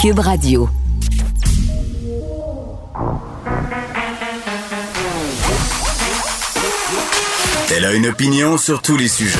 Cube 0.00 0.20
Radio. 0.20 0.66
Elle 7.70 7.84
a 7.84 7.92
une 7.92 8.06
opinion 8.06 8.56
sur 8.56 8.80
tous 8.80 8.96
les 8.96 9.08
sujets. 9.08 9.38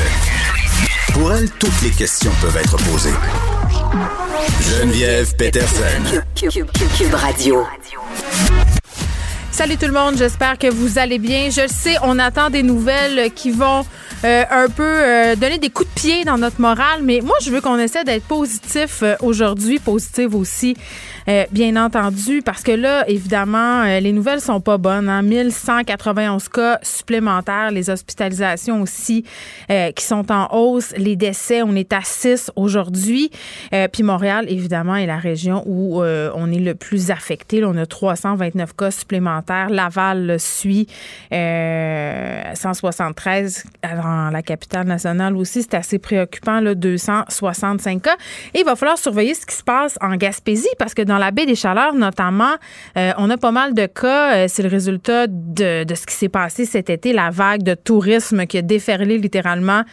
Pour 1.13 1.33
elle, 1.33 1.49
toutes 1.49 1.81
les 1.81 1.89
questions 1.89 2.29
peuvent 2.41 2.57
être 2.57 2.77
posées. 2.77 3.09
Geneviève 4.61 5.35
Peterson. 5.35 6.21
Cube, 6.35 7.13
Radio. 7.15 7.65
Salut 9.51 9.77
tout 9.77 9.87
le 9.87 9.93
monde, 9.93 10.15
j'espère 10.15 10.59
que 10.59 10.71
vous 10.71 10.99
allez 10.99 11.17
bien. 11.17 11.49
Je 11.49 11.61
le 11.61 11.69
sais, 11.69 11.95
on 12.03 12.19
attend 12.19 12.51
des 12.51 12.61
nouvelles 12.61 13.33
qui 13.33 13.49
vont 13.49 13.83
euh, 14.23 14.43
un 14.51 14.69
peu 14.69 14.83
euh, 14.83 15.35
donner 15.35 15.57
des 15.57 15.69
coups 15.69 15.89
de 15.89 15.99
pied 15.99 16.23
dans 16.25 16.37
notre 16.37 16.61
morale, 16.61 17.01
mais 17.01 17.21
moi 17.21 17.35
je 17.41 17.49
veux 17.49 17.59
qu'on 17.59 17.79
essaie 17.79 18.03
d'être 18.03 18.25
positif 18.25 19.01
euh, 19.01 19.15
aujourd'hui, 19.21 19.79
positif 19.79 20.35
aussi 20.35 20.75
euh, 21.27 21.45
bien 21.51 21.75
entendu, 21.75 22.41
parce 22.41 22.63
que 22.63 22.71
là, 22.71 23.07
évidemment, 23.07 23.83
euh, 23.83 23.99
les 23.99 24.11
nouvelles 24.11 24.41
sont 24.41 24.61
pas 24.61 24.77
bonnes. 24.77 25.09
Hein? 25.09 25.21
1191 25.21 26.49
cas 26.49 26.79
supplémentaires, 26.81 27.69
les 27.71 27.89
hospitalisations 27.89 28.81
aussi 28.81 29.25
euh, 29.69 29.91
qui 29.91 30.03
sont 30.03 30.31
en 30.31 30.47
hausse, 30.51 30.93
les 30.97 31.15
décès, 31.15 31.61
on 31.63 31.75
est 31.75 31.93
à 31.93 32.01
6 32.03 32.51
aujourd'hui. 32.55 33.29
puis 33.91 34.03
Montréal, 34.03 34.45
évidemment, 34.49 34.95
est 34.95 35.05
la 35.05 35.17
région 35.17 35.63
où 35.65 36.01
on 36.01 36.51
est 36.51 36.59
le 36.59 36.75
plus 36.75 37.11
affecté. 37.11 37.61
Là, 37.61 37.69
on 37.69 37.77
a 37.77 37.85
329 37.85 38.75
cas 38.75 38.91
supplémentaires. 38.91 39.69
Laval 39.69 40.37
suit, 40.39 40.87
173 41.31 43.63
dans 43.83 44.29
la 44.31 44.41
capitale 44.41 44.87
nationale 44.87 45.35
aussi. 45.35 45.63
C'est 45.63 45.75
assez 45.75 45.99
préoccupant, 45.99 46.59
là, 46.59 46.75
265 46.75 48.01
cas. 48.01 48.17
Et 48.53 48.59
il 48.59 48.65
va 48.65 48.75
falloir 48.75 48.97
surveiller 48.97 49.33
ce 49.33 49.45
qui 49.45 49.55
se 49.55 49.63
passe 49.63 49.97
en 50.01 50.15
Gaspésie 50.15 50.67
parce 50.77 50.93
que 50.93 51.01
dans 51.01 51.10
la 51.17 51.31
baie 51.31 51.45
des 51.45 51.55
Chaleurs, 51.55 51.93
notamment, 51.93 52.55
euh, 52.97 53.11
on 53.17 53.29
a 53.29 53.37
pas 53.37 53.51
mal 53.51 53.73
de 53.73 53.85
cas. 53.85 54.35
Euh, 54.35 54.45
c'est 54.47 54.63
le 54.63 54.69
résultat 54.69 55.27
de 55.27 55.85
ce 55.93 56.05
qui 56.05 56.15
s'est 56.15 56.29
passé 56.29 56.65
cet 56.65 56.89
été, 56.89 57.13
la 57.13 57.29
vague 57.29 57.63
de 57.63 57.73
tourisme 57.73 58.45
qui 58.45 58.57
a 58.57 58.61
déferlé 58.61 59.17
littéralement 59.17 59.83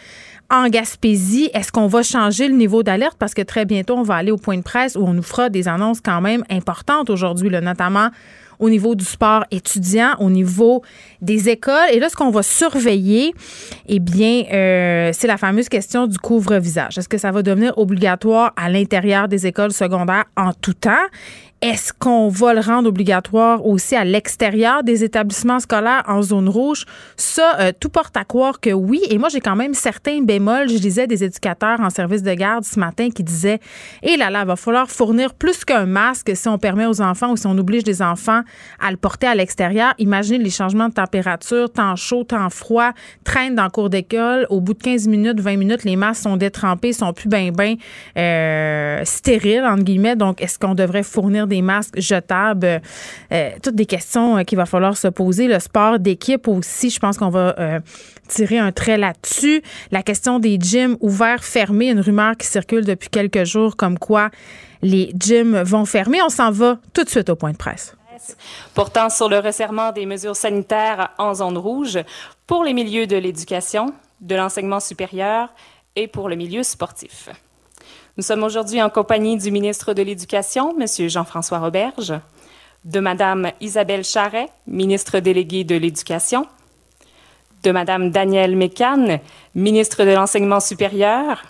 en 0.49 0.67
Gaspésie. 0.67 1.49
Est-ce 1.53 1.71
qu'on 1.71 1.87
va 1.87 2.03
changer 2.03 2.47
le 2.47 2.55
niveau 2.55 2.83
d'alerte? 2.83 3.17
Parce 3.19 3.33
que 3.33 3.41
très 3.41 3.65
bientôt, 3.65 3.95
on 3.95 4.03
va 4.03 4.15
aller 4.15 4.31
au 4.31 4.37
point 4.37 4.57
de 4.57 4.63
presse 4.63 4.95
où 4.95 5.03
on 5.03 5.13
nous 5.13 5.23
fera 5.23 5.49
des 5.49 5.67
annonces 5.67 6.01
quand 6.01 6.21
même 6.21 6.43
importantes 6.49 7.09
aujourd'hui, 7.09 7.49
notamment 7.49 8.09
au 8.59 8.69
niveau 8.69 8.95
du 8.95 9.05
sport 9.05 9.45
étudiant, 9.51 10.15
au 10.19 10.29
niveau 10.29 10.83
des 11.21 11.49
écoles. 11.49 11.89
Et 11.91 11.99
là, 11.99 12.09
ce 12.09 12.15
qu'on 12.15 12.29
va 12.29 12.43
surveiller, 12.43 13.33
eh 13.87 13.99
bien, 13.99 14.43
euh, 14.51 15.11
c'est 15.13 15.27
la 15.27 15.37
fameuse 15.37 15.69
question 15.69 16.07
du 16.07 16.17
couvre-visage. 16.17 16.97
Est-ce 16.97 17.09
que 17.09 17.17
ça 17.17 17.31
va 17.31 17.41
devenir 17.41 17.77
obligatoire 17.77 18.53
à 18.55 18.69
l'intérieur 18.69 19.27
des 19.27 19.47
écoles 19.47 19.71
secondaires 19.71 20.25
en 20.37 20.51
tout 20.53 20.73
temps? 20.73 20.89
Est-ce 21.61 21.91
qu'on 21.91 22.29
va 22.29 22.53
le 22.53 22.61
rendre 22.61 22.87
obligatoire 22.87 23.65
aussi 23.65 23.93
à 23.93 24.05
l'extérieur 24.05 24.81
des 24.81 25.03
établissements 25.03 25.59
scolaires 25.59 26.03
en 26.07 26.21
zone 26.21 26.47
rouge? 26.47 26.85
Ça, 27.17 27.59
euh, 27.59 27.73
tout 27.77 27.89
porte 27.89 28.15
à 28.15 28.23
croire 28.23 28.61
que 28.61 28.69
oui. 28.69 29.01
Et 29.09 29.17
moi, 29.17 29.27
j'ai 29.27 29.41
quand 29.41 29.57
même 29.57 29.73
certains 29.73 30.21
bémols. 30.21 30.69
Je 30.69 30.77
lisais 30.77 31.05
des 31.05 31.21
éducateurs 31.21 31.81
en 31.81 31.89
service 31.89 32.23
de 32.23 32.33
garde 32.33 32.63
ce 32.63 32.79
matin 32.79 33.09
qui 33.09 33.25
disaient, 33.25 33.59
eh 34.03 34.15
là 34.15 34.29
là, 34.29 34.45
va 34.45 34.55
falloir 34.55 34.89
fournir 34.89 35.33
plus 35.33 35.65
qu'un 35.65 35.85
masque 35.85 36.31
si 36.33 36.47
on 36.47 36.57
permet 36.57 36.85
aux 36.85 37.01
enfants 37.01 37.31
ou 37.31 37.35
si 37.35 37.45
on 37.45 37.57
oblige 37.57 37.83
les 37.85 38.01
enfants 38.01 38.43
à 38.79 38.89
le 38.89 38.95
porter 38.95 39.27
à 39.27 39.35
l'extérieur. 39.35 39.93
Imaginez 39.97 40.37
les 40.37 40.49
changements 40.49 40.87
de 40.87 40.93
température, 40.93 41.69
temps 41.69 41.97
chaud, 41.97 42.23
temps 42.23 42.49
froid, 42.49 42.91
traîne 43.25 43.55
dans 43.55 43.65
le 43.65 43.69
cours 43.69 43.89
d'école. 43.89 44.47
Au 44.49 44.61
bout 44.61 44.75
de 44.75 44.81
15 44.81 45.09
minutes, 45.09 45.41
20 45.41 45.57
minutes, 45.57 45.83
les 45.83 45.97
masques 45.97 46.23
sont 46.23 46.37
détrempés, 46.37 46.93
sont 46.93 47.11
plus 47.11 47.27
bien, 47.27 47.51
bien 47.51 47.75
euh, 48.17 49.01
stériles, 49.03 49.65
entre 49.65 49.83
guillemets. 49.83 50.15
Donc, 50.15 50.41
est-ce 50.41 50.57
qu'on 50.57 50.73
devrait 50.73 51.03
fournir 51.03 51.48
des 51.49 51.61
masques 51.61 51.99
jetables, 51.99 52.65
euh, 52.65 52.79
euh, 53.33 53.51
toutes 53.61 53.75
des 53.75 53.85
questions 53.85 54.37
euh, 54.37 54.43
qu'il 54.43 54.57
va 54.57 54.65
falloir 54.65 54.95
se 54.95 55.07
poser. 55.09 55.47
Le 55.47 55.59
sport 55.59 55.99
d'équipe 55.99 56.47
aussi, 56.47 56.89
je 56.89 56.99
pense 56.99 57.17
qu'on 57.17 57.29
va 57.29 57.81
tirer 58.27 58.59
un 58.59 58.71
trait 58.71 58.97
là-dessus. 58.97 59.61
La 59.91 60.03
question 60.03 60.39
des 60.39 60.57
gyms 60.59 60.97
ouverts, 61.01 61.43
fermés, 61.43 61.89
une 61.89 61.99
rumeur 61.99 62.37
qui 62.37 62.47
circule 62.47 62.85
depuis 62.85 63.09
quelques 63.09 63.43
jours 63.43 63.75
comme 63.75 63.99
quoi 63.99 64.29
les 64.81 65.11
gyms 65.19 65.61
vont 65.63 65.85
fermer. 65.85 66.21
On 66.21 66.29
s'en 66.29 66.51
va 66.51 66.79
tout 66.93 67.03
de 67.03 67.09
suite 67.09 67.29
au 67.29 67.35
point 67.35 67.51
de 67.51 67.57
presse 67.57 67.95
portant 68.73 69.09
sur 69.09 69.29
le 69.29 69.39
resserrement 69.39 69.93
des 69.93 70.05
mesures 70.05 70.35
sanitaires 70.35 71.09
en 71.17 71.33
zone 71.33 71.57
rouge 71.57 71.99
pour 72.47 72.65
les 72.65 72.73
milieux 72.73 73.07
de 73.07 73.15
l'éducation, 73.15 73.93
de 74.19 74.35
l'enseignement 74.35 74.81
supérieur 74.81 75.49
et 75.95 76.07
pour 76.07 76.29
le 76.29 76.35
milieu 76.35 76.63
sportif. 76.63 77.29
Nous 78.19 78.23
sommes 78.23 78.43
aujourd'hui 78.43 78.81
en 78.81 78.89
compagnie 78.89 79.37
du 79.37 79.49
ministre 79.49 79.93
de 79.93 80.01
l'Éducation, 80.01 80.75
M. 80.77 81.07
Jean-François 81.07 81.59
Roberge, 81.59 82.13
de 82.83 82.99
Mme 82.99 83.53
Isabelle 83.61 84.03
Charret, 84.03 84.49
ministre 84.67 85.19
déléguée 85.19 85.63
de 85.63 85.77
l'Éducation, 85.77 86.45
de 87.63 87.71
Mme 87.71 88.11
Danielle 88.11 88.57
Mécan, 88.57 89.21
ministre 89.55 90.03
de 90.03 90.09
l'Enseignement 90.09 90.59
supérieur, 90.59 91.45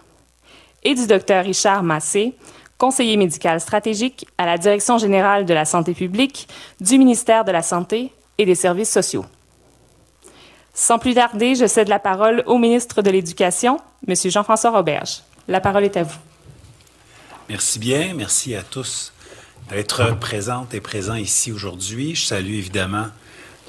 et 0.84 0.94
du 0.94 1.08
Dr 1.08 1.44
Richard 1.44 1.82
Massé, 1.82 2.36
conseiller 2.78 3.18
médical 3.18 3.60
stratégique 3.60 4.28
à 4.38 4.46
la 4.46 4.60
Direction 4.60 5.00
générale 5.00 5.46
de 5.46 5.56
la 5.56 5.66
santé 5.66 5.96
publique 5.96 6.48
du 6.80 7.00
ministère 7.00 7.46
de 7.46 7.52
la 7.52 7.64
Santé 7.64 8.14
et 8.38 8.46
des 8.46 8.54
services 8.54 8.92
sociaux. 8.92 9.26
Sans 10.76 11.00
plus 11.00 11.16
tarder, 11.16 11.56
je 11.56 11.66
cède 11.66 11.88
la 11.88 11.98
parole 11.98 12.44
au 12.46 12.60
ministre 12.60 13.02
de 13.02 13.10
l'Éducation, 13.10 13.80
M. 14.08 14.14
Jean-François 14.14 14.70
Roberge. 14.70 15.24
La 15.48 15.62
parole 15.62 15.86
est 15.86 15.98
à 15.98 16.04
vous. 16.04 16.29
Merci 17.50 17.80
bien. 17.80 18.14
Merci 18.16 18.54
à 18.54 18.62
tous 18.62 19.12
d'être 19.72 20.16
présentes 20.20 20.76
et 20.76 20.82
présents 20.82 21.16
ici 21.16 21.52
aujourd'hui. 21.52 22.14
Je 22.14 22.28
salue 22.28 22.54
évidemment 22.54 23.08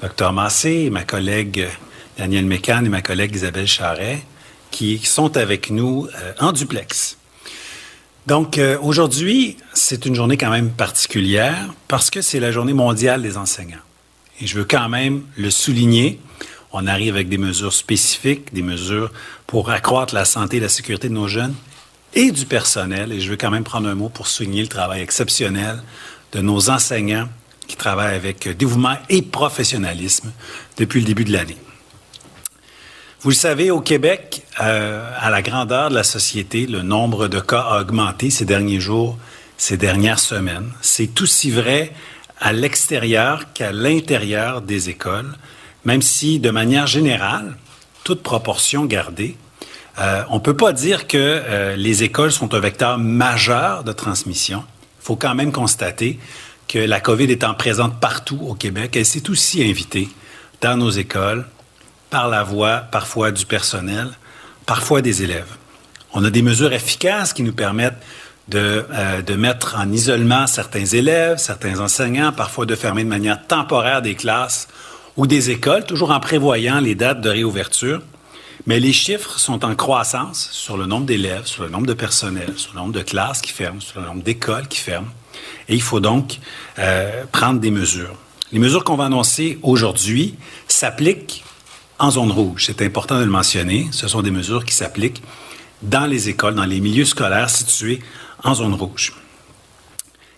Dr. 0.03 0.31
Massé 0.33 0.91
ma 0.91 1.03
collègue 1.03 1.67
Danielle 2.15 2.45
Mécan 2.45 2.85
et 2.85 2.89
ma 2.89 3.01
collègue 3.01 3.35
Isabelle 3.35 3.65
Charret 3.65 4.21
qui 4.69 4.99
sont 4.99 5.35
avec 5.35 5.71
nous 5.71 6.07
euh, 6.15 6.33
en 6.39 6.51
duplex. 6.51 7.17
Donc 8.27 8.59
euh, 8.59 8.77
aujourd'hui, 8.83 9.57
c'est 9.73 10.05
une 10.05 10.13
journée 10.13 10.37
quand 10.37 10.51
même 10.51 10.69
particulière 10.69 11.73
parce 11.87 12.11
que 12.11 12.21
c'est 12.21 12.39
la 12.39 12.51
journée 12.51 12.73
mondiale 12.73 13.23
des 13.23 13.35
enseignants. 13.35 13.81
Et 14.39 14.45
je 14.45 14.59
veux 14.59 14.65
quand 14.65 14.89
même 14.89 15.23
le 15.37 15.49
souligner. 15.49 16.19
On 16.71 16.85
arrive 16.85 17.15
avec 17.15 17.29
des 17.29 17.39
mesures 17.39 17.73
spécifiques, 17.73 18.53
des 18.53 18.61
mesures 18.61 19.11
pour 19.47 19.71
accroître 19.71 20.13
la 20.13 20.25
santé 20.25 20.57
et 20.57 20.59
la 20.59 20.69
sécurité 20.69 21.09
de 21.09 21.15
nos 21.15 21.27
jeunes, 21.27 21.55
et 22.13 22.31
du 22.31 22.45
personnel. 22.45 23.11
Et 23.11 23.21
je 23.21 23.29
veux 23.29 23.37
quand 23.37 23.51
même 23.51 23.63
prendre 23.63 23.87
un 23.87 23.95
mot 23.95 24.09
pour 24.09 24.27
souligner 24.27 24.61
le 24.61 24.67
travail 24.67 25.01
exceptionnel 25.01 25.81
de 26.31 26.41
nos 26.41 26.69
enseignants 26.69 27.27
qui 27.67 27.75
travaillent 27.75 28.15
avec 28.15 28.47
dévouement 28.57 28.97
et 29.09 29.21
professionnalisme 29.21 30.31
depuis 30.77 30.99
le 30.99 31.05
début 31.05 31.25
de 31.25 31.31
l'année. 31.31 31.57
Vous 33.21 33.29
le 33.29 33.35
savez, 33.35 33.69
au 33.69 33.81
Québec, 33.81 34.43
euh, 34.61 35.07
à 35.19 35.29
la 35.29 35.43
grandeur 35.43 35.89
de 35.89 35.95
la 35.95 36.03
société, 36.03 36.65
le 36.65 36.81
nombre 36.81 37.27
de 37.27 37.39
cas 37.39 37.61
a 37.61 37.81
augmenté 37.81 38.31
ces 38.31 38.45
derniers 38.45 38.79
jours, 38.79 39.17
ces 39.57 39.77
dernières 39.77 40.19
semaines. 40.19 40.71
C'est 40.81 41.21
aussi 41.21 41.51
vrai 41.51 41.93
à 42.39 42.51
l'extérieur 42.51 43.53
qu'à 43.53 43.71
l'intérieur 43.71 44.61
des 44.61 44.89
écoles, 44.89 45.37
même 45.85 46.01
si, 46.01 46.39
de 46.39 46.49
manière 46.49 46.87
générale, 46.87 47.55
toute 48.03 48.23
proportion 48.23 48.85
gardée, 48.85 49.37
euh, 49.99 50.23
on 50.29 50.35
ne 50.35 50.39
peut 50.39 50.55
pas 50.55 50.73
dire 50.73 51.07
que 51.07 51.17
euh, 51.17 51.75
les 51.75 52.03
écoles 52.03 52.31
sont 52.31 52.53
un 52.53 52.59
vecteur 52.59 52.97
majeur 52.97 53.83
de 53.83 53.91
transmission. 53.91 54.63
Il 55.01 55.05
faut 55.05 55.15
quand 55.15 55.35
même 55.35 55.51
constater 55.51 56.19
que 56.67 56.79
la 56.79 56.99
COVID 56.99 57.25
étant 57.25 57.53
présente 57.53 57.99
partout 57.99 58.39
au 58.47 58.53
Québec, 58.53 58.95
elle 58.95 59.05
s'est 59.05 59.29
aussi 59.29 59.61
invitée 59.63 60.09
dans 60.61 60.77
nos 60.77 60.89
écoles 60.89 61.45
par 62.09 62.29
la 62.29 62.43
voix 62.43 62.77
parfois 62.77 63.31
du 63.31 63.45
personnel, 63.45 64.09
parfois 64.65 65.01
des 65.01 65.23
élèves. 65.23 65.57
On 66.13 66.23
a 66.23 66.29
des 66.29 66.41
mesures 66.41 66.73
efficaces 66.73 67.33
qui 67.33 67.43
nous 67.43 67.53
permettent 67.53 68.01
euh, 68.53 69.21
de 69.21 69.35
mettre 69.35 69.75
en 69.77 69.91
isolement 69.91 70.47
certains 70.47 70.85
élèves, 70.85 71.37
certains 71.37 71.79
enseignants, 71.79 72.31
parfois 72.31 72.65
de 72.65 72.75
fermer 72.75 73.03
de 73.03 73.09
manière 73.09 73.45
temporaire 73.47 74.01
des 74.01 74.15
classes 74.15 74.67
ou 75.17 75.27
des 75.27 75.51
écoles, 75.51 75.85
toujours 75.85 76.11
en 76.11 76.19
prévoyant 76.19 76.79
les 76.79 76.95
dates 76.95 77.21
de 77.21 77.29
réouverture. 77.29 78.01
Mais 78.67 78.79
les 78.79 78.93
chiffres 78.93 79.39
sont 79.39 79.65
en 79.65 79.75
croissance 79.75 80.49
sur 80.51 80.77
le 80.77 80.85
nombre 80.85 81.05
d'élèves, 81.05 81.45
sur 81.45 81.63
le 81.63 81.69
nombre 81.69 81.87
de 81.87 81.93
personnel, 81.93 82.53
sur 82.57 82.73
le 82.73 82.79
nombre 82.79 82.93
de 82.93 83.01
classes 83.01 83.41
qui 83.41 83.51
ferment, 83.51 83.79
sur 83.79 83.99
le 83.99 84.05
nombre 84.05 84.23
d'écoles 84.23 84.67
qui 84.67 84.79
ferment. 84.79 85.09
Et 85.67 85.75
il 85.75 85.81
faut 85.81 85.99
donc 85.99 86.39
euh, 86.77 87.23
prendre 87.31 87.59
des 87.59 87.71
mesures. 87.71 88.15
Les 88.51 88.59
mesures 88.59 88.83
qu'on 88.83 88.95
va 88.95 89.05
annoncer 89.05 89.57
aujourd'hui 89.63 90.35
s'appliquent 90.67 91.43
en 91.97 92.11
zone 92.11 92.31
rouge. 92.31 92.65
C'est 92.65 92.81
important 92.81 93.17
de 93.19 93.23
le 93.23 93.31
mentionner. 93.31 93.87
Ce 93.91 94.07
sont 94.07 94.21
des 94.21 94.31
mesures 94.31 94.65
qui 94.65 94.73
s'appliquent 94.73 95.23
dans 95.81 96.05
les 96.05 96.29
écoles, 96.29 96.55
dans 96.55 96.65
les 96.65 96.79
milieux 96.79 97.05
scolaires 97.05 97.49
situés 97.49 98.01
en 98.43 98.53
zone 98.53 98.73
rouge. 98.73 99.13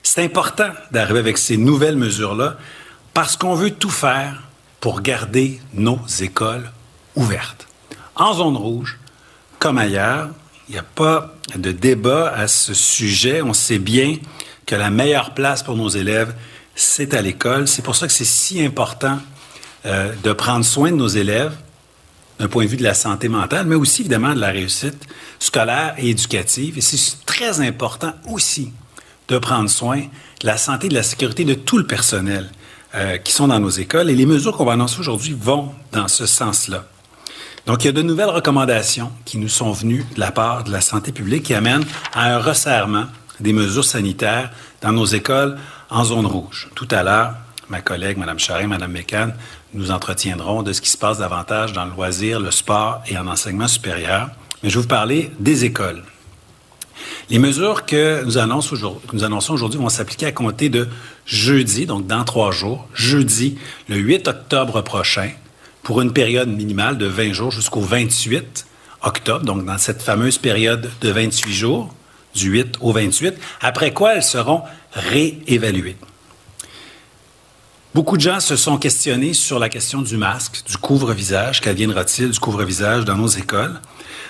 C'est 0.01 0.23
important 0.23 0.69
d'arriver 0.91 1.19
avec 1.19 1.37
ces 1.37 1.57
nouvelles 1.57 1.97
mesures-là 1.97 2.57
parce 3.13 3.35
qu'on 3.35 3.55
veut 3.55 3.71
tout 3.71 3.89
faire 3.89 4.43
pour 4.79 5.01
garder 5.01 5.59
nos 5.73 5.99
écoles 6.19 6.69
ouvertes 7.15 7.62
en 8.15 8.33
zone 8.33 8.57
rouge, 8.57 8.99
comme 9.59 9.77
ailleurs. 9.77 10.29
Il 10.69 10.73
n'y 10.73 10.79
a 10.79 10.83
pas 10.83 11.33
de 11.55 11.71
débat 11.71 12.29
à 12.29 12.47
ce 12.47 12.73
sujet. 12.73 13.41
On 13.41 13.53
sait 13.53 13.79
bien 13.79 14.17
que 14.65 14.75
la 14.75 14.89
meilleure 14.89 15.33
place 15.33 15.61
pour 15.61 15.75
nos 15.75 15.89
élèves, 15.89 16.33
c'est 16.75 17.13
à 17.13 17.21
l'école. 17.21 17.67
C'est 17.67 17.81
pour 17.81 17.95
ça 17.95 18.07
que 18.07 18.13
c'est 18.13 18.23
si 18.23 18.63
important 18.63 19.19
euh, 19.85 20.13
de 20.23 20.31
prendre 20.31 20.63
soin 20.63 20.91
de 20.91 20.95
nos 20.95 21.07
élèves 21.07 21.55
d'un 22.39 22.47
point 22.47 22.63
de 22.63 22.69
vue 22.69 22.77
de 22.77 22.83
la 22.83 22.93
santé 22.93 23.27
mentale, 23.27 23.65
mais 23.67 23.75
aussi 23.75 24.01
évidemment 24.01 24.33
de 24.33 24.39
la 24.39 24.49
réussite 24.49 25.07
scolaire 25.39 25.93
et 25.97 26.09
éducative. 26.09 26.77
Et 26.77 26.81
c'est 26.81 27.25
très 27.25 27.59
important 27.61 28.13
aussi 28.27 28.71
de 29.27 29.37
prendre 29.37 29.69
soin 29.69 29.99
de 29.99 30.47
la 30.47 30.57
santé 30.57 30.87
et 30.87 30.89
de 30.89 30.95
la 30.95 31.03
sécurité 31.03 31.45
de 31.45 31.53
tout 31.53 31.77
le 31.77 31.85
personnel 31.85 32.49
euh, 32.95 33.17
qui 33.17 33.31
sont 33.31 33.47
dans 33.47 33.59
nos 33.59 33.69
écoles. 33.69 34.09
Et 34.09 34.15
les 34.15 34.25
mesures 34.25 34.55
qu'on 34.55 34.65
va 34.65 34.73
annoncer 34.73 34.99
aujourd'hui 34.99 35.35
vont 35.39 35.73
dans 35.91 36.07
ce 36.07 36.25
sens-là. 36.25 36.85
Donc, 37.65 37.83
il 37.83 37.87
y 37.87 37.89
a 37.89 37.93
de 37.93 38.01
nouvelles 38.01 38.29
recommandations 38.29 39.11
qui 39.23 39.37
nous 39.37 39.47
sont 39.47 39.71
venues 39.71 40.05
de 40.15 40.19
la 40.19 40.31
part 40.31 40.65
de 40.65 40.71
la 40.71 40.81
santé 40.81 41.13
publique 41.13 41.43
qui 41.43 41.53
amènent 41.53 41.85
à 42.13 42.35
un 42.35 42.39
resserrement 42.39 43.05
des 43.39 43.53
mesures 43.53 43.85
sanitaires 43.85 44.51
dans 44.81 44.91
nos 44.91 45.05
écoles 45.05 45.57
en 45.89 46.03
zone 46.03 46.25
rouge. 46.25 46.69
Tout 46.75 46.87
à 46.91 47.03
l'heure, 47.03 47.35
ma 47.69 47.81
collègue, 47.81 48.17
Mme 48.17 48.37
Charest, 48.37 48.67
Mme 48.67 48.91
Mécan, 48.91 49.29
nous 49.73 49.91
entretiendront 49.91 50.61
de 50.61 50.73
ce 50.73 50.81
qui 50.81 50.89
se 50.89 50.97
passe 50.97 51.19
davantage 51.19 51.71
dans 51.71 51.85
le 51.85 51.91
loisir, 51.91 52.41
le 52.41 52.51
sport 52.51 53.01
et 53.07 53.17
en 53.17 53.27
enseignement 53.27 53.67
supérieur. 53.67 54.29
Mais 54.61 54.69
je 54.69 54.75
vais 54.75 54.81
vous 54.81 54.87
parler 54.87 55.31
des 55.39 55.63
écoles. 55.63 56.03
Les 57.29 57.39
mesures 57.39 57.85
que 57.85 58.23
nous, 58.25 58.37
annonçons 58.37 59.53
aujourd'hui 59.53 59.79
vont 59.79 59.89
s'appliquer 59.89 60.27
à 60.27 60.31
compter 60.31 60.69
de 60.69 60.87
jeudi, 61.25 61.85
donc 61.85 62.07
dans 62.07 62.23
trois 62.23 62.51
jours, 62.51 62.87
jeudi 62.93 63.57
le 63.87 63.97
8 63.97 64.27
octobre 64.27 64.81
prochain, 64.81 65.29
pour 65.83 66.01
une 66.01 66.13
période 66.13 66.49
minimale 66.49 66.97
de 66.97 67.05
20 67.05 67.33
jours 67.33 67.51
jusqu'au 67.51 67.81
28 67.81 68.65
octobre, 69.03 69.45
donc 69.45 69.65
dans 69.65 69.77
cette 69.77 70.01
fameuse 70.01 70.37
période 70.37 70.89
de 71.01 71.11
28 71.11 71.53
jours, 71.53 71.93
du 72.33 72.49
8 72.49 72.77
au 72.81 72.93
28, 72.93 73.35
après 73.61 73.93
quoi 73.93 74.15
elles 74.15 74.23
seront 74.23 74.63
réévaluées. 74.93 75.97
Beaucoup 77.93 78.17
de 78.17 78.21
gens 78.21 78.39
se 78.39 78.55
sont 78.55 78.77
questionnés 78.77 79.33
sur 79.33 79.59
la 79.59 79.69
question 79.69 80.01
du 80.01 80.17
masque, 80.17 80.63
du 80.65 80.77
couvre-visage, 80.77 81.61
qu'adviendra-t-il 81.61 82.31
du 82.31 82.39
couvre-visage 82.39 83.05
dans 83.05 83.17
nos 83.17 83.27
écoles? 83.27 83.79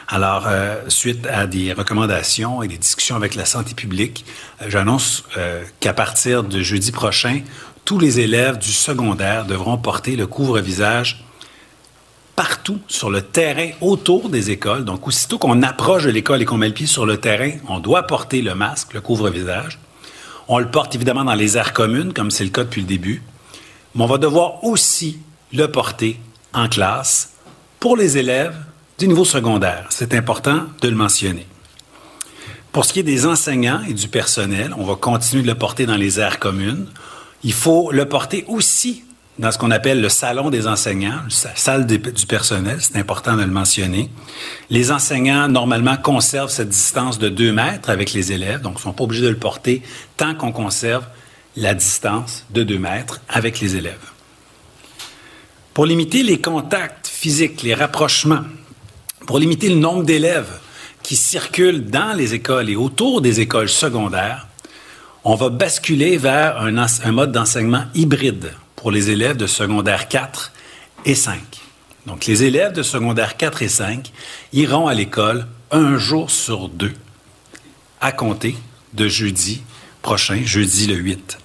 Alors, 0.10 0.48
euh, 0.48 0.82
suite 0.90 1.26
à 1.28 1.48
des 1.48 1.72
recommandations 1.72 2.62
et 2.62 2.68
des 2.68 2.78
discussions 2.78 3.16
avec 3.16 3.36
la 3.36 3.46
santé 3.46 3.74
publique, 3.74 4.26
euh, 4.62 4.66
j'annonce 4.68 5.24
euh, 5.38 5.64
qu'à 5.80 5.94
partir 5.94 6.44
de 6.44 6.62
jeudi 6.62 6.92
prochain, 6.92 7.40
tous 7.86 8.00
les 8.00 8.20
élèves 8.20 8.58
du 8.58 8.74
secondaire 8.74 9.46
devront 9.46 9.78
porter 9.78 10.18
le 10.18 10.28
couvre-visage 10.28 11.23
partout 12.36 12.80
sur 12.88 13.10
le 13.10 13.22
terrain 13.22 13.70
autour 13.82 14.30
des 14.30 14.52
écoles. 14.52 14.86
Donc, 14.86 15.08
aussitôt 15.08 15.38
qu'on 15.38 15.62
approche 15.62 16.04
de 16.06 16.10
l'école 16.10 16.42
et 16.42 16.46
qu'on 16.46 16.58
met 16.58 16.68
le 16.68 16.74
pied 16.74 16.88
sur 16.88 17.06
le 17.06 17.18
terrain, 17.18 17.52
on 17.68 17.80
doit 17.80 18.04
porter 18.04 18.42
le 18.42 18.56
masque, 18.56 18.94
le 18.94 19.02
couvre-visage. 19.02 19.80
On 20.48 20.60
le 20.60 20.70
porte 20.70 20.96
évidemment 20.96 21.24
dans 21.24 21.36
les 21.36 21.58
aires 21.58 21.74
communes, 21.74 22.14
comme 22.14 22.32
c'est 22.32 22.44
le 22.44 22.50
cas 22.50 22.64
depuis 22.64 22.82
le 22.82 22.88
début. 22.88 23.22
Mais 23.96 24.04
on 24.04 24.08
va 24.08 24.18
devoir 24.18 24.64
aussi 24.64 25.20
le 25.54 25.68
porter 25.68 26.20
en 26.54 26.68
classe 26.68 27.34
pour 27.80 27.96
les 27.96 28.18
élèves 28.18 28.56
du 28.98 29.08
niveau 29.08 29.26
secondaire. 29.26 29.86
C'est 29.90 30.14
important 30.14 30.62
de 30.82 30.88
le 30.88 30.96
mentionner. 30.96 31.46
Pour 32.72 32.86
ce 32.86 32.94
qui 32.94 33.00
est 33.00 33.04
des 33.04 33.28
enseignants 33.28 33.82
et 33.88 33.94
du 33.94 34.08
personnel, 34.08 34.74
on 34.78 34.84
va 34.84 34.96
continuer 34.96 35.44
de 35.44 35.48
le 35.48 35.56
porter 35.56 35.86
dans 35.86 35.96
les 35.96 36.20
aires 36.20 36.40
communes. 36.40 36.88
Il 37.44 37.54
faut 37.54 37.92
le 37.92 38.08
porter 38.08 38.46
aussi 38.48 39.04
dans 39.40 39.52
ce 39.52 39.58
qu'on 39.58 39.72
appelle 39.72 40.00
le 40.00 40.10
salon 40.10 40.52
des 40.52 40.68
enseignants, 40.68 41.20
la 41.44 41.56
salle 41.56 41.88
du 41.88 42.00
personnel, 42.28 42.78
c'est 42.80 42.98
important 42.98 43.36
de 43.36 43.42
le 43.42 43.48
mentionner. 43.48 44.10
Les 44.70 44.92
enseignants, 44.92 45.48
normalement, 45.48 45.98
conservent 45.98 46.52
cette 46.52 46.70
distance 46.70 47.18
de 47.18 47.30
2 47.30 47.52
mètres 47.52 47.90
avec 47.90 48.14
les 48.14 48.32
élèves, 48.32 48.62
donc 48.62 48.74
ils 48.74 48.78
ne 48.78 48.82
sont 48.82 48.94
pas 48.94 49.04
obligés 49.04 49.24
de 49.24 49.30
le 49.30 49.38
porter 49.38 49.82
tant 50.18 50.36
qu'on 50.36 50.52
conserve 50.52 51.06
la 51.56 51.74
distance 51.74 52.46
de 52.52 52.64
2 52.64 52.78
mètres 52.78 53.22
avec 53.28 53.60
les 53.60 53.76
élèves. 53.76 54.12
Pour 55.74 55.88
limiter 55.88 56.22
les 56.22 56.40
contacts 56.40 57.08
physiques, 57.08 57.64
les 57.64 57.74
rapprochements, 57.74 58.44
pour 59.26 59.40
limiter 59.40 59.70
le 59.70 59.76
nombre 59.76 60.04
d'élèves 60.04 60.60
qui 61.02 61.16
circulent 61.16 61.86
dans 61.86 62.14
les 62.16 62.36
écoles 62.36 62.70
et 62.70 62.76
autour 62.76 63.22
des 63.22 63.40
écoles 63.40 63.70
secondaires, 63.70 64.48
on 65.24 65.36
va 65.36 65.50
basculer 65.50 66.18
vers 66.18 66.62
un, 66.62 66.78
un 66.78 67.12
mode 67.12 67.32
d'enseignement 67.32 67.86
hybride 67.96 68.52
pour 68.84 68.92
les 68.92 69.12
élèves 69.12 69.38
de 69.38 69.48
secondaire 69.48 70.10
4 70.10 70.52
et 71.06 71.16
5. 71.16 71.40
Donc, 72.06 72.26
les 72.26 72.44
élèves 72.44 72.74
de 72.74 72.84
secondaire 72.84 73.38
4 73.38 73.62
et 73.62 73.70
5 73.70 74.12
iront 74.52 74.88
à 74.88 74.94
l'école 74.94 75.48
un 75.72 75.98
jour 75.98 76.30
sur 76.30 76.68
deux, 76.68 76.92
à 78.02 78.12
compter 78.12 78.58
de 78.94 79.08
jeudi 79.08 79.64
prochain, 80.02 80.42
jeudi 80.44 80.88
le 80.88 80.96
8. 80.96 81.38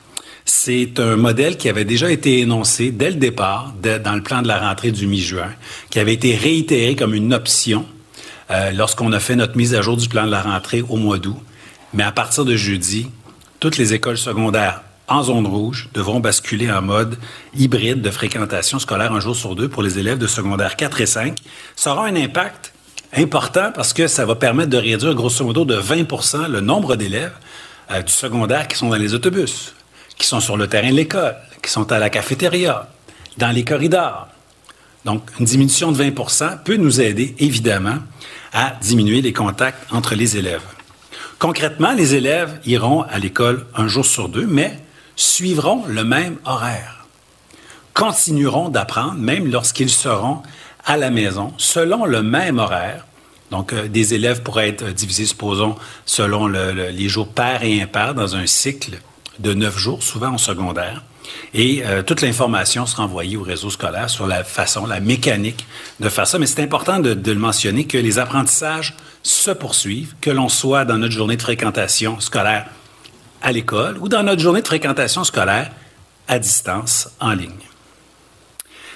C'est 0.45 0.99
un 0.99 1.15
modèle 1.15 1.57
qui 1.57 1.69
avait 1.69 1.85
déjà 1.85 2.11
été 2.11 2.41
énoncé 2.41 2.91
dès 2.91 3.11
le 3.11 3.19
départ, 3.19 3.73
dans 3.81 4.17
le 4.17 4.23
plan 4.25 4.43
de 4.43 4.49
la 4.49 4.59
rentrée 4.59 4.91
du 4.91 5.07
mi-juin, 5.07 5.53
qui 5.91 6.01
avait 6.01 6.15
été 6.15 6.35
réitéré 6.35 6.97
comme 6.97 7.15
une 7.15 7.33
option 7.33 7.87
euh, 8.51 8.73
lorsqu'on 8.73 9.13
a 9.13 9.21
fait 9.21 9.37
notre 9.37 9.57
mise 9.57 9.77
à 9.77 9.81
jour 9.81 9.97
du 9.97 10.09
plan 10.09 10.27
de 10.27 10.33
la 10.33 10.43
rentrée 10.43 10.83
au 10.89 10.97
mois 10.97 11.21
d'août. 11.21 11.39
Mais 11.95 12.03
à 12.03 12.11
partir 12.11 12.45
de 12.45 12.57
jeudi, 12.57 13.07
toutes 13.61 13.77
les 13.77 13.95
écoles 13.95 14.19
secondaires 14.19 14.83
en 15.09 15.23
zone 15.23 15.47
rouge 15.47 15.89
devront 15.95 16.21
basculer 16.21 16.71
en 16.71 16.83
mode 16.83 17.17
hybride 17.57 18.03
de 18.03 18.11
fréquentation 18.11 18.79
scolaire 18.79 19.13
un 19.13 19.21
jour 19.21 19.35
sur 19.35 19.57
deux 19.57 19.69
pour 19.69 19.83
les 19.83 19.99
élèves 19.99 20.19
de 20.19 20.27
secondaire 20.27 20.77
4 20.77 21.01
et 21.01 21.07
5. 21.07 21.39
Ça 21.77 21.93
aura 21.93 22.07
un 22.07 22.17
impact 22.17 22.73
important 23.17 23.73
parce 23.75 23.93
que 23.93 24.07
ça 24.07 24.27
va 24.27 24.35
permettre 24.35 24.71
de 24.71 24.77
réduire 24.77 25.15
grosso 25.15 25.45
modo 25.45 25.65
de 25.65 25.75
20 25.75 26.49
le 26.49 26.61
nombre 26.61 26.97
d'élèves 26.97 27.33
euh, 27.91 28.03
du 28.03 28.13
secondaire 28.13 28.69
qui 28.69 28.77
sont 28.77 28.91
dans 28.91 28.97
les 28.97 29.15
autobus, 29.15 29.75
qui 30.17 30.27
sont 30.27 30.41
sur 30.41 30.57
le 30.57 30.67
terrain 30.67 30.91
de 30.91 30.97
l'école, 30.97 31.37
qui 31.63 31.71
sont 31.71 31.91
à 31.91 31.99
la 31.99 32.11
cafétéria, 32.11 32.89
dans 33.39 33.51
les 33.51 33.65
corridors. 33.65 34.29
Donc, 35.05 35.23
une 35.39 35.47
diminution 35.47 35.93
de 35.93 35.97
20 35.97 36.65
peut 36.65 36.77
nous 36.77 37.01
aider, 37.01 37.35
évidemment, 37.39 37.99
à 38.53 38.75
diminuer 38.81 39.23
les 39.23 39.33
contacts 39.33 39.91
entre 39.91 40.15
les 40.15 40.37
élèves. 40.37 40.63
Concrètement, 41.39 41.93
les 41.93 42.15
élèves 42.15 42.61
iront 42.67 43.03
à 43.03 43.19
l'école 43.19 43.65
un 43.77 43.87
jour 43.87 44.05
sur 44.05 44.29
deux, 44.29 44.47
mais 44.47 44.79
suivront 45.19 45.85
le 45.87 46.05
même 46.05 46.37
horaire, 46.45 47.05
continueront 47.93 48.69
d'apprendre 48.69 49.15
même 49.15 49.51
lorsqu'ils 49.51 49.91
seront 49.91 50.43
à 50.87 50.97
la 50.97 51.11
maison 51.11 51.53
selon 51.59 52.07
le 52.07 52.23
même 52.23 52.59
horaire. 52.59 53.05
Donc, 53.51 53.73
euh, 53.73 53.89
des 53.89 54.15
élèves 54.15 54.43
pourraient 54.43 54.69
être 54.69 54.87
divisés, 54.91 55.27
supposons, 55.27 55.75
selon 56.07 56.47
les 56.47 57.09
jours 57.09 57.29
pairs 57.29 57.65
et 57.65 57.83
impairs 57.83 58.15
dans 58.15 58.37
un 58.37 58.47
cycle 58.47 59.01
de 59.39 59.55
neuf 59.55 59.77
jours, 59.77 60.03
souvent 60.03 60.29
en 60.29 60.39
secondaire. 60.39 61.03
Et 61.53 61.83
euh, 61.85 62.03
toute 62.03 62.21
l'information 62.21 62.87
sera 62.87 63.05
envoyée 63.05 63.37
au 63.37 63.43
réseau 63.43 63.71
scolaire 63.71 64.09
sur 64.09 64.27
la 64.27 64.45
façon, 64.45 64.87
la 64.87 65.01
mécanique 65.01 65.67
de 65.99 66.09
faire 66.09 66.27
ça. 66.27 66.39
Mais 66.39 66.47
c'est 66.47 66.63
important 66.63 67.01
de, 67.01 67.15
de, 67.15 67.33
le 67.33 67.39
mentionner 67.39 67.87
que 67.87 67.99
les 67.99 68.19
apprentissages 68.19 68.95
se 69.23 69.51
poursuivent, 69.51 70.15
que 70.21 70.31
l'on 70.31 70.49
soit 70.49 70.85
dans 70.85 70.99
notre 70.99 71.15
journée 71.15 71.37
de 71.37 71.43
fréquentation 71.43 72.21
scolaire 72.21 72.67
à 73.43 73.53
l'école 73.53 73.99
ou 73.99 74.09
dans 74.09 74.23
notre 74.23 74.43
journée 74.43 74.63
de 74.63 74.67
fréquentation 74.67 75.25
scolaire 75.25 75.71
à 76.27 76.39
distance 76.39 77.09
en 77.21 77.33
ligne. 77.33 77.53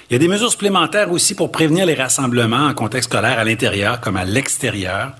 Il 0.09 0.13
y 0.13 0.15
a 0.17 0.19
des 0.19 0.27
mesures 0.27 0.51
supplémentaires 0.51 1.11
aussi 1.11 1.33
pour 1.33 1.51
prévenir 1.51 1.85
les 1.85 1.95
rassemblements 1.95 2.67
en 2.67 2.73
contexte 2.73 3.09
scolaire 3.09 3.39
à 3.39 3.43
l'intérieur 3.43 3.99
comme 4.01 4.17
à 4.17 4.25
l'extérieur. 4.25 5.13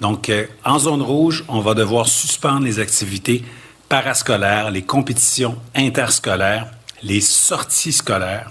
Donc, 0.00 0.28
euh, 0.28 0.46
en 0.64 0.78
zone 0.78 1.02
rouge, 1.02 1.44
on 1.48 1.60
va 1.60 1.74
devoir 1.74 2.08
suspendre 2.08 2.64
les 2.64 2.80
activités 2.80 3.44
parascolaires, 3.88 4.70
les 4.70 4.82
compétitions 4.82 5.56
interscolaires, 5.74 6.66
les 7.02 7.20
sorties 7.20 7.92
scolaires. 7.92 8.50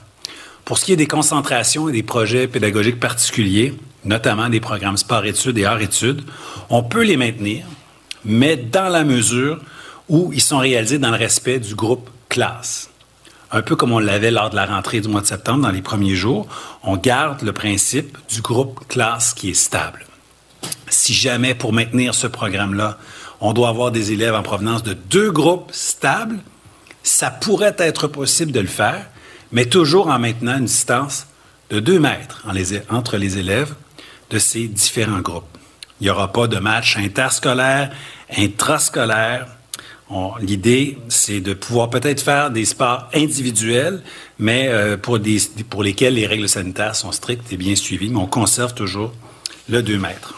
Pour 0.65 0.77
ce 0.77 0.85
qui 0.85 0.93
est 0.93 0.97
des 0.97 1.07
concentrations 1.07 1.89
et 1.89 1.91
des 1.91 2.03
projets 2.03 2.47
pédagogiques 2.47 2.99
particuliers, 2.99 3.73
notamment 4.05 4.49
des 4.49 4.61
programmes 4.61 4.97
sport-études 4.97 5.57
et 5.57 5.65
art-études, 5.65 6.21
on 6.69 6.83
peut 6.83 7.03
les 7.03 7.17
maintenir, 7.17 7.65
mais 8.23 8.55
dans 8.55 8.89
la 8.89 9.03
mesure 9.03 9.59
où 10.09 10.31
ils 10.33 10.41
sont 10.41 10.57
réalisés 10.57 10.99
dans 10.99 11.11
le 11.11 11.17
respect 11.17 11.59
du 11.59 11.75
groupe 11.75 12.09
classe. 12.29 12.89
Un 13.51 13.61
peu 13.61 13.75
comme 13.75 13.91
on 13.91 13.99
l'avait 13.99 14.31
lors 14.31 14.49
de 14.49 14.55
la 14.55 14.65
rentrée 14.65 14.99
du 14.99 15.07
mois 15.07 15.21
de 15.21 15.27
septembre, 15.27 15.61
dans 15.61 15.71
les 15.71 15.83
premiers 15.83 16.15
jours, 16.15 16.47
on 16.81 16.97
garde 16.97 17.43
le 17.43 17.53
principe 17.53 18.17
du 18.27 18.41
groupe 18.41 18.87
classe 18.87 19.33
qui 19.33 19.51
est 19.51 19.53
stable. 19.53 20.05
Si 20.89 21.13
jamais, 21.13 21.53
pour 21.53 21.71
maintenir 21.71 22.15
ce 22.15 22.27
programme-là, 22.27 22.97
on 23.41 23.53
doit 23.53 23.69
avoir 23.69 23.91
des 23.91 24.11
élèves 24.11 24.33
en 24.33 24.41
provenance 24.41 24.83
de 24.83 24.93
deux 24.93 25.31
groupes 25.31 25.71
stables, 25.71 26.39
ça 27.03 27.29
pourrait 27.29 27.75
être 27.77 28.07
possible 28.07 28.51
de 28.51 28.59
le 28.59 28.67
faire, 28.67 29.05
mais 29.51 29.65
toujours 29.65 30.07
en 30.07 30.17
maintenant 30.17 30.57
une 30.57 30.65
distance 30.65 31.27
de 31.69 31.79
deux 31.79 31.99
mètres 31.99 32.43
entre 32.89 33.17
les 33.17 33.37
élèves 33.37 33.75
de 34.29 34.39
ces 34.39 34.67
différents 34.67 35.21
groupes. 35.21 35.57
Il 35.99 36.05
n'y 36.05 36.09
aura 36.09 36.31
pas 36.33 36.47
de 36.47 36.57
match 36.57 36.97
interscolaire, 36.97 37.91
intrascolaire, 38.35 39.47
L'idée, 40.41 40.99
c'est 41.09 41.39
de 41.39 41.53
pouvoir 41.53 41.89
peut-être 41.89 42.21
faire 42.21 42.51
des 42.51 42.65
sports 42.65 43.09
individuels, 43.15 44.03
mais 44.37 44.67
euh, 44.67 44.95
pour, 44.95 45.17
lesquels 45.17 46.13
les 46.13 46.27
règles 46.27 46.47
sanitaires 46.47 46.95
sont 46.95 47.11
strictes 47.11 47.51
et 47.51 47.57
bien 47.57 47.75
suivies, 47.75 48.09
mais 48.09 48.19
on 48.19 48.27
conserve 48.27 48.75
toujours 48.75 49.11
le 49.69 49.81
2 49.81 49.97
mètres. 49.97 50.35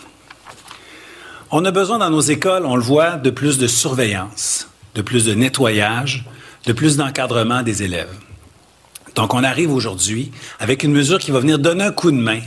On 1.51 1.65
a 1.65 1.71
besoin 1.71 1.97
dans 1.97 2.09
nos 2.09 2.21
écoles, 2.21 2.65
on 2.65 2.77
le 2.77 2.81
voit, 2.81 3.17
de 3.17 3.29
plus 3.29 3.57
de 3.57 3.67
surveillance 3.67 4.69
de 4.95 5.01
plus 5.01 5.25
de 5.25 5.33
nettoyage, 5.33 6.25
de 6.65 6.73
plus 6.73 6.97
d'encadrement 6.97 7.61
des 7.61 7.83
élèves. 7.83 8.13
Donc, 9.13 9.33
on 9.33 9.43
arrive 9.43 9.71
aujourd'hui 9.71 10.31
avec 10.59 10.83
une 10.83 10.91
mesure 10.91 11.19
qui 11.19 11.31
va 11.31 11.39
venir 11.39 11.59
donner 11.59 11.83
un 11.83 11.91
coup 11.91 12.11
de 12.11 12.17
main, 12.17 12.39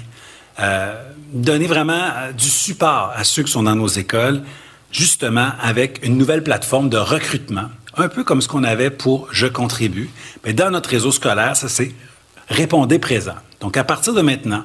euh, 0.60 0.94
donner 1.32 1.66
vraiment 1.66 1.92
euh, 1.92 2.32
du 2.32 2.48
support 2.48 3.12
à 3.14 3.22
ceux 3.24 3.42
qui 3.42 3.52
sont 3.52 3.62
dans 3.62 3.76
nos 3.76 3.86
écoles, 3.86 4.42
justement 4.90 5.50
avec 5.60 6.04
une 6.04 6.16
nouvelle 6.16 6.42
plateforme 6.42 6.88
de 6.88 6.96
recrutement, 6.96 7.68
un 7.96 8.08
peu 8.08 8.24
comme 8.24 8.40
ce 8.40 8.48
qu'on 8.48 8.64
avait 8.64 8.90
pour 8.90 9.28
Je 9.32 9.46
contribue. 9.46 10.10
Mais 10.44 10.52
dans 10.52 10.70
notre 10.70 10.90
réseau 10.90 11.12
scolaire, 11.12 11.56
ça 11.56 11.68
c'est 11.68 11.92
Répondez 12.48 12.98
présent. 12.98 13.34
Donc, 13.60 13.76
à 13.76 13.84
partir 13.84 14.14
de 14.14 14.22
maintenant, 14.22 14.64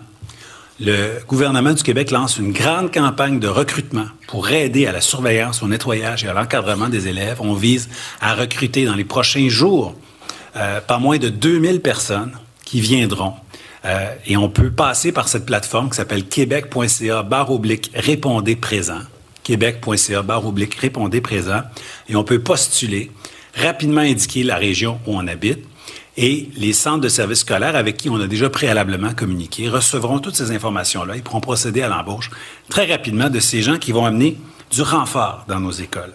le 0.80 1.20
gouvernement 1.28 1.74
du 1.74 1.84
Québec 1.84 2.12
lance 2.12 2.38
une 2.38 2.54
grande 2.54 2.94
campagne 2.94 3.40
de 3.40 3.48
recrutement 3.48 4.06
pour 4.28 4.50
aider 4.50 4.88
à 4.88 4.92
la 4.92 5.02
surveillance, 5.02 5.62
au 5.62 5.68
nettoyage 5.68 6.24
et 6.24 6.28
à 6.28 6.34
l'encadrement 6.34 6.88
des 6.88 7.08
élèves. 7.08 7.42
On 7.42 7.54
vise 7.54 7.90
à 8.22 8.36
recruter 8.36 8.86
dans 8.86 8.96
les 8.96 9.04
prochains 9.04 9.50
jours 9.50 9.96
euh, 10.56 10.80
pas 10.80 10.98
moins 10.98 11.18
de 11.18 11.30
2000 11.30 11.82
personnes 11.82 12.38
qui 12.64 12.80
viendront. 12.80 13.34
Euh, 13.86 14.14
et 14.26 14.38
on 14.38 14.50
peut 14.50 14.72
passer 14.72 15.12
par 15.12 15.28
cette 15.28 15.46
plateforme 15.46 15.90
qui 15.90 15.98
s'appelle 15.98 16.26
québec.ca 16.26 17.24
barre 17.24 17.52
oblique 17.52 17.92
répondez 17.94 18.56
présent. 18.56 19.02
québec.ca 19.44 20.22
barre 20.22 20.46
oblique 20.46 20.76
répondez 20.76 21.22
présent. 21.22 21.62
Et 22.10 22.16
on 22.16 22.24
peut 22.24 22.40
postuler, 22.40 23.12
rapidement 23.56 24.02
indiquer 24.02 24.44
la 24.44 24.58
région 24.58 25.00
où 25.06 25.16
on 25.16 25.28
habite 25.28 25.60
et 26.16 26.50
les 26.56 26.74
centres 26.74 27.02
de 27.02 27.10
services 27.10 27.40
scolaires 27.40 27.76
avec 27.76 27.98
qui 27.98 28.10
on 28.10 28.20
a 28.20 28.28
déjà 28.28 28.50
préalablement 28.50 29.14
communiqué 29.14 29.68
recevront 29.68 30.20
toutes 30.20 30.36
ces 30.36 30.52
informations-là. 30.52 31.16
Ils 31.16 31.24
pourront 31.24 31.42
procéder 31.42 31.82
à 31.82 31.90
l'embauche 31.90 32.30
très 32.70 32.86
rapidement 32.86 33.30
de 33.30 33.40
ces 33.40 33.62
gens 33.62 33.78
qui 33.78 33.92
vont 33.92 34.06
amener 34.06 34.38
du 34.72 34.82
renfort 34.82 35.46
dans 35.48 35.60
nos 35.60 35.72
écoles. 35.72 36.14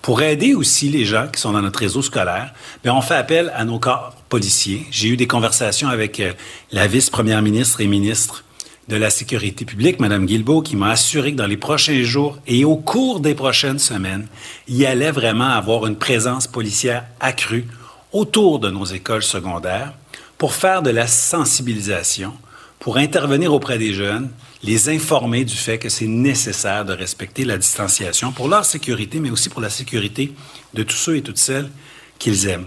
Pour 0.00 0.20
aider 0.20 0.54
aussi 0.54 0.90
les 0.90 1.06
gens 1.06 1.28
qui 1.28 1.40
sont 1.40 1.52
dans 1.52 1.62
notre 1.62 1.78
réseau 1.78 2.02
scolaire, 2.02 2.52
bien, 2.82 2.94
on 2.94 3.00
fait 3.00 3.14
appel 3.14 3.50
à 3.54 3.64
nos 3.64 3.78
corps 3.78 4.14
policiers. 4.28 4.86
J'ai 4.90 5.08
eu 5.08 5.16
des 5.16 5.26
conversations 5.26 5.88
avec 5.88 6.20
euh, 6.20 6.32
la 6.72 6.86
vice-première 6.86 7.40
ministre 7.40 7.80
et 7.80 7.86
ministre 7.86 8.44
de 8.88 8.96
la 8.96 9.10
Sécurité 9.10 9.64
publique, 9.64 10.00
Mme 10.00 10.26
Guilbeault, 10.26 10.62
qui 10.62 10.76
m'a 10.76 10.90
assuré 10.90 11.32
que 11.32 11.36
dans 11.36 11.46
les 11.46 11.56
prochains 11.56 12.02
jours 12.02 12.38
et 12.46 12.64
au 12.64 12.76
cours 12.76 13.20
des 13.20 13.34
prochaines 13.34 13.78
semaines, 13.78 14.26
il 14.68 14.84
allait 14.84 15.10
vraiment 15.10 15.48
avoir 15.48 15.86
une 15.86 15.96
présence 15.96 16.46
policière 16.46 17.04
accrue 17.20 17.66
autour 18.12 18.58
de 18.58 18.70
nos 18.70 18.84
écoles 18.84 19.22
secondaires 19.22 19.94
pour 20.38 20.52
faire 20.52 20.82
de 20.82 20.90
la 20.90 21.06
sensibilisation, 21.06 22.34
pour 22.78 22.98
intervenir 22.98 23.54
auprès 23.54 23.78
des 23.78 23.94
jeunes, 23.94 24.30
les 24.62 24.88
informer 24.88 25.44
du 25.44 25.54
fait 25.54 25.78
que 25.78 25.88
c'est 25.88 26.06
nécessaire 26.06 26.84
de 26.84 26.92
respecter 26.92 27.44
la 27.44 27.58
distanciation 27.58 28.32
pour 28.32 28.48
leur 28.48 28.64
sécurité, 28.64 29.20
mais 29.20 29.30
aussi 29.30 29.48
pour 29.48 29.60
la 29.60 29.70
sécurité 29.70 30.32
de 30.74 30.82
tous 30.82 30.96
ceux 30.96 31.16
et 31.16 31.22
toutes 31.22 31.38
celles 31.38 31.70
qu'ils 32.18 32.48
aiment. 32.48 32.66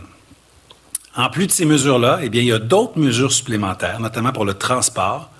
En 1.15 1.29
plus 1.29 1.47
de 1.47 1.51
ces 1.51 1.65
mesures-là, 1.65 2.19
eh 2.21 2.29
bien, 2.29 2.41
il 2.41 2.47
y 2.47 2.51
a 2.51 2.59
d'autres 2.59 2.99
mesures 2.99 3.31
supplémentaires, 3.31 3.99
notamment 3.99 4.31
pour 4.31 4.45
le 4.45 4.53
transport. 4.53 5.31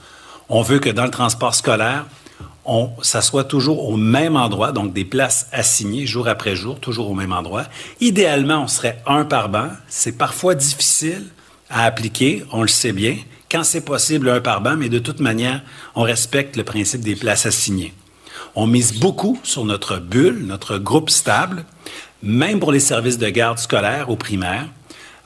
On 0.49 0.61
veut 0.61 0.79
que 0.79 0.89
dans 0.89 1.03
le 1.05 1.11
transport 1.11 1.55
scolaire, 1.55 2.05
on 2.65 2.89
s'assoit 3.01 3.43
toujours 3.43 3.89
au 3.89 3.97
même 3.97 4.35
endroit, 4.35 4.71
donc 4.71 4.93
des 4.93 5.05
places 5.05 5.47
assignées 5.51 6.05
jour 6.05 6.27
après 6.27 6.55
jour, 6.55 6.79
toujours 6.79 7.09
au 7.09 7.13
même 7.13 7.33
endroit. 7.33 7.63
Idéalement, 8.01 8.63
on 8.63 8.67
serait 8.67 9.01
un 9.05 9.25
par 9.25 9.49
banc. 9.49 9.69
C'est 9.87 10.17
parfois 10.17 10.55
difficile 10.55 11.25
à 11.69 11.83
appliquer, 11.83 12.45
on 12.51 12.61
le 12.61 12.67
sait 12.67 12.93
bien. 12.93 13.17
Quand 13.49 13.63
c'est 13.63 13.81
possible, 13.81 14.29
un 14.29 14.41
par 14.41 14.61
banc, 14.61 14.75
mais 14.75 14.89
de 14.89 14.99
toute 14.99 15.21
manière, 15.21 15.61
on 15.95 16.03
respecte 16.03 16.57
le 16.57 16.63
principe 16.63 17.01
des 17.01 17.15
places 17.15 17.45
assignées. 17.45 17.93
On 18.55 18.67
mise 18.67 18.99
beaucoup 18.99 19.39
sur 19.43 19.65
notre 19.65 19.97
bulle, 19.97 20.45
notre 20.45 20.77
groupe 20.77 21.09
stable, 21.09 21.65
même 22.23 22.59
pour 22.59 22.71
les 22.71 22.79
services 22.79 23.17
de 23.17 23.29
garde 23.29 23.59
scolaire 23.59 24.09
ou 24.09 24.15
primaire. 24.15 24.65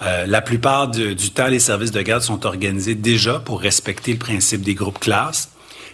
Euh, 0.01 0.25
la 0.25 0.41
plupart 0.41 0.87
du 0.87 1.31
temps, 1.31 1.47
les 1.47 1.59
services 1.59 1.91
de 1.91 2.01
garde 2.01 2.23
sont 2.23 2.45
organisés 2.45 2.95
déjà 2.95 3.39
pour 3.39 3.61
respecter 3.61 4.13
le 4.13 4.19
principe 4.19 4.61
des 4.61 4.73
groupes 4.73 4.99
classes. 4.99 5.49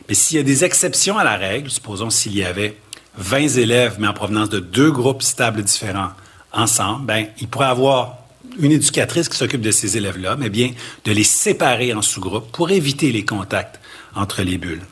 Mais 0.08 0.16
s'il 0.16 0.38
y 0.38 0.40
a 0.40 0.44
des 0.44 0.64
exceptions 0.64 1.18
à 1.18 1.24
la 1.24 1.36
règle, 1.36 1.70
supposons 1.70 2.10
s'il 2.10 2.36
y 2.36 2.44
avait 2.44 2.78
20 3.18 3.58
élèves, 3.58 3.98
mais 4.00 4.08
en 4.08 4.14
provenance 4.14 4.50
de 4.50 4.60
deux 4.60 4.92
groupes 4.92 5.24
stables 5.24 5.64
différents 5.64 6.12
ensemble, 6.54 7.06
ben, 7.06 7.28
il 7.42 7.48
pourrait 7.48 7.68
avoir 7.68 8.18
une 8.60 8.72
éducatrice 8.72 9.28
qui 9.28 9.38
s'occupe 9.38 9.62
de 9.62 9.72
ces 9.72 9.98
élèves-là, 9.98 10.36
mais 10.38 10.50
bien 10.50 10.72
de 11.04 11.12
les 11.12 11.24
séparer 11.24 11.94
en 11.94 12.02
sous-groupes 12.02 12.52
pour 12.52 12.72
éviter 12.72 13.12
les 13.12 13.26
contacts 13.26 13.80
entre 14.16 14.42
les 14.42 14.58
bulles. 14.58 14.86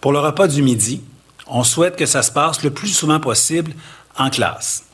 Pour 0.00 0.12
le 0.12 0.20
repas 0.20 0.46
du 0.46 0.62
midi, 0.62 1.02
on 1.46 1.64
souhaite 1.64 1.96
que 1.96 2.06
ça 2.06 2.22
se 2.22 2.30
passe 2.30 2.62
le 2.62 2.70
plus 2.70 2.88
souvent 2.88 3.20
possible 3.20 3.72
en 4.16 4.30
classe. 4.30 4.84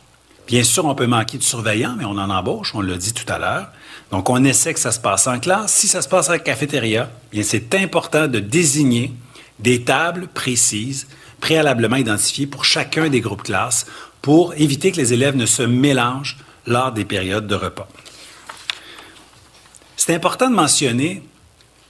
Bien 0.49 0.65
sûr, 0.65 0.87
on 0.87 0.95
peut 0.95 1.07
manquer 1.07 1.37
de 1.37 1.43
surveillants, 1.43 1.95
mais 1.99 2.07
on 2.07 2.13
en 2.13 2.31
embauche, 2.31 2.75
on 2.75 2.81
l'a 2.81 2.97
dit 2.97 3.13
tout 3.13 3.31
à 3.31 3.39
l'heure. 3.39 3.69
Donc, 4.11 4.31
on 4.31 4.43
essaie 4.45 4.73
que 4.73 4.81
ça 4.81 4.93
se 4.93 4.99
passe 4.99 5.27
en 5.27 5.39
classe. 5.39 5.75
Si 5.75 5.89
ça 5.89 6.01
se 6.01 6.09
passe 6.09 6.31
à 6.31 6.33
la 6.33 6.39
cafétéria, 6.39 7.11
bien, 7.31 7.43
c'est 7.43 7.75
important 7.75 8.29
de 8.29 8.39
désigner 8.39 9.13
des 9.59 9.85
tables 9.85 10.27
précises, 10.27 11.07
préalablement 11.39 11.97
identifiées 11.97 12.47
pour 12.47 12.65
chacun 12.65 13.11
des 13.11 13.21
groupes 13.21 13.43
classes, 13.43 13.85
pour 14.23 14.55
éviter 14.55 14.91
que 14.91 14.97
les 14.97 15.13
élèves 15.13 15.37
ne 15.37 15.45
se 15.45 15.63
mélangent 15.63 16.39
lors 16.67 16.93
des 16.93 17.05
périodes 17.05 17.47
de 17.47 17.55
repas. 17.55 17.87
C'est 19.97 20.15
important 20.15 20.49
de 20.49 20.55
mentionner 20.55 21.23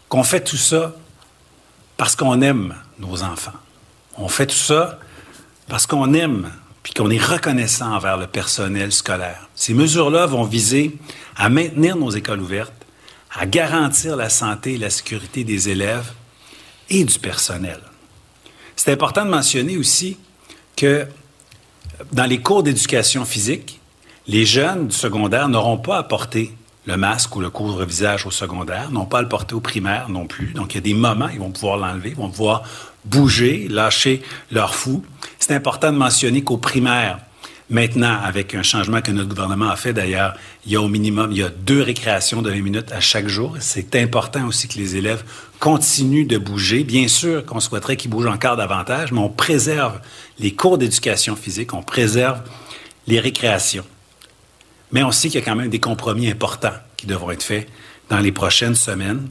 qu'on 0.08 0.24
fait 0.24 0.42
tout 0.42 0.56
ça 0.56 0.96
parce 1.96 2.16
qu'on 2.16 2.40
aime 2.40 2.74
nos 2.98 3.22
enfants. 3.22 3.52
On 4.16 4.26
fait 4.26 4.46
tout 4.46 4.56
ça 4.56 4.98
parce 5.68 5.86
qu'on 5.86 6.12
aime 6.12 6.50
qu'on 6.94 7.10
est 7.10 7.22
reconnaissant 7.22 7.94
envers 7.94 8.16
le 8.16 8.26
personnel 8.26 8.92
scolaire. 8.92 9.48
Ces 9.54 9.74
mesures-là 9.74 10.26
vont 10.26 10.44
viser 10.44 10.96
à 11.36 11.48
maintenir 11.48 11.96
nos 11.96 12.10
écoles 12.10 12.40
ouvertes, 12.40 12.72
à 13.32 13.46
garantir 13.46 14.16
la 14.16 14.28
santé 14.28 14.74
et 14.74 14.78
la 14.78 14.90
sécurité 14.90 15.44
des 15.44 15.68
élèves 15.68 16.12
et 16.90 17.04
du 17.04 17.18
personnel. 17.18 17.80
C'est 18.76 18.92
important 18.92 19.24
de 19.24 19.30
mentionner 19.30 19.76
aussi 19.76 20.16
que 20.76 21.06
dans 22.12 22.26
les 22.26 22.40
cours 22.40 22.62
d'éducation 22.62 23.24
physique, 23.24 23.80
les 24.26 24.44
jeunes 24.44 24.88
du 24.88 24.96
secondaire 24.96 25.48
n'auront 25.48 25.78
pas 25.78 25.98
à 25.98 26.02
porter 26.02 26.54
le 26.86 26.96
masque 26.96 27.36
ou 27.36 27.40
le 27.40 27.50
couvre-visage 27.50 28.24
au 28.24 28.30
secondaire, 28.30 28.90
n'ont 28.90 29.04
pas 29.04 29.18
à 29.18 29.22
le 29.22 29.28
porter 29.28 29.54
au 29.54 29.60
primaire 29.60 30.08
non 30.08 30.26
plus. 30.26 30.52
Donc, 30.54 30.72
il 30.72 30.76
y 30.76 30.78
a 30.78 30.82
des 30.82 30.94
moments, 30.94 31.28
ils 31.28 31.38
vont 31.38 31.50
pouvoir 31.50 31.76
l'enlever, 31.76 32.10
ils 32.10 32.16
vont 32.16 32.30
pouvoir 32.30 32.62
bouger, 33.04 33.66
lâcher 33.68 34.22
leur 34.50 34.74
fou. 34.74 35.04
C'est 35.38 35.54
important 35.54 35.92
de 35.92 35.96
mentionner 35.96 36.42
qu'au 36.42 36.56
primaire, 36.56 37.18
maintenant, 37.70 38.18
avec 38.22 38.54
un 38.54 38.62
changement 38.62 39.00
que 39.00 39.12
notre 39.12 39.28
gouvernement 39.28 39.68
a 39.68 39.76
fait 39.76 39.92
d'ailleurs, 39.92 40.34
il 40.66 40.72
y 40.72 40.76
a 40.76 40.82
au 40.82 40.88
minimum, 40.88 41.32
il 41.32 41.38
y 41.38 41.42
a 41.42 41.48
deux 41.48 41.82
récréations 41.82 42.42
de 42.42 42.50
20 42.50 42.62
minutes 42.62 42.92
à 42.92 43.00
chaque 43.00 43.28
jour. 43.28 43.56
C'est 43.60 43.96
important 43.96 44.46
aussi 44.46 44.68
que 44.68 44.78
les 44.78 44.96
élèves 44.96 45.24
continuent 45.60 46.26
de 46.26 46.38
bouger. 46.38 46.84
Bien 46.84 47.08
sûr 47.08 47.44
qu'on 47.44 47.60
souhaiterait 47.60 47.96
qu'ils 47.96 48.10
bougent 48.10 48.26
encore 48.26 48.56
davantage, 48.56 49.12
mais 49.12 49.20
on 49.20 49.30
préserve 49.30 50.00
les 50.38 50.52
cours 50.52 50.78
d'éducation 50.78 51.36
physique, 51.36 51.74
on 51.74 51.82
préserve 51.82 52.40
les 53.06 53.20
récréations. 53.20 53.84
Mais 54.92 55.02
on 55.02 55.12
sait 55.12 55.28
qu'il 55.28 55.40
y 55.40 55.42
a 55.42 55.44
quand 55.44 55.56
même 55.56 55.70
des 55.70 55.80
compromis 55.80 56.30
importants 56.30 56.74
qui 56.96 57.06
devront 57.06 57.30
être 57.30 57.42
faits 57.42 57.68
dans 58.08 58.18
les 58.18 58.32
prochaines 58.32 58.74
semaines. 58.74 59.28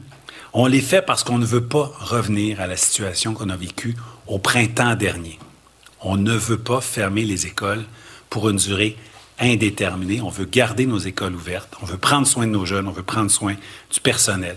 On 0.52 0.66
les 0.66 0.80
fait 0.80 1.02
parce 1.02 1.24
qu'on 1.24 1.38
ne 1.38 1.46
veut 1.46 1.64
pas 1.64 1.92
revenir 2.00 2.60
à 2.60 2.66
la 2.66 2.76
situation 2.76 3.34
qu'on 3.34 3.50
a 3.50 3.56
vécue 3.56 3.96
au 4.26 4.38
printemps 4.38 4.94
dernier. 4.94 5.38
On 6.00 6.16
ne 6.16 6.34
veut 6.34 6.58
pas 6.58 6.80
fermer 6.80 7.24
les 7.24 7.46
écoles 7.46 7.84
pour 8.30 8.48
une 8.48 8.56
durée 8.56 8.96
indéterminée. 9.38 10.20
On 10.20 10.30
veut 10.30 10.46
garder 10.46 10.86
nos 10.86 10.98
écoles 10.98 11.34
ouvertes. 11.34 11.76
On 11.82 11.86
veut 11.86 11.98
prendre 11.98 12.26
soin 12.26 12.46
de 12.46 12.52
nos 12.52 12.64
jeunes. 12.64 12.88
On 12.88 12.92
veut 12.92 13.02
prendre 13.02 13.30
soin 13.30 13.54
du 13.92 14.00
personnel. 14.00 14.56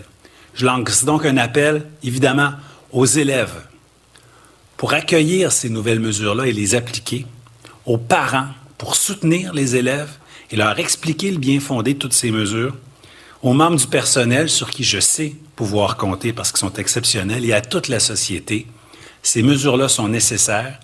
Je 0.54 0.66
lance 0.66 1.04
donc 1.04 1.24
un 1.26 1.36
appel, 1.36 1.86
évidemment, 2.02 2.52
aux 2.90 3.06
élèves 3.06 3.62
pour 4.76 4.94
accueillir 4.94 5.52
ces 5.52 5.68
nouvelles 5.68 6.00
mesures-là 6.00 6.46
et 6.46 6.52
les 6.52 6.74
appliquer, 6.74 7.26
aux 7.86 7.98
parents 7.98 8.48
pour 8.78 8.96
soutenir 8.96 9.52
les 9.54 9.76
élèves 9.76 10.10
et 10.50 10.56
leur 10.56 10.78
expliquer 10.78 11.30
le 11.30 11.38
bien 11.38 11.60
fondé 11.60 11.94
de 11.94 11.98
toutes 11.98 12.12
ces 12.12 12.30
mesures, 12.30 12.74
aux 13.42 13.52
membres 13.52 13.76
du 13.76 13.86
personnel 13.86 14.48
sur 14.48 14.70
qui 14.70 14.84
je 14.84 15.00
sais 15.00 15.34
pouvoir 15.56 15.96
compter 15.96 16.32
parce 16.32 16.50
qu'ils 16.50 16.60
sont 16.60 16.72
exceptionnels 16.74 17.44
et 17.44 17.52
à 17.52 17.60
toute 17.60 17.88
la 17.88 18.00
société. 18.00 18.66
Ces 19.22 19.42
mesures-là 19.42 19.88
sont 19.88 20.08
nécessaires. 20.08 20.78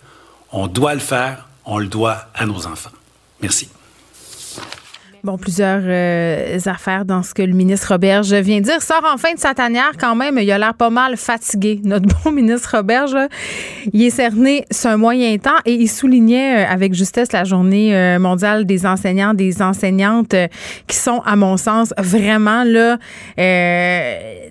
On 0.52 0.66
doit 0.66 0.94
le 0.94 1.00
faire. 1.00 1.48
On 1.64 1.78
le 1.78 1.86
doit 1.86 2.28
à 2.34 2.46
nos 2.46 2.66
enfants. 2.66 2.90
Merci. 3.40 3.68
Bon, 5.24 5.36
plusieurs 5.36 5.80
euh, 5.82 6.58
affaires 6.66 7.04
dans 7.04 7.24
ce 7.24 7.34
que 7.34 7.42
le 7.42 7.52
ministre 7.52 7.92
Roberge 7.92 8.32
vient 8.34 8.60
de 8.60 8.64
dire. 8.64 8.80
Sort 8.80 9.02
enfin 9.12 9.34
de 9.34 9.38
sa 9.38 9.52
tanière 9.52 9.92
quand 9.98 10.14
même. 10.14 10.38
Il 10.38 10.50
a 10.52 10.58
l'air 10.58 10.74
pas 10.74 10.90
mal 10.90 11.16
fatigué. 11.16 11.80
Notre 11.84 12.06
bon 12.22 12.30
ministre 12.30 12.76
Roberge, 12.76 13.16
il 13.92 14.02
est 14.02 14.10
cerné 14.10 14.64
sur 14.70 14.90
un 14.90 14.96
moyen 14.96 15.36
temps 15.38 15.58
et 15.64 15.74
il 15.74 15.88
soulignait 15.88 16.64
euh, 16.64 16.70
avec 16.70 16.94
justesse 16.94 17.32
la 17.32 17.42
journée 17.42 17.96
euh, 17.96 18.20
mondiale 18.20 18.64
des 18.64 18.86
enseignants, 18.86 19.34
des 19.34 19.60
enseignantes 19.60 20.36
qui 20.86 20.96
sont, 20.96 21.20
à 21.24 21.34
mon 21.34 21.56
sens, 21.56 21.92
vraiment 21.98 22.62
là 22.64 22.98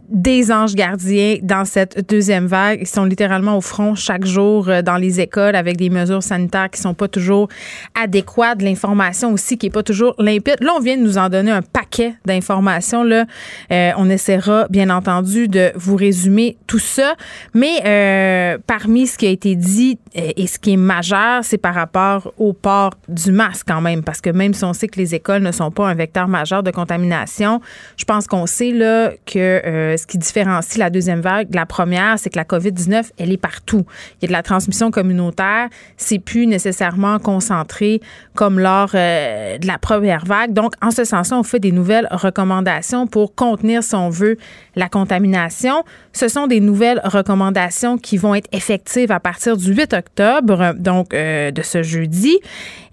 des 0.10 0.52
anges 0.52 0.76
gardiens 0.76 1.38
dans 1.42 1.66
cette 1.66 2.10
deuxième 2.10 2.48
vague. 2.48 2.80
Ils 2.82 2.88
sont 2.88 3.06
littéralement 3.06 3.58
au 3.58 3.62
front 3.62 3.96
chaque 3.96 4.26
jour 4.26 4.70
dans 4.84 4.96
les 4.96 5.20
écoles 5.20 5.56
avec 5.56 5.78
des 5.78 5.90
mesures 5.90 6.24
sanitaires 6.24 6.70
qui 6.70 6.80
sont 6.80 6.94
pas 6.94 7.08
toujours 7.08 7.50
adéquates, 7.94 8.62
l'information 8.62 9.34
aussi 9.34 9.58
qui 9.58 9.68
est 9.68 9.72
pas 9.72 9.84
toujours 9.84 10.16
limpide. 10.18 10.57
Là, 10.60 10.72
on 10.76 10.80
vient 10.80 10.98
de 10.98 11.02
nous 11.02 11.18
en 11.18 11.30
donner 11.30 11.52
un 11.52 11.62
paquet 11.62 12.16
d'informations. 12.26 13.04
Là, 13.04 13.26
euh, 13.72 13.92
on 13.98 14.10
essaiera, 14.10 14.68
bien 14.70 14.90
entendu, 14.90 15.48
de 15.48 15.72
vous 15.76 15.96
résumer 15.96 16.58
tout 16.66 16.80
ça. 16.80 17.16
Mais 17.54 17.82
euh, 17.86 18.58
parmi 18.66 19.08
ce 19.08 19.18
qui 19.18 19.28
a 19.28 19.30
été 19.30 19.56
dit 19.56 20.00
euh, 20.18 20.32
et 20.36 20.48
ce 20.48 20.58
qui 20.58 20.74
est 20.74 20.78
majeur, 20.78 21.44
c'est 21.44 21.58
par 21.58 21.76
rapport 21.76 22.34
au 22.38 22.54
port 22.54 22.94
du 23.08 23.32
masque 23.32 23.66
quand 23.68 23.82
même, 23.82 24.04
parce 24.04 24.22
que 24.22 24.30
même 24.30 24.54
si 24.54 24.64
on 24.64 24.74
sait 24.74 24.88
que 24.88 25.00
les 25.00 25.14
écoles 25.14 25.44
ne 25.44 25.52
sont 25.52 25.72
pas 25.72 25.88
un 25.88 25.94
vecteur 25.94 26.28
majeur 26.28 26.64
de 26.64 26.72
contamination, 26.72 27.62
je 27.98 28.06
pense 28.06 28.28
qu'on 28.28 28.46
sait 28.46 28.72
là 28.72 29.12
que 29.26 29.96
ce 29.98 30.08
qui 30.08 30.18
différencie 30.18 30.78
la 30.78 30.90
deuxième 30.90 31.22
vague 31.22 31.50
de 31.50 31.56
la 31.56 31.66
première, 31.66 32.18
c'est 32.18 32.30
que 32.30 32.38
la 32.38 32.46
COVID-19, 32.46 33.12
elle 33.18 33.32
est 33.32 33.38
partout. 33.38 33.86
Il 34.16 34.24
y 34.24 34.26
a 34.26 34.28
de 34.28 34.34
la 34.34 34.44
transmission 34.44 34.92
communautaire. 34.92 35.70
C'est 35.98 36.20
plus 36.20 36.48
nécessairement 36.48 37.20
concentré 37.20 38.02
comme 38.34 38.60
lors 38.60 38.92
de 38.92 39.68
la 39.68 39.78
première 39.78 40.26
vague. 40.26 40.47
Donc, 40.48 40.74
en 40.82 40.92
ce 40.92 41.04
sens-là, 41.04 41.38
on 41.38 41.44
fait 41.44 41.60
des 41.60 41.72
nouvelles 41.72 42.08
recommandations 42.12 43.08
pour 43.08 43.36
contenir, 43.36 43.84
si 43.84 43.96
on 43.96 44.10
veut, 44.10 44.38
la 44.76 44.90
contamination. 44.90 45.84
Ce 46.14 46.28
sont 46.28 46.48
des 46.48 46.60
nouvelles 46.60 47.02
recommandations 47.04 47.98
qui 47.98 48.18
vont 48.18 48.36
être 48.36 48.48
effectives 48.52 49.12
à 49.12 49.20
partir 49.20 49.58
du 49.58 49.74
8 49.74 49.94
octobre, 49.94 50.74
donc 50.78 51.14
euh, 51.14 51.52
de 51.52 51.62
ce 51.62 51.84
jeudi, 51.84 52.38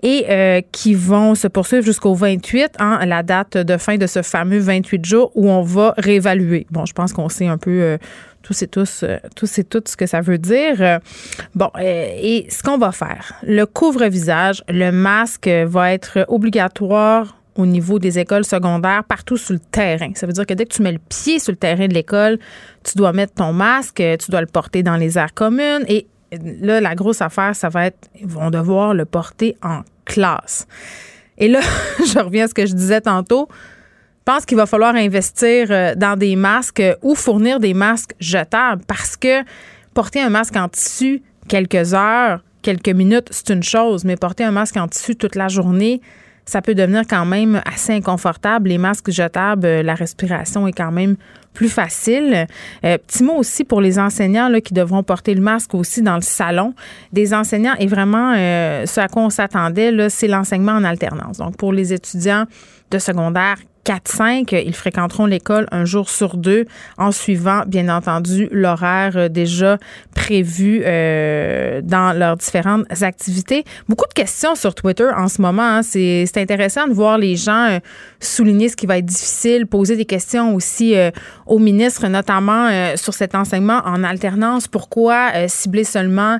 et 0.02 0.26
euh, 0.28 0.60
qui 0.72 0.94
vont 0.94 1.34
se 1.34 1.48
poursuivre 1.48 1.84
jusqu'au 1.84 2.14
28, 2.14 2.72
hein, 2.78 3.04
la 3.06 3.22
date 3.22 3.56
de 3.56 3.76
fin 3.76 3.96
de 3.96 4.06
ce 4.06 4.22
fameux 4.22 4.58
28 4.58 5.04
jours 5.04 5.30
où 5.34 5.50
on 5.50 5.62
va 5.62 5.94
réévaluer. 5.96 6.66
Bon, 6.70 6.84
je 6.84 6.92
pense 6.92 7.12
qu'on 7.12 7.28
sait 7.28 7.46
un 7.46 7.58
peu 7.58 7.70
euh, 7.70 7.98
tous 8.42 8.62
et 8.62 8.66
tous, 8.66 9.04
et 9.04 9.64
toutes 9.64 9.88
ce 9.88 9.96
que 9.96 10.06
ça 10.06 10.20
veut 10.20 10.38
dire. 10.38 11.00
Bon, 11.54 11.70
et 11.80 12.46
ce 12.50 12.62
qu'on 12.62 12.76
va 12.76 12.92
faire, 12.92 13.32
le 13.42 13.64
couvre-visage, 13.64 14.62
le 14.68 14.90
masque 14.90 15.48
va 15.48 15.94
être 15.94 16.26
obligatoire 16.28 17.36
au 17.56 17.66
niveau 17.66 17.98
des 17.98 18.18
écoles 18.18 18.44
secondaires 18.44 19.04
partout 19.04 19.36
sur 19.36 19.54
le 19.54 19.60
terrain. 19.60 20.10
Ça 20.14 20.26
veut 20.26 20.32
dire 20.32 20.46
que 20.46 20.54
dès 20.54 20.64
que 20.64 20.74
tu 20.74 20.82
mets 20.82 20.92
le 20.92 20.98
pied 20.98 21.38
sur 21.38 21.52
le 21.52 21.56
terrain 21.56 21.86
de 21.86 21.94
l'école, 21.94 22.38
tu 22.82 22.96
dois 22.96 23.12
mettre 23.12 23.34
ton 23.34 23.52
masque, 23.52 23.96
tu 23.96 24.30
dois 24.30 24.40
le 24.40 24.46
porter 24.46 24.82
dans 24.82 24.96
les 24.96 25.18
aires 25.18 25.34
communes 25.34 25.84
et 25.88 26.06
là, 26.60 26.80
la 26.80 26.94
grosse 26.94 27.22
affaire, 27.22 27.54
ça 27.54 27.68
va 27.68 27.86
être, 27.86 28.08
ils 28.20 28.26
vont 28.26 28.50
devoir 28.50 28.94
le 28.94 29.04
porter 29.04 29.56
en 29.62 29.82
classe. 30.04 30.66
Et 31.38 31.48
là, 31.48 31.60
je 31.98 32.18
reviens 32.18 32.44
à 32.44 32.48
ce 32.48 32.54
que 32.54 32.66
je 32.66 32.74
disais 32.74 33.00
tantôt. 33.00 33.48
Je 33.50 34.32
pense 34.32 34.46
qu'il 34.46 34.56
va 34.56 34.66
falloir 34.66 34.94
investir 34.94 35.66
euh, 35.70 35.94
dans 35.94 36.18
des 36.18 36.34
masques 36.34 36.82
ou 37.02 37.14
fournir 37.14 37.60
des 37.60 37.74
masques 37.74 38.14
jetables 38.20 38.82
parce 38.86 39.16
que 39.16 39.42
porter 39.92 40.20
un 40.20 40.30
masque 40.30 40.56
en 40.56 40.68
tissu 40.68 41.22
quelques 41.46 41.92
heures, 41.92 42.40
quelques 42.62 42.88
minutes, 42.88 43.28
c'est 43.30 43.50
une 43.50 43.62
chose, 43.62 44.04
mais 44.04 44.16
porter 44.16 44.44
un 44.44 44.50
masque 44.50 44.78
en 44.78 44.88
tissu 44.88 45.14
toute 45.14 45.36
la 45.36 45.48
journée, 45.48 46.00
ça 46.46 46.62
peut 46.62 46.74
devenir 46.74 47.02
quand 47.08 47.24
même 47.24 47.62
assez 47.64 47.92
inconfortable. 47.92 48.68
Les 48.68 48.78
masques 48.78 49.10
jetables, 49.10 49.66
euh, 49.66 49.82
la 49.82 49.94
respiration 49.94 50.66
est 50.66 50.72
quand 50.72 50.92
même 50.92 51.16
plus 51.52 51.68
facile. 51.68 52.46
Euh, 52.84 52.98
petit 52.98 53.22
mot 53.22 53.34
aussi 53.34 53.64
pour 53.64 53.80
les 53.80 53.98
enseignants 53.98 54.48
là, 54.48 54.60
qui 54.60 54.74
devront 54.74 55.02
porter 55.02 55.34
le 55.34 55.40
masque 55.40 55.74
aussi 55.74 56.02
dans 56.02 56.16
le 56.16 56.22
salon. 56.22 56.74
Des 57.12 57.32
enseignants 57.32 57.74
et 57.78 57.86
vraiment 57.86 58.34
euh, 58.36 58.86
ce 58.86 59.00
à 59.00 59.08
quoi 59.08 59.22
on 59.22 59.30
s'attendait, 59.30 60.08
c'est 60.10 60.28
l'enseignement 60.28 60.72
en 60.72 60.84
alternance. 60.84 61.38
Donc 61.38 61.56
pour 61.56 61.72
les 61.72 61.92
étudiants 61.92 62.44
de 62.90 62.98
secondaire 62.98 63.56
4-5, 63.84 64.62
ils 64.64 64.74
fréquenteront 64.74 65.26
l'école 65.26 65.66
un 65.70 65.84
jour 65.84 66.08
sur 66.08 66.36
deux 66.36 66.64
en 66.98 67.12
suivant, 67.12 67.62
bien 67.66 67.94
entendu, 67.94 68.48
l'horaire 68.50 69.12
euh, 69.16 69.28
déjà 69.28 69.78
prévu 70.14 70.82
euh, 70.84 71.80
dans 71.82 72.16
leurs 72.16 72.36
différentes 72.36 72.86
activités. 73.02 73.64
Beaucoup 73.88 74.08
de 74.08 74.14
questions 74.14 74.54
sur 74.54 74.74
Twitter 74.74 75.08
en 75.16 75.28
ce 75.28 75.42
moment. 75.42 75.62
Hein. 75.62 75.82
C'est 75.82 76.36
intéressant 76.36 76.86
de 76.88 76.92
voir 76.92 77.18
les 77.18 77.36
gens 77.36 77.68
euh, 77.70 77.78
souligner 78.20 78.68
ce 78.68 78.76
qui 78.76 78.86
va 78.86 78.98
être 78.98 79.06
difficile, 79.06 79.66
poser 79.66 79.96
des 79.96 80.04
questions 80.06 80.54
aussi 80.54 80.94
au 81.46 81.58
ministre, 81.58 82.06
notamment 82.08 82.96
sur 82.96 83.12
cet 83.12 83.34
enseignement 83.34 83.80
en 83.84 84.02
alternance. 84.02 84.66
Pourquoi 84.66 85.48
cibler 85.48 85.84
seulement 85.84 86.38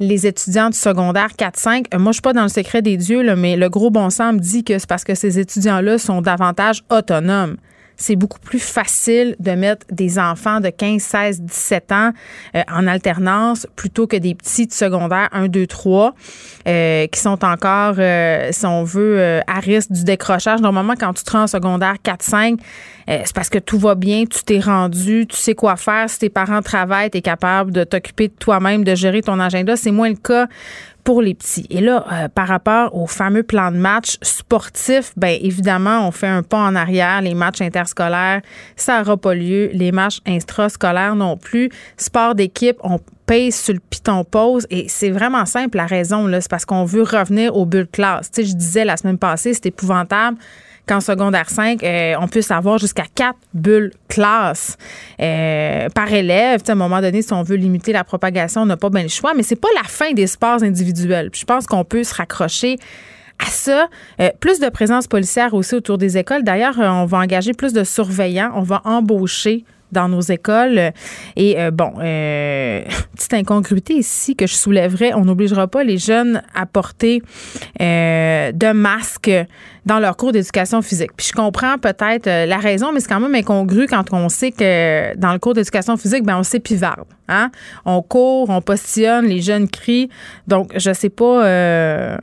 les 0.00 0.26
étudiants 0.26 0.70
du 0.70 0.78
secondaire 0.78 1.30
4-5. 1.38 1.86
Euh, 1.94 1.98
moi, 1.98 2.12
je 2.12 2.16
suis 2.16 2.22
pas 2.22 2.32
dans 2.32 2.42
le 2.42 2.48
secret 2.48 2.82
des 2.82 2.96
dieux, 2.96 3.22
là, 3.22 3.36
mais 3.36 3.56
le 3.56 3.68
gros 3.68 3.90
bon 3.90 4.10
sens 4.10 4.34
me 4.34 4.38
dit 4.38 4.64
que 4.64 4.78
c'est 4.78 4.88
parce 4.88 5.04
que 5.04 5.14
ces 5.14 5.38
étudiants-là 5.38 5.98
sont 5.98 6.22
davantage 6.22 6.82
autonomes 6.90 7.56
c'est 7.98 8.16
beaucoup 8.16 8.38
plus 8.38 8.60
facile 8.60 9.36
de 9.40 9.50
mettre 9.50 9.84
des 9.90 10.18
enfants 10.18 10.60
de 10.60 10.70
15, 10.70 11.02
16, 11.02 11.42
17 11.42 11.92
ans 11.92 12.12
euh, 12.54 12.62
en 12.70 12.86
alternance 12.86 13.66
plutôt 13.76 14.06
que 14.06 14.16
des 14.16 14.34
petits 14.34 14.68
de 14.68 14.72
secondaire 14.72 15.28
1, 15.32 15.48
2, 15.48 15.66
3 15.66 16.14
qui 16.64 17.20
sont 17.20 17.44
encore, 17.44 17.94
euh, 17.98 18.48
si 18.52 18.66
on 18.66 18.84
veut, 18.84 19.18
euh, 19.18 19.40
à 19.46 19.58
risque 19.58 19.90
du 19.90 20.04
décrochage. 20.04 20.60
Normalement, 20.60 20.94
quand 20.98 21.12
tu 21.14 21.24
te 21.24 21.30
rends 21.32 21.42
en 21.42 21.46
secondaire 21.46 21.96
4, 22.02 22.22
5, 22.22 22.60
c'est 23.08 23.32
parce 23.34 23.48
que 23.48 23.58
tout 23.58 23.78
va 23.78 23.94
bien, 23.94 24.24
tu 24.26 24.44
t'es 24.44 24.60
rendu, 24.60 25.26
tu 25.26 25.36
sais 25.36 25.54
quoi 25.54 25.76
faire. 25.76 26.10
Si 26.10 26.18
tes 26.18 26.28
parents 26.28 26.60
travaillent, 26.60 27.10
tu 27.10 27.18
es 27.18 27.22
capable 27.22 27.72
de 27.72 27.82
t'occuper 27.84 28.28
de 28.28 28.34
toi-même, 28.34 28.84
de 28.84 28.94
gérer 28.94 29.22
ton 29.22 29.40
agenda. 29.40 29.76
C'est 29.76 29.90
moins 29.90 30.10
le 30.10 30.16
cas 30.16 30.46
Et 31.70 31.80
là, 31.80 32.04
euh, 32.12 32.28
par 32.28 32.48
rapport 32.48 32.94
au 32.94 33.06
fameux 33.06 33.42
plan 33.42 33.70
de 33.70 33.78
match 33.78 34.18
sportif, 34.20 35.12
bien 35.16 35.38
évidemment, 35.40 36.06
on 36.06 36.10
fait 36.10 36.26
un 36.26 36.42
pas 36.42 36.58
en 36.58 36.74
arrière. 36.74 37.22
Les 37.22 37.32
matchs 37.32 37.62
interscolaires, 37.62 38.42
ça 38.76 38.98
n'aura 38.98 39.16
pas 39.16 39.34
lieu. 39.34 39.70
Les 39.72 39.90
matchs 39.90 40.20
intrascolaires 40.26 41.16
non 41.16 41.38
plus. 41.38 41.70
Sport 41.96 42.34
d'équipe, 42.34 42.76
on 42.82 43.00
paye 43.24 43.52
sur 43.52 43.74
le 43.74 43.80
piton 43.80 44.24
pause 44.24 44.66
et 44.70 44.88
c'est 44.88 45.10
vraiment 45.10 45.46
simple 45.46 45.76
la 45.76 45.86
raison 45.86 46.28
c'est 46.40 46.48
parce 46.48 46.64
qu'on 46.64 46.84
veut 46.84 47.02
revenir 47.02 47.56
au 47.56 47.64
bulles 47.64 47.88
classe. 47.90 48.30
Tu 48.30 48.42
sais, 48.42 48.50
je 48.50 48.54
disais 48.54 48.84
la 48.84 48.96
semaine 48.96 49.18
passée, 49.18 49.54
c'est 49.54 49.66
épouvantable 49.66 50.36
qu'en 50.88 51.00
secondaire 51.00 51.50
5, 51.50 51.82
euh, 51.84 52.14
on 52.20 52.26
puisse 52.26 52.50
avoir 52.50 52.78
jusqu'à 52.78 53.04
quatre 53.14 53.38
bulles 53.54 53.92
classe 54.08 54.76
euh, 55.20 55.88
par 55.90 56.12
élève. 56.12 56.62
à 56.66 56.72
un 56.72 56.74
moment 56.74 57.00
donné, 57.00 57.22
si 57.22 57.32
on 57.32 57.42
veut 57.42 57.56
limiter 57.56 57.92
la 57.92 58.02
propagation, 58.02 58.62
on 58.62 58.66
n'a 58.66 58.76
pas 58.76 58.90
bien 58.90 59.02
le 59.02 59.08
choix, 59.08 59.34
mais 59.34 59.42
c'est 59.42 59.56
pas 59.56 59.68
la 59.76 59.84
fin 59.84 60.12
des 60.12 60.26
sports 60.26 60.62
individuels. 60.62 61.30
je 61.32 61.44
pense 61.44 61.66
qu'on 61.66 61.84
peut 61.84 62.02
se 62.02 62.14
raccrocher 62.14 62.78
à 63.38 63.46
ça. 63.50 63.88
Euh, 64.20 64.30
plus 64.40 64.58
de 64.58 64.68
présence 64.68 65.06
policière 65.06 65.54
aussi 65.54 65.76
autour 65.76 65.98
des 65.98 66.18
écoles. 66.18 66.42
D'ailleurs, 66.42 66.78
on 66.78 67.04
va 67.04 67.18
engager 67.18 67.52
plus 67.52 67.72
de 67.72 67.84
surveillants. 67.84 68.50
On 68.54 68.62
va 68.62 68.80
embaucher 68.84 69.64
dans 69.92 70.08
nos 70.08 70.20
écoles. 70.20 70.92
Et 71.36 71.58
euh, 71.58 71.70
bon, 71.70 71.92
euh, 72.00 72.82
petite 73.16 73.34
incongruité 73.34 73.94
ici 73.94 74.36
que 74.36 74.46
je 74.46 74.54
soulèverais, 74.54 75.14
on 75.14 75.24
n'obligera 75.24 75.66
pas 75.66 75.84
les 75.84 75.98
jeunes 75.98 76.42
à 76.54 76.66
porter 76.66 77.22
euh, 77.80 78.52
de 78.52 78.72
masques 78.72 79.30
dans 79.86 79.98
leur 79.98 80.16
cours 80.16 80.32
d'éducation 80.32 80.82
physique. 80.82 81.12
Puis 81.16 81.28
je 81.28 81.32
comprends 81.32 81.78
peut-être 81.78 82.26
euh, 82.26 82.46
la 82.46 82.58
raison, 82.58 82.92
mais 82.92 83.00
c'est 83.00 83.08
quand 83.08 83.20
même 83.20 83.34
incongru 83.34 83.86
quand 83.86 84.12
on 84.12 84.28
sait 84.28 84.52
que 84.52 85.16
dans 85.16 85.32
le 85.32 85.38
cours 85.38 85.54
d'éducation 85.54 85.96
physique, 85.96 86.24
ben 86.24 86.38
on 86.38 86.42
s'épivarde. 86.42 87.06
Hein? 87.28 87.50
On 87.84 88.02
court, 88.02 88.50
on 88.50 88.60
postillonne, 88.60 89.26
les 89.26 89.40
jeunes 89.40 89.68
crient. 89.68 90.10
Donc, 90.46 90.72
je 90.76 90.92
sais 90.92 91.08
pas 91.08 92.18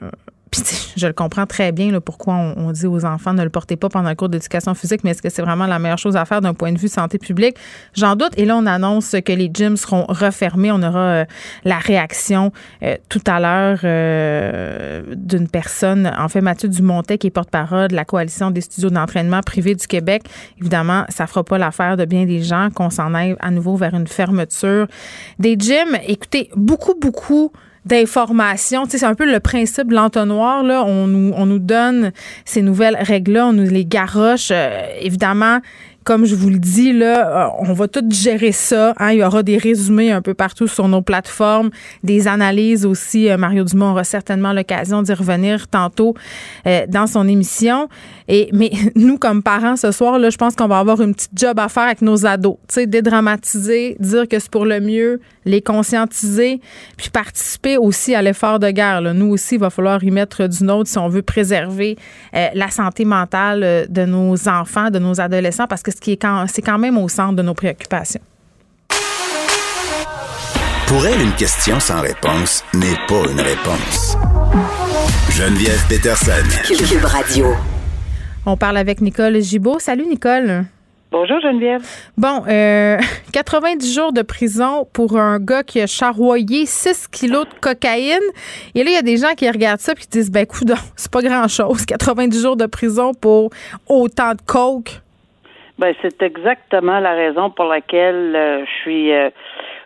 je 0.97 1.07
le 1.07 1.13
comprends 1.13 1.45
très 1.45 1.71
bien 1.71 1.91
là, 1.91 2.01
pourquoi 2.01 2.35
on, 2.35 2.71
dit 2.71 2.87
aux 2.87 3.05
enfants 3.05 3.33
ne 3.33 3.43
le 3.43 3.49
portez 3.49 3.75
pas 3.75 3.89
pendant 3.89 4.09
le 4.09 4.15
cours 4.15 4.29
d'éducation 4.29 4.73
physique, 4.73 5.03
mais 5.03 5.11
est-ce 5.11 5.21
que 5.21 5.29
c'est 5.29 5.41
vraiment 5.41 5.67
la 5.67 5.79
meilleure 5.79 5.97
chose 5.97 6.15
à 6.15 6.25
faire 6.25 6.41
d'un 6.41 6.53
point 6.53 6.71
de 6.71 6.77
vue 6.77 6.87
santé 6.87 7.17
publique? 7.17 7.57
J'en 7.93 8.15
doute. 8.15 8.31
Et 8.37 8.45
là, 8.45 8.57
on 8.57 8.65
annonce 8.65 9.15
que 9.25 9.31
les 9.31 9.49
gyms 9.53 9.77
seront 9.77 10.05
refermés. 10.07 10.71
On 10.71 10.81
aura 10.81 10.99
euh, 10.99 11.25
la 11.63 11.79
réaction 11.79 12.51
euh, 12.83 12.95
tout 13.09 13.21
à 13.27 13.39
l'heure 13.39 13.79
euh, 13.83 15.03
d'une 15.15 15.47
personne, 15.47 16.11
en 16.17 16.27
fait, 16.27 16.41
Mathieu 16.41 16.69
Dumontet, 16.69 17.17
qui 17.17 17.27
est 17.27 17.31
porte-parole 17.31 17.89
de 17.89 17.95
la 17.95 18.05
Coalition 18.05 18.51
des 18.51 18.61
studios 18.61 18.89
d'entraînement 18.89 19.41
privés 19.41 19.75
du 19.75 19.87
Québec. 19.87 20.23
Évidemment, 20.59 21.05
ça 21.09 21.27
fera 21.27 21.43
pas 21.43 21.57
l'affaire 21.57 21.97
de 21.97 22.05
bien 22.05 22.25
des 22.25 22.41
gens 22.41 22.69
qu'on 22.73 22.89
s'en 22.89 23.13
aille 23.13 23.35
à 23.39 23.51
nouveau 23.51 23.75
vers 23.75 23.93
une 23.93 24.07
fermeture 24.07 24.87
des 25.39 25.55
gyms. 25.57 25.97
Écoutez, 26.07 26.49
beaucoup, 26.55 26.95
beaucoup 26.99 27.51
d'informations. 27.85 28.85
c'est 28.89 29.03
un 29.03 29.15
peu 29.15 29.31
le 29.31 29.39
principe 29.39 29.89
de 29.89 29.95
l'entonnoir. 29.95 30.63
Là. 30.63 30.83
On, 30.85 31.07
nous, 31.07 31.33
on 31.35 31.45
nous 31.45 31.59
donne 31.59 32.11
ces 32.43 32.61
nouvelles 32.61 32.97
règles-là, 32.99 33.47
on 33.47 33.53
nous 33.53 33.69
les 33.69 33.85
garoche. 33.85 34.49
Euh, 34.51 34.81
évidemment, 34.99 35.59
comme 36.05 36.25
je 36.25 36.35
vous 36.35 36.49
le 36.49 36.59
dis, 36.59 36.93
là, 36.93 37.53
on 37.59 37.73
va 37.73 37.89
tout 37.89 38.05
gérer 38.09 38.53
ça. 38.53 38.93
Hein. 38.97 39.11
Il 39.11 39.19
y 39.19 39.23
aura 39.23 39.43
des 39.43 39.57
résumés 39.57 40.11
un 40.11 40.21
peu 40.21 40.33
partout 40.33 40.67
sur 40.67 40.87
nos 40.87 41.01
plateformes, 41.01 41.71
des 42.03 42.29
analyses 42.29 42.85
aussi. 42.85 43.27
Mario 43.37 43.65
Dumont 43.65 43.91
aura 43.91 44.05
certainement 44.05 44.53
l'occasion 44.53 45.01
d'y 45.01 45.13
revenir 45.13 45.67
tantôt 45.67 46.15
dans 46.87 47.07
son 47.07 47.27
émission. 47.27 47.89
Et, 48.27 48.49
mais 48.53 48.71
nous, 48.95 49.17
comme 49.17 49.43
parents, 49.43 49.75
ce 49.75 49.91
soir, 49.91 50.19
là, 50.19 50.29
je 50.29 50.37
pense 50.37 50.55
qu'on 50.55 50.67
va 50.67 50.79
avoir 50.79 51.01
une 51.01 51.13
petite 51.13 51.31
job 51.35 51.59
à 51.59 51.69
faire 51.69 51.83
avec 51.83 52.01
nos 52.01 52.25
ados. 52.25 52.57
Tu 52.67 52.75
sais, 52.75 52.87
dédramatiser, 52.87 53.97
dire 53.99 54.27
que 54.27 54.39
c'est 54.39 54.49
pour 54.49 54.65
le 54.65 54.79
mieux, 54.79 55.19
les 55.45 55.61
conscientiser, 55.61 56.59
puis 56.97 57.09
participer 57.09 57.77
aussi 57.77 58.15
à 58.15 58.21
l'effort 58.21 58.59
de 58.59 58.69
guerre. 58.71 59.01
Nous 59.01 59.27
aussi, 59.27 59.55
il 59.55 59.61
va 59.61 59.69
falloir 59.69 60.03
y 60.03 60.11
mettre 60.11 60.47
du 60.47 60.63
nôtre 60.63 60.89
si 60.89 60.97
on 60.97 61.07
veut 61.07 61.21
préserver 61.21 61.97
euh, 62.35 62.47
la 62.53 62.69
santé 62.69 63.05
mentale 63.05 63.63
euh, 63.63 63.85
de 63.87 64.05
nos 64.05 64.47
enfants, 64.47 64.89
de 64.89 64.99
nos 64.99 65.21
adolescents, 65.21 65.67
parce 65.67 65.83
que 65.83 65.91
ce 65.95 66.01
qui 66.01 66.11
est 66.11 66.17
quand, 66.17 66.45
c'est 66.47 66.61
quand 66.61 66.77
même 66.77 66.97
au 66.97 67.07
centre 67.07 67.35
de 67.35 67.41
nos 67.41 67.53
préoccupations. 67.53 68.21
Pour 70.87 71.05
elle, 71.07 71.21
une 71.21 71.33
question 71.33 71.79
sans 71.79 72.01
réponse 72.01 72.63
n'est 72.73 72.97
pas 73.07 73.23
une 73.31 73.41
réponse. 73.41 74.17
Geneviève 75.31 75.83
Peterson. 75.89 76.31
Cube 76.63 77.03
Radio. 77.03 77.47
On 78.45 78.55
parle 78.55 78.77
avec 78.77 79.01
Nicole 79.01 79.41
Gibault. 79.41 79.79
Salut, 79.79 80.05
Nicole. 80.05 80.65
Bonjour 81.11 81.39
Geneviève. 81.39 81.81
Bon, 82.17 82.43
euh, 82.47 82.97
90 83.31 83.93
jours 83.93 84.13
de 84.13 84.21
prison 84.21 84.87
pour 84.91 85.17
un 85.17 85.39
gars 85.39 85.63
qui 85.63 85.79
a 85.79 85.87
charroyé 85.87 86.65
6 86.65 87.07
kilos 87.09 87.45
de 87.45 87.59
cocaïne. 87.61 88.19
Et 88.75 88.83
là, 88.83 88.89
il 88.89 88.93
y 88.93 88.97
a 88.97 89.01
des 89.01 89.17
gens 89.17 89.33
qui 89.35 89.49
regardent 89.49 89.79
ça 89.79 89.93
et 89.93 89.95
qui 89.95 90.07
disent, 90.07 90.29
ben 90.29 90.41
écoute, 90.41 90.69
c'est 90.95 91.11
pas 91.11 91.21
grand-chose. 91.21 91.85
90 91.85 92.41
jours 92.41 92.57
de 92.57 92.65
prison 92.65 93.13
pour 93.13 93.49
autant 93.87 94.33
de 94.33 94.41
coke. 94.45 95.01
Ben, 95.77 95.93
c'est 96.01 96.21
exactement 96.21 96.99
la 96.99 97.13
raison 97.13 97.49
pour 97.49 97.65
laquelle 97.65 98.35
euh, 98.35 98.65
je 98.65 98.71
suis... 98.81 99.11
Euh, 99.11 99.29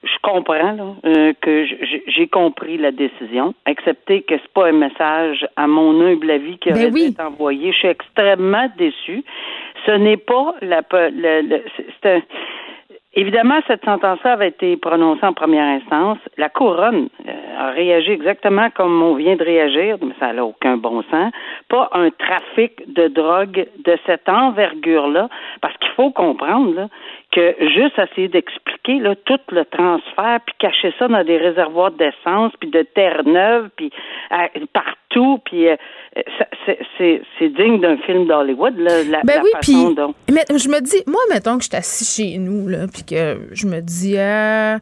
je 0.02 0.18
comprends 0.24 0.96
euh, 1.06 1.34
que 1.42 1.66
j'ai 2.08 2.28
compris 2.28 2.78
la 2.78 2.92
décision, 2.92 3.54
excepté 3.66 4.22
que 4.22 4.36
c'est 4.38 4.54
pas 4.54 4.68
un 4.68 4.72
message 4.72 5.46
à 5.58 5.68
mon 5.68 6.00
humble 6.00 6.32
avis 6.32 6.58
qui 6.58 6.72
ben 6.72 6.90
aurait 6.90 7.08
été 7.08 7.22
envoyé. 7.22 7.74
Je 7.74 7.78
suis 7.80 7.88
extrêmement 7.90 8.70
déçue. 8.78 9.26
Ce 9.86 9.92
n'est 9.92 10.18
pas 10.18 10.56
la, 10.62 10.84
le, 10.92 11.64
c'est 12.02 12.10
un, 12.10 12.22
Évidemment, 13.16 13.60
cette 13.66 13.84
sentence-là 13.86 14.34
avait 14.34 14.50
été 14.50 14.78
prononcée 14.78 15.26
en 15.26 15.34
première 15.34 15.66
instance. 15.66 16.20
La 16.38 16.48
couronne 16.48 17.10
euh, 17.28 17.32
a 17.58 17.72
réagi 17.72 18.12
exactement 18.12 18.70
comme 18.70 19.02
on 19.02 19.16
vient 19.16 19.36
de 19.36 19.44
réagir, 19.44 19.98
mais 20.00 20.14
ça 20.20 20.32
n'a 20.32 20.46
aucun 20.46 20.78
bon 20.78 21.02
sens. 21.10 21.34
Pas 21.70 21.90
un 21.94 22.12
trafic 22.12 22.94
de 22.94 23.08
drogue 23.08 23.68
de 23.84 23.98
cette 24.06 24.30
envergure-là, 24.30 25.28
parce 25.60 25.76
qu'il 25.78 25.90
faut 25.96 26.12
comprendre 26.12 26.76
là, 26.76 26.88
que 27.32 27.56
juste 27.74 27.98
essayer 27.98 28.28
d'expliquer 28.28 29.00
là, 29.00 29.16
tout 29.16 29.40
le 29.52 29.66
transfert, 29.66 30.40
puis 30.46 30.56
cacher 30.60 30.94
ça 31.00 31.08
dans 31.08 31.24
des 31.24 31.38
réservoirs 31.38 31.92
d'essence, 31.92 32.54
puis 32.60 32.70
de 32.70 32.84
terre 32.84 33.24
neuve, 33.26 33.70
puis 33.76 33.92
euh, 34.32 34.66
partout, 34.72 35.40
puis 35.46 35.68
euh, 35.68 35.78
c'est 36.98 37.50
digne 37.50 37.80
d'un 37.82 37.98
film 37.98 38.28
d'Hollywood, 38.28 38.78
la, 38.78 39.22
ben 39.24 39.42
oui, 39.44 39.50
façon 39.54 39.92
dont... 39.92 40.14
Mais 40.32 40.46
je 40.50 40.70
me 40.70 40.82
dis, 40.82 41.04
moi, 41.08 41.22
mettons 41.30 41.58
que 41.58 41.64
je 41.64 41.70
suis 41.70 41.78
assis 41.78 42.06
chez 42.06 42.38
nous, 42.38 42.68
là, 42.68 42.88
puis 42.92 43.04
que 43.04 43.38
je 43.52 43.66
me 43.66 43.82
dis, 43.82 44.18
ah, 44.18 44.80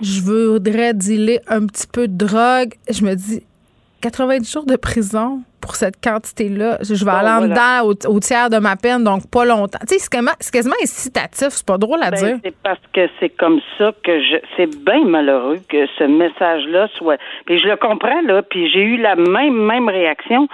je 0.00 0.20
voudrais 0.22 0.94
dealer 0.94 1.40
un 1.48 1.66
petit 1.66 1.86
peu 1.86 2.08
de 2.08 2.16
drogue, 2.16 2.74
je 2.88 3.04
me 3.04 3.14
dis, 3.14 3.42
90 4.00 4.50
jours 4.50 4.66
de 4.66 4.76
prison 4.76 5.42
pour 5.60 5.74
cette 5.74 6.02
quantité-là. 6.02 6.78
Je 6.82 7.04
vais 7.04 7.10
aller 7.10 7.28
en 7.28 7.42
dedans 7.42 8.10
au, 8.10 8.20
tiers 8.20 8.48
de 8.48 8.58
ma 8.58 8.76
peine, 8.76 9.04
donc 9.04 9.30
pas 9.30 9.44
longtemps. 9.44 9.78
Tu 9.86 9.94
sais, 9.94 9.98
c'est 9.98 10.10
quasiment, 10.10 10.32
quasiment, 10.52 10.74
incitatif, 10.82 11.48
c'est 11.50 11.66
pas 11.66 11.78
drôle 11.78 12.02
à 12.02 12.10
ben, 12.10 12.16
dire. 12.16 12.36
C'est 12.42 12.56
parce 12.62 12.80
que 12.92 13.08
c'est 13.18 13.28
comme 13.28 13.60
ça 13.76 13.92
que 14.02 14.20
je. 14.20 14.36
C'est 14.56 14.74
bien 14.84 15.04
malheureux 15.04 15.58
que 15.68 15.86
ce 15.98 16.04
message-là 16.04 16.88
soit. 16.96 17.18
Puis 17.44 17.58
je 17.58 17.68
le 17.68 17.76
comprends, 17.76 18.22
là, 18.22 18.42
puis 18.42 18.70
j'ai 18.70 18.82
eu 18.82 18.96
la 18.96 19.16
même, 19.16 19.54
même 19.54 19.88
réaction. 19.88 20.48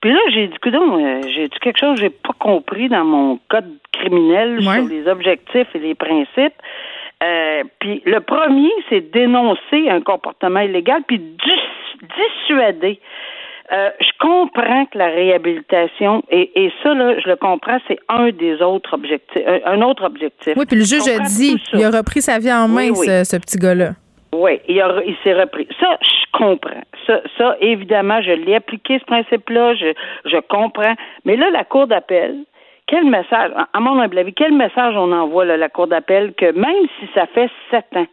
Puis 0.00 0.12
là, 0.12 0.20
j'ai 0.32 0.48
dit, 0.48 0.56
coudon, 0.62 1.04
euh, 1.04 1.20
j'ai 1.34 1.48
dit 1.48 1.58
quelque 1.60 1.78
chose 1.78 1.96
que 1.96 2.02
j'ai 2.02 2.10
pas 2.10 2.34
compris 2.38 2.88
dans 2.88 3.04
mon 3.04 3.40
code 3.48 3.72
criminel 3.92 4.62
sur 4.62 4.88
les 4.88 5.08
objectifs 5.08 5.68
et 5.74 5.78
les 5.78 5.94
principes? 5.94 6.54
Euh, 7.22 7.64
puis 7.78 8.02
le 8.04 8.20
premier, 8.20 8.70
c'est 8.88 9.10
dénoncer 9.10 9.88
un 9.88 10.00
comportement 10.00 10.60
illégal, 10.60 11.02
puis 11.06 11.18
dissuader. 11.18 13.00
Euh, 13.72 13.90
je 14.00 14.10
comprends 14.20 14.84
que 14.86 14.98
la 14.98 15.06
réhabilitation, 15.06 16.22
et, 16.30 16.66
et 16.66 16.72
ça, 16.82 16.94
là, 16.94 17.18
je 17.18 17.28
le 17.28 17.36
comprends, 17.36 17.78
c'est 17.88 17.98
un 18.08 18.30
des 18.30 18.62
autres 18.62 18.94
objectifs, 18.94 19.42
un, 19.64 19.82
autre 19.82 20.04
objectif. 20.04 20.52
Oui, 20.56 20.66
puis 20.66 20.76
le 20.76 20.84
juge 20.84 21.08
a 21.08 21.18
dit, 21.20 21.56
il 21.72 21.84
a 21.84 21.90
repris 21.90 22.22
sa 22.22 22.38
vie 22.38 22.52
en 22.52 22.68
main, 22.68 22.94
Ce, 22.94 23.36
petit 23.36 23.58
gars-là. 23.58 23.90
Oui, 24.32 24.60
il, 24.68 24.76
il 25.06 25.16
s'est 25.24 25.34
repris. 25.34 25.66
Ça, 25.80 25.98
je 26.00 26.38
comprends. 26.38 26.82
Ça, 27.06 27.20
ça 27.38 27.56
évidemment, 27.60 28.20
je 28.22 28.32
l'ai 28.32 28.54
appliqué, 28.54 28.98
ce 29.00 29.04
principe-là, 29.04 29.74
je, 29.74 29.92
je 30.26 30.36
comprends. 30.48 30.94
Mais 31.24 31.36
là, 31.36 31.50
la 31.50 31.64
Cour 31.64 31.88
d'appel, 31.88 32.36
quel 32.86 33.04
message, 33.04 33.52
à 33.72 33.80
mon 33.80 33.98
avis, 33.98 34.32
quel 34.34 34.52
message 34.52 34.94
on 34.96 35.12
envoie 35.12 35.44
à 35.44 35.56
la 35.56 35.68
Cour 35.68 35.88
d'appel 35.88 36.34
que 36.34 36.52
même 36.52 36.86
si 36.98 37.08
ça 37.14 37.26
fait 37.26 37.50
sept 37.70 37.86
ans, 37.96 38.06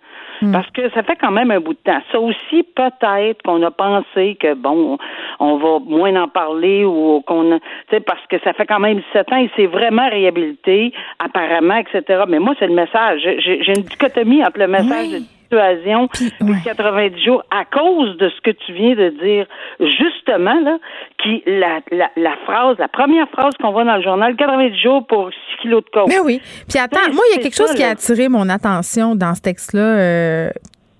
Hmm. 0.44 0.52
Parce 0.52 0.70
que 0.72 0.90
ça 0.90 1.04
fait 1.04 1.16
quand 1.16 1.32
même 1.32 1.52
un 1.52 1.60
bout 1.60 1.74
de 1.74 1.80
temps. 1.80 2.02
Ça 2.12 2.20
aussi, 2.20 2.64
peut-être 2.76 3.42
qu'on 3.44 3.62
a 3.64 3.72
pensé 3.72 4.36
que, 4.40 4.54
bon, 4.56 4.98
on 5.40 5.58
va 5.58 5.80
moins 5.80 6.16
en 6.22 6.28
parler 6.28 6.84
ou 6.84 7.24
qu'on 7.26 7.54
a, 7.54 7.60
tu 7.60 7.66
sais, 7.92 8.00
parce 8.00 8.26
que 8.28 8.38
ça 8.44 8.54
fait 8.54 8.66
quand 8.66 8.80
même 8.80 9.02
sept 9.14 9.32
ans, 9.32 9.38
il 9.38 9.50
s'est 9.56 9.68
vraiment 9.68 10.10
réhabilité, 10.10 10.92
apparemment, 11.20 11.78
etc. 11.78 12.24
Mais 12.28 12.40
moi, 12.40 12.56
c'est 12.60 12.68
le 12.68 12.74
message. 12.74 13.22
J'ai 13.22 13.74
une 13.76 13.84
dichotomie 13.84 14.44
entre 14.44 14.60
le 14.60 14.68
message 14.68 15.12
de 15.12 15.20
dissuasion 15.54 16.10
des 16.42 16.54
90 16.64 17.24
jours 17.24 17.44
à 17.52 17.66
cause 17.66 18.18
de 18.18 18.30
ce 18.30 18.42
que 18.42 18.52
tu 18.66 18.74
viens 18.74 18.96
de 18.96 19.10
dire, 19.24 19.46
justement, 19.80 20.60
là, 20.62 20.78
qui, 21.22 21.44
la, 21.46 21.80
la, 21.92 22.10
la 22.16 22.36
phrase, 22.46 22.78
la 22.80 22.88
première 22.88 23.28
phrase 23.30 23.54
qu'on 23.62 23.72
voit 23.72 23.86
dans 23.86 23.98
le 23.98 24.04
journal, 24.04 24.36
90 24.36 24.82
jours 24.82 25.06
pour 25.08 25.30
6 25.30 25.62
kilos 25.62 25.84
de 25.84 25.90
coke. 25.90 26.08
Mais 26.08 26.20
oui. 26.20 26.42
Puis 26.68 26.80
attends, 26.80 27.12
moi, 27.14 27.24
il 27.32 27.38
y 27.38 27.40
a 27.40 27.44
quelque 27.44 27.56
chose 27.56 27.74
qui 27.74 27.84
a 27.84 27.90
attiré 27.90 28.30
mon 28.30 28.50
attention 28.50 29.16
dans 29.16 29.36
ce 29.36 29.42
texte-là. 29.42 29.82
Euh, 29.82 30.50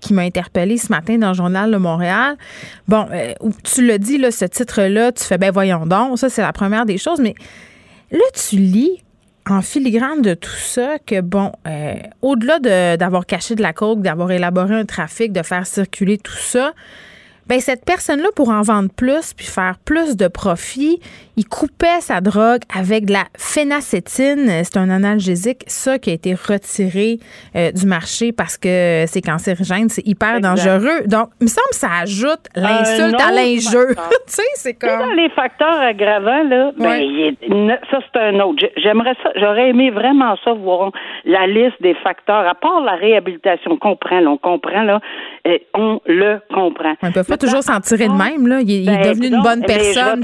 qui 0.00 0.12
m'a 0.12 0.20
interpellé 0.20 0.76
ce 0.76 0.92
matin 0.92 1.16
dans 1.16 1.28
le 1.28 1.34
journal 1.34 1.70
de 1.70 1.78
Montréal. 1.78 2.36
Bon, 2.86 3.06
euh, 3.10 3.32
tu 3.64 3.86
le 3.86 3.98
dis, 3.98 4.18
là, 4.18 4.30
ce 4.30 4.44
titre-là, 4.44 5.12
tu 5.12 5.24
fais, 5.24 5.38
ben 5.38 5.50
voyons 5.50 5.86
donc, 5.86 6.18
ça 6.18 6.28
c'est 6.28 6.42
la 6.42 6.52
première 6.52 6.84
des 6.84 6.98
choses, 6.98 7.20
mais 7.20 7.34
là, 8.10 8.24
tu 8.34 8.56
lis 8.56 9.02
en 9.50 9.62
filigrane 9.62 10.22
de 10.22 10.34
tout 10.34 10.50
ça 10.50 10.98
que, 11.04 11.20
bon, 11.20 11.52
euh, 11.66 11.94
au-delà 12.22 12.96
d'avoir 12.96 13.26
caché 13.26 13.54
de 13.54 13.62
la 13.62 13.72
coke, 13.72 14.00
d'avoir 14.00 14.30
élaboré 14.30 14.74
un 14.74 14.84
trafic, 14.84 15.32
de 15.32 15.42
faire 15.42 15.66
circuler 15.66 16.18
tout 16.18 16.32
ça, 16.32 16.72
ben 17.48 17.60
cette 17.60 17.84
personne-là, 17.84 18.28
pour 18.34 18.48
en 18.48 18.62
vendre 18.62 18.90
plus 18.96 19.34
puis 19.34 19.46
faire 19.46 19.76
plus 19.84 20.16
de 20.16 20.28
profit, 20.28 21.00
il 21.36 21.46
coupait 21.46 22.00
sa 22.00 22.20
drogue 22.20 22.62
avec 22.74 23.06
de 23.06 23.12
la 23.12 23.24
phénacétine. 23.36 24.62
C'est 24.62 24.76
un 24.76 24.88
analgésique, 24.88 25.62
ça 25.66 25.98
qui 25.98 26.10
a 26.10 26.12
été 26.14 26.34
retiré 26.34 27.18
euh, 27.56 27.70
du 27.72 27.86
marché 27.86 28.32
parce 28.32 28.56
que 28.56 29.04
c'est 29.06 29.20
cancérigène, 29.20 29.88
c'est 29.88 30.06
hyper 30.06 30.40
dangereux. 30.40 31.02
Donc, 31.06 31.28
il 31.40 31.44
me 31.44 31.48
semble 31.48 31.68
que 31.70 31.76
ça 31.76 31.88
ajoute 32.02 32.48
l'insulte 32.54 33.20
à 33.20 33.30
l'injure. 33.30 33.94
tu 34.26 34.32
sais, 34.32 34.42
c'est 34.54 34.74
comme. 34.74 34.98
Dans 34.98 35.14
les 35.14 35.28
facteurs 35.30 35.80
aggravants, 35.80 36.44
là, 36.44 36.72
ben, 36.78 37.36
ça, 37.90 37.98
c'est 38.12 38.20
un 38.20 38.40
autre. 38.40 38.64
J'aimerais 38.76 39.14
ça, 39.22 39.30
j'aurais 39.36 39.70
aimé 39.70 39.90
vraiment 39.90 40.36
ça 40.44 40.52
voir 40.52 40.92
la 41.24 41.46
liste 41.46 41.80
des 41.80 41.94
facteurs, 41.94 42.46
à 42.46 42.54
part 42.54 42.80
la 42.80 42.94
réhabilitation. 42.94 43.72
On 43.72 43.76
comprend, 43.76 44.20
là, 44.20 44.30
on 44.30 44.38
comprend, 44.38 44.82
là, 44.82 45.00
on 45.74 46.00
le 46.06 46.38
comprend 46.52 46.94
toujours 47.36 47.62
s'en 47.62 47.80
tirer 47.80 48.08
de 48.08 48.12
même. 48.12 48.46
Là. 48.46 48.60
Il, 48.60 48.88
est 48.88 48.92
ben, 48.92 49.10
devenu 49.10 49.28
une 49.28 49.42
bonne 49.42 49.64
personne. 49.64 50.22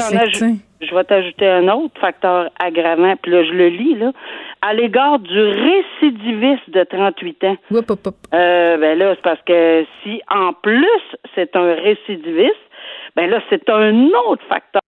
Je 0.80 0.94
vais 0.94 1.04
t'ajouter 1.04 1.46
un 1.46 1.68
autre 1.68 2.00
facteur 2.00 2.48
aggravant, 2.58 3.14
puis 3.20 3.30
là, 3.32 3.44
je 3.44 3.52
le 3.52 3.68
lis, 3.68 3.94
là. 3.96 4.12
À 4.62 4.74
l'égard 4.74 5.18
du 5.18 5.40
récidiviste 5.40 6.68
de 6.68 6.84
38 6.84 7.44
ans. 7.44 7.56
Euh, 8.34 8.76
ben 8.76 8.98
là, 8.98 9.14
c'est 9.14 9.22
parce 9.22 9.40
que 9.46 9.84
si 10.02 10.20
en 10.30 10.52
plus 10.52 10.86
c'est 11.34 11.56
un 11.56 11.74
récidiviste, 11.74 12.56
ben 13.16 13.28
là, 13.28 13.40
c'est 13.50 13.68
un 13.68 14.06
autre 14.28 14.42
facteur 14.48 14.80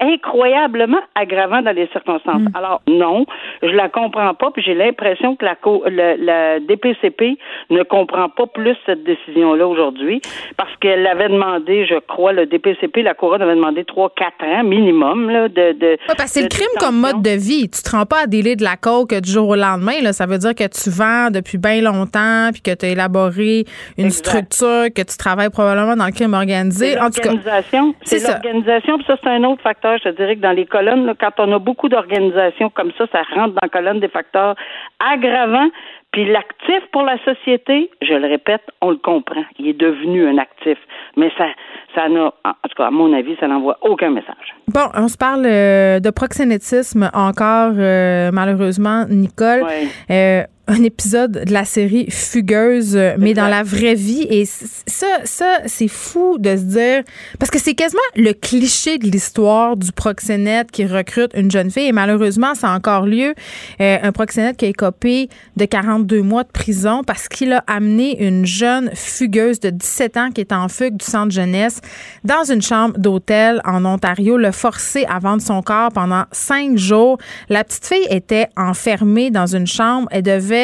incroyablement 0.00 1.00
aggravant 1.14 1.62
dans 1.62 1.74
les 1.74 1.88
circonstances. 1.88 2.42
Mm. 2.42 2.56
Alors, 2.56 2.82
non, 2.86 3.26
je 3.62 3.68
la 3.68 3.88
comprends 3.88 4.34
pas, 4.34 4.50
puis 4.50 4.62
j'ai 4.62 4.74
l'impression 4.74 5.36
que 5.36 5.44
la, 5.44 6.16
la 6.16 6.60
DPCP 6.60 7.38
ne 7.70 7.82
comprend 7.82 8.28
pas 8.28 8.46
plus 8.46 8.76
cette 8.86 9.04
décision-là 9.04 9.66
aujourd'hui, 9.66 10.20
parce 10.56 10.74
qu'elle 10.80 11.06
avait 11.06 11.28
demandé, 11.28 11.86
je 11.86 11.98
crois, 11.98 12.32
le 12.32 12.46
DPCP, 12.46 13.02
la 13.02 13.14
Couronne 13.14 13.42
avait 13.42 13.56
demandé 13.56 13.84
trois, 13.84 14.10
quatre 14.10 14.44
ans 14.44 14.62
minimum 14.64 15.30
là, 15.30 15.48
de. 15.48 15.72
de 15.72 15.98
parce 16.06 16.24
que 16.24 16.28
c'est 16.28 16.42
le 16.42 16.48
crime 16.48 16.66
comme 16.78 17.00
mode 17.00 17.22
de 17.22 17.30
vie. 17.30 17.68
Tu 17.68 17.82
te 17.82 17.90
rends 17.90 18.06
pas 18.06 18.22
à 18.24 18.26
délai 18.26 18.56
de 18.56 18.64
la 18.64 18.76
coke 18.76 19.14
du 19.14 19.30
jour 19.30 19.48
au 19.48 19.56
lendemain. 19.56 20.00
Là. 20.02 20.12
Ça 20.12 20.26
veut 20.26 20.38
dire 20.38 20.54
que 20.54 20.64
tu 20.64 20.90
vends 20.90 21.30
depuis 21.30 21.58
bien 21.58 21.80
longtemps, 21.80 22.50
puis 22.52 22.62
que 22.62 22.74
tu 22.74 22.86
as 22.86 22.88
élaboré 22.90 23.64
une 23.98 24.10
structure, 24.10 24.86
que 24.94 25.02
tu 25.02 25.16
travailles 25.16 25.50
probablement 25.50 25.96
dans 25.96 26.06
le 26.06 26.12
crime 26.12 26.34
organisé. 26.34 26.98
En 26.98 27.10
tout 27.10 27.20
cas 27.20 27.61
l'organisation. 27.72 27.94
C'est 28.02 28.26
l'organisation, 28.26 28.96
puis 28.98 29.06
ça, 29.06 29.16
c'est 29.22 29.30
un 29.30 29.44
autre 29.44 29.62
facteur. 29.62 29.98
Je 29.98 30.10
te 30.10 30.16
dirais 30.16 30.36
que 30.36 30.40
dans 30.40 30.52
les 30.52 30.66
colonnes, 30.66 31.12
quand 31.20 31.32
on 31.38 31.52
a 31.52 31.58
beaucoup 31.58 31.88
d'organisations 31.88 32.70
comme 32.70 32.92
ça, 32.98 33.06
ça 33.12 33.22
rentre 33.34 33.54
dans 33.54 33.60
la 33.62 33.68
colonne 33.68 34.00
des 34.00 34.08
facteurs 34.08 34.54
aggravants. 34.98 35.70
Puis 36.12 36.30
l'actif 36.30 36.82
pour 36.92 37.02
la 37.02 37.16
société, 37.24 37.90
je 38.02 38.12
le 38.12 38.28
répète, 38.28 38.60
on 38.82 38.90
le 38.90 38.96
comprend. 38.96 39.44
Il 39.58 39.66
est 39.66 39.78
devenu 39.78 40.28
un 40.28 40.36
actif. 40.36 40.76
Mais 41.16 41.30
ça, 41.38 41.46
ça 41.94 42.08
n'a, 42.10 42.26
en 42.44 42.68
tout 42.68 42.76
cas, 42.76 42.88
à 42.88 42.90
mon 42.90 43.14
avis, 43.14 43.34
ça 43.40 43.48
n'envoie 43.48 43.78
aucun 43.80 44.10
message. 44.10 44.54
Bon, 44.68 44.88
on 44.94 45.08
se 45.08 45.16
parle 45.16 45.46
euh, 45.46 46.00
de 46.00 46.10
proxénétisme 46.10 47.10
encore, 47.14 47.72
euh, 47.78 48.30
malheureusement, 48.30 49.06
Nicole. 49.08 49.64
Euh, 50.10 50.42
un 50.72 50.82
épisode 50.84 51.44
de 51.44 51.52
la 51.52 51.66
série 51.66 52.06
Fugueuse, 52.10 52.98
mais 53.18 53.34
dans 53.34 53.48
la 53.48 53.62
vraie 53.62 53.94
vie. 53.94 54.26
Et 54.30 54.46
ça, 54.46 55.06
ça 55.24 55.58
c'est 55.66 55.88
fou 55.88 56.38
de 56.38 56.56
se 56.56 56.62
dire, 56.62 57.02
parce 57.38 57.50
que 57.50 57.58
c'est 57.58 57.74
quasiment 57.74 58.00
le 58.16 58.32
cliché 58.32 58.96
de 58.96 59.06
l'histoire 59.06 59.76
du 59.76 59.92
proxénète 59.92 60.70
qui 60.70 60.86
recrute 60.86 61.32
une 61.34 61.50
jeune 61.50 61.70
fille. 61.70 61.88
Et 61.88 61.92
malheureusement, 61.92 62.54
ça 62.54 62.72
a 62.72 62.76
encore 62.76 63.04
lieu. 63.04 63.34
Euh, 63.80 63.98
un 64.02 64.12
proxénète 64.12 64.56
qui 64.56 64.64
a 64.64 64.68
écopé 64.68 65.28
de 65.56 65.64
42 65.66 66.22
mois 66.22 66.44
de 66.44 66.50
prison 66.50 67.02
parce 67.04 67.28
qu'il 67.28 67.52
a 67.52 67.62
amené 67.66 68.26
une 68.26 68.46
jeune 68.46 68.90
fugueuse 68.94 69.60
de 69.60 69.70
17 69.70 70.16
ans 70.16 70.30
qui 70.30 70.40
est 70.40 70.52
en 70.52 70.68
fugue 70.68 70.96
du 70.96 71.04
centre 71.04 71.32
jeunesse 71.32 71.80
dans 72.24 72.50
une 72.50 72.62
chambre 72.62 72.98
d'hôtel 72.98 73.60
en 73.66 73.84
Ontario, 73.84 74.38
le 74.38 74.52
forcé 74.52 75.04
à 75.04 75.18
vendre 75.18 75.42
son 75.42 75.60
corps 75.60 75.90
pendant 75.92 76.24
cinq 76.32 76.78
jours. 76.78 77.18
La 77.50 77.62
petite 77.62 77.86
fille 77.86 78.06
était 78.08 78.48
enfermée 78.56 79.30
dans 79.30 79.54
une 79.54 79.66
chambre. 79.66 80.08
Elle 80.10 80.22
devait 80.22 80.61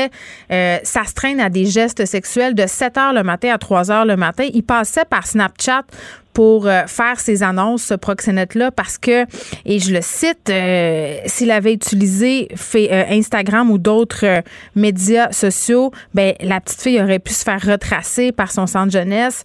euh, 0.51 0.79
ça 0.83 1.05
se 1.05 1.15
traîne 1.15 1.41
à 1.41 1.51
des 1.51 1.67
gestes 1.67 2.05
sexuels 2.07 2.55
de 2.55 2.67
7 2.67 2.97
heures 2.99 3.13
le 3.13 3.23
matin 3.23 3.53
à 3.53 3.59
3 3.59 3.91
heures 3.91 4.05
le 4.05 4.17
matin. 4.17 4.47
Il 4.53 4.63
passait 4.63 5.05
par 5.05 5.27
Snapchat 5.27 5.83
pour 6.33 6.69
euh, 6.69 6.87
faire 6.87 7.19
ses 7.19 7.43
annonces, 7.43 7.83
ce 7.83 7.95
proxénète-là, 7.95 8.71
parce 8.71 8.97
que, 8.97 9.25
et 9.65 9.81
je 9.81 9.93
le 9.93 10.01
cite, 10.03 10.51
euh, 10.51 11.17
s'il 11.27 11.51
avait 11.51 11.73
utilisé 11.73 12.49
fait, 12.55 12.93
Instagram 13.11 13.71
ou 13.73 13.79
d'autres 13.79 14.43
médias 14.77 15.33
sociaux, 15.33 15.91
ben, 16.15 16.35
la 16.41 16.61
petite 16.61 16.81
fille 16.81 17.03
aurait 17.03 17.19
pu 17.19 17.33
se 17.33 17.43
faire 17.43 17.61
retracer 17.61 18.31
par 18.31 18.53
son 18.53 18.69
centre 18.69 18.93
jeunesse 18.93 19.43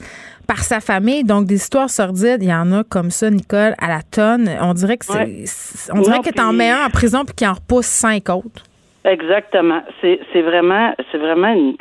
par 0.48 0.64
sa 0.64 0.80
famille. 0.80 1.24
Donc, 1.24 1.46
des 1.46 1.56
histoires 1.56 1.90
sordides, 1.90 2.40
il 2.42 2.50
y 2.50 2.54
en 2.54 2.72
a 2.72 2.84
comme 2.84 3.12
ça, 3.12 3.30
Nicole, 3.30 3.76
à 3.78 3.88
la 3.88 4.02
tonne. 4.02 4.50
On 4.62 4.74
dirait 4.74 4.98
que 4.98 5.06
c'est, 5.06 5.92
on 5.92 6.02
dirait 6.02 6.20
que 6.20 6.52
mets 6.52 6.70
un 6.70 6.86
en 6.86 6.90
prison 6.90 7.26
puis 7.26 7.36
qu'il 7.36 7.48
en 7.48 7.54
repousse 7.54 7.86
cinq 7.86 8.30
autres. 8.30 8.64
Exactement. 9.06 9.82
C'est 10.02 10.20
c'est 10.32 10.42
vraiment 10.42 10.94
c'est 11.12 11.18
vraiment 11.18 11.54
une 11.54 11.76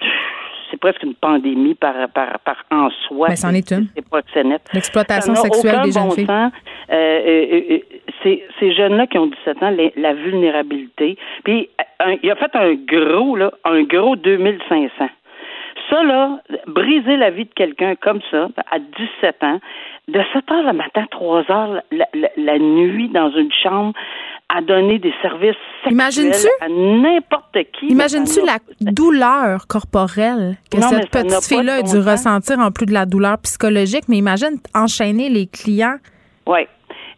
c'est 0.71 0.81
presque 0.81 1.03
une 1.03 1.15
pandémie 1.15 1.75
par 1.75 1.95
par 2.15 2.41
par 2.41 2.65
en 2.71 2.91
soi. 3.07 3.29
Mais 3.29 3.37
c'en 3.37 3.55
est 3.55 3.71
une. 3.71 3.89
C'est 4.33 4.45
net. 4.45 4.63
L'exploitation 4.73 5.35
sexuelle 5.35 5.83
des 5.85 5.93
jeunes 5.93 6.11
filles. 6.13 6.27
Euh, 6.29 6.51
euh, 6.91 7.61
euh, 7.71 7.79
c'est 8.23 8.43
ces 8.59 8.73
jeunes-là 8.73 9.07
qui 9.07 9.19
ont 9.19 9.27
17 9.27 9.63
ans, 9.63 9.75
la 9.97 10.15
vulnérabilité. 10.15 11.17
Puis 11.45 11.69
il 12.23 12.31
a 12.31 12.37
fait 12.37 12.55
un 12.55 12.75
gros 12.75 13.37
là, 13.37 13.53
un 13.65 13.83
gros 13.83 14.17
2500. 14.17 15.09
Ça 15.91 16.03
là, 16.03 16.39
briser 16.67 17.17
la 17.17 17.31
vie 17.31 17.45
de 17.45 17.53
quelqu'un 17.55 17.95
comme 17.97 18.21
ça 18.31 18.49
à 18.71 18.79
17 18.79 19.43
ans, 19.43 19.59
de 20.09 20.21
7 20.33 20.51
heures 20.51 20.65
le 20.65 20.73
matin, 20.73 21.05
3 21.11 21.51
heures 21.51 21.83
la, 21.91 22.07
la 22.37 22.59
nuit 22.59 23.09
dans 23.09 23.31
une 23.31 23.53
chambre 23.53 23.93
à 24.55 24.61
donner 24.61 24.99
des 24.99 25.13
services 25.23 25.57
sexuels 25.83 26.33
à 26.61 26.69
n'importe 26.69 27.57
qui. 27.79 27.87
Imagines-tu 27.89 28.41
la 28.45 28.59
douleur 28.81 29.67
corporelle 29.67 30.57
que 30.71 30.81
cette 30.81 31.11
petite 31.11 31.45
fille-là 31.45 31.77
a 31.77 31.83
dû 31.83 31.99
ressentir 31.99 32.59
en 32.59 32.71
plus 32.71 32.87
de 32.87 32.93
la 32.93 33.07
douleur 33.07 33.39
psychologique, 33.39 34.05
mais 34.09 34.19
imagine 34.19 34.59
enchaîner 34.75 35.29
les 35.29 35.47
clients. 35.47 35.97
Oui. 36.47 36.61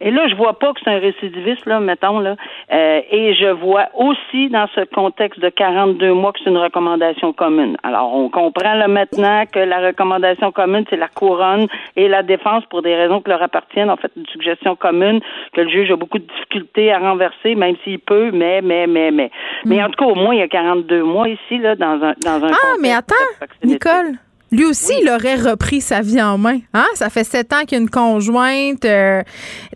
Et 0.04 0.10
là, 0.10 0.28
je 0.28 0.34
vois 0.34 0.52
pas 0.58 0.74
que 0.74 0.80
c'est 0.84 0.90
un 0.90 0.98
récidiviste, 0.98 1.64
là, 1.64 1.80
mettons, 1.80 2.18
là. 2.18 2.36
Euh, 2.70 3.00
et 3.10 3.34
je 3.34 3.46
vois 3.46 3.86
aussi 3.94 4.50
dans 4.50 4.66
ce 4.74 4.82
contexte 4.84 5.40
de 5.40 5.48
42 5.48 6.12
mois 6.12 6.32
que 6.32 6.40
c'est 6.44 6.50
une 6.50 6.58
recommandation 6.58 7.32
commune. 7.32 7.78
Alors, 7.82 8.14
on 8.14 8.28
comprend 8.28 8.74
là 8.74 8.86
maintenant 8.86 9.44
que 9.50 9.60
la 9.60 9.80
recommandation 9.80 10.52
commune, 10.52 10.84
c'est 10.90 10.98
la 10.98 11.08
couronne 11.08 11.68
et 11.96 12.08
la 12.08 12.22
défense 12.22 12.64
pour 12.66 12.82
des 12.82 12.94
raisons 12.94 13.22
qui 13.22 13.30
leur 13.30 13.42
appartiennent. 13.42 13.88
En 13.88 13.96
fait, 13.96 14.12
une 14.14 14.26
suggestion 14.26 14.76
commune 14.76 15.20
que 15.54 15.62
le 15.62 15.70
juge 15.70 15.90
a 15.90 15.96
beaucoup 15.96 16.18
de 16.18 16.26
difficultés 16.26 16.92
à 16.92 16.98
renverser, 16.98 17.54
même 17.54 17.76
s'il 17.82 17.98
peut, 17.98 18.30
mais, 18.30 18.60
mais, 18.60 18.86
mais, 18.86 19.10
mais. 19.10 19.30
Mais 19.64 19.78
mm. 19.78 19.84
en 19.84 19.88
tout 19.88 20.04
cas, 20.04 20.10
au 20.10 20.14
moins, 20.16 20.34
il 20.34 20.40
y 20.40 20.42
a 20.42 20.48
42 20.48 21.02
mois 21.02 21.30
ici, 21.30 21.56
là, 21.56 21.76
dans 21.76 22.04
un, 22.04 22.12
dans 22.22 22.44
un 22.44 22.50
Ah, 22.52 22.74
mais 22.78 22.92
attends, 22.92 23.14
Nicole. 23.62 24.18
Lui 24.54 24.64
aussi, 24.66 24.92
il 25.02 25.08
aurait 25.08 25.34
repris 25.34 25.80
sa 25.80 26.00
vie 26.00 26.22
en 26.22 26.38
main. 26.38 26.60
Hein? 26.74 26.86
Ça 26.94 27.10
fait 27.10 27.24
sept 27.24 27.52
ans 27.52 27.62
qu'il 27.62 27.72
y 27.72 27.80
a 27.80 27.82
une 27.82 27.90
conjointe. 27.90 28.84
Euh, 28.84 29.20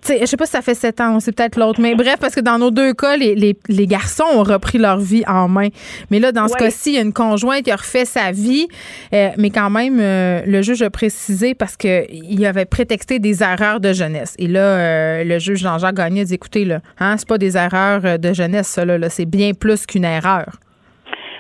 je 0.09 0.25
sais 0.25 0.37
pas 0.37 0.47
si 0.47 0.53
ça 0.53 0.63
fait 0.63 0.77
sept 0.77 1.01
ans, 1.01 1.19
c'est 1.19 1.33
peut-être 1.33 1.59
l'autre. 1.59 1.81
Mais 1.81 1.97
bref, 1.97 2.17
parce 2.21 2.35
que 2.35 2.41
dans 2.41 2.59
nos 2.61 2.71
deux 2.71 2.95
cas, 2.95 3.17
les, 3.17 3.35
les, 3.35 3.87
garçons 3.89 4.25
ont 4.33 4.45
repris 4.45 4.79
leur 4.79 4.99
vie 4.99 5.25
en 5.27 5.49
main. 5.49 5.69
Mais 6.13 6.21
là, 6.21 6.31
dans 6.31 6.47
ce 6.47 6.55
cas-ci, 6.55 6.91
il 6.91 6.95
y 6.95 6.99
a 6.99 7.01
une 7.01 7.13
conjointe 7.13 7.65
qui 7.65 7.73
a 7.73 7.77
refait 7.77 8.05
sa 8.05 8.31
vie. 8.31 8.69
Euh, 9.13 9.31
mais 9.37 9.51
quand 9.51 9.69
même, 9.69 9.99
euh, 10.01 10.43
le 10.47 10.63
juge 10.63 10.83
a 10.83 10.91
précisé 10.91 11.55
parce 11.55 11.77
qu'il 11.77 12.47
avait 12.47 12.65
prétexté 12.65 13.19
des 13.19 13.43
erreurs 13.43 13.81
de 13.81 13.93
jeunesse. 13.93 14.35
Et 14.39 14.47
là, 14.47 14.61
euh, 14.61 15.25
le 15.25 15.41
juge 15.41 15.59
Jean-Jacques 15.59 15.97
Gagné 15.97 16.25
dit 16.25 16.35
écoutez, 16.35 16.65
là, 16.65 16.83
hein, 17.01 17.17
c'est 17.19 17.27
pas 17.27 17.39
des 17.39 17.57
erreurs 17.57 18.19
de 18.21 18.33
jeunesse, 18.33 18.69
ça, 18.69 18.85
là 18.85 19.11
c'est 19.11 19.27
bien 19.27 19.55
plus 19.55 19.87
qu'une 19.87 20.05
erreur. 20.05 20.61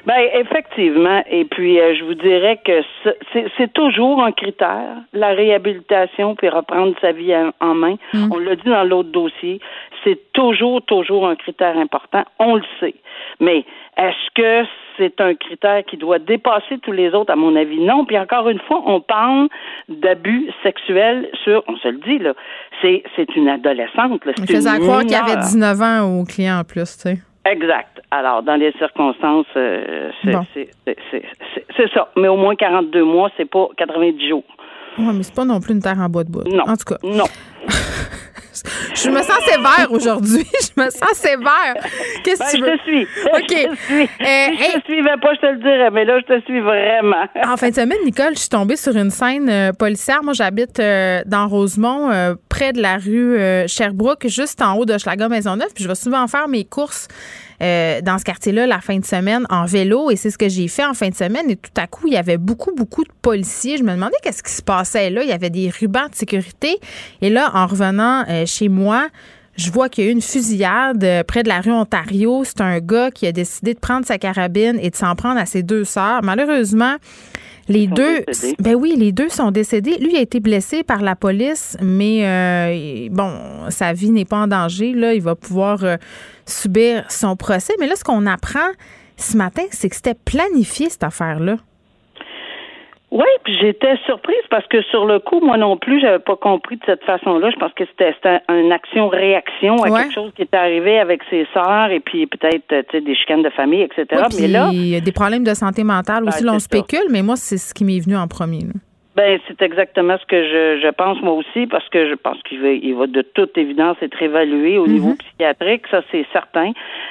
Ben 0.08 0.26
effectivement, 0.32 1.22
et 1.30 1.44
puis 1.44 1.78
euh, 1.78 1.94
je 1.94 2.02
vous 2.02 2.14
dirais 2.14 2.58
que 2.64 2.80
c'est 3.58 3.70
toujours 3.74 4.24
un 4.24 4.32
critère, 4.32 4.96
la 5.12 5.34
réhabilitation 5.34 6.34
puis 6.34 6.48
reprendre 6.48 6.94
sa 7.02 7.12
vie 7.12 7.34
en, 7.60 7.74
main. 7.74 7.96
Mm. 8.14 8.32
On 8.32 8.38
l'a 8.38 8.56
dit 8.56 8.70
dans 8.70 8.84
l'autre 8.84 9.10
dossier, 9.10 9.60
c'est 10.02 10.18
toujours 10.32 10.80
toujours 10.80 11.28
un 11.28 11.36
critère 11.36 11.76
important. 11.76 12.24
On 12.38 12.54
le 12.54 12.62
sait, 12.80 12.94
mais 13.38 13.66
est-ce 13.98 14.30
que 14.34 14.66
c'est 14.96 15.20
un 15.20 15.34
critère 15.34 15.84
qui 15.84 15.98
doit 15.98 16.18
dépasser 16.18 16.78
tous 16.82 16.92
les 16.92 17.10
autres? 17.10 17.30
À 17.30 17.36
mon 17.36 17.54
avis, 17.54 17.78
non. 17.78 18.06
Puis 18.06 18.18
encore 18.18 18.48
une 18.48 18.60
fois, 18.60 18.82
on 18.86 19.02
parle 19.02 19.48
d'abus 19.90 20.48
sexuels 20.62 21.28
sur, 21.44 21.62
on 21.68 21.76
se 21.76 21.88
le 21.88 21.98
dit 21.98 22.18
là, 22.18 22.32
c'est 22.80 23.02
c'est 23.14 23.36
une 23.36 23.50
adolescente. 23.50 24.24
Là, 24.24 24.32
on 24.40 24.46
faisait 24.46 24.78
croire 24.80 25.00
qu'il 25.02 25.10
y 25.10 25.16
avait 25.16 25.36
19 25.36 25.82
ans 25.82 26.18
au 26.18 26.24
client 26.24 26.60
en 26.60 26.64
plus, 26.64 26.96
tu 26.96 27.10
sais. 27.10 27.18
Exact. 27.44 28.00
Alors, 28.10 28.42
dans 28.42 28.56
les 28.56 28.72
circonstances, 28.72 29.46
euh, 29.56 30.10
c'est 30.24 31.94
ça. 31.94 32.08
Mais 32.16 32.28
au 32.28 32.36
moins 32.36 32.54
42 32.54 33.04
mois, 33.04 33.30
c'est 33.36 33.48
pas 33.48 33.68
90 33.76 34.28
jours. 34.28 34.44
Oui, 34.98 35.06
mais 35.14 35.22
c'est 35.22 35.34
pas 35.34 35.44
non 35.44 35.60
plus 35.60 35.74
une 35.74 35.80
terre 35.80 35.98
en 35.98 36.08
bois 36.08 36.24
de 36.24 36.30
bois. 36.30 36.44
Non. 36.46 36.64
En 36.64 36.76
tout 36.76 36.84
cas. 36.94 36.98
Non. 37.04 37.24
Je 38.94 39.10
me 39.10 39.22
sens 39.22 39.38
sévère 39.44 39.90
aujourd'hui. 39.90 40.46
Je 40.78 40.82
me 40.82 40.90
sens 40.90 41.12
sévère. 41.14 41.74
Qu'est-ce 42.24 42.38
que 42.38 42.44
ben, 42.44 42.50
tu 42.50 42.60
veux? 42.62 42.72
Je 42.72 42.76
te 42.76 42.82
suis. 42.82 43.02
OK. 43.26 43.38
Je 43.50 43.68
te 43.68 43.82
suis. 43.84 44.02
Euh, 44.02 44.46
si 44.56 44.72
je 44.72 44.78
te 44.78 44.84
suivais 44.84 45.16
pas, 45.20 45.34
je 45.34 45.40
te 45.40 45.46
le 45.46 45.58
dirais, 45.58 45.90
mais 45.90 46.04
là, 46.04 46.18
je 46.20 46.34
te 46.34 46.44
suis 46.44 46.60
vraiment. 46.60 47.24
en 47.44 47.56
fin 47.56 47.70
de 47.70 47.74
semaine, 47.74 47.98
Nicole, 48.04 48.34
je 48.34 48.40
suis 48.40 48.48
tombée 48.48 48.76
sur 48.76 48.96
une 48.96 49.10
scène 49.10 49.48
euh, 49.48 49.72
policière. 49.72 50.22
Moi, 50.22 50.32
j'habite 50.32 50.78
euh, 50.80 51.20
dans 51.26 51.48
Rosemont, 51.48 52.10
près 52.48 52.72
de 52.72 52.80
la 52.80 52.96
rue 52.96 53.38
Sherbrooke, 53.68 54.26
juste 54.28 54.60
en 54.62 54.76
haut 54.76 54.84
de 54.84 54.98
Schlager 54.98 55.28
Maisonneuve. 55.28 55.72
Puis 55.74 55.84
je 55.84 55.88
vais 55.88 55.94
souvent 55.94 56.26
faire 56.26 56.48
mes 56.48 56.64
courses 56.64 57.08
euh, 57.60 58.00
dans 58.02 58.18
ce 58.18 58.24
quartier-là 58.24 58.68
la 58.68 58.80
fin 58.80 58.98
de 58.98 59.04
semaine 59.04 59.44
en 59.50 59.64
vélo 59.64 60.12
et 60.12 60.16
c'est 60.16 60.30
ce 60.30 60.38
que 60.38 60.48
j'ai 60.48 60.68
fait 60.68 60.84
en 60.84 60.94
fin 60.94 61.08
de 61.08 61.14
semaine 61.16 61.50
et 61.50 61.56
tout 61.56 61.72
à 61.76 61.88
coup, 61.88 62.06
il 62.06 62.12
y 62.12 62.16
avait 62.16 62.36
beaucoup, 62.36 62.72
beaucoup 62.72 63.02
de 63.02 63.10
policiers. 63.20 63.78
Je 63.78 63.82
me 63.82 63.92
demandais 63.92 64.14
qu'est-ce 64.22 64.44
qui 64.44 64.52
se 64.52 64.62
passait 64.62 65.10
là. 65.10 65.24
Il 65.24 65.28
y 65.28 65.32
avait 65.32 65.50
des 65.50 65.68
rubans 65.68 66.08
de 66.08 66.14
sécurité 66.14 66.78
et 67.20 67.30
là, 67.30 67.47
en 67.54 67.66
revenant 67.66 68.24
euh, 68.28 68.46
chez 68.46 68.68
moi, 68.68 69.08
je 69.58 69.70
vois 69.72 69.88
qu'il 69.88 70.04
y 70.04 70.06
a 70.06 70.10
eu 70.10 70.12
une 70.12 70.22
fusillade 70.22 71.02
euh, 71.02 71.24
près 71.24 71.42
de 71.42 71.48
la 71.48 71.60
rue 71.60 71.72
Ontario. 71.72 72.42
C'est 72.44 72.60
un 72.60 72.78
gars 72.78 73.10
qui 73.10 73.26
a 73.26 73.32
décidé 73.32 73.74
de 73.74 73.80
prendre 73.80 74.06
sa 74.06 74.16
carabine 74.16 74.78
et 74.80 74.90
de 74.90 74.96
s'en 74.96 75.16
prendre 75.16 75.38
à 75.40 75.46
ses 75.46 75.64
deux 75.64 75.84
sœurs. 75.84 76.22
Malheureusement, 76.22 76.96
les 77.68 77.86
deux, 77.86 78.24
ben 78.60 78.74
oui, 78.74 78.94
les 78.96 79.12
deux 79.12 79.28
sont 79.28 79.50
décédés. 79.50 79.98
Lui 79.98 80.16
a 80.16 80.20
été 80.20 80.40
blessé 80.40 80.82
par 80.82 81.02
la 81.02 81.14
police, 81.16 81.76
mais 81.82 82.20
euh, 82.24 83.08
bon, 83.10 83.30
sa 83.68 83.92
vie 83.92 84.10
n'est 84.10 84.24
pas 84.24 84.38
en 84.38 84.46
danger. 84.46 84.94
Là, 84.94 85.12
il 85.12 85.20
va 85.20 85.34
pouvoir 85.34 85.84
euh, 85.84 85.96
subir 86.46 87.04
son 87.10 87.36
procès. 87.36 87.74
Mais 87.78 87.86
là, 87.86 87.94
ce 87.96 88.04
qu'on 88.04 88.26
apprend 88.26 88.70
ce 89.16 89.36
matin, 89.36 89.64
c'est 89.70 89.90
que 89.90 89.96
c'était 89.96 90.14
planifié 90.14 90.88
cette 90.88 91.04
affaire-là. 91.04 91.56
Oui, 93.10 93.26
puis 93.42 93.56
j'étais 93.58 93.96
surprise 94.04 94.36
parce 94.50 94.66
que 94.66 94.82
sur 94.82 95.06
le 95.06 95.18
coup, 95.18 95.40
moi 95.40 95.56
non 95.56 95.78
plus, 95.78 96.00
j'avais 96.00 96.18
pas 96.18 96.36
compris 96.36 96.76
de 96.76 96.82
cette 96.84 97.02
façon-là. 97.04 97.50
Je 97.50 97.56
pense 97.56 97.72
que 97.72 97.84
c'était 97.86 98.14
une 98.50 98.70
action-réaction 98.70 99.76
à 99.82 99.90
quelque 99.90 100.12
chose 100.12 100.30
qui 100.36 100.42
était 100.42 100.56
arrivé 100.58 100.98
avec 100.98 101.22
ses 101.30 101.46
sœurs 101.54 101.90
et 101.90 102.00
puis 102.00 102.26
peut-être 102.26 102.96
des 102.98 103.14
chicanes 103.14 103.42
de 103.42 103.50
famille, 103.50 103.82
etc. 103.82 104.24
mais 104.38 104.48
là, 104.48 104.68
il 104.72 104.88
y 104.88 104.96
a 104.96 105.00
des 105.00 105.12
problèmes 105.12 105.44
de 105.44 105.54
santé 105.54 105.84
mentale 105.84 106.24
aussi. 106.24 106.40
Ben, 106.40 106.50
là, 106.50 106.52
on 106.56 106.58
spécule, 106.58 107.08
mais 107.10 107.22
moi, 107.22 107.36
c'est 107.36 107.56
ce 107.56 107.72
qui 107.72 107.84
m'est 107.84 108.00
venu 108.00 108.16
en 108.16 108.28
premier. 108.28 108.64
Ben, 109.18 109.40
c'est 109.48 109.60
exactement 109.62 110.16
ce 110.16 110.26
que 110.26 110.44
je, 110.44 110.80
je 110.80 110.88
pense 110.90 111.20
moi 111.22 111.32
aussi, 111.32 111.66
parce 111.66 111.88
que 111.88 112.08
je 112.08 112.14
pense 112.14 112.40
qu'il 112.44 112.60
va, 112.60 112.68
il 112.68 112.94
va 112.94 113.08
de 113.08 113.22
toute 113.22 113.58
évidence 113.58 113.96
être 114.00 114.22
évalué 114.22 114.78
au 114.78 114.86
niveau 114.86 115.08
mhm. 115.08 115.16
psychiatrique, 115.16 115.88
ça 115.90 116.02
c'est 116.12 116.24
certain. 116.32 116.70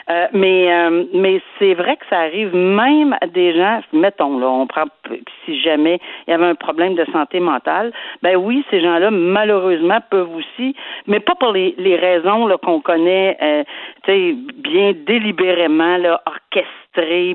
Euh, 0.10 0.28
mais 0.32 0.74
euh, 0.74 1.04
mais 1.14 1.42
c'est 1.60 1.74
vrai 1.74 1.98
que 1.98 2.06
ça 2.10 2.20
arrive 2.20 2.56
même 2.56 3.14
à 3.20 3.28
des 3.28 3.54
gens, 3.54 3.82
mettons 3.92 4.40
là, 4.40 4.48
on 4.48 4.68
prend 4.68 4.86
si 5.44 5.60
jamais 5.60 6.00
il 6.26 6.32
y 6.32 6.34
avait 6.34 6.46
un 6.46 6.56
problème 6.56 6.96
de 6.96 7.04
santé 7.12 7.42
mentale, 7.42 7.92
ben 8.22 8.38
oui, 8.38 8.64
ces 8.72 8.80
gens-là 8.80 9.12
malheureusement 9.12 10.00
peuvent 10.10 10.34
aussi, 10.34 10.78
mais 11.08 11.20
pas 11.20 11.36
pour 11.36 11.52
les, 11.52 11.76
les 11.78 11.98
raisons 11.98 12.48
là 12.48 12.58
qu'on 12.58 12.80
connaît, 12.80 13.36
euh, 13.42 13.64
tu 14.06 14.12
sais, 14.12 14.36
bien 14.56 14.94
délibérément 15.06 15.98
là, 15.98 16.22
orchestrées 16.26 16.87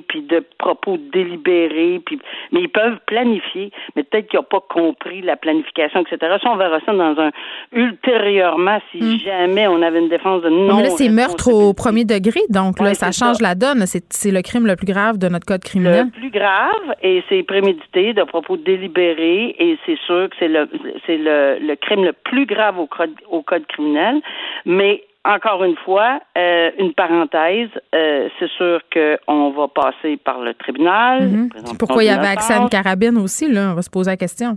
puis 0.07 0.23
de 0.23 0.45
propos 0.59 0.97
délibérés, 1.13 2.01
puis 2.05 2.19
mais 2.51 2.61
ils 2.61 2.69
peuvent 2.69 2.99
planifier, 3.07 3.71
mais 3.97 4.03
peut-être 4.03 4.29
qu'ils 4.29 4.39
n'ont 4.39 4.45
pas 4.45 4.61
compris 4.69 5.23
la 5.23 5.37
planification, 5.37 6.01
etc. 6.01 6.37
Ça, 6.43 6.51
on 6.51 6.57
verra 6.57 6.81
ça 6.85 6.93
dans 6.93 7.19
un 7.21 7.31
ultérieurement 7.73 8.79
si 8.91 8.99
hmm. 8.99 9.19
jamais 9.19 9.67
on 9.69 9.83
avait 9.83 10.01
une 10.01 10.09
défense 10.09 10.43
de 10.43 10.49
non. 10.49 10.77
Mais 10.77 10.83
là, 10.85 10.91
c'est 10.91 11.09
meurtre 11.09 11.53
au 11.53 11.75
premier 11.75 12.05
degré, 12.05 12.41
donc 12.49 12.81
là, 12.81 12.95
ça 12.95 13.13
change 13.13 13.41
la 13.41 13.55
donne. 13.55 13.85
C'est 13.87 14.31
le 14.31 14.43
crime 14.43 14.67
le 14.67 14.77
plus 14.77 14.87
grave 14.87 15.19
de 15.19 15.29
notre 15.29 15.47
code 15.47 15.63
criminel. 15.63 16.07
Le 16.07 16.21
plus 16.21 16.31
grave, 16.31 16.95
et 17.03 17.23
c'est 17.29 17.43
prémédité, 17.43 18.13
de 18.13 18.23
propos 18.23 18.57
délibérés, 18.57 19.55
et 19.59 19.79
c'est 19.87 19.99
sûr 20.07 20.29
que 20.31 20.37
c'est 20.39 20.49
le 20.49 20.69
c'est 21.07 21.19
le, 21.19 21.59
le 21.61 21.77
crime 21.77 22.05
le 22.05 22.13
plus 22.13 22.47
grave 22.47 22.79
au 22.79 22.87
code, 22.87 23.15
au 23.31 23.43
code 23.43 23.67
criminel, 23.67 24.21
mais 24.65 25.03
encore 25.25 25.63
une 25.65 25.77
fois, 25.77 26.21
euh, 26.37 26.71
une 26.79 26.95
parenthèse, 26.95 27.71
euh, 27.95 28.29
c'est 28.39 28.51
sûr 28.51 28.81
qu'on 28.93 29.51
va 29.51 29.69
passer 29.69 30.17
par 30.17 30.41
le 30.41 30.55
tribunal. 30.55 31.29
Mhm. 31.29 31.49
Pourquoi 31.79 32.03
il 32.03 32.07
y 32.07 32.11
avait 32.11 32.27
accès 32.27 32.55
à 32.55 32.59
une 32.59 32.69
carabine 32.69 33.17
aussi, 33.19 33.51
là? 33.51 33.71
On 33.71 33.75
va 33.75 33.83
se 33.83 33.91
poser 33.91 34.11
la 34.11 34.17
question. 34.17 34.57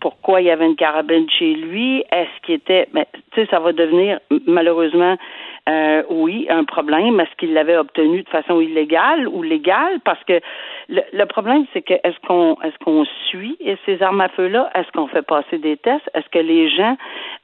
Pourquoi 0.00 0.40
il 0.40 0.46
y 0.46 0.50
avait 0.50 0.66
une 0.66 0.76
carabine 0.76 1.28
chez 1.30 1.54
lui? 1.54 2.02
Est-ce 2.10 2.46
qu'il 2.46 2.54
était... 2.54 2.88
Mais, 2.94 3.06
tu 3.32 3.42
sais, 3.42 3.48
ça 3.50 3.60
va 3.60 3.72
devenir, 3.72 4.18
malheureusement, 4.46 5.16
euh, 5.70 6.02
oui, 6.08 6.46
un 6.50 6.64
problème. 6.64 7.20
Est-ce 7.20 7.36
qu'il 7.38 7.52
l'avait 7.52 7.76
obtenu 7.76 8.22
de 8.22 8.28
façon 8.28 8.60
illégale 8.60 9.28
ou 9.28 9.42
légale? 9.42 10.00
Parce 10.04 10.22
que 10.24 10.40
le, 10.88 11.24
problème, 11.26 11.64
c'est 11.72 11.82
que 11.82 11.94
est-ce 11.94 12.18
qu'on 12.26 12.56
est-ce 12.62 12.76
qu'on 12.84 13.04
suit 13.28 13.56
ces 13.86 14.02
armes 14.02 14.20
à 14.20 14.28
feu-là? 14.30 14.70
Est-ce 14.74 14.90
qu'on 14.92 15.06
fait 15.06 15.22
passer 15.22 15.58
des 15.58 15.76
tests? 15.76 16.08
Est-ce 16.14 16.28
que 16.30 16.38
les 16.38 16.68
gens 16.70 16.96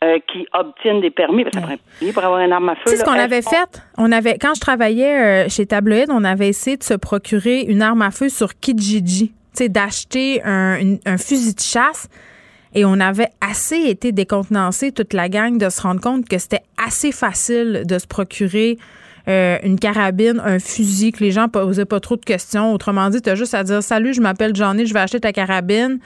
euh, 0.02 0.18
qui 0.32 0.46
obtiennent 0.52 1.00
des 1.00 1.10
permis, 1.10 1.44
ça 1.52 1.60
prend 1.60 1.74
pour 2.12 2.24
avoir 2.24 2.40
une 2.40 2.52
arme 2.52 2.70
à 2.70 2.74
feu. 2.74 2.82
C'est 2.86 2.96
ce 2.96 3.04
qu'on 3.04 3.12
avait 3.12 3.42
fait? 3.42 3.82
On 3.96 4.10
avait, 4.10 4.38
quand 4.38 4.54
je 4.54 4.60
travaillais 4.60 5.44
euh, 5.46 5.48
chez 5.48 5.66
Tabloïd, 5.66 6.08
on 6.10 6.24
avait 6.24 6.48
essayé 6.48 6.76
de 6.76 6.82
se 6.82 6.94
procurer 6.94 7.60
une 7.60 7.82
arme 7.82 8.02
à 8.02 8.10
feu 8.10 8.28
sur 8.28 8.58
Kijiji. 8.58 9.32
d'acheter 9.68 10.42
un, 10.44 10.96
un 11.06 11.16
fusil 11.16 11.54
de 11.54 11.60
chasse 11.60 12.08
et 12.76 12.84
on 12.84 13.00
avait 13.00 13.30
assez 13.40 13.88
été 13.88 14.12
décontenancé, 14.12 14.92
toute 14.92 15.14
la 15.14 15.28
gang, 15.30 15.58
de 15.58 15.70
se 15.70 15.80
rendre 15.80 16.00
compte 16.00 16.28
que 16.28 16.36
c'était 16.36 16.62
assez 16.76 17.10
facile 17.10 17.82
de 17.86 17.98
se 17.98 18.06
procurer 18.06 18.76
euh, 19.28 19.56
une 19.64 19.78
carabine, 19.78 20.40
un 20.44 20.58
fusil, 20.58 21.10
que 21.10 21.24
les 21.24 21.30
gens 21.32 21.48
posaient 21.48 21.86
pas 21.86 22.00
trop 22.00 22.16
de 22.16 22.24
questions. 22.24 22.72
Autrement 22.72 23.08
dit, 23.08 23.20
tu 23.22 23.30
as 23.30 23.34
juste 23.34 23.54
à 23.54 23.64
dire 23.64 23.82
Salut, 23.82 24.12
je 24.12 24.20
m'appelle 24.20 24.54
Johnny, 24.54 24.86
je 24.86 24.92
vais 24.92 25.00
acheter 25.00 25.18
ta 25.18 25.32
carabine. 25.32 25.98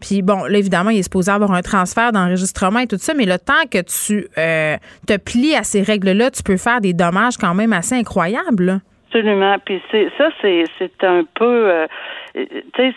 Puis 0.00 0.20
bon, 0.20 0.44
là, 0.44 0.58
évidemment, 0.58 0.90
il 0.90 0.98
est 0.98 1.04
supposé 1.04 1.30
avoir 1.30 1.52
un 1.52 1.62
transfert 1.62 2.10
d'enregistrement 2.10 2.80
et 2.80 2.86
tout 2.88 2.98
ça, 2.98 3.14
mais 3.14 3.24
le 3.24 3.38
temps 3.38 3.64
que 3.70 3.78
tu 3.82 4.26
euh, 4.36 4.76
te 5.06 5.16
plies 5.16 5.54
à 5.54 5.62
ces 5.62 5.82
règles-là, 5.82 6.32
tu 6.32 6.42
peux 6.42 6.56
faire 6.56 6.80
des 6.80 6.92
dommages 6.92 7.38
quand 7.38 7.54
même 7.54 7.72
assez 7.72 7.94
incroyables. 7.94 8.80
Absolument. 9.06 9.56
Puis 9.64 9.80
ça, 10.18 10.28
c'est 10.42 11.04
un 11.04 11.22
peu. 11.34 11.70
Euh, 11.70 11.86
tu 12.34 12.46
sais, 12.76 12.92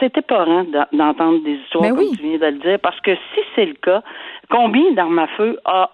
c'était 0.00 0.20
épeurant 0.20 0.64
d'entendre 0.92 1.42
des 1.42 1.52
histoires 1.52 1.82
ben 1.84 1.96
comme 1.96 2.16
tu 2.16 2.22
viens 2.22 2.38
de 2.38 2.46
le 2.46 2.58
dire, 2.58 2.78
parce 2.80 3.00
que 3.00 3.14
si 3.14 3.40
c'est 3.54 3.66
le 3.66 3.74
cas, 3.74 4.02
combien 4.50 4.92
d'armes 4.92 5.18
à 5.18 5.26
feu 5.28 5.58
a 5.64 5.90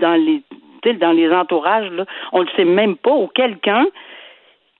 dans 0.00 0.14
les 0.14 0.42
dans 1.00 1.10
les 1.10 1.30
entourages, 1.32 1.90
là, 1.90 2.04
on 2.32 2.42
le 2.42 2.48
sait 2.56 2.64
même 2.64 2.96
pas, 2.96 3.12
ou 3.12 3.26
quelqu'un 3.26 3.86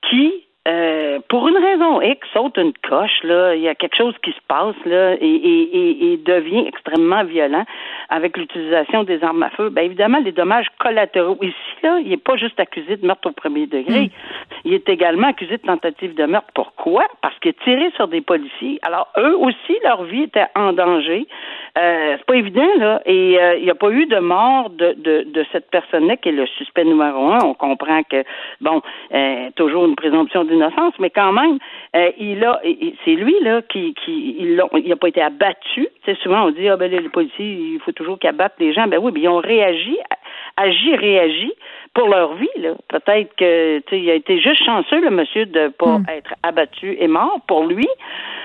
qui 0.08 0.44
euh, 0.68 1.18
pour 1.28 1.48
une 1.48 1.56
raison 1.56 2.02
X, 2.02 2.26
saute 2.34 2.58
une 2.58 2.74
coche, 2.86 3.22
là, 3.22 3.54
il 3.54 3.62
y 3.62 3.68
a 3.68 3.74
quelque 3.74 3.96
chose 3.96 4.14
qui 4.22 4.32
se 4.32 4.40
passe 4.48 4.76
là, 4.84 5.14
et, 5.14 5.24
et, 5.24 6.12
et, 6.12 6.16
devient 6.18 6.66
extrêmement 6.66 7.24
violent 7.24 7.64
avec 8.10 8.36
l'utilisation 8.36 9.04
des 9.04 9.22
armes 9.24 9.42
à 9.42 9.50
feu. 9.50 9.70
Bien 9.70 9.84
évidemment, 9.84 10.18
les 10.18 10.32
dommages 10.32 10.66
collatéraux. 10.78 11.38
Ici, 11.42 11.54
là, 11.82 11.98
il 12.00 12.10
n'est 12.10 12.16
pas 12.18 12.36
juste 12.36 12.60
accusé 12.60 12.96
de 12.96 13.06
meurtre 13.06 13.30
au 13.30 13.32
premier 13.32 13.66
degré. 13.66 14.06
Mm. 14.06 14.10
Il 14.64 14.74
est 14.74 14.88
également 14.88 15.28
accusé 15.28 15.56
de 15.56 15.62
tentative 15.62 16.14
de 16.14 16.24
meurtre. 16.24 16.48
Pourquoi? 16.54 17.06
Parce 17.22 17.38
qu'il 17.38 17.50
a 17.50 17.64
tiré 17.64 17.90
sur 17.96 18.08
des 18.08 18.20
policiers. 18.20 18.78
Alors, 18.82 19.08
eux 19.16 19.36
aussi, 19.38 19.76
leur 19.84 20.04
vie 20.04 20.24
était 20.24 20.46
en 20.54 20.72
danger. 20.72 21.26
Euh, 21.78 22.16
c'est 22.18 22.26
pas 22.26 22.36
évident, 22.36 22.68
là. 22.76 23.00
Et 23.06 23.38
euh, 23.38 23.56
il 23.56 23.64
n'y 23.64 23.70
a 23.70 23.74
pas 23.74 23.90
eu 23.90 24.06
de 24.06 24.18
mort 24.18 24.70
de, 24.70 24.94
de, 24.98 25.22
de 25.22 25.46
cette 25.52 25.70
personne-là 25.70 26.16
qui 26.16 26.30
est 26.30 26.32
le 26.32 26.46
suspect 26.46 26.84
numéro 26.84 27.30
un. 27.30 27.38
On 27.44 27.54
comprend 27.54 28.02
que, 28.02 28.24
bon, 28.60 28.82
euh, 29.14 29.50
toujours 29.56 29.86
une 29.86 29.96
présomption 29.96 30.44
d'innocence, 30.58 30.94
mais 30.98 31.10
quand 31.10 31.32
même, 31.32 31.58
euh, 31.96 32.10
il 32.18 32.44
a, 32.44 32.60
c'est 33.04 33.14
lui, 33.14 33.34
là, 33.42 33.62
qui, 33.62 33.94
qui 34.04 34.36
il 34.38 34.56
n'a 34.56 34.96
pas 34.96 35.08
été 35.08 35.22
abattu. 35.22 35.88
Souvent, 36.22 36.46
on 36.46 36.50
dit, 36.50 36.68
ah, 36.68 36.76
ben, 36.76 36.90
les, 36.90 37.08
policiers, 37.08 37.52
il 37.74 37.80
faut 37.84 37.92
toujours 37.92 38.18
qu'ils 38.18 38.30
abattent 38.30 38.58
les 38.58 38.72
gens. 38.72 38.86
Ben 38.86 38.98
oui, 39.00 39.12
mais 39.14 39.20
ils 39.20 39.28
ont 39.28 39.38
réagi, 39.38 39.96
agi, 40.56 40.96
réagi 40.96 41.52
pour 41.94 42.08
leur 42.08 42.34
vie. 42.34 42.48
Là. 42.58 42.70
Peut-être 42.88 43.34
que 43.36 43.82
il 43.92 44.10
a 44.10 44.14
été 44.14 44.40
juste 44.40 44.64
chanceux, 44.64 45.00
le 45.00 45.10
monsieur, 45.10 45.46
de 45.46 45.68
pas 45.68 45.98
hmm. 45.98 46.04
être 46.16 46.34
abattu 46.42 46.96
et 46.98 47.08
mort 47.08 47.40
pour 47.46 47.64
lui. 47.64 47.86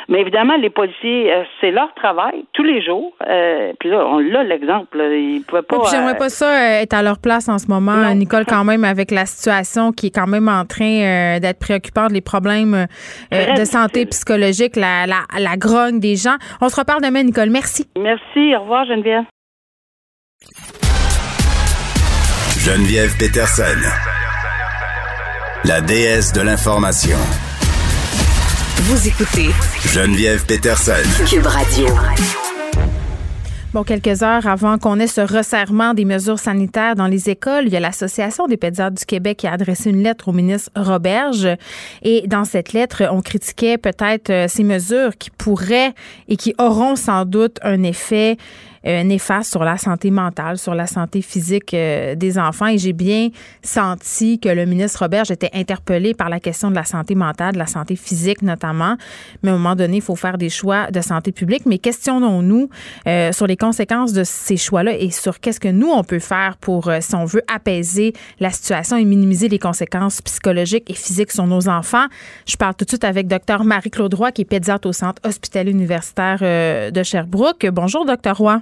Mais 0.09 0.19
évidemment, 0.19 0.57
les 0.57 0.69
policiers, 0.69 1.31
euh, 1.31 1.43
c'est 1.61 1.71
leur 1.71 1.93
travail 1.93 2.43
tous 2.51 2.63
les 2.63 2.83
jours. 2.83 3.13
Euh, 3.25 3.71
puis 3.79 3.89
là, 3.89 4.05
on 4.05 4.19
l'a 4.19 4.43
l'exemple. 4.43 4.97
Ils 4.97 5.43
pouvaient 5.47 5.61
pas. 5.61 5.77
j'aimerais 5.89 6.17
pas 6.17 6.29
ça 6.29 6.81
être 6.81 6.93
à 6.93 7.01
leur 7.01 7.19
place 7.19 7.47
en 7.47 7.57
ce 7.57 7.67
moment, 7.67 8.13
Nicole, 8.13 8.45
quand 8.45 8.65
même, 8.65 8.83
avec 8.83 9.11
la 9.11 9.25
situation 9.25 9.91
qui 9.93 10.07
est 10.07 10.15
quand 10.15 10.27
même 10.27 10.49
en 10.49 10.65
train 10.65 11.39
d'être 11.39 11.59
préoccupante, 11.59 12.02
les 12.11 12.21
problèmes 12.21 12.87
de 13.31 13.65
santé 13.65 14.05
psychologique, 14.05 14.75
la, 14.75 15.05
la, 15.07 15.23
la 15.37 15.57
grogne 15.57 15.99
des 15.99 16.15
gens. 16.15 16.37
On 16.61 16.69
se 16.69 16.75
reparle 16.75 17.01
demain, 17.01 17.23
Nicole. 17.23 17.49
Merci. 17.49 17.87
Merci. 17.97 18.55
Au 18.55 18.61
revoir, 18.61 18.85
Geneviève. 18.85 19.23
Geneviève 22.59 23.17
Peterson, 23.17 23.63
la 25.65 25.81
déesse 25.81 26.31
de 26.33 26.41
l'information. 26.41 27.17
Vous 28.83 29.07
écoutez 29.07 29.49
Geneviève 29.93 30.45
Peterson, 30.45 31.25
Cube 31.29 31.45
Radio. 31.45 31.87
Bon, 33.73 33.83
quelques 33.83 34.21
heures 34.21 34.45
avant 34.45 34.77
qu'on 34.77 34.99
ait 34.99 35.07
ce 35.07 35.21
resserrement 35.21 35.95
des 35.95 36.05
mesures 36.05 36.37
sanitaires 36.37 36.93
dans 36.95 37.07
les 37.07 37.31
écoles, 37.31 37.63
il 37.65 37.73
y 37.73 37.75
a 37.75 37.79
l'Association 37.79 38.45
des 38.45 38.55
pédiatres 38.55 38.95
du 38.95 39.05
Québec 39.05 39.37
qui 39.37 39.47
a 39.47 39.53
adressé 39.53 39.89
une 39.89 40.03
lettre 40.03 40.27
au 40.27 40.31
ministre 40.31 40.69
Roberge. 40.75 41.47
Et 42.03 42.27
dans 42.27 42.45
cette 42.45 42.73
lettre, 42.73 43.01
on 43.11 43.21
critiquait 43.21 43.79
peut-être 43.79 44.29
euh, 44.29 44.47
ces 44.47 44.63
mesures 44.63 45.17
qui 45.17 45.31
pourraient 45.31 45.95
et 46.27 46.37
qui 46.37 46.53
auront 46.59 46.95
sans 46.95 47.25
doute 47.25 47.57
un 47.63 47.81
effet 47.81 48.37
euh, 48.85 49.03
néfaste 49.03 49.49
sur 49.49 49.63
la 49.63 49.77
santé 49.77 50.11
mentale, 50.11 50.57
sur 50.57 50.75
la 50.75 50.87
santé 50.87 51.21
physique 51.21 51.73
euh, 51.73 52.15
des 52.15 52.37
enfants. 52.37 52.67
Et 52.67 52.77
j'ai 52.77 52.91
bien 52.91 53.29
senti 53.61 54.39
que 54.39 54.49
le 54.49 54.65
ministre 54.65 55.03
Robert 55.03 55.31
était 55.31 55.51
interpellé 55.53 56.13
par 56.13 56.27
la 56.27 56.41
question 56.41 56.69
de 56.69 56.75
la 56.75 56.83
santé 56.83 57.15
mentale, 57.15 57.53
de 57.53 57.59
la 57.59 57.65
santé 57.65 57.95
physique 57.95 58.41
notamment. 58.41 58.97
Mais 59.41 59.51
à 59.51 59.53
un 59.53 59.57
moment 59.57 59.75
donné, 59.75 59.97
il 59.97 60.01
faut 60.01 60.17
faire 60.17 60.37
des 60.37 60.49
choix 60.49 60.91
de 60.91 60.99
santé 60.99 61.31
publique. 61.31 61.65
Mais 61.65 61.77
questionnons-nous 61.77 62.69
euh, 63.07 63.31
sur 63.31 63.47
les 63.47 63.55
conséquences 63.55 64.11
de 64.11 64.25
ces 64.25 64.57
choix-là 64.57 64.97
et 64.97 65.11
sur 65.11 65.39
qu'est-ce 65.39 65.61
que 65.61 65.69
nous, 65.69 65.89
on 65.89 66.03
peut 66.03 66.19
faire 66.19 66.57
pour, 66.57 66.91
si 66.99 67.15
on 67.15 67.23
veut, 67.23 67.43
apaiser 67.53 68.11
la 68.41 68.49
situation 68.49 68.97
et 68.97 69.05
minimiser 69.05 69.47
les 69.47 69.59
conséquences 69.59 70.21
psychologiques 70.21 70.89
et 70.89 70.93
physiques 70.93 71.31
sur 71.31 71.47
nos 71.47 71.69
enfants. 71.69 72.07
Je 72.45 72.57
parle 72.57 72.75
tout 72.75 72.83
de 72.83 72.89
suite 72.89 73.05
avec 73.05 73.27
Dr 73.27 73.63
Marie-Claude 73.63 74.13
Roy, 74.13 74.33
qui 74.33 74.41
est 74.41 74.45
pédiatre 74.45 74.89
au 74.89 74.93
Centre 74.93 75.21
hospitalier 75.25 75.71
universitaire 75.71 76.39
de 76.91 77.03
Sherbrooke. 77.03 77.65
Bonjour, 77.71 78.05
Dr 78.05 78.33
Roy. 78.35 78.61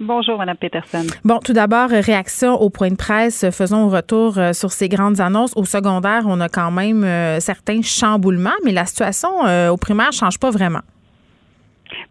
Bonjour, 0.00 0.38
Mme 0.38 0.56
Peterson. 0.56 1.06
Bon, 1.24 1.38
tout 1.38 1.52
d'abord, 1.52 1.88
réaction 1.88 2.54
au 2.60 2.68
point 2.68 2.90
de 2.90 2.96
presse. 2.96 3.48
Faisons 3.50 3.88
retour 3.88 4.38
euh, 4.38 4.52
sur 4.52 4.72
ces 4.72 4.88
grandes 4.88 5.20
annonces. 5.20 5.52
Au 5.54 5.64
secondaire, 5.64 6.24
on 6.26 6.40
a 6.40 6.48
quand 6.48 6.72
même 6.72 7.04
euh, 7.04 7.38
certains 7.38 7.80
chamboulements, 7.80 8.50
mais 8.64 8.72
la 8.72 8.86
situation 8.86 9.46
euh, 9.46 9.68
au 9.68 9.76
primaire 9.76 10.08
ne 10.08 10.12
change 10.12 10.38
pas 10.38 10.50
vraiment. 10.50 10.80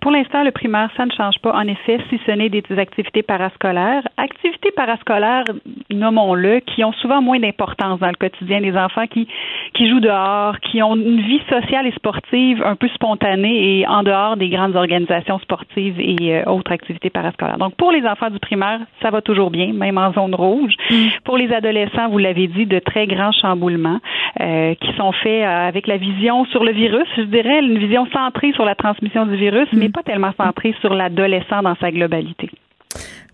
Pour 0.04 0.12
l'instant, 0.12 0.44
le 0.44 0.52
primaire, 0.52 0.90
ça 0.98 1.06
ne 1.06 1.12
change 1.12 1.40
pas, 1.42 1.54
en 1.54 1.66
effet, 1.66 1.98
si 2.10 2.20
ce 2.26 2.32
n'est 2.32 2.50
des 2.50 2.62
activités 2.78 3.24
parascolaires. 3.24 4.04
Activités 4.18 4.72
parascolaires 4.72 5.46
nommons-le, 5.90 6.60
qui 6.60 6.84
ont 6.84 6.92
souvent 6.94 7.22
moins 7.22 7.40
d'importance 7.40 8.02
dans 8.02 8.10
le 8.10 8.16
quotidien 8.16 8.60
des 8.60 8.76
enfants 8.76 9.08
qui, 9.08 9.30
qui 9.74 9.90
jouent 9.90 10.02
dehors, 10.02 10.60
qui 10.60 10.84
ont 10.84 10.98
une 10.98 11.22
vie 11.22 11.40
sociale 11.50 11.88
et 11.88 11.94
sportive 11.94 12.62
un 12.66 12.76
peu 12.76 12.90
spontanée 12.90 13.80
et 13.80 13.88
en 13.88 14.04
dehors 14.04 14.36
des 14.36 14.50
grandes 14.50 14.76
organisations 14.76 15.40
sportives 15.40 15.98
et 16.02 16.36
euh, 16.36 16.52
autres 16.52 16.74
activités 16.74 17.10
parascolaires. 17.10 17.58
Donc, 17.58 17.76
pour 17.76 17.94
les 17.94 18.06
enfants 18.06 18.30
du 18.30 18.40
primaire, 18.40 18.82
ça 19.02 19.10
va 19.10 19.22
toujours 19.22 19.52
bien, 19.52 19.72
même 19.72 19.98
en 19.98 20.12
zone 20.12 20.36
rouge. 20.36 20.74
Mm. 20.92 20.96
Pour 21.24 21.38
les 21.38 21.54
adolescents, 21.54 22.10
vous 22.10 22.18
l'avez 22.18 22.48
dit, 22.48 22.66
de 22.66 22.80
très 22.80 23.08
grands 23.08 23.32
chamboulements 23.32 24.00
euh, 24.42 24.76
qui 24.76 24.92
sont 24.98 25.14
faits 25.14 25.46
euh, 25.46 25.68
avec 25.70 25.88
la 25.88 25.96
vision 25.96 26.44
sur 26.48 26.66
le 26.66 26.74
virus, 26.74 27.08
je 27.16 27.22
dirais 27.22 27.60
une 27.60 27.78
vision 27.78 28.06
centrée 28.12 28.52
sur 28.52 28.66
la 28.66 28.76
transmission 28.76 29.26
du 29.26 29.38
virus, 29.38 29.72
mm. 29.72 29.80
mais 29.80 29.93
pas 29.94 30.04
tellement 30.04 30.34
centrée 30.38 30.76
sur 30.82 30.94
l'adolescent 30.94 31.62
dans 31.62 31.76
sa 31.76 31.92
globalité. 31.92 32.50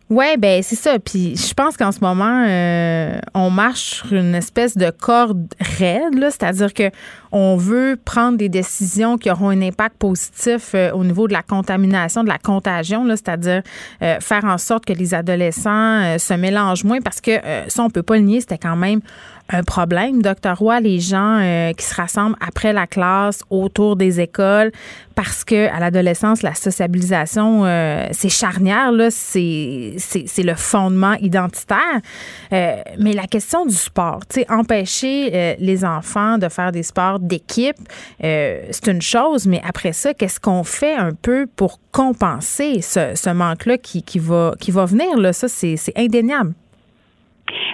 Ouais, 0.10 0.38
ben 0.38 0.63
c'est 0.63 0.76
ça. 0.76 0.98
Puis 0.98 1.36
je 1.36 1.54
pense 1.54 1.78
qu'en 1.78 1.91
ce 1.91 2.00
moment, 2.00 2.43
euh, 2.48 3.19
on 3.36 3.52
marche 3.52 3.98
sur 3.98 4.13
une 4.13 4.34
espèce 4.34 4.76
de 4.76 4.89
corde 4.89 5.45
raide, 5.78 6.19
c'est-à-dire 6.19 6.74
que 6.74 6.89
on 7.32 7.58
veut 7.58 7.95
prendre 8.04 8.36
des 8.36 8.50
décisions 8.50 9.19
qui 9.19 9.30
auront 9.30 9.50
un 9.50 9.62
impact 9.62 9.97
positif 9.97 10.72
euh, 10.74 10.91
au 10.93 11.03
niveau 11.03 11.28
de 11.28 11.34
la 11.34 11.43
contamination, 11.43 12.24
de 12.24 12.28
la 12.28 12.39
contagion, 12.39 13.05
c'est-à-dire 13.10 13.62
euh, 14.01 14.20
faire 14.20 14.45
en 14.45 14.57
sorte 14.57 14.84
que 14.84 14.93
les 14.93 15.14
adolescents 15.14 16.18
se 16.18 16.34
mélangent 16.34 16.86
moins, 16.86 17.01
parce 17.01 17.22
que 17.22 17.34
ça, 17.68 17.84
on 17.84 17.91
peut 17.91 18.01
pas 18.01 18.16
le 18.16 18.24
nier, 18.24 18.41
c'était 18.41 18.57
quand 18.57 18.76
même 18.76 19.01
un 19.50 19.64
problème, 19.64 20.22
docteur 20.22 20.60
Roy, 20.60 20.80
les 20.80 21.00
gens 21.00 21.39
euh, 21.39 21.74
qui 21.74 21.84
se 21.84 21.95
rassemblent 21.95 22.36
après 22.39 22.72
la 22.72 22.86
classe 22.86 23.41
autour 23.50 23.95
des 23.95 24.20
écoles 24.20 24.72
parce 25.16 25.43
que 25.43 25.68
à 25.68 25.80
l'adolescence, 25.80 26.43
la 26.43 26.54
sociabilisation, 26.54 27.66
euh, 27.66 28.08
c'est 28.12 28.30
charnière, 28.30 28.91
là, 28.91 29.10
c'est, 29.12 29.95
c'est, 29.97 30.43
le 30.43 30.56
fondement 30.56 31.14
identitaire. 31.16 32.00
Euh, 32.54 32.76
mais 33.00 33.12
la 33.12 33.28
question 33.28 33.66
du 33.66 33.76
sport, 33.76 34.22
tu 34.30 34.41
sais, 34.41 34.45
empêcher 34.50 35.58
les 35.60 35.84
enfants 35.84 36.38
de 36.38 36.47
faire 36.47 36.72
des 36.72 36.84
sports 36.84 37.20
d'équipe, 37.20 37.76
c'est 38.22 38.88
une 38.88 39.02
chose, 39.02 39.45
mais 39.45 39.62
après 39.68 39.91
ça, 39.91 40.14
qu'est-ce 40.14 40.39
qu'on 40.39 40.64
fait 40.64 40.95
un 40.95 41.12
peu 41.12 41.47
pour 41.54 41.82
compenser 41.91 42.82
ce, 42.82 43.12
ce 43.16 43.30
manque-là 43.30 43.78
qui, 43.78 44.04
qui, 44.04 44.20
va, 44.20 44.54
qui 44.58 44.72
va 44.72 44.86
venir, 44.86 45.18
là? 45.18 45.34
Ça, 45.34 45.50
c'est, 45.50 45.76
c'est 45.76 45.97
indéniable. 45.97 46.54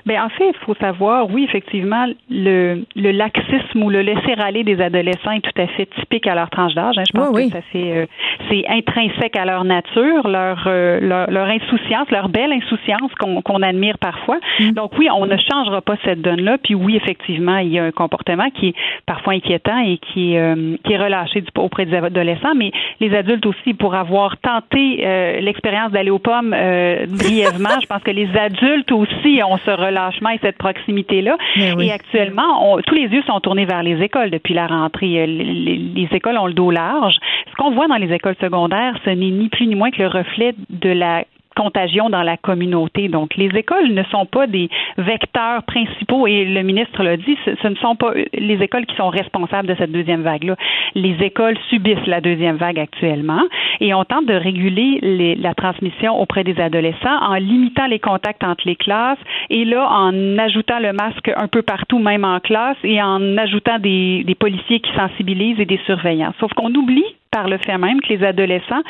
Bien, 0.05 0.23
en 0.23 0.29
fait, 0.29 0.49
il 0.49 0.65
faut 0.65 0.75
savoir, 0.75 1.31
oui, 1.31 1.45
effectivement, 1.45 2.05
le, 2.29 2.83
le 2.95 3.11
laxisme 3.11 3.81
ou 3.81 3.89
le 3.89 4.01
laisser-aller 4.01 4.63
des 4.63 4.79
adolescents 4.79 5.31
est 5.31 5.41
tout 5.41 5.59
à 5.59 5.65
fait 5.65 5.87
typique 5.99 6.27
à 6.27 6.35
leur 6.35 6.51
tranche 6.51 6.75
d'âge. 6.75 6.95
Hein. 6.99 7.03
Je 7.07 7.11
pense 7.11 7.35
que 7.35 7.49
ça 7.49 7.59
c'est, 7.71 7.97
euh, 7.97 8.05
c'est 8.49 8.65
intrinsèque 8.67 9.35
à 9.35 9.45
leur 9.45 9.63
nature, 9.63 10.27
leur, 10.27 10.63
euh, 10.67 10.99
leur, 11.01 11.47
insouciance, 11.47 12.11
leur 12.11 12.29
belle 12.29 12.53
insouciance 12.53 13.11
qu'on, 13.19 13.41
qu'on 13.41 13.63
admire 13.63 13.97
parfois. 13.97 14.37
Mm. 14.59 14.71
Donc 14.71 14.91
oui, 14.99 15.07
on 15.11 15.25
ne 15.25 15.37
changera 15.37 15.81
pas 15.81 15.95
cette 16.03 16.21
donne-là. 16.21 16.59
Puis 16.63 16.75
oui, 16.75 16.95
effectivement, 16.95 17.57
il 17.57 17.69
y 17.69 17.79
a 17.79 17.85
un 17.85 17.91
comportement 17.91 18.51
qui 18.51 18.69
est 18.69 18.75
parfois 19.07 19.33
inquiétant 19.33 19.79
et 19.79 19.97
qui, 19.97 20.37
euh, 20.37 20.75
qui 20.83 20.93
est 20.93 20.97
relâché 20.97 21.43
auprès 21.57 21.87
des 21.87 21.95
adolescents, 21.95 22.53
mais 22.55 22.71
les 22.99 23.15
adultes 23.15 23.47
aussi, 23.47 23.73
pour 23.73 23.95
avoir 23.95 24.37
tenté 24.37 24.97
l'expérience 25.41 25.91
d'aller 25.91 26.11
aux 26.11 26.19
pommes 26.19 26.51
brièvement, 26.51 27.69
je 27.81 27.87
pense 27.87 28.03
que 28.03 28.11
les 28.11 28.29
adultes 28.37 28.91
aussi 28.91 29.41
ont 29.43 29.57
ce 29.57 29.71
relâchement 29.95 30.29
et 30.29 30.39
cette 30.41 30.57
proximité-là. 30.57 31.37
Et 31.79 31.91
actuellement, 31.91 32.79
tous 32.85 32.95
les 32.95 33.07
yeux 33.07 33.23
sont 33.23 33.39
tournés 33.39 33.65
vers 33.65 33.83
les 33.83 34.01
écoles 34.01 34.29
depuis 34.29 34.53
la 34.53 34.67
rentrée. 34.67 35.21
Euh, 35.21 35.25
les, 35.25 35.77
les 35.77 36.09
écoles 36.11 36.37
ont 36.37 36.47
le 36.47 36.53
dos 36.53 36.71
large. 36.71 37.15
Ce 37.49 37.55
qu'on 37.55 37.71
voit 37.71 37.87
dans 37.87 37.95
les 37.95 38.13
écoles 38.13 38.35
secondaires, 38.41 38.97
ce 39.05 39.09
n'est 39.09 39.31
ni 39.31 39.49
plus 39.49 39.67
ni 39.67 39.75
moins 39.75 39.91
que 39.91 40.01
le 40.01 40.07
reflet 40.07 40.53
de 40.69 40.89
la 40.89 41.23
contagion 41.55 42.09
dans 42.09 42.21
la 42.21 42.37
communauté. 42.37 43.07
Donc, 43.07 43.35
les 43.35 43.49
écoles 43.57 43.93
ne 43.93 44.03
sont 44.03 44.25
pas 44.25 44.47
des 44.47 44.69
vecteurs 44.97 45.63
principaux 45.63 46.27
et 46.27 46.45
le 46.45 46.61
ministre 46.61 47.03
l'a 47.03 47.17
dit, 47.17 47.37
ce, 47.45 47.67
ne 47.67 47.75
sont 47.75 47.95
pas 47.95 48.13
les 48.33 48.61
écoles 48.61 48.85
qui 48.85 48.95
sont 48.95 49.09
responsables 49.09 49.67
de 49.67 49.75
cette 49.75 49.91
deuxième 49.91 50.21
vague-là. 50.21 50.55
Les 50.93 51.15
écoles 51.21 51.57
subissent 51.69 52.05
la 52.07 52.21
deuxième 52.21 52.57
vague 52.57 52.79
actuellement 52.79 53.41
et 53.79 53.93
on 53.93 54.03
tente 54.03 54.25
de 54.25 54.33
réguler 54.33 55.35
la 55.39 55.53
transmission 55.53 56.19
auprès 56.19 56.43
des 56.43 56.59
adolescents 56.59 57.19
en 57.21 57.35
limitant 57.35 57.87
les 57.87 57.99
contacts 57.99 58.43
entre 58.43 58.67
les 58.67 58.75
classes 58.75 59.19
et 59.49 59.65
là, 59.65 59.87
en 59.89 60.37
ajoutant 60.37 60.79
le 60.79 60.93
masque 60.93 61.31
un 61.35 61.47
peu 61.47 61.61
partout, 61.61 61.99
même 61.99 62.25
en 62.25 62.39
classe, 62.39 62.77
et 62.83 63.01
en 63.01 63.37
ajoutant 63.37 63.79
des, 63.79 64.23
des 64.23 64.35
policiers 64.35 64.79
qui 64.79 64.91
sensibilisent 64.95 65.59
et 65.59 65.65
des 65.65 65.79
surveillants. 65.85 66.33
Sauf 66.39 66.53
qu'on 66.53 66.73
oublie 66.73 67.05
par 67.31 67.47
le 67.47 67.57
fait 67.57 67.77
même 67.77 68.01
que 68.01 68.09
les 68.09 68.23
adolescents 68.23 68.83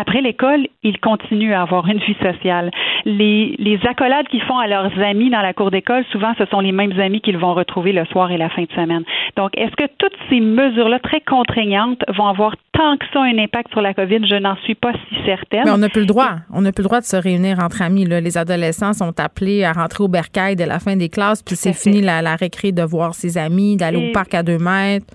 après 0.00 0.22
l'école, 0.22 0.66
ils 0.82 0.98
continuent 0.98 1.52
à 1.52 1.60
avoir 1.60 1.86
une 1.86 1.98
vie 1.98 2.16
sociale. 2.22 2.70
Les, 3.04 3.54
les 3.58 3.78
accolades 3.86 4.26
qu'ils 4.28 4.42
font 4.42 4.58
à 4.58 4.66
leurs 4.66 4.98
amis 4.98 5.28
dans 5.28 5.42
la 5.42 5.52
cour 5.52 5.70
d'école, 5.70 6.04
souvent, 6.10 6.32
ce 6.38 6.46
sont 6.46 6.60
les 6.60 6.72
mêmes 6.72 6.98
amis 6.98 7.20
qu'ils 7.20 7.36
vont 7.36 7.52
retrouver 7.52 7.92
le 7.92 8.06
soir 8.06 8.30
et 8.32 8.38
la 8.38 8.48
fin 8.48 8.62
de 8.62 8.72
semaine. 8.72 9.04
Donc, 9.36 9.50
est-ce 9.58 9.76
que 9.76 9.90
toutes 9.98 10.16
ces 10.30 10.40
mesures-là 10.40 10.98
très 11.00 11.20
contraignantes 11.20 12.02
vont 12.16 12.26
avoir 12.26 12.56
tant 12.72 12.96
que 12.96 13.04
ça 13.12 13.20
un 13.20 13.38
impact 13.38 13.70
sur 13.72 13.82
la 13.82 13.92
COVID? 13.92 14.26
Je 14.26 14.36
n'en 14.36 14.56
suis 14.64 14.74
pas 14.74 14.92
si 14.92 15.16
certaine. 15.26 15.64
Mais 15.66 15.70
on 15.70 15.78
n'a 15.78 15.90
plus 15.90 16.00
le 16.00 16.06
droit. 16.06 16.36
On 16.50 16.62
n'a 16.62 16.72
plus 16.72 16.82
le 16.82 16.88
droit 16.88 17.00
de 17.00 17.04
se 17.04 17.16
réunir 17.16 17.58
entre 17.62 17.82
amis. 17.82 18.06
Là. 18.06 18.22
Les 18.22 18.38
adolescents 18.38 18.94
sont 18.94 19.20
appelés 19.20 19.64
à 19.64 19.72
rentrer 19.72 20.02
au 20.02 20.08
bercail 20.08 20.56
dès 20.56 20.66
la 20.66 20.78
fin 20.78 20.96
des 20.96 21.10
classes, 21.10 21.42
puis 21.42 21.56
c'est 21.56 21.74
fini 21.74 22.00
la, 22.00 22.22
la 22.22 22.36
récré 22.36 22.72
de 22.72 22.82
voir 22.82 23.14
ses 23.14 23.36
amis, 23.36 23.76
d'aller 23.76 24.08
au 24.08 24.12
parc 24.12 24.34
à 24.34 24.42
deux 24.42 24.58
mètres. 24.58 25.14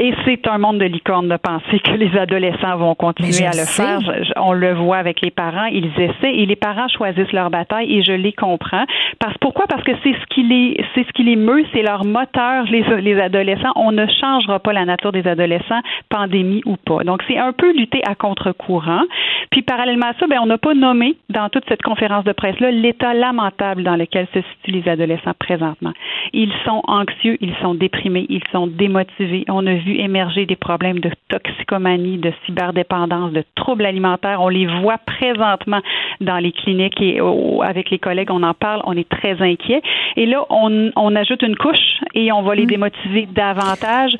Et 0.00 0.14
c'est 0.24 0.46
un 0.46 0.58
monde 0.58 0.78
de 0.78 0.84
licorne 0.84 1.28
de 1.28 1.36
penser 1.36 1.80
que 1.80 1.90
les 1.90 2.16
adolescents 2.16 2.76
vont 2.76 2.94
continuer 2.94 3.44
à 3.44 3.50
le 3.50 3.66
faire. 3.66 3.98
on 4.36 4.52
le 4.52 4.72
voit 4.74 4.98
avec 4.98 5.20
les 5.20 5.32
parents, 5.32 5.66
ils 5.66 5.90
essaient 5.98 6.34
et 6.34 6.46
les 6.46 6.54
parents 6.54 6.86
choisissent 6.86 7.32
leur 7.32 7.50
bataille 7.50 7.92
et 7.92 8.04
je 8.04 8.12
les 8.12 8.32
comprends. 8.32 8.84
Parce 9.18 9.36
pourquoi? 9.38 9.66
Parce 9.66 9.82
que 9.82 9.90
c'est 10.04 10.12
ce 10.12 10.26
qui 10.32 10.44
les 10.44 10.76
c'est 10.94 11.04
ce 11.04 11.12
qui 11.12 11.24
les 11.24 11.34
meut, 11.34 11.64
c'est 11.72 11.82
leur 11.82 12.04
moteur 12.04 12.64
les 12.70 12.84
les 13.00 13.18
adolescents. 13.20 13.72
On 13.74 13.90
ne 13.90 14.06
changera 14.20 14.60
pas 14.60 14.72
la 14.72 14.84
nature 14.84 15.10
des 15.10 15.26
adolescents, 15.26 15.80
pandémie 16.08 16.62
ou 16.64 16.76
pas. 16.76 17.02
Donc 17.02 17.22
c'est 17.26 17.38
un 17.38 17.52
peu 17.52 17.72
lutter 17.72 18.00
à 18.06 18.14
contre-courant. 18.14 19.02
Puis 19.50 19.62
parallèlement 19.62 20.06
à 20.06 20.14
ça, 20.20 20.28
ben 20.28 20.38
on 20.40 20.46
n'a 20.46 20.58
pas 20.58 20.74
nommé 20.74 21.16
dans 21.28 21.48
toute 21.48 21.64
cette 21.68 21.82
conférence 21.82 22.24
de 22.24 22.32
presse 22.32 22.58
là 22.60 22.70
l'état 22.70 23.14
lamentable 23.14 23.82
dans 23.82 23.96
lequel 23.96 24.28
se 24.32 24.40
situent 24.42 24.80
les 24.80 24.88
adolescents 24.88 25.34
présentement. 25.36 25.92
Ils 26.32 26.52
sont 26.64 26.82
anxieux, 26.86 27.36
ils 27.40 27.54
sont 27.60 27.74
déprimés, 27.74 28.26
ils 28.28 28.46
sont 28.52 28.68
démotivés. 28.68 29.44
On 29.48 29.66
a 29.66 29.74
vu 29.88 29.98
émerger 29.98 30.46
des 30.46 30.56
problèmes 30.56 31.00
de 31.00 31.10
toxicomanie, 31.28 32.18
de 32.18 32.32
cyberdépendance, 32.44 33.32
de 33.32 33.44
troubles 33.54 33.86
alimentaires. 33.86 34.40
On 34.40 34.48
les 34.48 34.66
voit 34.66 34.98
présentement 34.98 35.80
dans 36.20 36.38
les 36.38 36.52
cliniques 36.52 37.00
et 37.00 37.20
avec 37.62 37.90
les 37.90 37.98
collègues, 37.98 38.30
on 38.30 38.42
en 38.42 38.54
parle, 38.54 38.82
on 38.84 38.96
est 38.96 39.08
très 39.08 39.40
inquiet. 39.40 39.82
Et 40.16 40.26
là, 40.26 40.44
on, 40.50 40.90
on 40.94 41.16
ajoute 41.16 41.42
une 41.42 41.56
couche 41.56 42.00
et 42.14 42.30
on 42.32 42.42
va 42.42 42.54
les 42.54 42.64
mm. 42.64 42.70
démotiver 42.70 43.28
davantage 43.32 44.14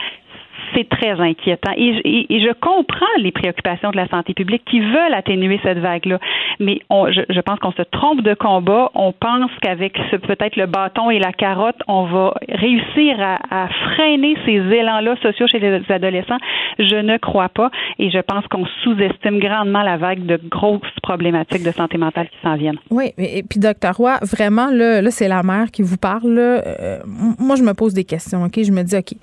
c'est 0.74 0.88
très 0.88 1.20
inquiétant. 1.20 1.72
Et, 1.76 2.28
je 2.28 2.52
comprends 2.60 3.06
les 3.18 3.32
préoccupations 3.32 3.90
de 3.90 3.96
la 3.96 4.08
santé 4.08 4.34
publique 4.34 4.62
qui 4.64 4.80
veulent 4.80 5.14
atténuer 5.14 5.60
cette 5.62 5.78
vague-là. 5.78 6.18
Mais 6.60 6.80
je, 6.90 7.40
pense 7.40 7.58
qu'on 7.58 7.72
se 7.72 7.82
trompe 7.82 8.22
de 8.22 8.34
combat. 8.34 8.90
On 8.94 9.12
pense 9.12 9.50
qu'avec 9.62 9.98
peut-être 10.10 10.56
le 10.56 10.66
bâton 10.66 11.10
et 11.10 11.18
la 11.18 11.32
carotte, 11.32 11.76
on 11.88 12.04
va 12.04 12.34
réussir 12.48 13.16
à, 13.20 13.68
freiner 13.94 14.36
ces 14.44 14.56
élans-là 14.56 15.16
sociaux 15.22 15.46
chez 15.46 15.58
les 15.58 15.82
adolescents. 15.90 16.38
Je 16.78 16.96
ne 16.96 17.16
crois 17.16 17.48
pas. 17.48 17.70
Et 17.98 18.10
je 18.10 18.18
pense 18.18 18.46
qu'on 18.48 18.66
sous-estime 18.82 19.38
grandement 19.38 19.82
la 19.82 19.96
vague 19.96 20.24
de 20.24 20.38
grosses 20.48 20.80
problématiques 21.02 21.64
de 21.64 21.72
santé 21.72 21.98
mentale 21.98 22.28
qui 22.28 22.38
s'en 22.42 22.56
viennent. 22.56 22.78
Oui, 22.90 23.12
et 23.18 23.42
puis 23.42 23.60
docteur 23.60 23.96
Roy, 23.96 24.18
vraiment, 24.22 24.70
là, 24.70 25.10
c'est 25.10 25.28
la 25.28 25.42
mère 25.42 25.70
qui 25.70 25.82
vous 25.82 25.96
parle. 25.96 26.38
Euh, 26.38 26.98
moi, 27.38 27.56
je 27.56 27.62
me 27.62 27.72
pose 27.74 27.94
des 27.94 28.04
questions, 28.04 28.44
OK? 28.44 28.60
Je 28.62 28.72
me 28.72 28.82
dis, 28.82 28.96
OK, 28.96 29.14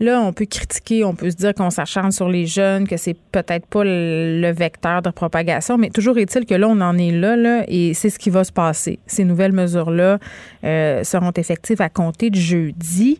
Là, 0.00 0.20
on 0.20 0.32
peut 0.32 0.46
critiquer, 0.46 1.04
on 1.04 1.14
peut 1.14 1.30
se 1.30 1.36
dire 1.36 1.54
qu'on 1.54 1.70
s'acharne 1.70 2.12
sur 2.12 2.28
les 2.28 2.46
jeunes, 2.46 2.86
que 2.86 2.96
c'est 2.96 3.16
peut-être 3.32 3.66
pas 3.66 3.82
le 3.84 4.52
vecteur 4.52 5.02
de 5.02 5.10
propagation, 5.10 5.76
mais 5.76 5.90
toujours 5.90 6.18
est-il 6.18 6.46
que 6.46 6.54
là, 6.54 6.68
on 6.68 6.80
en 6.80 6.96
est 6.96 7.10
là, 7.10 7.36
là 7.36 7.64
et 7.66 7.94
c'est 7.94 8.10
ce 8.10 8.18
qui 8.18 8.30
va 8.30 8.44
se 8.44 8.52
passer. 8.52 9.00
Ces 9.06 9.24
nouvelles 9.24 9.52
mesures-là 9.52 10.18
euh, 10.62 11.02
seront 11.02 11.32
effectives 11.32 11.82
à 11.82 11.88
compter 11.88 12.30
de 12.30 12.36
jeudi. 12.36 13.18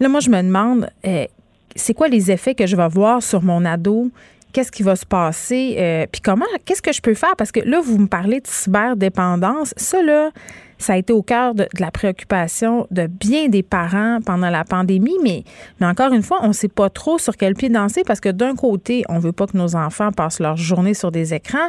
Là, 0.00 0.08
moi, 0.08 0.20
je 0.20 0.30
me 0.30 0.40
demande, 0.42 0.88
euh, 1.06 1.26
c'est 1.74 1.92
quoi 1.92 2.08
les 2.08 2.30
effets 2.30 2.54
que 2.54 2.66
je 2.66 2.76
vais 2.76 2.88
voir 2.88 3.22
sur 3.22 3.42
mon 3.42 3.64
ado? 3.66 4.10
Qu'est-ce 4.56 4.72
qui 4.72 4.82
va 4.82 4.96
se 4.96 5.04
passer? 5.04 5.76
Euh, 5.78 6.06
puis 6.10 6.22
comment, 6.22 6.46
qu'est-ce 6.64 6.80
que 6.80 6.90
je 6.90 7.02
peux 7.02 7.12
faire? 7.12 7.36
Parce 7.36 7.52
que 7.52 7.60
là, 7.60 7.82
vous 7.84 7.98
me 7.98 8.06
parlez 8.06 8.40
de 8.40 8.46
cyberdépendance. 8.46 9.74
Ça, 9.76 10.02
là, 10.02 10.30
ça 10.78 10.94
a 10.94 10.96
été 10.96 11.12
au 11.12 11.20
cœur 11.20 11.54
de, 11.54 11.68
la 11.78 11.90
préoccupation 11.90 12.86
de 12.90 13.06
bien 13.06 13.50
des 13.50 13.62
parents 13.62 14.20
pendant 14.24 14.48
la 14.48 14.64
pandémie, 14.64 15.18
mais, 15.22 15.44
encore 15.82 16.14
une 16.14 16.22
fois, 16.22 16.38
on 16.40 16.48
ne 16.48 16.52
sait 16.54 16.68
pas 16.68 16.88
trop 16.88 17.18
sur 17.18 17.36
quel 17.36 17.52
pied 17.52 17.68
danser 17.68 18.00
parce 18.06 18.18
que 18.18 18.30
d'un 18.30 18.54
côté, 18.54 19.04
on 19.10 19.16
ne 19.16 19.20
veut 19.20 19.32
pas 19.32 19.46
que 19.46 19.58
nos 19.58 19.76
enfants 19.76 20.10
passent 20.10 20.40
leur 20.40 20.56
journée 20.56 20.94
sur 20.94 21.12
des 21.12 21.34
écrans. 21.34 21.68